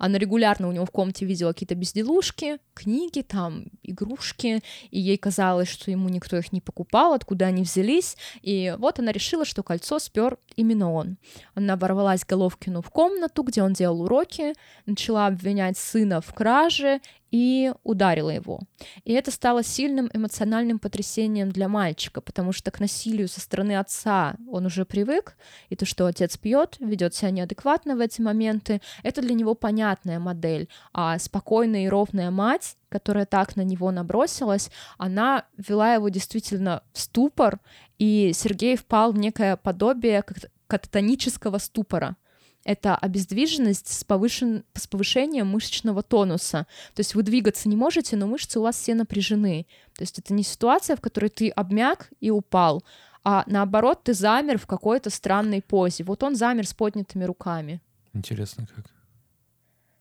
Она 0.00 0.16
регулярно 0.16 0.66
у 0.66 0.72
него 0.72 0.86
в 0.86 0.90
комнате 0.90 1.26
видела 1.26 1.52
какие-то 1.52 1.74
безделушки, 1.74 2.56
книги, 2.72 3.20
там, 3.20 3.66
игрушки, 3.82 4.62
и 4.90 4.98
ей 4.98 5.18
казалось, 5.18 5.68
что 5.68 5.90
ему 5.90 6.08
никто 6.08 6.38
их 6.38 6.52
не 6.52 6.62
покупал, 6.62 7.12
откуда 7.12 7.46
они 7.46 7.64
взялись, 7.64 8.16
и 8.40 8.74
вот 8.78 8.98
она 8.98 9.12
решила, 9.12 9.44
что 9.44 9.62
кольцо 9.62 9.98
спер 9.98 10.38
именно 10.56 10.90
он. 10.90 11.18
Она 11.54 11.76
ворвалась 11.76 12.24
Головкину 12.24 12.80
в 12.80 12.88
комнату, 12.88 13.42
где 13.42 13.62
он 13.62 13.74
делал 13.74 14.00
уроки, 14.00 14.54
начала 14.86 15.26
обвинять 15.26 15.76
сына 15.76 16.22
в 16.22 16.32
краже 16.32 17.02
и 17.30 17.72
ударила 17.84 18.30
его. 18.30 18.60
И 19.04 19.12
это 19.12 19.30
стало 19.30 19.62
сильным 19.62 20.10
эмоциональным 20.12 20.78
потрясением 20.78 21.50
для 21.50 21.68
мальчика, 21.68 22.20
потому 22.20 22.52
что 22.52 22.70
к 22.70 22.80
насилию 22.80 23.28
со 23.28 23.40
стороны 23.40 23.78
отца 23.78 24.36
он 24.50 24.66
уже 24.66 24.84
привык, 24.84 25.36
и 25.68 25.76
то, 25.76 25.86
что 25.86 26.06
отец 26.06 26.36
пьет, 26.36 26.76
ведет 26.80 27.14
себя 27.14 27.30
неадекватно 27.30 27.96
в 27.96 28.00
эти 28.00 28.20
моменты, 28.20 28.80
это 29.02 29.22
для 29.22 29.34
него 29.34 29.54
понятная 29.54 30.18
модель. 30.18 30.68
А 30.92 31.18
спокойная 31.18 31.84
и 31.84 31.88
ровная 31.88 32.30
мать, 32.30 32.76
которая 32.88 33.26
так 33.26 33.56
на 33.56 33.62
него 33.62 33.90
набросилась, 33.90 34.70
она 34.98 35.44
вела 35.56 35.94
его 35.94 36.08
действительно 36.08 36.82
в 36.92 37.00
ступор, 37.00 37.60
и 37.98 38.32
Сергей 38.34 38.76
впал 38.76 39.12
в 39.12 39.18
некое 39.18 39.56
подобие 39.56 40.22
кат- 40.22 40.50
кататонического 40.66 41.58
ступора 41.58 42.16
это 42.64 42.96
обездвиженность 42.96 43.88
с, 43.88 44.04
повышен... 44.04 44.64
с 44.74 44.86
повышением 44.86 45.48
мышечного 45.48 46.02
тонуса. 46.02 46.66
То 46.94 47.00
есть 47.00 47.14
вы 47.14 47.22
двигаться 47.22 47.68
не 47.68 47.76
можете, 47.76 48.16
но 48.16 48.26
мышцы 48.26 48.58
у 48.58 48.62
вас 48.62 48.76
все 48.76 48.94
напряжены. 48.94 49.66
То 49.94 50.02
есть 50.02 50.18
это 50.18 50.34
не 50.34 50.42
ситуация, 50.42 50.96
в 50.96 51.00
которой 51.00 51.28
ты 51.28 51.48
обмяк 51.50 52.10
и 52.20 52.30
упал, 52.30 52.84
а 53.24 53.44
наоборот 53.46 54.04
ты 54.04 54.14
замер 54.14 54.58
в 54.58 54.66
какой-то 54.66 55.10
странной 55.10 55.62
позе. 55.62 56.04
Вот 56.04 56.22
он 56.22 56.36
замер 56.36 56.66
с 56.66 56.74
поднятыми 56.74 57.24
руками. 57.24 57.80
Интересно 58.12 58.66
как. 58.66 58.86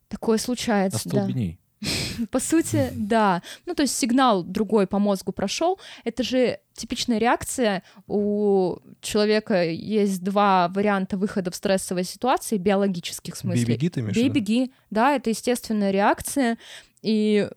Такое 0.08 0.38
случается, 0.38 1.08
да. 1.10 1.28
По 2.32 2.40
сути, 2.40 2.92
да. 2.96 3.42
Ну, 3.66 3.74
то 3.76 3.84
есть 3.84 3.98
сигнал 3.98 4.44
другой 4.44 4.88
по 4.88 5.00
мозгу 5.00 5.32
прошел. 5.32 5.80
Это 6.04 6.24
же 6.24 6.60
типичная 6.74 7.18
реакция. 7.18 7.84
У 8.08 8.78
человека 9.02 9.64
есть 9.64 10.24
два 10.24 10.70
варианта 10.70 11.18
выхода 11.18 11.52
в 11.52 11.56
стрессовой 11.56 12.04
ситуации, 12.04 12.58
биологических 12.58 13.36
в 13.36 13.38
смысле. 13.38 13.66
Бей-беги 13.66 13.90
ты 13.90 14.02
виду? 14.02 14.14
Бей-беги, 14.14 14.72
да, 14.90 15.16
это 15.16 15.30
естественная 15.30 15.92
реакция. 15.92 16.58
И 17.02 17.48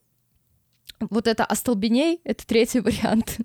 вот 1.01 1.27
это 1.27 1.45
остолбеней— 1.45 2.21
это 2.25 2.47
третий 2.47 2.81
вариант. 2.81 3.39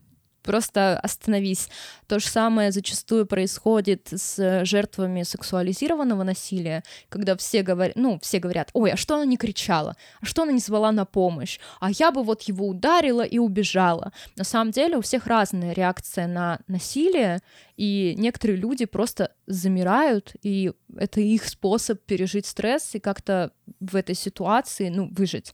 Просто 0.48 0.98
остановись. 0.99 1.68
То 2.07 2.19
же 2.19 2.28
самое 2.28 2.72
зачастую 2.72 3.26
происходит 3.26 4.07
с 4.11 4.64
жертвами 4.64 5.24
сексуализированного 5.24 6.24
насилия, 6.24 6.84
когда 7.10 7.36
все 7.36 7.64
говорят, 7.64 7.98
ну, 7.98 8.18
все 8.22 8.40
говорят, 8.40 8.69
ой, 8.72 8.91
а 8.91 8.98
что 8.98 9.15
она 9.15 9.26
не 9.26 9.36
кричала? 9.36 9.98
А 10.22 10.26
что 10.26 10.44
она 10.44 10.53
не 10.53 10.60
звала 10.60 10.94
на 10.94 11.03
помощь? 11.03 11.60
А 11.82 11.91
я 11.91 12.11
бы 12.11 12.24
вот 12.24 12.44
его 12.44 12.65
ударила 12.65 13.24
и 13.24 13.38
убежала. 13.40 14.14
На 14.38 14.45
самом 14.45 14.72
деле 14.72 14.95
у 14.95 15.02
всех 15.02 15.28
разная 15.28 15.74
реакция 15.74 16.28
на 16.28 16.60
насилие, 16.68 17.41
и 17.76 18.15
некоторые 18.18 18.57
люди 18.57 18.86
просто 18.86 19.34
замирают, 19.48 20.34
и 20.44 20.72
это 20.95 21.19
их 21.19 21.45
способ 21.45 21.99
пережить 22.06 22.45
стресс 22.45 22.95
и 22.95 22.99
как-то 22.99 23.52
в 23.82 23.98
этой 23.98 24.15
ситуации, 24.15 24.88
ну, 24.88 25.10
выжить. 25.11 25.52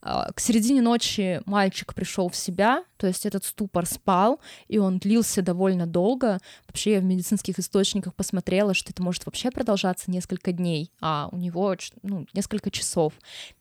А, 0.00 0.30
К 0.32 0.40
середине 0.40 0.80
ночи 0.80 1.42
мальчик 1.44 1.94
пришел 1.94 2.28
в 2.28 2.36
себя, 2.36 2.84
то 2.96 3.06
есть 3.06 3.26
этот 3.26 3.44
ступор 3.44 3.86
спал, 3.86 4.40
и 4.68 4.78
он 4.78 4.98
длился 4.98 5.42
довольно 5.42 5.86
долго. 5.86 6.38
Вообще 6.68 6.94
я 6.94 7.00
в 7.00 7.04
медицинских 7.04 7.58
источниках 7.58 8.14
посмотрела, 8.14 8.74
что 8.74 8.90
это 8.92 9.02
может 9.02 9.26
вообще 9.26 9.50
продолжаться 9.50 10.10
несколько 10.10 10.52
дней, 10.52 10.92
а 11.00 11.28
у 11.32 11.36
него 11.36 11.74
ну, 12.02 12.26
несколько 12.32 12.70
часов. 12.70 13.12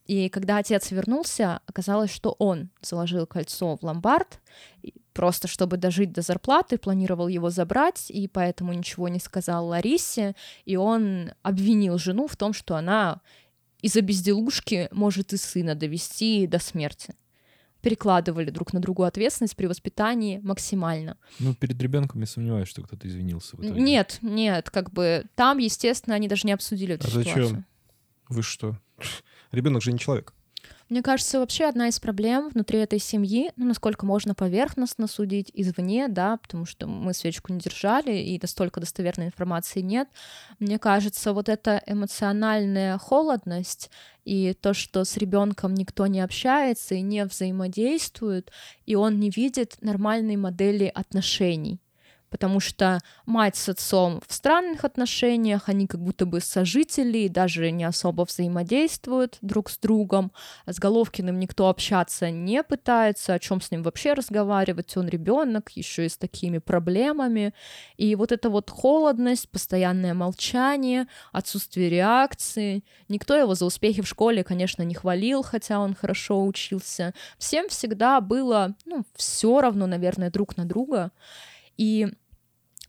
И 0.06 0.30
когда 0.30 0.58
отец 0.58 0.92
вернулся, 0.92 1.60
оказалось, 1.66 2.12
что 2.12 2.36
он 2.38 2.70
заложил 2.82 3.26
кольцо 3.26 3.76
в 3.76 3.84
ломбард, 3.84 4.40
просто 5.14 5.48
чтобы 5.48 5.78
дожить 5.78 6.14
до 6.14 6.22
зарплаты, 6.22 6.78
планировал 6.78 7.28
его 7.28 7.50
забрать, 7.50 8.06
и 8.10 8.28
поэтому 8.28 8.74
ничего 8.74 9.08
не 9.08 9.20
сказал 9.20 9.68
Ларисе, 9.68 10.36
и 10.66 10.76
он 10.78 11.32
обвинил 11.42 11.98
жену 11.98 12.28
в 12.28 12.36
том, 12.36 12.54
что 12.54 12.76
она 12.76 13.22
из-за 13.82 14.02
безделушки 14.02 14.88
может 14.92 15.34
и 15.34 15.38
сына 15.38 15.76
довести 15.76 16.48
до 16.48 16.60
смерти. 16.60 17.16
Перекладывали 17.82 18.50
друг 18.50 18.74
на 18.74 18.80
другу 18.80 19.04
ответственность 19.04 19.56
при 19.56 19.68
воспитании 19.68 20.40
максимально. 20.44 21.18
Ну, 21.40 21.54
перед 21.54 21.82
ребенком 21.82 22.22
я 22.22 22.28
сомневаюсь, 22.28 22.68
что 22.68 22.82
кто-то 22.82 23.08
извинился 23.08 23.56
в 23.56 23.62
итоге. 23.64 23.80
Нет, 23.80 24.18
нет, 24.22 24.70
как 24.70 24.92
бы 24.92 25.26
там, 25.36 25.60
естественно, 25.60 26.16
они 26.16 26.28
даже 26.28 26.48
не 26.48 26.54
обсудили 26.54 26.96
эту 26.96 27.08
А 27.08 27.12
зачем? 27.12 27.34
ситуацию. 27.34 27.66
Вы 28.30 28.44
что? 28.44 28.78
Ребенок 29.52 29.84
же 29.84 29.92
не 29.94 30.00
человек. 30.00 30.34
Мне 30.90 31.02
кажется, 31.02 31.40
вообще 31.40 31.66
одна 31.66 31.90
из 31.90 32.00
проблем 32.00 32.50
внутри 32.50 32.80
этой 32.80 33.00
семьи, 33.00 33.52
ну, 33.58 33.66
насколько 33.66 34.06
можно 34.06 34.34
поверхностно 34.34 35.08
судить 35.08 35.52
извне, 35.54 36.08
да, 36.08 36.38
потому 36.38 36.66
что 36.66 36.88
мы 36.88 37.14
свечку 37.14 37.52
не 37.52 37.60
держали, 37.60 38.18
и 38.18 38.40
настолько 38.42 38.80
достоверной 38.80 39.26
информации 39.26 39.82
нет. 39.82 40.08
Мне 40.60 40.80
кажется, 40.80 41.34
вот 41.34 41.50
эта 41.50 41.84
эмоциональная 41.86 42.98
холодность 42.98 43.92
и 44.24 44.54
то, 44.54 44.74
что 44.74 45.04
с 45.04 45.18
ребенком 45.18 45.74
никто 45.74 46.08
не 46.08 46.22
общается 46.22 46.96
и 46.96 47.02
не 47.02 47.26
взаимодействует, 47.26 48.52
и 48.86 48.96
он 48.96 49.20
не 49.20 49.30
видит 49.30 49.78
нормальной 49.82 50.38
модели 50.38 50.90
отношений 50.94 51.82
потому 52.30 52.60
что 52.60 53.00
мать 53.26 53.56
с 53.56 53.70
отцом 53.70 54.22
в 54.28 54.34
странных 54.34 54.84
отношениях, 54.84 55.70
они 55.70 55.88
как 55.88 56.02
будто 56.02 56.26
бы 56.26 56.42
сожители, 56.42 57.28
даже 57.28 57.72
не 57.72 57.84
особо 57.84 58.26
взаимодействуют 58.26 59.38
друг 59.42 59.70
с 59.70 59.78
другом. 59.78 60.32
С 60.66 60.80
Головкиным 60.80 61.40
никто 61.40 61.70
общаться 61.70 62.30
не 62.30 62.64
пытается, 62.64 63.34
о 63.34 63.40
чем 63.40 63.62
с 63.62 63.72
ним 63.72 63.84
вообще 63.84 64.14
разговаривать, 64.14 64.96
он 64.98 65.08
ребенок, 65.08 65.72
еще 65.72 66.06
и 66.06 66.10
с 66.10 66.18
такими 66.18 66.58
проблемами. 66.58 67.54
И 67.98 68.16
вот 68.16 68.32
эта 68.32 68.50
вот 68.50 68.70
холодность, 68.70 69.50
постоянное 69.50 70.14
молчание, 70.14 71.08
отсутствие 71.32 71.90
реакции. 71.90 72.84
Никто 73.08 73.36
его 73.36 73.56
за 73.56 73.66
успехи 73.66 74.02
в 74.02 74.08
школе, 74.08 74.44
конечно, 74.44 74.84
не 74.84 74.96
хвалил, 74.96 75.44
хотя 75.44 75.80
он 75.80 75.96
хорошо 75.96 76.46
учился. 76.46 77.14
Всем 77.38 77.70
всегда 77.70 78.22
было, 78.22 78.76
ну, 78.86 79.04
все 79.16 79.62
равно, 79.62 79.88
наверное, 79.88 80.30
друг 80.30 80.58
на 80.58 80.66
друга. 80.66 81.12
И, 81.78 82.08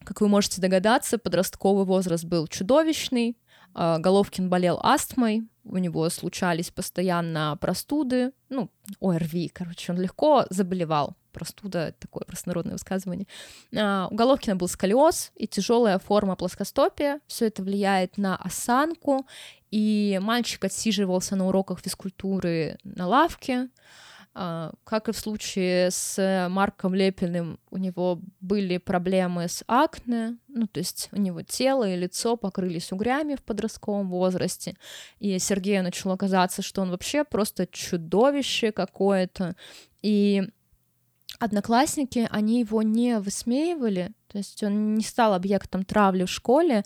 как 0.04 0.20
вы 0.20 0.28
можете 0.28 0.60
догадаться, 0.60 1.18
подростковый 1.18 1.84
возраст 1.84 2.24
был 2.24 2.46
чудовищный. 2.46 3.36
А, 3.74 3.98
Головкин 3.98 4.48
болел 4.48 4.80
астмой, 4.82 5.48
у 5.64 5.78
него 5.78 6.08
случались 6.08 6.70
постоянно 6.70 7.56
простуды, 7.60 8.32
ну, 8.48 8.70
ОРВИ, 9.00 9.48
короче, 9.48 9.92
он 9.92 10.00
легко 10.00 10.46
заболевал. 10.50 11.16
Простуда— 11.32 11.94
такое 12.00 12.24
простонародное 12.24 12.72
высказывание. 12.72 13.26
А, 13.76 14.08
У 14.10 14.14
Головкина 14.14 14.56
был 14.56 14.66
сколиоз 14.66 15.30
и 15.36 15.46
тяжелая 15.46 15.98
форма 15.98 16.36
плоскостопия. 16.36 17.20
Все 17.26 17.46
это 17.46 17.62
влияет 17.62 18.16
на 18.16 18.36
осанку, 18.36 19.26
и 19.70 20.18
мальчик 20.22 20.64
отсиживался 20.64 21.36
на 21.36 21.46
уроках 21.46 21.80
физкультуры 21.80 22.78
на 22.82 23.06
лавке. 23.06 23.68
А, 24.34 24.72
Как 24.84 25.08
и 25.08 25.12
в 25.12 25.18
случае 25.18 25.90
с 25.90 26.48
Марком 26.50 26.94
Лепиным, 26.94 27.58
у 27.70 27.76
него 27.76 28.20
были 28.40 28.78
проблемы 28.78 29.48
с 29.48 29.64
акне, 29.66 30.36
ну, 30.48 30.66
то 30.66 30.78
есть 30.78 31.08
у 31.12 31.16
него 31.16 31.42
тело 31.42 31.88
и 31.88 31.96
лицо 31.96 32.36
покрылись 32.36 32.92
угрями 32.92 33.34
в 33.34 33.42
подростковом 33.42 34.10
возрасте, 34.10 34.76
и 35.18 35.38
Сергею 35.38 35.82
начало 35.82 36.16
казаться, 36.16 36.62
что 36.62 36.82
он 36.82 36.90
вообще 36.90 37.24
просто 37.24 37.66
чудовище 37.66 38.70
какое-то, 38.72 39.56
и 40.02 40.44
одноклассники, 41.38 42.28
они 42.30 42.60
его 42.60 42.82
не 42.82 43.18
высмеивали, 43.18 44.12
то 44.28 44.38
есть 44.38 44.62
он 44.62 44.94
не 44.94 45.04
стал 45.04 45.34
объектом 45.34 45.84
травли 45.84 46.24
в 46.24 46.30
школе, 46.30 46.84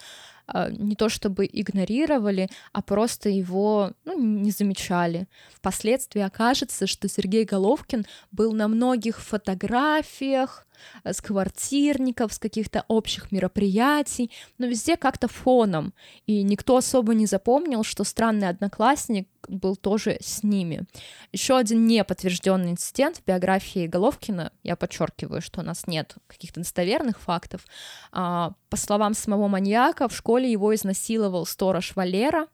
не 0.70 0.94
то 0.96 1.08
чтобы 1.08 1.48
игнорировали, 1.50 2.48
а 2.72 2.82
просто 2.82 3.28
его 3.28 3.92
ну, 4.04 4.18
не 4.18 4.50
замечали. 4.50 5.26
Впоследствии 5.54 6.22
окажется, 6.22 6.86
что 6.86 7.08
Сергей 7.08 7.44
Головкин 7.44 8.06
был 8.30 8.52
на 8.52 8.68
многих 8.68 9.20
фотографиях 9.20 10.66
с 11.04 11.20
квартирников, 11.20 12.32
с 12.32 12.38
каких-то 12.38 12.84
общих 12.88 13.32
мероприятий, 13.32 14.30
но 14.58 14.66
везде 14.66 14.96
как-то 14.96 15.28
фоном, 15.28 15.94
и 16.26 16.42
никто 16.42 16.76
особо 16.76 17.14
не 17.14 17.26
запомнил, 17.26 17.84
что 17.84 18.04
странный 18.04 18.48
одноклассник 18.48 19.28
был 19.48 19.76
тоже 19.76 20.18
с 20.20 20.42
ними. 20.42 20.84
Еще 21.32 21.56
один 21.56 21.86
неподтвержденный 21.86 22.72
инцидент 22.72 23.18
в 23.18 23.24
биографии 23.24 23.86
Головкина, 23.86 24.52
я 24.62 24.76
подчеркиваю, 24.76 25.42
что 25.42 25.60
у 25.60 25.64
нас 25.64 25.86
нет 25.86 26.14
каких-то 26.26 26.60
достоверных 26.60 27.20
фактов. 27.20 27.64
А, 28.12 28.52
По 28.70 28.76
словам 28.76 29.14
самого 29.14 29.48
маньяка, 29.48 30.08
в 30.08 30.16
школе 30.16 30.50
его 30.50 30.74
изнасиловал 30.74 31.46
сторож 31.46 31.94
Валера. 31.96 32.46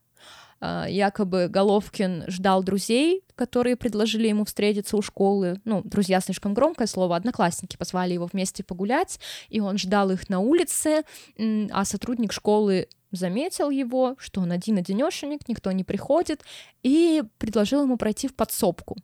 А, 0.60 0.86
Якобы 0.88 1.48
Головкин 1.48 2.24
ждал 2.28 2.62
друзей, 2.62 3.24
которые 3.34 3.76
предложили 3.76 4.28
ему 4.28 4.44
встретиться 4.44 4.96
у 4.96 5.02
школы. 5.02 5.60
Ну, 5.64 5.82
друзья 5.84 6.20
слишком 6.20 6.54
громкое 6.54 6.86
слово, 6.86 7.16
одноклассники 7.16 7.76
позвали 7.76 8.14
его 8.14 8.28
вместе 8.32 8.64
погулять, 8.64 9.20
и 9.48 9.60
он 9.60 9.78
ждал 9.78 10.10
их 10.10 10.28
на 10.28 10.40
улице, 10.40 11.02
а 11.38 11.84
сотрудник 11.84 12.32
школы 12.32 12.88
заметил 13.12 13.70
его, 13.70 14.16
что 14.18 14.40
он 14.40 14.52
один-одинешенек, 14.52 15.48
никто 15.48 15.72
не 15.72 15.84
приходит, 15.84 16.42
и 16.82 17.22
предложил 17.38 17.82
ему 17.82 17.96
пройти 17.96 18.28
в 18.28 18.34
подсобку. 18.34 18.96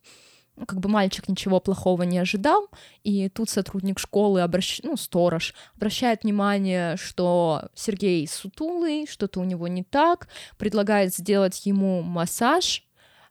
Как 0.66 0.78
бы 0.78 0.88
мальчик 0.88 1.28
ничего 1.28 1.58
плохого 1.60 2.04
не 2.04 2.18
ожидал, 2.18 2.68
и 3.02 3.28
тут 3.28 3.50
сотрудник 3.50 3.98
школы, 3.98 4.40
обращ... 4.40 4.80
ну, 4.84 4.96
сторож, 4.96 5.52
обращает 5.74 6.22
внимание, 6.22 6.96
что 6.96 7.68
Сергей 7.74 8.26
сутулый, 8.28 9.06
что-то 9.06 9.40
у 9.40 9.44
него 9.44 9.66
не 9.66 9.82
так, 9.82 10.28
предлагает 10.56 11.12
сделать 11.14 11.66
ему 11.66 12.02
массаж, 12.02 12.84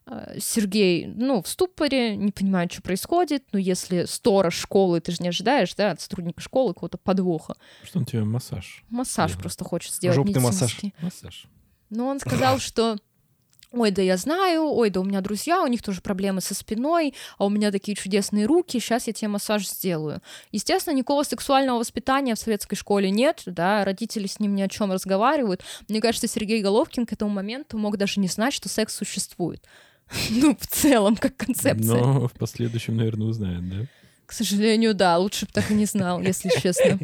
Э, 0.06 0.38
Сергей, 0.38 1.06
ну, 1.06 1.42
в 1.42 1.48
ступоре, 1.48 2.16
не 2.16 2.30
понимает, 2.30 2.72
что 2.72 2.82
происходит, 2.82 3.44
но 3.52 3.58
если 3.58 4.04
сторож 4.04 4.54
школы, 4.54 5.00
ты 5.00 5.12
же 5.12 5.22
не 5.22 5.28
ожидаешь, 5.28 5.74
да, 5.74 5.92
от 5.92 6.00
сотрудника 6.00 6.40
школы 6.40 6.74
какого-то 6.74 6.98
подвоха. 6.98 7.56
Что 7.82 8.00
он 8.00 8.04
тебе 8.04 8.24
массаж? 8.24 8.84
Массаж 8.90 9.30
Делает. 9.30 9.42
просто 9.42 9.64
хочет 9.64 9.94
сделать 9.94 10.16
Жопный 10.16 10.40
массаж. 10.40 10.78
Массаж. 11.00 11.46
Но 11.90 12.08
он 12.08 12.20
сказал, 12.20 12.58
что 12.58 12.98
ой, 13.74 13.90
да 13.90 14.02
я 14.02 14.16
знаю, 14.16 14.64
ой, 14.64 14.90
да 14.90 15.00
у 15.00 15.04
меня 15.04 15.20
друзья, 15.20 15.62
у 15.62 15.66
них 15.66 15.82
тоже 15.82 16.00
проблемы 16.00 16.40
со 16.40 16.54
спиной, 16.54 17.14
а 17.38 17.46
у 17.46 17.50
меня 17.50 17.70
такие 17.70 17.96
чудесные 17.96 18.46
руки, 18.46 18.78
сейчас 18.78 19.06
я 19.06 19.12
тебе 19.12 19.28
массаж 19.28 19.68
сделаю. 19.68 20.20
Естественно, 20.52 20.94
никакого 20.94 21.22
сексуального 21.22 21.78
воспитания 21.78 22.34
в 22.34 22.38
советской 22.38 22.76
школе 22.76 23.10
нет, 23.10 23.42
да, 23.46 23.84
родители 23.84 24.26
с 24.26 24.40
ним 24.40 24.54
ни 24.54 24.62
о 24.62 24.68
чем 24.68 24.92
разговаривают. 24.92 25.62
Мне 25.88 26.00
кажется, 26.00 26.28
Сергей 26.28 26.62
Головкин 26.62 27.06
к 27.06 27.12
этому 27.12 27.30
моменту 27.30 27.78
мог 27.78 27.96
даже 27.96 28.20
не 28.20 28.28
знать, 28.28 28.54
что 28.54 28.68
секс 28.68 28.94
существует. 28.94 29.64
Ну, 30.30 30.56
в 30.58 30.66
целом, 30.66 31.16
как 31.16 31.36
концепция. 31.36 32.00
Но 32.00 32.28
в 32.28 32.32
последующем, 32.32 32.96
наверное, 32.96 33.26
узнает, 33.26 33.68
да? 33.68 33.86
К 34.26 34.32
сожалению, 34.32 34.94
да, 34.94 35.18
лучше 35.18 35.46
бы 35.46 35.52
так 35.52 35.70
и 35.70 35.74
не 35.74 35.84
знал, 35.86 36.20
если 36.20 36.50
честно. 36.60 36.98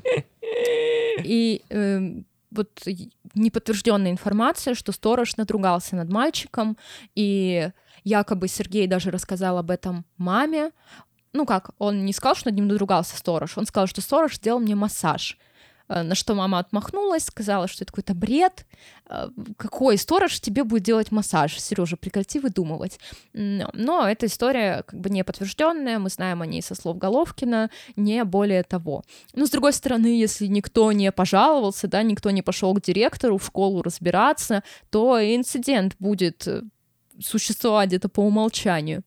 И 1.22 1.62
эм, 1.68 2.24
вот 2.50 2.82
неподтвержденная 3.34 4.10
информация, 4.10 4.74
что 4.74 4.92
сторож 4.92 5.36
надругался 5.36 5.96
над 5.96 6.10
мальчиком, 6.10 6.76
и 7.14 7.70
якобы 8.04 8.48
Сергей 8.48 8.86
даже 8.86 9.10
рассказал 9.10 9.58
об 9.58 9.70
этом 9.70 10.04
маме. 10.16 10.72
Ну 11.32 11.46
как, 11.46 11.70
он 11.78 12.04
не 12.04 12.12
сказал, 12.12 12.34
что 12.34 12.48
над 12.48 12.56
ним 12.56 12.68
надругался 12.68 13.16
сторож, 13.16 13.56
он 13.56 13.66
сказал, 13.66 13.86
что 13.86 14.00
сторож 14.00 14.36
сделал 14.36 14.60
мне 14.60 14.74
массаж. 14.74 15.38
Э, 15.90 16.02
На 16.02 16.14
что 16.14 16.34
мама 16.34 16.60
отмахнулась, 16.60 17.24
сказала, 17.24 17.66
что 17.68 17.84
это 17.84 17.92
какой-то 17.92 18.14
бред. 18.14 18.64
Э, 19.08 19.28
Какой 19.56 19.98
сторож 19.98 20.40
тебе 20.40 20.64
будет 20.64 20.84
делать 20.84 21.10
массаж? 21.10 21.60
Сережа, 21.60 21.96
прекрати 21.96 22.38
выдумывать. 22.38 22.98
Но, 23.32 24.08
эта 24.08 24.26
история 24.26 24.84
как 24.86 25.00
бы 25.00 25.10
не 25.10 25.24
подтвержденная, 25.24 25.98
мы 25.98 26.08
знаем 26.08 26.42
о 26.42 26.46
ней 26.46 26.62
со 26.62 26.74
слов 26.74 26.96
Головкина, 26.98 27.70
не 27.96 28.24
более 28.24 28.62
того. 28.62 29.02
Но 29.34 29.46
с 29.46 29.50
другой 29.50 29.72
стороны, 29.72 30.06
если 30.06 30.46
никто 30.46 30.92
не 30.92 31.10
пожаловался, 31.12 31.88
да, 31.88 32.02
никто 32.02 32.30
не 32.30 32.42
пошел 32.42 32.72
к 32.74 32.82
директору 32.82 33.38
в 33.38 33.44
школу 33.44 33.82
разбираться, 33.82 34.62
то 34.90 35.18
инцидент 35.18 35.96
будет 35.98 36.46
э, 36.46 36.62
существовать 37.20 37.88
где-то 37.88 38.08
по 38.08 38.20
умолчанию. 38.20 39.02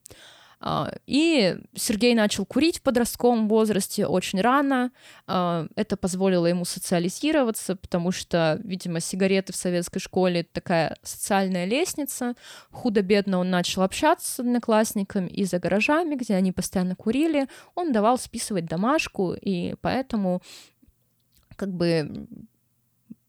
А, 0.66 0.94
И 1.06 1.58
Сергей 1.76 2.16
начал 2.16 2.46
курить 2.46 2.80
в 2.80 2.82
подростковом 2.84 3.50
возрасте 3.50 4.08
очень 4.08 4.40
рано. 4.40 4.92
А, 5.28 5.68
Это 5.76 5.98
позволило 5.98 6.46
ему 6.46 6.64
социализироваться, 6.64 7.76
потому 7.76 8.12
что, 8.14 8.62
видимо, 8.64 9.02
сигареты 9.02 9.52
в 9.52 9.58
советской 9.58 10.00
школе— 10.00 10.44
такая 10.54 10.96
социальная 11.04 11.66
лестница. 11.66 12.36
Худо-бедно 12.72 13.40
он 13.40 13.50
начал 13.50 13.82
общаться 13.82 14.32
с 14.32 14.40
одноклассниками 14.40 15.28
и 15.28 15.44
за 15.44 15.60
гаражами, 15.60 16.16
где 16.16 16.34
они 16.36 16.54
постоянно 16.54 16.96
курили. 16.96 17.48
Он 17.76 17.92
давал 17.92 18.18
списывать 18.18 18.66
домашку, 18.66 19.34
и 19.34 19.76
поэтому 19.82 20.42
как 21.58 21.74
бы 21.74 22.26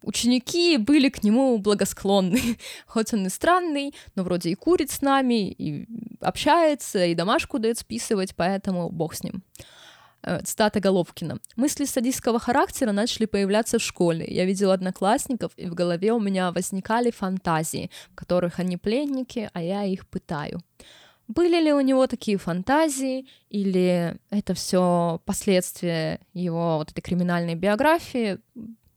ученики 0.04 0.76
были 0.76 1.08
к 1.08 1.24
нему 1.24 1.58
благосклонны. 1.58 2.40
Хоть 2.86 3.12
он 3.14 3.26
и 3.26 3.30
странный, 3.30 3.94
но 4.14 4.22
вроде 4.22 4.50
и 4.50 4.54
курит 4.54 4.90
с 4.90 5.02
нами, 5.02 5.50
и 5.50 5.86
общается, 6.20 7.04
и 7.04 7.14
домашку 7.14 7.58
дает 7.58 7.78
списывать, 7.78 8.34
поэтому 8.36 8.90
бог 8.90 9.14
с 9.14 9.22
ним. 9.22 9.42
Э, 10.22 10.40
Цитата 10.42 10.80
Головкина. 10.80 11.38
«Мысли 11.56 11.84
садистского 11.84 12.38
характера 12.38 12.92
начали 12.92 13.26
появляться 13.26 13.78
в 13.78 13.82
школе. 13.82 14.24
Я 14.28 14.44
видел 14.44 14.70
одноклассников, 14.70 15.52
и 15.56 15.66
в 15.66 15.74
голове 15.74 16.12
у 16.12 16.20
меня 16.20 16.50
возникали 16.50 17.10
фантазии, 17.10 17.90
в 18.12 18.14
которых 18.14 18.58
они 18.58 18.76
пленники, 18.76 19.50
а 19.52 19.62
я 19.62 19.84
их 19.84 20.06
пытаю». 20.06 20.60
Были 21.26 21.58
ли 21.62 21.72
у 21.72 21.80
него 21.80 22.06
такие 22.06 22.36
фантазии, 22.36 23.26
или 23.48 24.18
это 24.28 24.52
все 24.52 25.22
последствия 25.24 26.20
его 26.34 26.76
вот 26.76 26.90
этой 26.90 27.00
криминальной 27.00 27.54
биографии? 27.54 28.38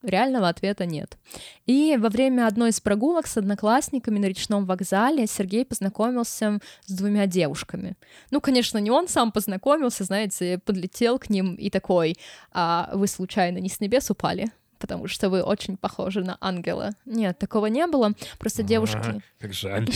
Реального 0.07 0.47
ответа 0.47 0.85
нет. 0.85 1.17
И 1.65 1.97
во 1.99 2.09
время 2.09 2.47
одной 2.47 2.69
из 2.69 2.79
прогулок 2.79 3.27
с 3.27 3.35
одноклассниками 3.35 4.19
на 4.19 4.25
речном 4.25 4.65
вокзале 4.65 5.27
Сергей 5.27 5.65
познакомился 5.65 6.59
с 6.85 6.93
двумя 6.93 7.27
девушками. 7.27 7.97
Ну, 8.31 8.39
конечно, 8.39 8.77
не 8.77 8.89
он 8.89 9.09
сам 9.09 9.33
познакомился, 9.33 10.05
знаете, 10.05 10.59
подлетел 10.59 11.19
к 11.19 11.29
ним 11.29 11.55
и 11.55 11.69
такой, 11.69 12.15
а 12.53 12.89
вы 12.93 13.07
случайно 13.07 13.57
не 13.57 13.69
с 13.69 13.81
небес 13.81 14.09
упали? 14.09 14.49
Потому 14.79 15.07
что 15.07 15.29
вы 15.29 15.41
очень 15.41 15.75
похожи 15.75 16.23
на 16.23 16.37
ангела. 16.39 16.91
Нет, 17.05 17.37
такого 17.37 17.65
не 17.65 17.85
было. 17.87 18.13
Просто 18.39 18.63
девушки... 18.63 18.97
А, 18.97 19.19
Как 19.39 19.53
жаль. 19.53 19.87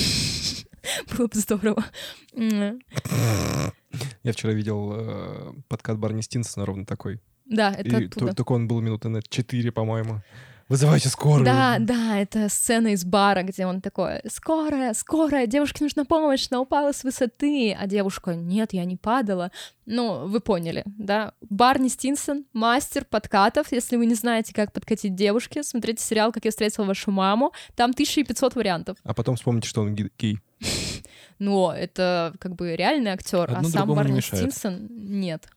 Было 1.18 1.28
бы 1.28 1.36
здорово. 1.36 1.86
Я 2.34 4.34
вчера 4.34 4.54
видел 4.54 4.94
э, 4.94 5.54
подкат 5.68 5.98
Барни 5.98 6.22
Стинсона 6.22 6.66
ровно 6.66 6.86
такой. 6.86 7.20
Да, 7.52 7.72
это 7.78 7.90
И 7.90 8.06
оттуда. 8.06 8.28
то- 8.28 8.36
только 8.38 8.54
он 8.54 8.68
был 8.68 8.82
минуты 8.82 9.10
на 9.10 9.22
4, 9.22 9.72
по-моему. 9.72 10.22
Вызывайте 10.70 11.10
скорую. 11.10 11.44
Да, 11.44 11.80
да, 11.80 12.18
это 12.18 12.48
сцена 12.48 12.94
из 12.94 13.04
бара, 13.04 13.44
где 13.44 13.66
он 13.66 13.82
такой, 13.82 14.22
скорая, 14.30 14.94
скорая, 14.94 15.46
девушке 15.46 15.84
нужна 15.84 16.06
помощь, 16.06 16.48
она 16.50 16.62
упала 16.62 16.94
с 16.94 17.04
высоты, 17.04 17.76
а 17.78 17.88
девушка, 17.88 18.36
нет, 18.36 18.72
я 18.72 18.86
не 18.86 18.96
падала. 18.96 19.52
Ну, 19.86 20.28
вы 20.30 20.40
поняли, 20.40 20.84
да? 20.86 21.34
Барни 21.42 21.90
Стинсон, 21.90 22.46
мастер 22.54 23.04
подкатов, 23.04 23.74
если 23.74 23.98
вы 23.98 24.06
не 24.06 24.16
знаете, 24.16 24.54
как 24.54 24.72
подкатить 24.72 25.14
девушке, 25.14 25.62
смотрите 25.64 26.02
сериал 26.02 26.32
«Как 26.32 26.46
я 26.46 26.52
встретил 26.52 26.86
вашу 26.86 27.12
маму», 27.12 27.52
там 27.76 27.92
1500 27.92 28.56
вариантов. 28.56 28.98
А 29.04 29.14
потом 29.14 29.36
вспомните, 29.36 29.68
что 29.68 29.82
он 29.82 29.94
гей. 29.94 30.40
Но 31.40 31.74
это 31.74 32.34
как 32.40 32.56
бы 32.56 32.78
реальный 32.78 33.12
актер, 33.12 33.52
а 33.54 33.62
сам 33.66 33.94
Барни. 33.94 34.22
Стинсон 34.22 34.88
нет. 34.90 35.50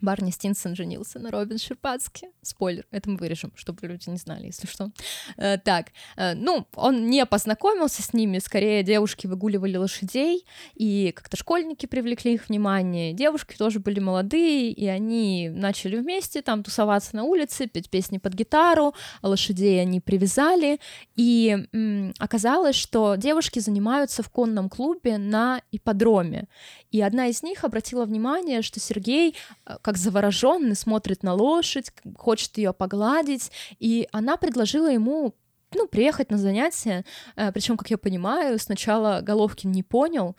Барни 0.00 0.30
Стинсон 0.30 0.76
женился 0.76 1.18
на 1.18 1.30
Робин 1.30 1.58
Шерпацке. 1.58 2.30
Спойлер, 2.42 2.86
это 2.90 3.08
мы 3.10 3.16
вырежем, 3.16 3.52
чтобы 3.56 3.86
люди 3.86 4.08
не 4.08 4.16
знали, 4.16 4.46
если 4.46 4.66
что. 4.66 4.90
Э, 5.36 5.58
так, 5.58 5.88
э, 6.16 6.34
ну, 6.34 6.66
он 6.74 7.08
не 7.08 7.24
познакомился 7.24 8.02
с 8.02 8.12
ними, 8.12 8.38
скорее 8.38 8.82
девушки 8.82 9.26
выгуливали 9.26 9.76
лошадей, 9.76 10.44
и 10.74 11.12
как-то 11.16 11.36
школьники 11.36 11.86
привлекли 11.86 12.34
их 12.34 12.48
внимание. 12.48 13.12
Девушки 13.12 13.56
тоже 13.56 13.80
были 13.80 14.00
молодые, 14.00 14.70
и 14.70 14.86
они 14.86 15.48
начали 15.48 15.96
вместе 15.96 16.42
там 16.42 16.62
тусоваться 16.62 17.16
на 17.16 17.24
улице, 17.24 17.66
петь 17.66 17.90
песни 17.90 18.18
под 18.18 18.34
гитару, 18.34 18.94
лошадей 19.22 19.80
они 19.80 20.00
привязали, 20.00 20.78
и 21.14 21.66
м, 21.72 22.12
оказалось, 22.18 22.76
что 22.76 23.16
девушки 23.16 23.60
занимаются 23.60 24.22
в 24.22 24.28
конном 24.28 24.68
клубе 24.68 25.18
на 25.18 25.62
ипподроме. 25.72 26.48
И 26.90 27.00
одна 27.00 27.26
из 27.26 27.42
них 27.42 27.64
обратила 27.64 28.04
внимание, 28.04 28.62
что 28.62 28.80
Сергей, 28.80 29.34
э, 29.66 29.76
как 29.86 29.98
завороженный, 29.98 30.74
смотрит 30.74 31.22
на 31.22 31.34
лошадь, 31.34 31.92
хочет 32.16 32.58
ее 32.58 32.72
погладить, 32.72 33.52
и 33.78 34.08
она 34.10 34.36
предложила 34.36 34.90
ему 34.90 35.36
ну, 35.72 35.86
приехать 35.86 36.28
на 36.32 36.38
занятия. 36.38 37.04
Причем, 37.36 37.76
как 37.76 37.88
я 37.90 37.96
понимаю, 37.96 38.58
сначала 38.58 39.20
Головкин 39.20 39.70
не 39.70 39.84
понял, 39.84 40.34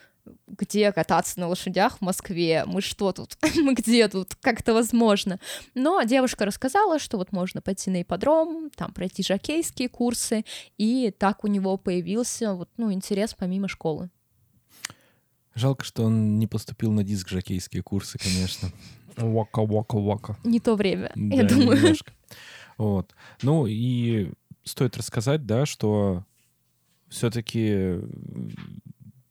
где 0.47 0.91
кататься 0.91 1.39
на 1.39 1.47
лошадях 1.47 1.99
в 1.99 2.01
Москве, 2.01 2.65
мы 2.65 2.81
что 2.81 3.13
тут, 3.13 3.37
мы 3.55 3.73
где 3.73 4.09
тут, 4.09 4.35
как 4.35 4.59
это 4.59 4.73
возможно. 4.73 5.39
Но 5.75 6.03
девушка 6.03 6.43
рассказала, 6.43 6.99
что 6.99 7.15
вот 7.15 7.31
можно 7.31 7.61
пойти 7.61 7.89
на 7.89 8.01
ипподром, 8.01 8.69
там 8.75 8.91
пройти 8.91 9.23
жокейские 9.23 9.87
курсы, 9.87 10.43
и 10.77 11.13
так 11.17 11.45
у 11.45 11.47
него 11.47 11.77
появился 11.77 12.53
вот, 12.53 12.69
ну, 12.75 12.91
интерес 12.91 13.33
помимо 13.33 13.69
школы. 13.69 14.09
Жалко, 15.55 15.85
что 15.85 16.03
он 16.03 16.37
не 16.37 16.47
поступил 16.47 16.91
на 16.91 17.05
диск 17.05 17.29
жокейские 17.29 17.81
курсы, 17.81 18.19
конечно. 18.19 18.69
Вака-вака-вака. 19.17 20.37
Не 20.43 20.59
то 20.59 20.75
время, 20.75 21.11
я 21.15 21.43
Да, 21.43 21.49
думаю. 21.55 21.77
немножко. 21.77 22.11
Вот. 22.77 23.13
Ну 23.41 23.65
и 23.67 24.31
стоит 24.63 24.97
рассказать, 24.97 25.45
да, 25.45 25.65
что 25.65 26.23
все-таки 27.09 27.99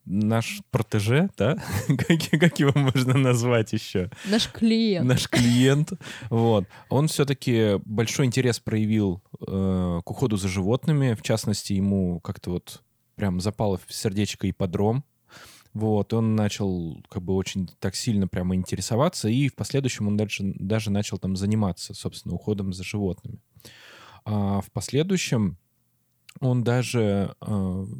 наш 0.04 0.60
протеже, 0.70 1.28
да, 1.36 1.56
как, 1.88 2.40
как 2.40 2.58
его 2.60 2.72
можно 2.74 3.14
назвать 3.14 3.72
еще? 3.72 4.10
Наш 4.24 4.50
клиент. 4.50 5.06
Наш 5.06 5.28
клиент, 5.28 5.92
вот, 6.30 6.64
он 6.88 7.08
все-таки 7.08 7.80
большой 7.84 8.26
интерес 8.26 8.60
проявил 8.60 9.20
э, 9.46 10.00
к 10.04 10.10
уходу 10.10 10.36
за 10.36 10.48
животными, 10.48 11.14
в 11.14 11.22
частности, 11.22 11.72
ему 11.72 12.20
как-то 12.20 12.50
вот 12.50 12.82
прям 13.16 13.40
запало 13.40 13.80
в 13.84 13.92
сердечко 13.92 14.48
ипподром, 14.48 15.04
вот, 15.76 16.14
он 16.14 16.34
начал 16.34 17.02
как 17.08 17.22
бы 17.22 17.34
очень 17.34 17.68
так 17.80 17.94
сильно 17.94 18.26
прямо 18.26 18.54
интересоваться, 18.54 19.28
и 19.28 19.48
в 19.48 19.54
последующем 19.54 20.08
он 20.08 20.16
дальше, 20.16 20.54
даже 20.54 20.90
начал 20.90 21.18
там 21.18 21.36
заниматься, 21.36 21.92
собственно, 21.92 22.34
уходом 22.34 22.72
за 22.72 22.82
животными. 22.82 23.40
А 24.24 24.60
в 24.62 24.72
последующем 24.72 25.58
он 26.40 26.64
даже, 26.64 27.34
э, 27.40 27.46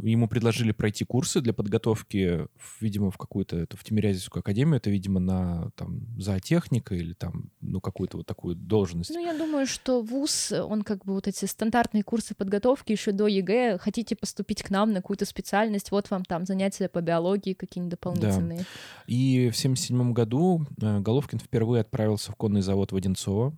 ему 0.03 0.29
предложили 0.29 0.73
пройти 0.73 1.05
курсы 1.05 1.41
для 1.41 1.53
подготовки, 1.53 2.47
видимо, 2.81 3.11
в 3.11 3.19
какую-то, 3.19 3.57
это 3.57 3.77
в 3.77 3.85
Тимирязевскую 3.85 4.41
академию, 4.41 4.77
это, 4.77 4.91
видимо, 4.91 5.21
на 5.21 5.71
там 5.77 6.07
зоотехника 6.19 6.95
или 6.95 7.13
там, 7.15 7.51
ну, 7.61 7.81
какую-то 7.81 8.19
вот 8.19 8.27
такую 8.27 8.57
должность. 8.57 9.11
Ну, 9.11 9.25
я 9.25 9.37
думаю, 9.37 9.67
что 9.67 10.03
ВУЗ, 10.03 10.53
он 10.53 10.83
как 10.83 11.05
бы 11.05 11.15
вот 11.15 11.27
эти 11.29 11.45
стандартные 11.45 12.03
курсы 12.03 12.35
подготовки 12.35 12.93
еще 12.93 13.13
до 13.13 13.27
ЕГЭ, 13.27 13.79
хотите 13.79 14.17
поступить 14.17 14.63
к 14.63 14.71
нам 14.71 14.93
на 14.93 14.97
какую-то 14.97 15.25
специальность, 15.25 15.91
вот 15.91 16.11
вам 16.11 16.25
там 16.25 16.45
занятия 16.47 16.89
по 16.89 17.01
биологии 17.01 17.55
какие-нибудь 17.55 17.93
дополнительные. 17.93 18.65
И 19.07 19.51
в 19.51 19.57
1977 19.59 20.13
году 20.13 20.67
э, 20.81 21.01
Головкин 21.01 21.39
впервые 21.39 21.81
отправился 21.83 22.33
в 22.33 22.37
конный 22.37 22.63
завод 22.63 22.93
в 22.93 22.97
Одинцово. 22.97 23.57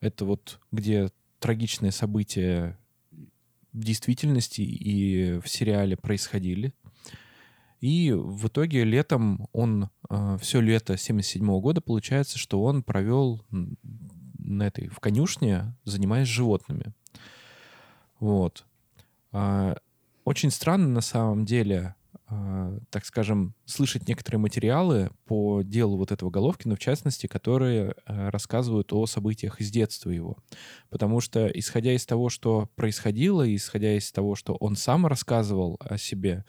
Это 0.00 0.24
вот 0.24 0.60
где 0.70 1.10
трагичные 1.38 1.92
события 1.92 2.78
в 3.72 3.84
действительности 3.84 4.60
и 4.60 5.38
в 5.40 5.48
сериале 5.48 5.96
происходили. 5.96 6.74
И 7.80 8.12
в 8.12 8.46
итоге 8.46 8.84
летом 8.84 9.48
он, 9.52 9.90
все 10.40 10.60
лето 10.60 10.96
77 10.96 11.60
года, 11.60 11.80
получается, 11.80 12.38
что 12.38 12.62
он 12.62 12.82
провел 12.82 13.44
на 14.38 14.66
этой, 14.66 14.88
в 14.88 15.00
конюшне, 15.00 15.74
занимаясь 15.84 16.28
животными. 16.28 16.92
Вот. 18.20 18.64
А, 19.32 19.76
Очень 20.24 20.50
странно 20.52 20.86
на 20.86 21.00
самом 21.00 21.44
деле, 21.44 21.76
э, 21.76 22.01
так 22.90 23.04
скажем, 23.04 23.54
слышать 23.64 24.08
некоторые 24.08 24.38
материалы 24.38 25.10
по 25.26 25.62
делу 25.62 25.96
вот 25.96 26.12
этого 26.12 26.30
Головкина, 26.30 26.76
в 26.76 26.78
частности, 26.78 27.26
которые 27.26 27.94
э, 28.06 28.28
рассказывают 28.30 28.92
о 28.92 29.06
событиях 29.06 29.60
из 29.60 29.70
детства 29.70 30.10
его. 30.10 30.38
Потому 30.88 31.20
что, 31.20 31.46
исходя 31.48 31.92
из 31.92 32.06
того, 32.06 32.28
что 32.28 32.68
происходило, 32.74 33.54
исходя 33.54 33.96
из 33.96 34.10
того, 34.12 34.34
что 34.34 34.54
он 34.54 34.76
сам 34.76 35.06
рассказывал 35.06 35.78
о 35.80 35.98
себе, 35.98 36.44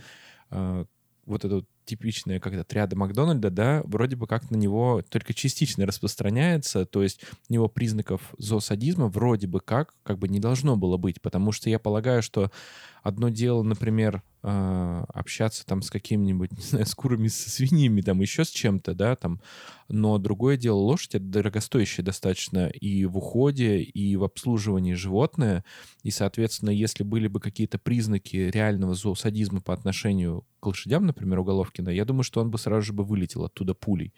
э, 0.51 0.85
вот 1.25 1.45
эту 1.45 1.65
типичная 1.85 2.39
как-то 2.39 2.63
триада 2.63 2.95
Макдональда, 2.95 3.49
да, 3.49 3.81
вроде 3.85 4.15
бы 4.15 4.27
как 4.27 4.49
на 4.51 4.55
него 4.55 5.01
только 5.09 5.33
частично 5.33 5.85
распространяется, 5.85 6.85
то 6.85 7.03
есть 7.03 7.21
у 7.49 7.53
него 7.53 7.67
признаков 7.67 8.33
зоосадизма 8.37 9.07
вроде 9.07 9.47
бы 9.47 9.59
как, 9.59 9.93
как 10.03 10.17
бы 10.17 10.27
не 10.27 10.39
должно 10.39 10.77
было 10.77 10.97
быть, 10.97 11.21
потому 11.21 11.51
что 11.51 11.69
я 11.69 11.79
полагаю, 11.79 12.21
что 12.21 12.51
одно 13.01 13.29
дело, 13.29 13.63
например, 13.63 14.23
общаться 14.43 15.65
там 15.65 15.81
с 15.81 15.89
какими-нибудь, 15.89 16.51
не 16.57 16.61
знаю, 16.61 16.85
с 16.85 16.93
курами, 16.93 17.27
со 17.27 17.49
свиньями, 17.49 18.01
там 18.01 18.21
еще 18.21 18.43
с 18.43 18.49
чем-то, 18.49 18.93
да, 18.93 19.15
там, 19.15 19.41
но 19.87 20.17
другое 20.17 20.57
дело, 20.57 20.77
лошадь— 20.77 21.13
это 21.15 21.25
дорогостоящее 21.25 22.03
достаточно 22.03 22.67
и 22.67 23.05
в 23.05 23.17
уходе, 23.17 23.81
и 23.81 24.15
в 24.15 24.23
обслуживании 24.23 24.93
животное, 24.93 25.63
и, 26.03 26.11
соответственно, 26.11 26.71
если 26.71 27.03
были 27.03 27.27
бы 27.27 27.39
какие-то 27.39 27.77
признаки 27.79 28.35
реального 28.53 28.95
зоосадизма 28.95 29.61
по 29.61 29.73
отношению 29.73 30.45
к 30.59 30.67
лошадям, 30.67 31.05
например, 31.05 31.39
у 31.39 31.43
Головкина, 31.43 31.89
я 31.89 32.05
думаю, 32.05 32.23
что 32.23 32.41
он 32.41 32.49
бы 32.51 32.57
сразу 32.57 32.87
же 32.87 32.93
бы 32.93 33.03
вылетел 33.03 33.45
оттуда 33.45 33.73
пулей. 33.73 34.13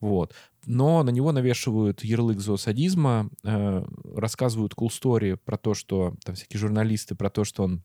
Вот. 0.00 0.34
Но 0.66 1.02
на 1.02 1.10
него 1.10 1.32
навешивают 1.32 2.04
ярлык 2.04 2.40
зоосадизма, 2.40 3.30
э, 3.44 3.84
рассказывают 4.14 4.74
cool 4.74 5.36
про 5.44 5.56
то, 5.56 5.74
что, 5.74 6.14
там 6.24 6.34
всякие 6.34 6.60
журналисты, 6.60 7.14
про 7.14 7.30
то, 7.30 7.44
что 7.44 7.64
он 7.64 7.82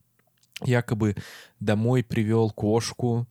якобы 0.62 1.16
домой 1.60 2.04
привел 2.04 2.52
кошку, 2.52 3.28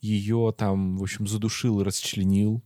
ее 0.00 0.54
там, 0.56 0.98
в 0.98 1.02
общем, 1.02 1.26
задушил 1.26 1.80
и 1.80 1.84
расчленил, 1.84 2.62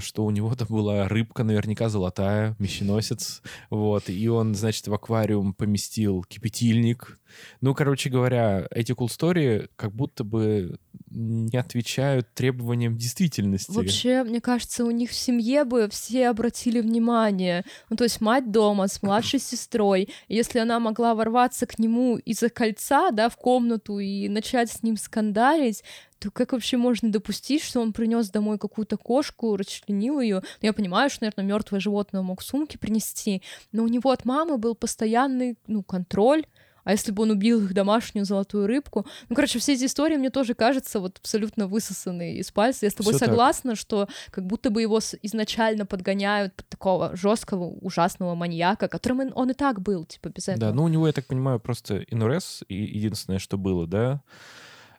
что 0.00 0.24
у 0.24 0.30
него 0.30 0.54
там 0.56 0.68
была 0.68 1.08
рыбка 1.08 1.44
наверняка 1.44 1.88
золотая, 1.88 2.56
мещеносец, 2.58 3.42
вот, 3.70 4.08
и 4.08 4.28
он, 4.28 4.54
значит, 4.54 4.86
в 4.88 4.94
аквариум 4.94 5.54
поместил 5.54 6.22
кипятильник. 6.22 7.18
Ну, 7.60 7.74
короче 7.74 8.08
говоря, 8.08 8.66
эти 8.70 8.92
cool 8.92 9.08
story 9.08 9.68
как 9.76 9.92
будто 9.92 10.24
бы 10.24 10.78
не 11.10 11.56
отвечают 11.56 12.32
требованиям 12.34 12.96
действительности. 12.96 13.70
Вообще, 13.70 14.22
мне 14.24 14.40
кажется, 14.40 14.84
у 14.84 14.90
них 14.90 15.10
в 15.10 15.14
семье 15.14 15.64
бы 15.64 15.88
все 15.90 16.28
обратили 16.28 16.80
внимание. 16.80 17.64
Ну, 17.88 17.96
то 17.96 18.04
есть 18.04 18.20
мать 18.20 18.50
дома 18.50 18.88
с 18.88 19.02
младшей 19.02 19.40
сестрой. 19.40 20.08
Если 20.28 20.58
она 20.58 20.80
могла 20.80 21.14
ворваться 21.14 21.66
к 21.66 21.78
нему 21.78 22.16
из-за 22.18 22.48
кольца, 22.48 23.10
да, 23.10 23.28
в 23.28 23.36
комнату 23.36 23.98
и 23.98 24.28
начать 24.28 24.70
с 24.70 24.82
ним 24.82 24.96
скандалить, 24.96 25.82
то 26.18 26.30
как 26.30 26.52
вообще 26.52 26.76
можно 26.76 27.10
допустить, 27.10 27.62
что 27.62 27.80
он 27.80 27.92
принес 27.92 28.30
домой 28.30 28.58
какую-то 28.58 28.96
кошку, 28.96 29.56
расчленил 29.56 30.20
ее? 30.20 30.36
Ну, 30.62 30.66
я 30.66 30.72
понимаю, 30.72 31.10
что, 31.10 31.24
наверное, 31.24 31.44
мертвое 31.44 31.80
животное 31.80 32.22
мог 32.22 32.40
в 32.40 32.44
сумке 32.44 32.78
принести, 32.78 33.42
но 33.72 33.82
у 33.84 33.88
него 33.88 34.10
от 34.10 34.24
мамы 34.24 34.56
был 34.58 34.74
постоянный 34.74 35.56
ну, 35.66 35.82
контроль, 35.82 36.44
а 36.84 36.92
если 36.92 37.10
бы 37.10 37.24
он 37.24 37.32
убил 37.32 37.64
их 37.64 37.74
домашнюю 37.74 38.24
золотую 38.24 38.68
рыбку? 38.68 39.04
Ну, 39.28 39.34
короче, 39.34 39.58
все 39.58 39.72
эти 39.74 39.86
истории, 39.86 40.16
мне 40.16 40.30
тоже 40.30 40.54
кажутся 40.54 41.00
вот 41.00 41.18
абсолютно 41.18 41.66
высосанные 41.66 42.36
из 42.38 42.52
пальца. 42.52 42.86
Я 42.86 42.90
с 42.90 42.94
тобой 42.94 43.12
Всё 43.14 43.26
согласна, 43.26 43.74
что 43.74 44.08
как 44.30 44.46
будто 44.46 44.70
бы 44.70 44.82
его 44.82 45.00
изначально 45.22 45.84
подгоняют 45.84 46.54
под 46.54 46.68
такого 46.68 47.16
жесткого, 47.16 47.64
ужасного 47.64 48.36
маньяка, 48.36 48.86
которым 48.86 49.18
он- 49.18 49.32
он 49.34 49.50
и 49.50 49.54
так 49.54 49.80
был, 49.82 50.04
типа, 50.04 50.28
без 50.28 50.46
этого. 50.46 50.60
Да, 50.60 50.72
ну 50.72 50.84
у 50.84 50.88
него, 50.88 51.08
я 51.08 51.12
так 51.12 51.26
понимаю, 51.26 51.58
просто 51.58 52.04
инурез, 52.08 52.62
и 52.68 52.76
единственное, 52.76 53.40
что 53.40 53.58
было, 53.58 53.88
да, 53.88 54.22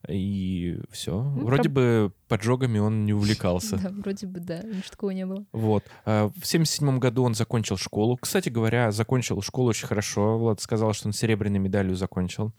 и 0.07 0.80
все. 0.91 1.19
Вроде 1.22 1.69
проб- 1.69 1.74
бы 1.74 2.11
поджогами 2.28 2.80
он 2.80 3.06
не 3.06 3.14
увлекался. 3.14 3.78
Да, 3.82 3.90
вроде 3.90 4.28
бы, 4.28 4.40
да, 4.40 4.60
ничего 4.64 4.90
такого 4.90 5.11
не 5.11 5.26
было. 5.26 5.45
Вот. 5.52 5.84
А 6.06 6.30
В 6.40 6.45
77 6.45 6.99
году 6.99 7.24
он 7.24 7.34
закончил 7.36 7.78
школу. 7.78 8.18
Кстати 8.18 8.49
говоря, 8.49 8.91
закончил 8.91 9.41
школу 9.41 9.69
очень 9.69 9.88
хорошо. 9.88 10.38
Влад 10.38 10.61
сказал, 10.61 10.94
что 10.94 11.07
он 11.07 11.14
серебряной 11.14 11.60
медалью 11.60 11.95
закончил. 11.95 12.52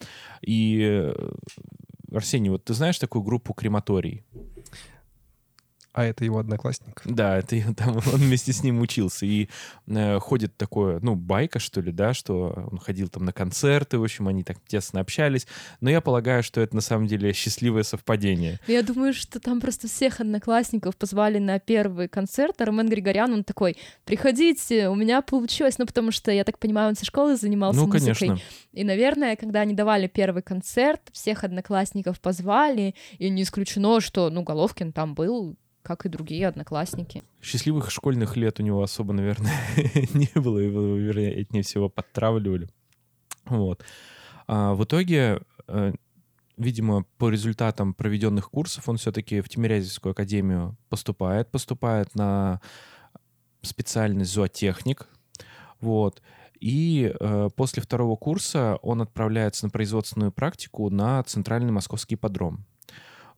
И, 0.42 0.80
э, 0.82 1.32
Арсений, 2.12 2.50
вот 2.50 2.64
ты 2.64 2.74
знаешь 2.74 2.98
такую 2.98 3.22
группу 3.22 3.52
«Крематорий»? 3.52 4.24
А 5.98 6.04
это 6.04 6.24
его 6.24 6.38
одноклассник. 6.38 7.02
Да, 7.04 7.38
это 7.38 7.74
там, 7.74 7.96
он 7.96 8.20
вместе 8.20 8.52
с 8.52 8.62
ним 8.62 8.80
учился. 8.80 9.26
И 9.26 9.48
э, 9.88 10.20
ходит 10.20 10.56
такое, 10.56 11.00
ну, 11.02 11.16
байка, 11.16 11.58
что 11.58 11.80
ли, 11.80 11.90
да, 11.90 12.14
что 12.14 12.68
он 12.70 12.78
ходил 12.78 13.08
там 13.08 13.24
на 13.24 13.32
концерты, 13.32 13.98
в 13.98 14.04
общем, 14.04 14.28
они 14.28 14.44
так 14.44 14.58
тесно 14.64 15.00
общались. 15.00 15.48
Но 15.80 15.90
я 15.90 16.00
полагаю, 16.00 16.44
что 16.44 16.60
это 16.60 16.76
на 16.76 16.82
самом 16.82 17.08
деле 17.08 17.32
счастливое 17.32 17.82
совпадение. 17.82 18.60
Я 18.68 18.84
думаю, 18.84 19.12
что 19.12 19.40
там 19.40 19.60
просто 19.60 19.88
всех 19.88 20.20
одноклассников 20.20 20.96
позвали 20.96 21.40
на 21.40 21.58
первый 21.58 22.06
концерт, 22.06 22.60
а 22.60 22.66
Ромен 22.66 22.88
Григорян, 22.88 23.32
он 23.32 23.42
такой, 23.42 23.76
приходите, 24.04 24.88
у 24.90 24.94
меня 24.94 25.20
получилось, 25.20 25.78
ну, 25.78 25.86
потому 25.86 26.12
что, 26.12 26.30
я 26.30 26.44
так 26.44 26.60
понимаю, 26.60 26.90
он 26.90 26.94
со 26.94 27.04
школы 27.04 27.36
занимался 27.36 27.80
Ну, 27.80 27.86
музыкой. 27.88 28.14
конечно. 28.14 28.38
И, 28.72 28.84
наверное, 28.84 29.34
когда 29.34 29.62
они 29.62 29.74
давали 29.74 30.06
первый 30.06 30.44
концерт, 30.44 31.00
всех 31.10 31.42
одноклассников 31.42 32.20
позвали, 32.20 32.94
и 33.18 33.28
не 33.30 33.42
исключено, 33.42 34.00
что, 34.00 34.30
ну, 34.30 34.44
Головкин 34.44 34.92
там 34.92 35.16
был, 35.16 35.56
как 35.88 36.04
и 36.04 36.10
другие 36.10 36.46
одноклассники. 36.46 37.22
Счастливых 37.40 37.90
школьных 37.90 38.36
лет 38.36 38.60
у 38.60 38.62
него 38.62 38.82
особо, 38.82 39.14
наверное, 39.14 39.54
не 40.12 40.30
было. 40.38 40.58
Его, 40.58 40.82
вероятнее 40.96 41.62
всего, 41.62 41.88
подтравливали. 41.88 42.68
Вот. 43.46 43.82
А 44.46 44.74
в 44.74 44.84
итоге, 44.84 45.40
э, 45.66 45.94
видимо, 46.58 47.06
по 47.16 47.30
результатам 47.30 47.94
проведенных 47.94 48.50
курсов 48.50 48.86
он 48.86 48.98
все-таки 48.98 49.40
в 49.40 49.48
Тимирязевскую 49.48 50.10
академию 50.10 50.76
поступает. 50.90 51.50
Поступает 51.50 52.14
на 52.14 52.60
специальность 53.62 54.34
зоотехник. 54.34 55.08
Вот. 55.80 56.20
И 56.60 57.14
э, 57.18 57.48
после 57.56 57.82
второго 57.82 58.16
курса 58.16 58.76
он 58.82 59.00
отправляется 59.00 59.64
на 59.64 59.70
производственную 59.70 60.32
практику 60.32 60.90
на 60.90 61.22
Центральный 61.22 61.72
Московский 61.72 62.16
подром. 62.16 62.66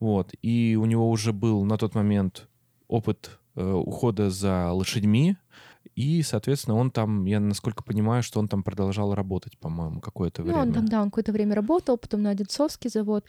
Вот. 0.00 0.32
И 0.42 0.76
у 0.80 0.86
него 0.86 1.08
уже 1.10 1.32
был 1.32 1.64
на 1.64 1.76
тот 1.76 1.94
момент 1.94 2.48
опыт 2.88 3.38
э, 3.54 3.70
ухода 3.72 4.30
за 4.30 4.72
лошадьми. 4.72 5.36
И, 5.94 6.22
соответственно, 6.22 6.76
он 6.76 6.90
там, 6.90 7.24
я 7.26 7.40
насколько 7.40 7.82
понимаю, 7.82 8.22
что 8.22 8.40
он 8.40 8.48
там 8.48 8.62
продолжал 8.62 9.14
работать, 9.14 9.58
по-моему, 9.58 10.00
какое-то 10.00 10.42
Ну, 10.42 10.48
время. 10.48 10.62
он 10.62 10.72
там, 10.72 10.88
да, 10.88 11.02
он 11.02 11.10
какое-то 11.10 11.32
время 11.32 11.54
работал, 11.54 11.96
потом 11.98 12.22
на 12.22 12.30
Одинцовский 12.30 12.90
завод. 12.90 13.24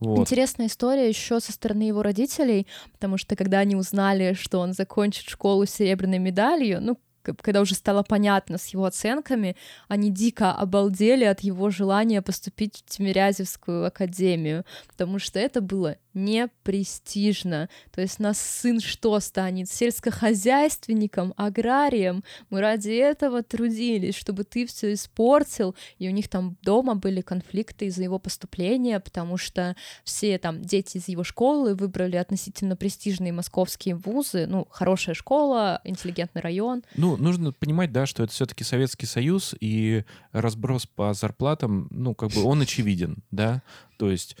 Вот. 0.00 0.18
Интересная 0.18 0.66
история 0.66 1.08
еще 1.08 1.40
со 1.40 1.52
стороны 1.52 1.82
его 1.84 2.02
родителей, 2.02 2.66
потому 2.92 3.16
что 3.16 3.36
когда 3.36 3.60
они 3.60 3.76
узнали, 3.76 4.34
что 4.34 4.60
он 4.60 4.72
закончит 4.72 5.28
школу 5.28 5.66
с 5.66 5.70
серебряной 5.70 6.18
медалью, 6.18 6.80
ну, 6.82 6.98
когда 7.24 7.60
уже 7.60 7.74
стало 7.74 8.02
понятно 8.02 8.58
с 8.58 8.66
его 8.68 8.84
оценками, 8.84 9.56
они 9.88 10.10
дико 10.10 10.52
обалдели 10.52 11.24
от 11.24 11.40
его 11.40 11.70
желания 11.70 12.22
поступить 12.22 12.84
в 12.86 12.90
Тимирязевскую 12.90 13.86
академию, 13.86 14.64
потому 14.88 15.18
что 15.18 15.38
это 15.38 15.60
было 15.60 15.96
не 16.14 16.48
престижно. 16.62 17.68
То 17.90 18.00
есть 18.00 18.20
нас 18.20 18.40
сын 18.40 18.80
что 18.80 19.18
станет? 19.20 19.68
Сельскохозяйственником, 19.68 21.34
аграрием. 21.36 22.24
Мы 22.50 22.60
ради 22.60 22.92
этого 22.92 23.42
трудились, 23.42 24.14
чтобы 24.14 24.44
ты 24.44 24.66
все 24.66 24.92
испортил. 24.92 25.74
И 25.98 26.08
у 26.08 26.12
них 26.12 26.28
там 26.28 26.56
дома 26.62 26.94
были 26.94 27.20
конфликты 27.20 27.86
из-за 27.86 28.04
его 28.04 28.18
поступления, 28.18 29.00
потому 29.00 29.36
что 29.36 29.76
все 30.04 30.38
там 30.38 30.62
дети 30.62 30.98
из 30.98 31.08
его 31.08 31.24
школы 31.24 31.74
выбрали 31.74 32.16
относительно 32.16 32.76
престижные 32.76 33.32
московские 33.32 33.96
вузы. 33.96 34.46
Ну, 34.46 34.66
хорошая 34.70 35.14
школа, 35.14 35.80
интеллигентный 35.84 36.42
район. 36.42 36.84
Ну, 36.96 37.13
нужно 37.16 37.52
понимать, 37.52 37.92
да, 37.92 38.06
что 38.06 38.22
это 38.22 38.32
все-таки 38.32 38.64
Советский 38.64 39.06
Союз, 39.06 39.54
и 39.60 40.04
разброс 40.32 40.86
по 40.86 41.12
зарплатам, 41.14 41.88
ну, 41.90 42.14
как 42.14 42.30
бы 42.30 42.42
он 42.42 42.62
очевиден, 42.62 43.22
да. 43.30 43.62
То 43.98 44.10
есть 44.10 44.36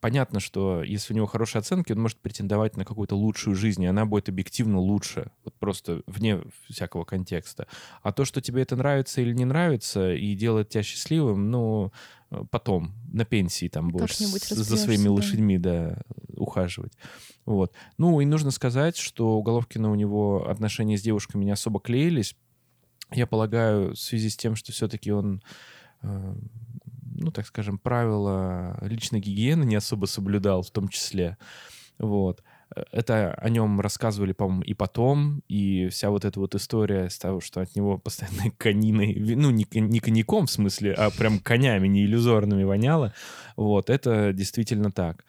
понятно, 0.00 0.40
что 0.40 0.82
если 0.82 1.12
у 1.12 1.16
него 1.16 1.26
хорошие 1.26 1.60
оценки, 1.60 1.92
он 1.92 2.00
может 2.00 2.18
претендовать 2.18 2.76
на 2.76 2.84
какую-то 2.84 3.16
лучшую 3.16 3.56
жизнь, 3.56 3.82
и 3.82 3.86
она 3.86 4.06
будет 4.06 4.28
объективно 4.28 4.78
лучше, 4.78 5.30
вот 5.44 5.54
просто 5.54 6.02
вне 6.06 6.40
всякого 6.68 7.04
контекста. 7.04 7.66
А 8.02 8.12
то, 8.12 8.24
что 8.24 8.40
тебе 8.40 8.62
это 8.62 8.76
нравится 8.76 9.20
или 9.20 9.32
не 9.32 9.44
нравится, 9.44 10.12
и 10.12 10.34
делает 10.34 10.68
тебя 10.68 10.82
счастливым, 10.82 11.50
ну, 11.50 11.92
потом, 12.50 12.92
на 13.12 13.24
пенсии 13.24 13.68
там 13.68 13.90
будешь 13.90 14.18
за 14.18 14.76
своими 14.76 15.04
да. 15.04 15.12
лошадьми, 15.12 15.58
да, 15.58 15.98
ухаживать. 16.36 16.92
Вот. 17.44 17.72
Ну, 17.98 18.20
и 18.20 18.24
нужно 18.24 18.50
сказать, 18.50 18.96
что 18.96 19.38
у 19.38 19.42
Головкина 19.42 19.90
у 19.90 19.94
него 19.94 20.48
отношения 20.48 20.98
с 20.98 21.02
девушками 21.02 21.44
не 21.44 21.50
особо 21.50 21.80
клеились. 21.80 22.36
Я 23.12 23.26
полагаю, 23.26 23.92
в 23.92 23.98
связи 23.98 24.30
с 24.30 24.36
тем, 24.36 24.56
что 24.56 24.72
все-таки 24.72 25.12
он, 25.12 25.42
э, 26.02 26.34
ну, 27.24 27.30
так 27.30 27.46
скажем, 27.46 27.78
правила 27.78 28.78
личной 28.82 29.20
гигиены 29.20 29.64
не 29.64 29.76
особо 29.76 30.06
соблюдал 30.06 30.62
в 30.62 30.70
том 30.70 30.88
числе. 30.88 31.36
Вот. 31.98 32.42
это 32.92 33.34
о 33.34 33.48
нем 33.48 33.80
рассказывали, 33.80 34.32
по-моему, 34.32 34.62
и 34.62 34.74
потом, 34.74 35.42
и 35.48 35.88
вся 35.88 36.10
вот 36.10 36.24
эта 36.24 36.40
вот 36.40 36.54
история 36.54 37.08
с 37.08 37.18
того, 37.18 37.40
что 37.40 37.60
от 37.60 37.76
него 37.76 37.98
постоянно 37.98 38.50
кониной, 38.58 39.14
ну, 39.36 39.50
не, 39.50 39.66
не 39.72 40.00
коньяком 40.00 40.46
в 40.46 40.50
смысле, 40.50 40.92
а 40.92 41.10
прям 41.10 41.38
конями 41.38 41.86
не 41.88 42.04
иллюзорными 42.04 42.64
воняло, 42.64 43.14
вот, 43.56 43.90
это 43.90 44.32
действительно 44.32 44.90
так. 44.90 45.24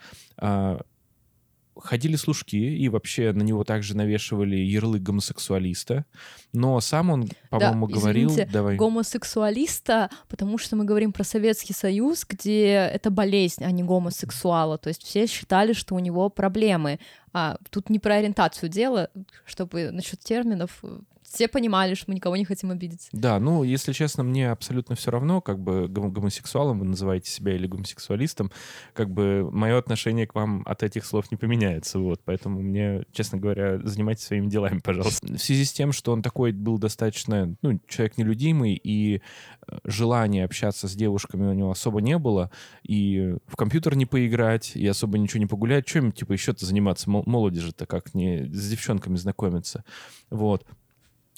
Ходили 1.77 2.15
служки, 2.15 2.55
и 2.55 2.87
вообще 2.89 3.31
на 3.33 3.41
него 3.41 3.63
также 3.63 3.97
навешивали 3.97 4.55
ярлык 4.55 5.01
гомосексуалиста. 5.01 6.05
Но 6.53 6.79
сам 6.79 7.09
он, 7.09 7.29
по-моему, 7.49 7.87
да, 7.87 7.93
говорил... 7.95 8.29
Извините, 8.29 8.51
давай. 8.51 8.75
гомосексуалиста, 8.77 10.09
потому 10.29 10.57
что 10.57 10.75
мы 10.75 10.85
говорим 10.85 11.11
про 11.11 11.23
Советский 11.23 11.73
Союз, 11.73 12.25
где 12.27 12.67
это 12.67 13.09
болезнь, 13.09 13.63
а 13.63 13.71
не 13.71 13.83
гомосексуала. 13.83 14.77
То 14.77 14.89
есть 14.89 15.03
все 15.03 15.27
считали, 15.27 15.73
что 15.73 15.95
у 15.95 15.99
него 15.99 16.29
проблемы. 16.29 16.99
А 17.33 17.57
тут 17.69 17.89
не 17.89 17.99
про 17.99 18.15
ориентацию 18.15 18.69
дело, 18.69 19.09
чтобы 19.45 19.91
насчет 19.91 20.19
терминов 20.21 20.81
все 21.27 21.47
понимали, 21.47 21.95
что 21.95 22.05
мы 22.09 22.15
никого 22.15 22.35
не 22.35 22.45
хотим 22.45 22.71
обидеть. 22.71 23.09
Да, 23.11 23.39
ну, 23.39 23.63
если 23.63 23.93
честно, 23.93 24.23
мне 24.23 24.51
абсолютно 24.51 24.95
все 24.95 25.11
равно, 25.11 25.41
как 25.41 25.59
бы 25.59 25.87
гомосексуалом 25.87 26.79
вы 26.79 26.85
называете 26.85 27.29
себя 27.29 27.55
или 27.55 27.67
гомосексуалистом, 27.67 28.51
как 28.93 29.09
бы 29.09 29.49
мое 29.51 29.77
отношение 29.77 30.27
к 30.27 30.35
вам 30.35 30.63
от 30.65 30.83
этих 30.83 31.05
слов 31.05 31.31
не 31.31 31.37
поменяется, 31.37 31.99
вот, 31.99 32.21
поэтому 32.23 32.61
мне, 32.61 33.03
честно 33.11 33.37
говоря, 33.37 33.79
занимайтесь 33.83 34.25
своими 34.25 34.47
делами, 34.47 34.79
пожалуйста. 34.79 35.27
В 35.27 35.37
связи 35.37 35.65
с 35.65 35.73
тем, 35.73 35.91
что 35.91 36.11
он 36.11 36.21
такой 36.21 36.51
был 36.51 36.77
достаточно, 36.77 37.55
ну, 37.61 37.79
человек 37.87 38.17
нелюдимый, 38.17 38.79
и 38.81 39.21
э, 39.67 39.77
желания 39.83 40.45
общаться 40.45 40.87
с 40.87 40.93
девушками 40.93 41.47
у 41.47 41.53
него 41.53 41.71
особо 41.71 42.01
не 42.01 42.17
было, 42.17 42.51
и 42.83 43.35
в 43.47 43.55
компьютер 43.55 43.95
не 43.95 44.05
поиграть, 44.05 44.75
и 44.75 44.85
особо 44.87 45.17
ничего 45.17 45.39
не 45.39 45.47
погулять, 45.47 45.85
чем, 45.85 46.11
типа, 46.11 46.33
еще-то 46.33 46.65
заниматься, 46.65 47.09
молоди 47.09 47.59
же-то 47.59 47.85
как 47.85 48.13
не 48.13 48.45
с 48.45 48.69
девчонками 48.69 49.15
знакомиться, 49.15 49.83
вот 50.29 50.65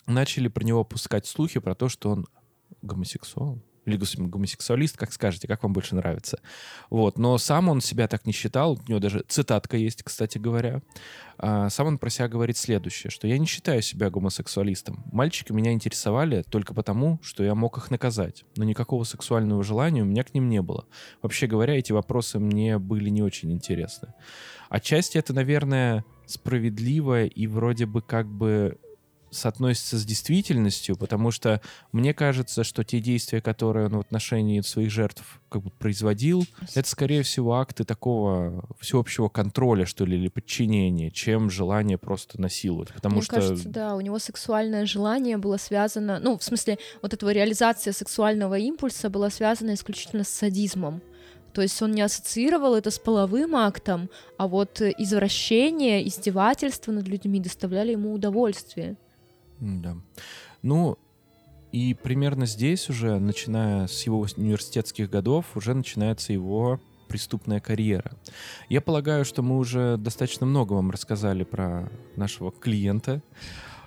начали 0.08 0.48
про 0.48 0.64
него 0.64 0.84
пускать 0.84 1.28
слухи 1.28 1.60
про 1.60 1.76
то, 1.76 1.90
что 1.90 2.10
он 2.10 2.28
гомосексуал 2.82 3.62
или 3.88 3.98
гомосексуалист, 4.18 4.98
как 4.98 5.14
скажете, 5.14 5.48
как 5.48 5.64
вам 5.64 5.72
больше 5.72 5.96
нравится. 5.96 6.40
Вот. 6.90 7.18
Но 7.18 7.38
сам 7.38 7.70
он 7.70 7.80
себя 7.80 8.08
так 8.10 8.26
не 8.26 8.34
считал. 8.34 8.74
У 8.74 8.90
него 8.90 9.00
даже 9.00 9.24
цитатка 9.28 9.78
есть, 9.78 10.04
кстати 10.04 10.38
говоря. 10.38 10.82
А, 11.38 11.70
сам 11.70 11.88
он 11.88 11.98
про 11.98 12.10
себя 12.10 12.28
говорит 12.28 12.58
следующее, 12.58 13.10
что 13.10 13.28
я 13.28 13.38
не 13.38 13.46
считаю 13.46 13.82
себя 13.82 14.10
гомосексуалистом. 14.10 15.06
Мальчики 15.12 15.54
меня 15.54 15.72
интересовали 15.72 16.44
только 16.50 16.74
потому, 16.74 17.20
что 17.24 17.44
я 17.46 17.56
мог 17.56 17.78
их 17.78 17.90
наказать. 17.90 18.44
Но 18.58 18.66
никакого 18.66 19.06
сексуального 19.06 19.64
желания 19.64 20.02
у 20.02 20.06
меня 20.06 20.26
к 20.26 20.34
ним 20.34 20.50
не 20.50 20.62
было. 20.62 20.86
Вообще 21.22 21.48
говоря, 21.48 21.78
эти 21.78 21.94
вопросы 21.94 22.40
мне 22.40 22.80
были 22.80 23.10
не 23.10 23.22
очень 23.22 23.54
интересны. 23.54 24.14
Отчасти 24.70 25.18
это, 25.18 25.34
наверное, 25.34 26.04
справедливо 26.26 27.24
и 27.24 27.48
вроде 27.48 27.86
бы 27.86 28.02
как 28.02 28.28
бы 28.28 28.78
соотносится 29.32 29.98
с 29.98 30.06
действительностью, 30.06 30.96
потому 30.96 31.32
что 31.32 31.62
мне 31.92 32.14
кажется, 32.14 32.64
что 32.64 32.84
те 32.84 33.00
действия, 33.00 33.42
которые 33.42 33.88
он 33.88 33.98
в 33.98 34.00
отношении 34.00 34.62
своих 34.62 34.92
жертв 34.92 35.42
как 35.50 35.64
бы 35.64 35.70
производил, 35.72 36.46
это, 36.76 36.88
скорее 36.88 37.24
всего, 37.24 37.56
акты 37.56 37.84
такого 37.84 38.66
всеобщего 38.80 39.30
контроля, 39.30 39.86
что 39.86 40.06
ли, 40.06 40.18
или 40.18 40.28
подчинения, 40.28 41.12
чем 41.12 41.50
желание 41.50 41.98
просто 41.98 42.40
насиловать. 42.42 42.94
Потому 42.94 43.16
мне 43.16 43.24
что... 43.24 43.36
кажется, 43.36 43.70
да, 43.70 43.96
у 43.96 44.02
него 44.02 44.20
сексуальное 44.20 44.86
желание 44.86 45.38
было 45.38 45.58
связано, 45.58 46.20
ну, 46.20 46.38
в 46.38 46.44
смысле, 46.44 46.78
вот 47.02 47.14
этого 47.14 47.32
реализация 47.32 47.94
сексуального 47.94 48.58
импульса 48.58 49.10
была 49.10 49.30
связана 49.30 49.74
исключительно 49.74 50.24
с 50.24 50.30
садизмом. 50.30 51.02
То 51.54 51.64
есть 51.64 51.82
он 51.82 51.92
не 51.92 52.04
ассоциировал 52.04 52.76
это 52.76 52.92
с 52.92 53.00
половым 53.00 53.56
актом, 53.56 54.12
а 54.38 54.48
вот 54.48 54.80
извращение, 54.80 56.08
издевательство 56.08 56.92
над 56.92 57.08
людьми 57.08 57.40
доставляли 57.40 57.94
ему 57.94 58.14
удовольствие. 58.14 58.96
Да. 59.60 59.98
Ну, 60.62 60.98
и 61.72 61.94
примерно 61.94 62.46
здесь 62.46 62.90
уже, 62.90 63.20
начиная 63.20 63.88
с 63.88 64.04
его 64.06 64.26
университетских 64.38 65.10
годов, 65.10 65.46
уже 65.56 65.74
начинается 65.74 66.34
его 66.34 66.80
преступная 67.08 67.60
карьера. 67.60 68.12
Я 68.70 68.82
полагаю, 68.82 69.26
что 69.26 69.42
мы 69.42 69.58
уже 69.58 69.98
достаточно 69.98 70.46
много 70.46 70.74
вам 70.74 70.92
рассказали 70.92 71.44
про 71.44 71.90
нашего 72.16 72.52
клиента. 72.52 73.22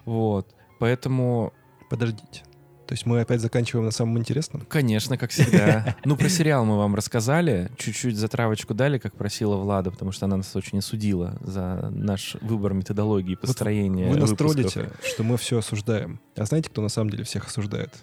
Вот. 0.05 0.55
Поэтому... 0.79 1.53
Подождите. 1.91 2.45
То 2.91 2.95
есть 2.95 3.07
мы 3.07 3.21
опять 3.21 3.41
заканчиваем 3.41 3.85
на 3.85 3.93
самом 3.93 4.19
интересном? 4.19 4.63
Конечно, 4.63 5.17
как 5.17 5.31
всегда. 5.31 5.95
Ну, 6.05 6.17
про 6.17 6.29
сериал 6.29 6.65
мы 6.65 6.77
вам 6.77 6.97
рассказали, 6.97 7.71
чуть-чуть 7.79 8.17
затравочку 8.17 8.75
дали, 8.75 8.99
как 8.99 9.15
просила 9.15 9.55
Влада, 9.55 9.93
потому 9.93 10.11
что 10.11 10.27
она 10.27 10.39
нас 10.39 10.57
очень 10.57 10.79
осудила 10.79 11.39
за 11.41 11.89
наш 11.93 12.35
выбор 12.41 12.75
методологии 12.75 13.37
построения 13.37 14.09
вот 14.09 14.15
Вы 14.15 14.21
нас 14.23 14.33
троллите, 14.37 14.91
что 15.05 15.23
мы 15.23 15.37
все 15.37 15.59
осуждаем. 15.59 16.19
А 16.37 16.45
знаете, 16.47 16.69
кто 16.69 16.83
на 16.83 16.89
самом 16.89 17.11
деле 17.11 17.23
всех 17.23 17.47
осуждает? 17.47 17.95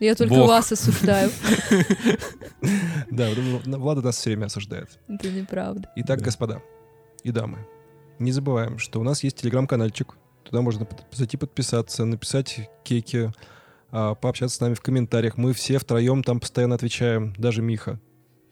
Я 0.00 0.14
только 0.14 0.34
Бог. 0.34 0.48
вас 0.48 0.70
осуждаю. 0.70 1.30
Да, 3.10 3.30
Влада 3.64 4.02
нас 4.02 4.16
все 4.18 4.28
время 4.30 4.46
осуждает. 4.46 4.98
Это 5.08 5.30
неправда. 5.30 5.90
Итак, 5.96 6.18
Да. 6.18 6.26
господа 6.26 6.62
и 7.24 7.30
дамы, 7.30 7.66
не 8.18 8.32
забываем, 8.32 8.78
что 8.78 9.00
у 9.00 9.02
нас 9.02 9.24
есть 9.24 9.38
телеграм-канальчик. 9.38 10.14
Туда 10.44 10.60
можно 10.60 10.86
зайти 11.10 11.38
подписаться, 11.38 12.04
написать 12.04 12.68
кеки, 12.84 13.32
пообщаться 13.90 14.56
с 14.56 14.60
нами 14.60 14.74
в 14.74 14.80
комментариях. 14.80 15.36
Мы 15.36 15.52
все 15.52 15.78
втроем 15.78 16.22
там 16.22 16.40
постоянно 16.40 16.74
отвечаем, 16.74 17.34
даже 17.36 17.62
Миха. 17.62 18.00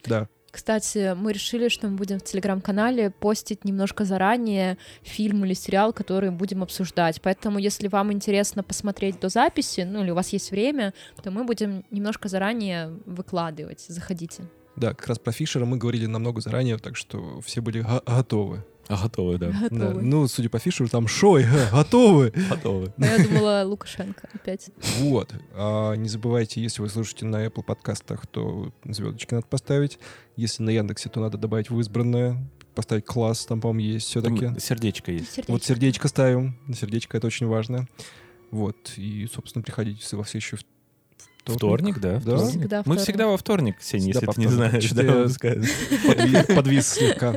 Да. 0.05 0.29
Кстати, 0.51 1.15
мы 1.15 1.33
решили, 1.33 1.69
что 1.69 1.89
мы 1.89 1.97
будем 1.97 2.19
в 2.19 2.25
телеграм-канале 2.25 3.11
постить 3.11 3.65
немножко 3.65 4.05
заранее 4.05 4.79
фильм 5.03 5.45
или 5.45 5.53
сериал, 5.55 5.93
который 5.93 6.31
будем 6.31 6.63
обсуждать. 6.63 7.21
Поэтому, 7.21 7.59
если 7.59 7.87
вам 7.89 8.13
интересно 8.13 8.63
посмотреть 8.63 9.21
до 9.21 9.29
записи, 9.29 9.83
ну 9.83 10.03
или 10.03 10.11
у 10.11 10.15
вас 10.15 10.31
есть 10.31 10.51
время, 10.51 10.95
то 11.23 11.31
мы 11.31 11.45
будем 11.45 11.85
немножко 11.91 12.29
заранее 12.29 12.99
выкладывать. 13.05 13.85
Заходите. 13.89 14.45
Да, 14.77 14.95
как 14.95 15.09
раз 15.09 15.19
про 15.19 15.33
Фишера 15.33 15.65
мы 15.65 15.77
говорили 15.77 16.07
намного 16.07 16.41
заранее, 16.41 16.79
так 16.79 16.97
что 16.97 17.41
все 17.41 17.61
были 17.61 17.81
го- 17.83 18.03
готовы. 18.89 19.01
А, 19.01 19.03
готовы, 19.03 19.39
да. 19.39 19.51
Да, 19.51 19.69
Готовы. 19.69 20.03
Ну, 20.03 20.29
судя 20.29 20.49
по 20.49 20.59
Фишеру, 20.59 20.89
там 20.89 21.07
шой, 21.07 21.47
готовы. 21.73 22.33
Готовы. 22.49 22.93
А 22.99 23.07
я 23.07 23.25
думала, 23.25 23.63
Лукашенко 23.65 24.29
опять. 24.33 24.71
Вот. 24.99 25.35
А 25.55 25.95
не 25.95 26.09
забывайте, 26.09 26.61
если 26.63 26.83
вы 26.83 26.89
слушаете 26.89 27.27
на 27.27 27.47
Apple 27.47 27.63
подкастах, 27.63 28.27
то 28.27 28.73
звездочки 28.85 29.35
надо 29.35 29.47
поставить. 29.47 29.99
Если 30.37 30.63
на 30.63 30.71
Яндексе, 30.71 31.09
то 31.09 31.21
надо 31.21 31.39
добавить 31.39 31.71
в 31.71 31.79
избранное, 31.81 32.43
поставить 32.75 33.05
класс, 33.05 33.45
там, 33.47 33.61
по-моему, 33.61 33.93
есть 33.93 34.07
все-таки. 34.07 34.59
Сердечко 34.61 35.13
есть. 35.13 35.31
Сердечко. 35.31 35.53
Вот 35.53 35.65
сердечко 35.65 36.09
ставим. 36.09 36.57
Сердечко 36.73 37.17
это 37.17 37.27
очень 37.27 37.47
важно. 37.47 37.89
Вот. 38.51 38.95
И, 38.97 39.29
собственно, 39.33 39.63
приходите 39.63 40.17
во 40.17 40.25
следующий 40.25 40.57
вторник. 41.55 41.99
Вторник, 41.99 42.23
да? 42.25 42.33
Да. 42.33 42.37
вторник. 42.37 42.51
Всегда 42.51 42.77
Мы 42.79 42.83
вторник. 42.83 43.03
всегда 43.03 43.27
во 43.27 43.37
вторник, 43.37 43.77
Сеня, 43.81 44.03
Всегда 44.03 44.19
если 44.19 44.27
по 44.27 44.33
ты 44.33 44.41
не 44.41 44.47
знаешь. 44.47 44.91
Да. 44.93 46.15
Подвис, 46.15 46.47
подвис 46.57 46.89
слегка. 46.89 47.37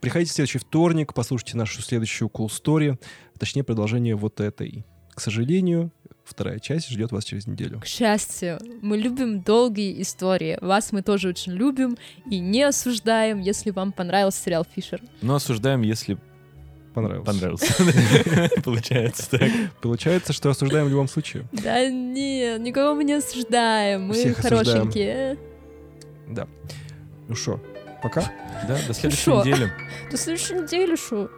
Приходите 0.00 0.32
в 0.32 0.34
следующий 0.34 0.58
вторник, 0.58 1.14
послушайте 1.14 1.56
нашу 1.56 1.82
следующую 1.82 2.28
cool 2.28 2.48
story, 2.48 2.98
точнее, 3.38 3.64
продолжение 3.64 4.14
вот 4.16 4.40
этой. 4.40 4.84
К 5.14 5.20
сожалению, 5.20 5.92
вторая 6.24 6.58
часть 6.58 6.88
ждет 6.88 7.12
вас 7.12 7.24
через 7.24 7.46
неделю. 7.46 7.80
К 7.80 7.86
счастью, 7.86 8.58
мы 8.80 8.96
любим 8.96 9.42
долгие 9.42 10.00
истории. 10.00 10.56
Вас 10.62 10.92
мы 10.92 11.02
тоже 11.02 11.28
очень 11.28 11.52
любим 11.52 11.96
и 12.30 12.38
не 12.38 12.62
осуждаем, 12.62 13.38
если 13.40 13.70
вам 13.70 13.92
понравился 13.92 14.42
сериал 14.42 14.66
Фишер. 14.74 15.02
Но 15.20 15.34
осуждаем, 15.34 15.82
если 15.82 16.16
Понравилось. 16.94 17.26
понравился. 17.26 18.60
Получается 18.62 19.30
так. 19.30 19.50
Получается, 19.80 20.32
что 20.32 20.50
осуждаем 20.50 20.86
в 20.86 20.90
любом 20.90 21.08
случае. 21.08 21.46
Да 21.52 21.88
нет, 21.88 22.60
никого 22.60 22.94
мы 22.94 23.04
не 23.04 23.14
осуждаем. 23.14 24.06
Мы 24.06 24.34
хорошенькие. 24.34 25.38
Да. 26.28 26.46
Ну 27.28 27.34
что, 27.34 27.60
пока. 28.02 28.22
Да, 28.68 28.78
до 28.86 28.94
следующей 28.94 29.30
недели. 29.30 29.72
До 30.10 30.16
следующей 30.16 30.54
недели, 30.54 30.96
шо? 30.96 31.30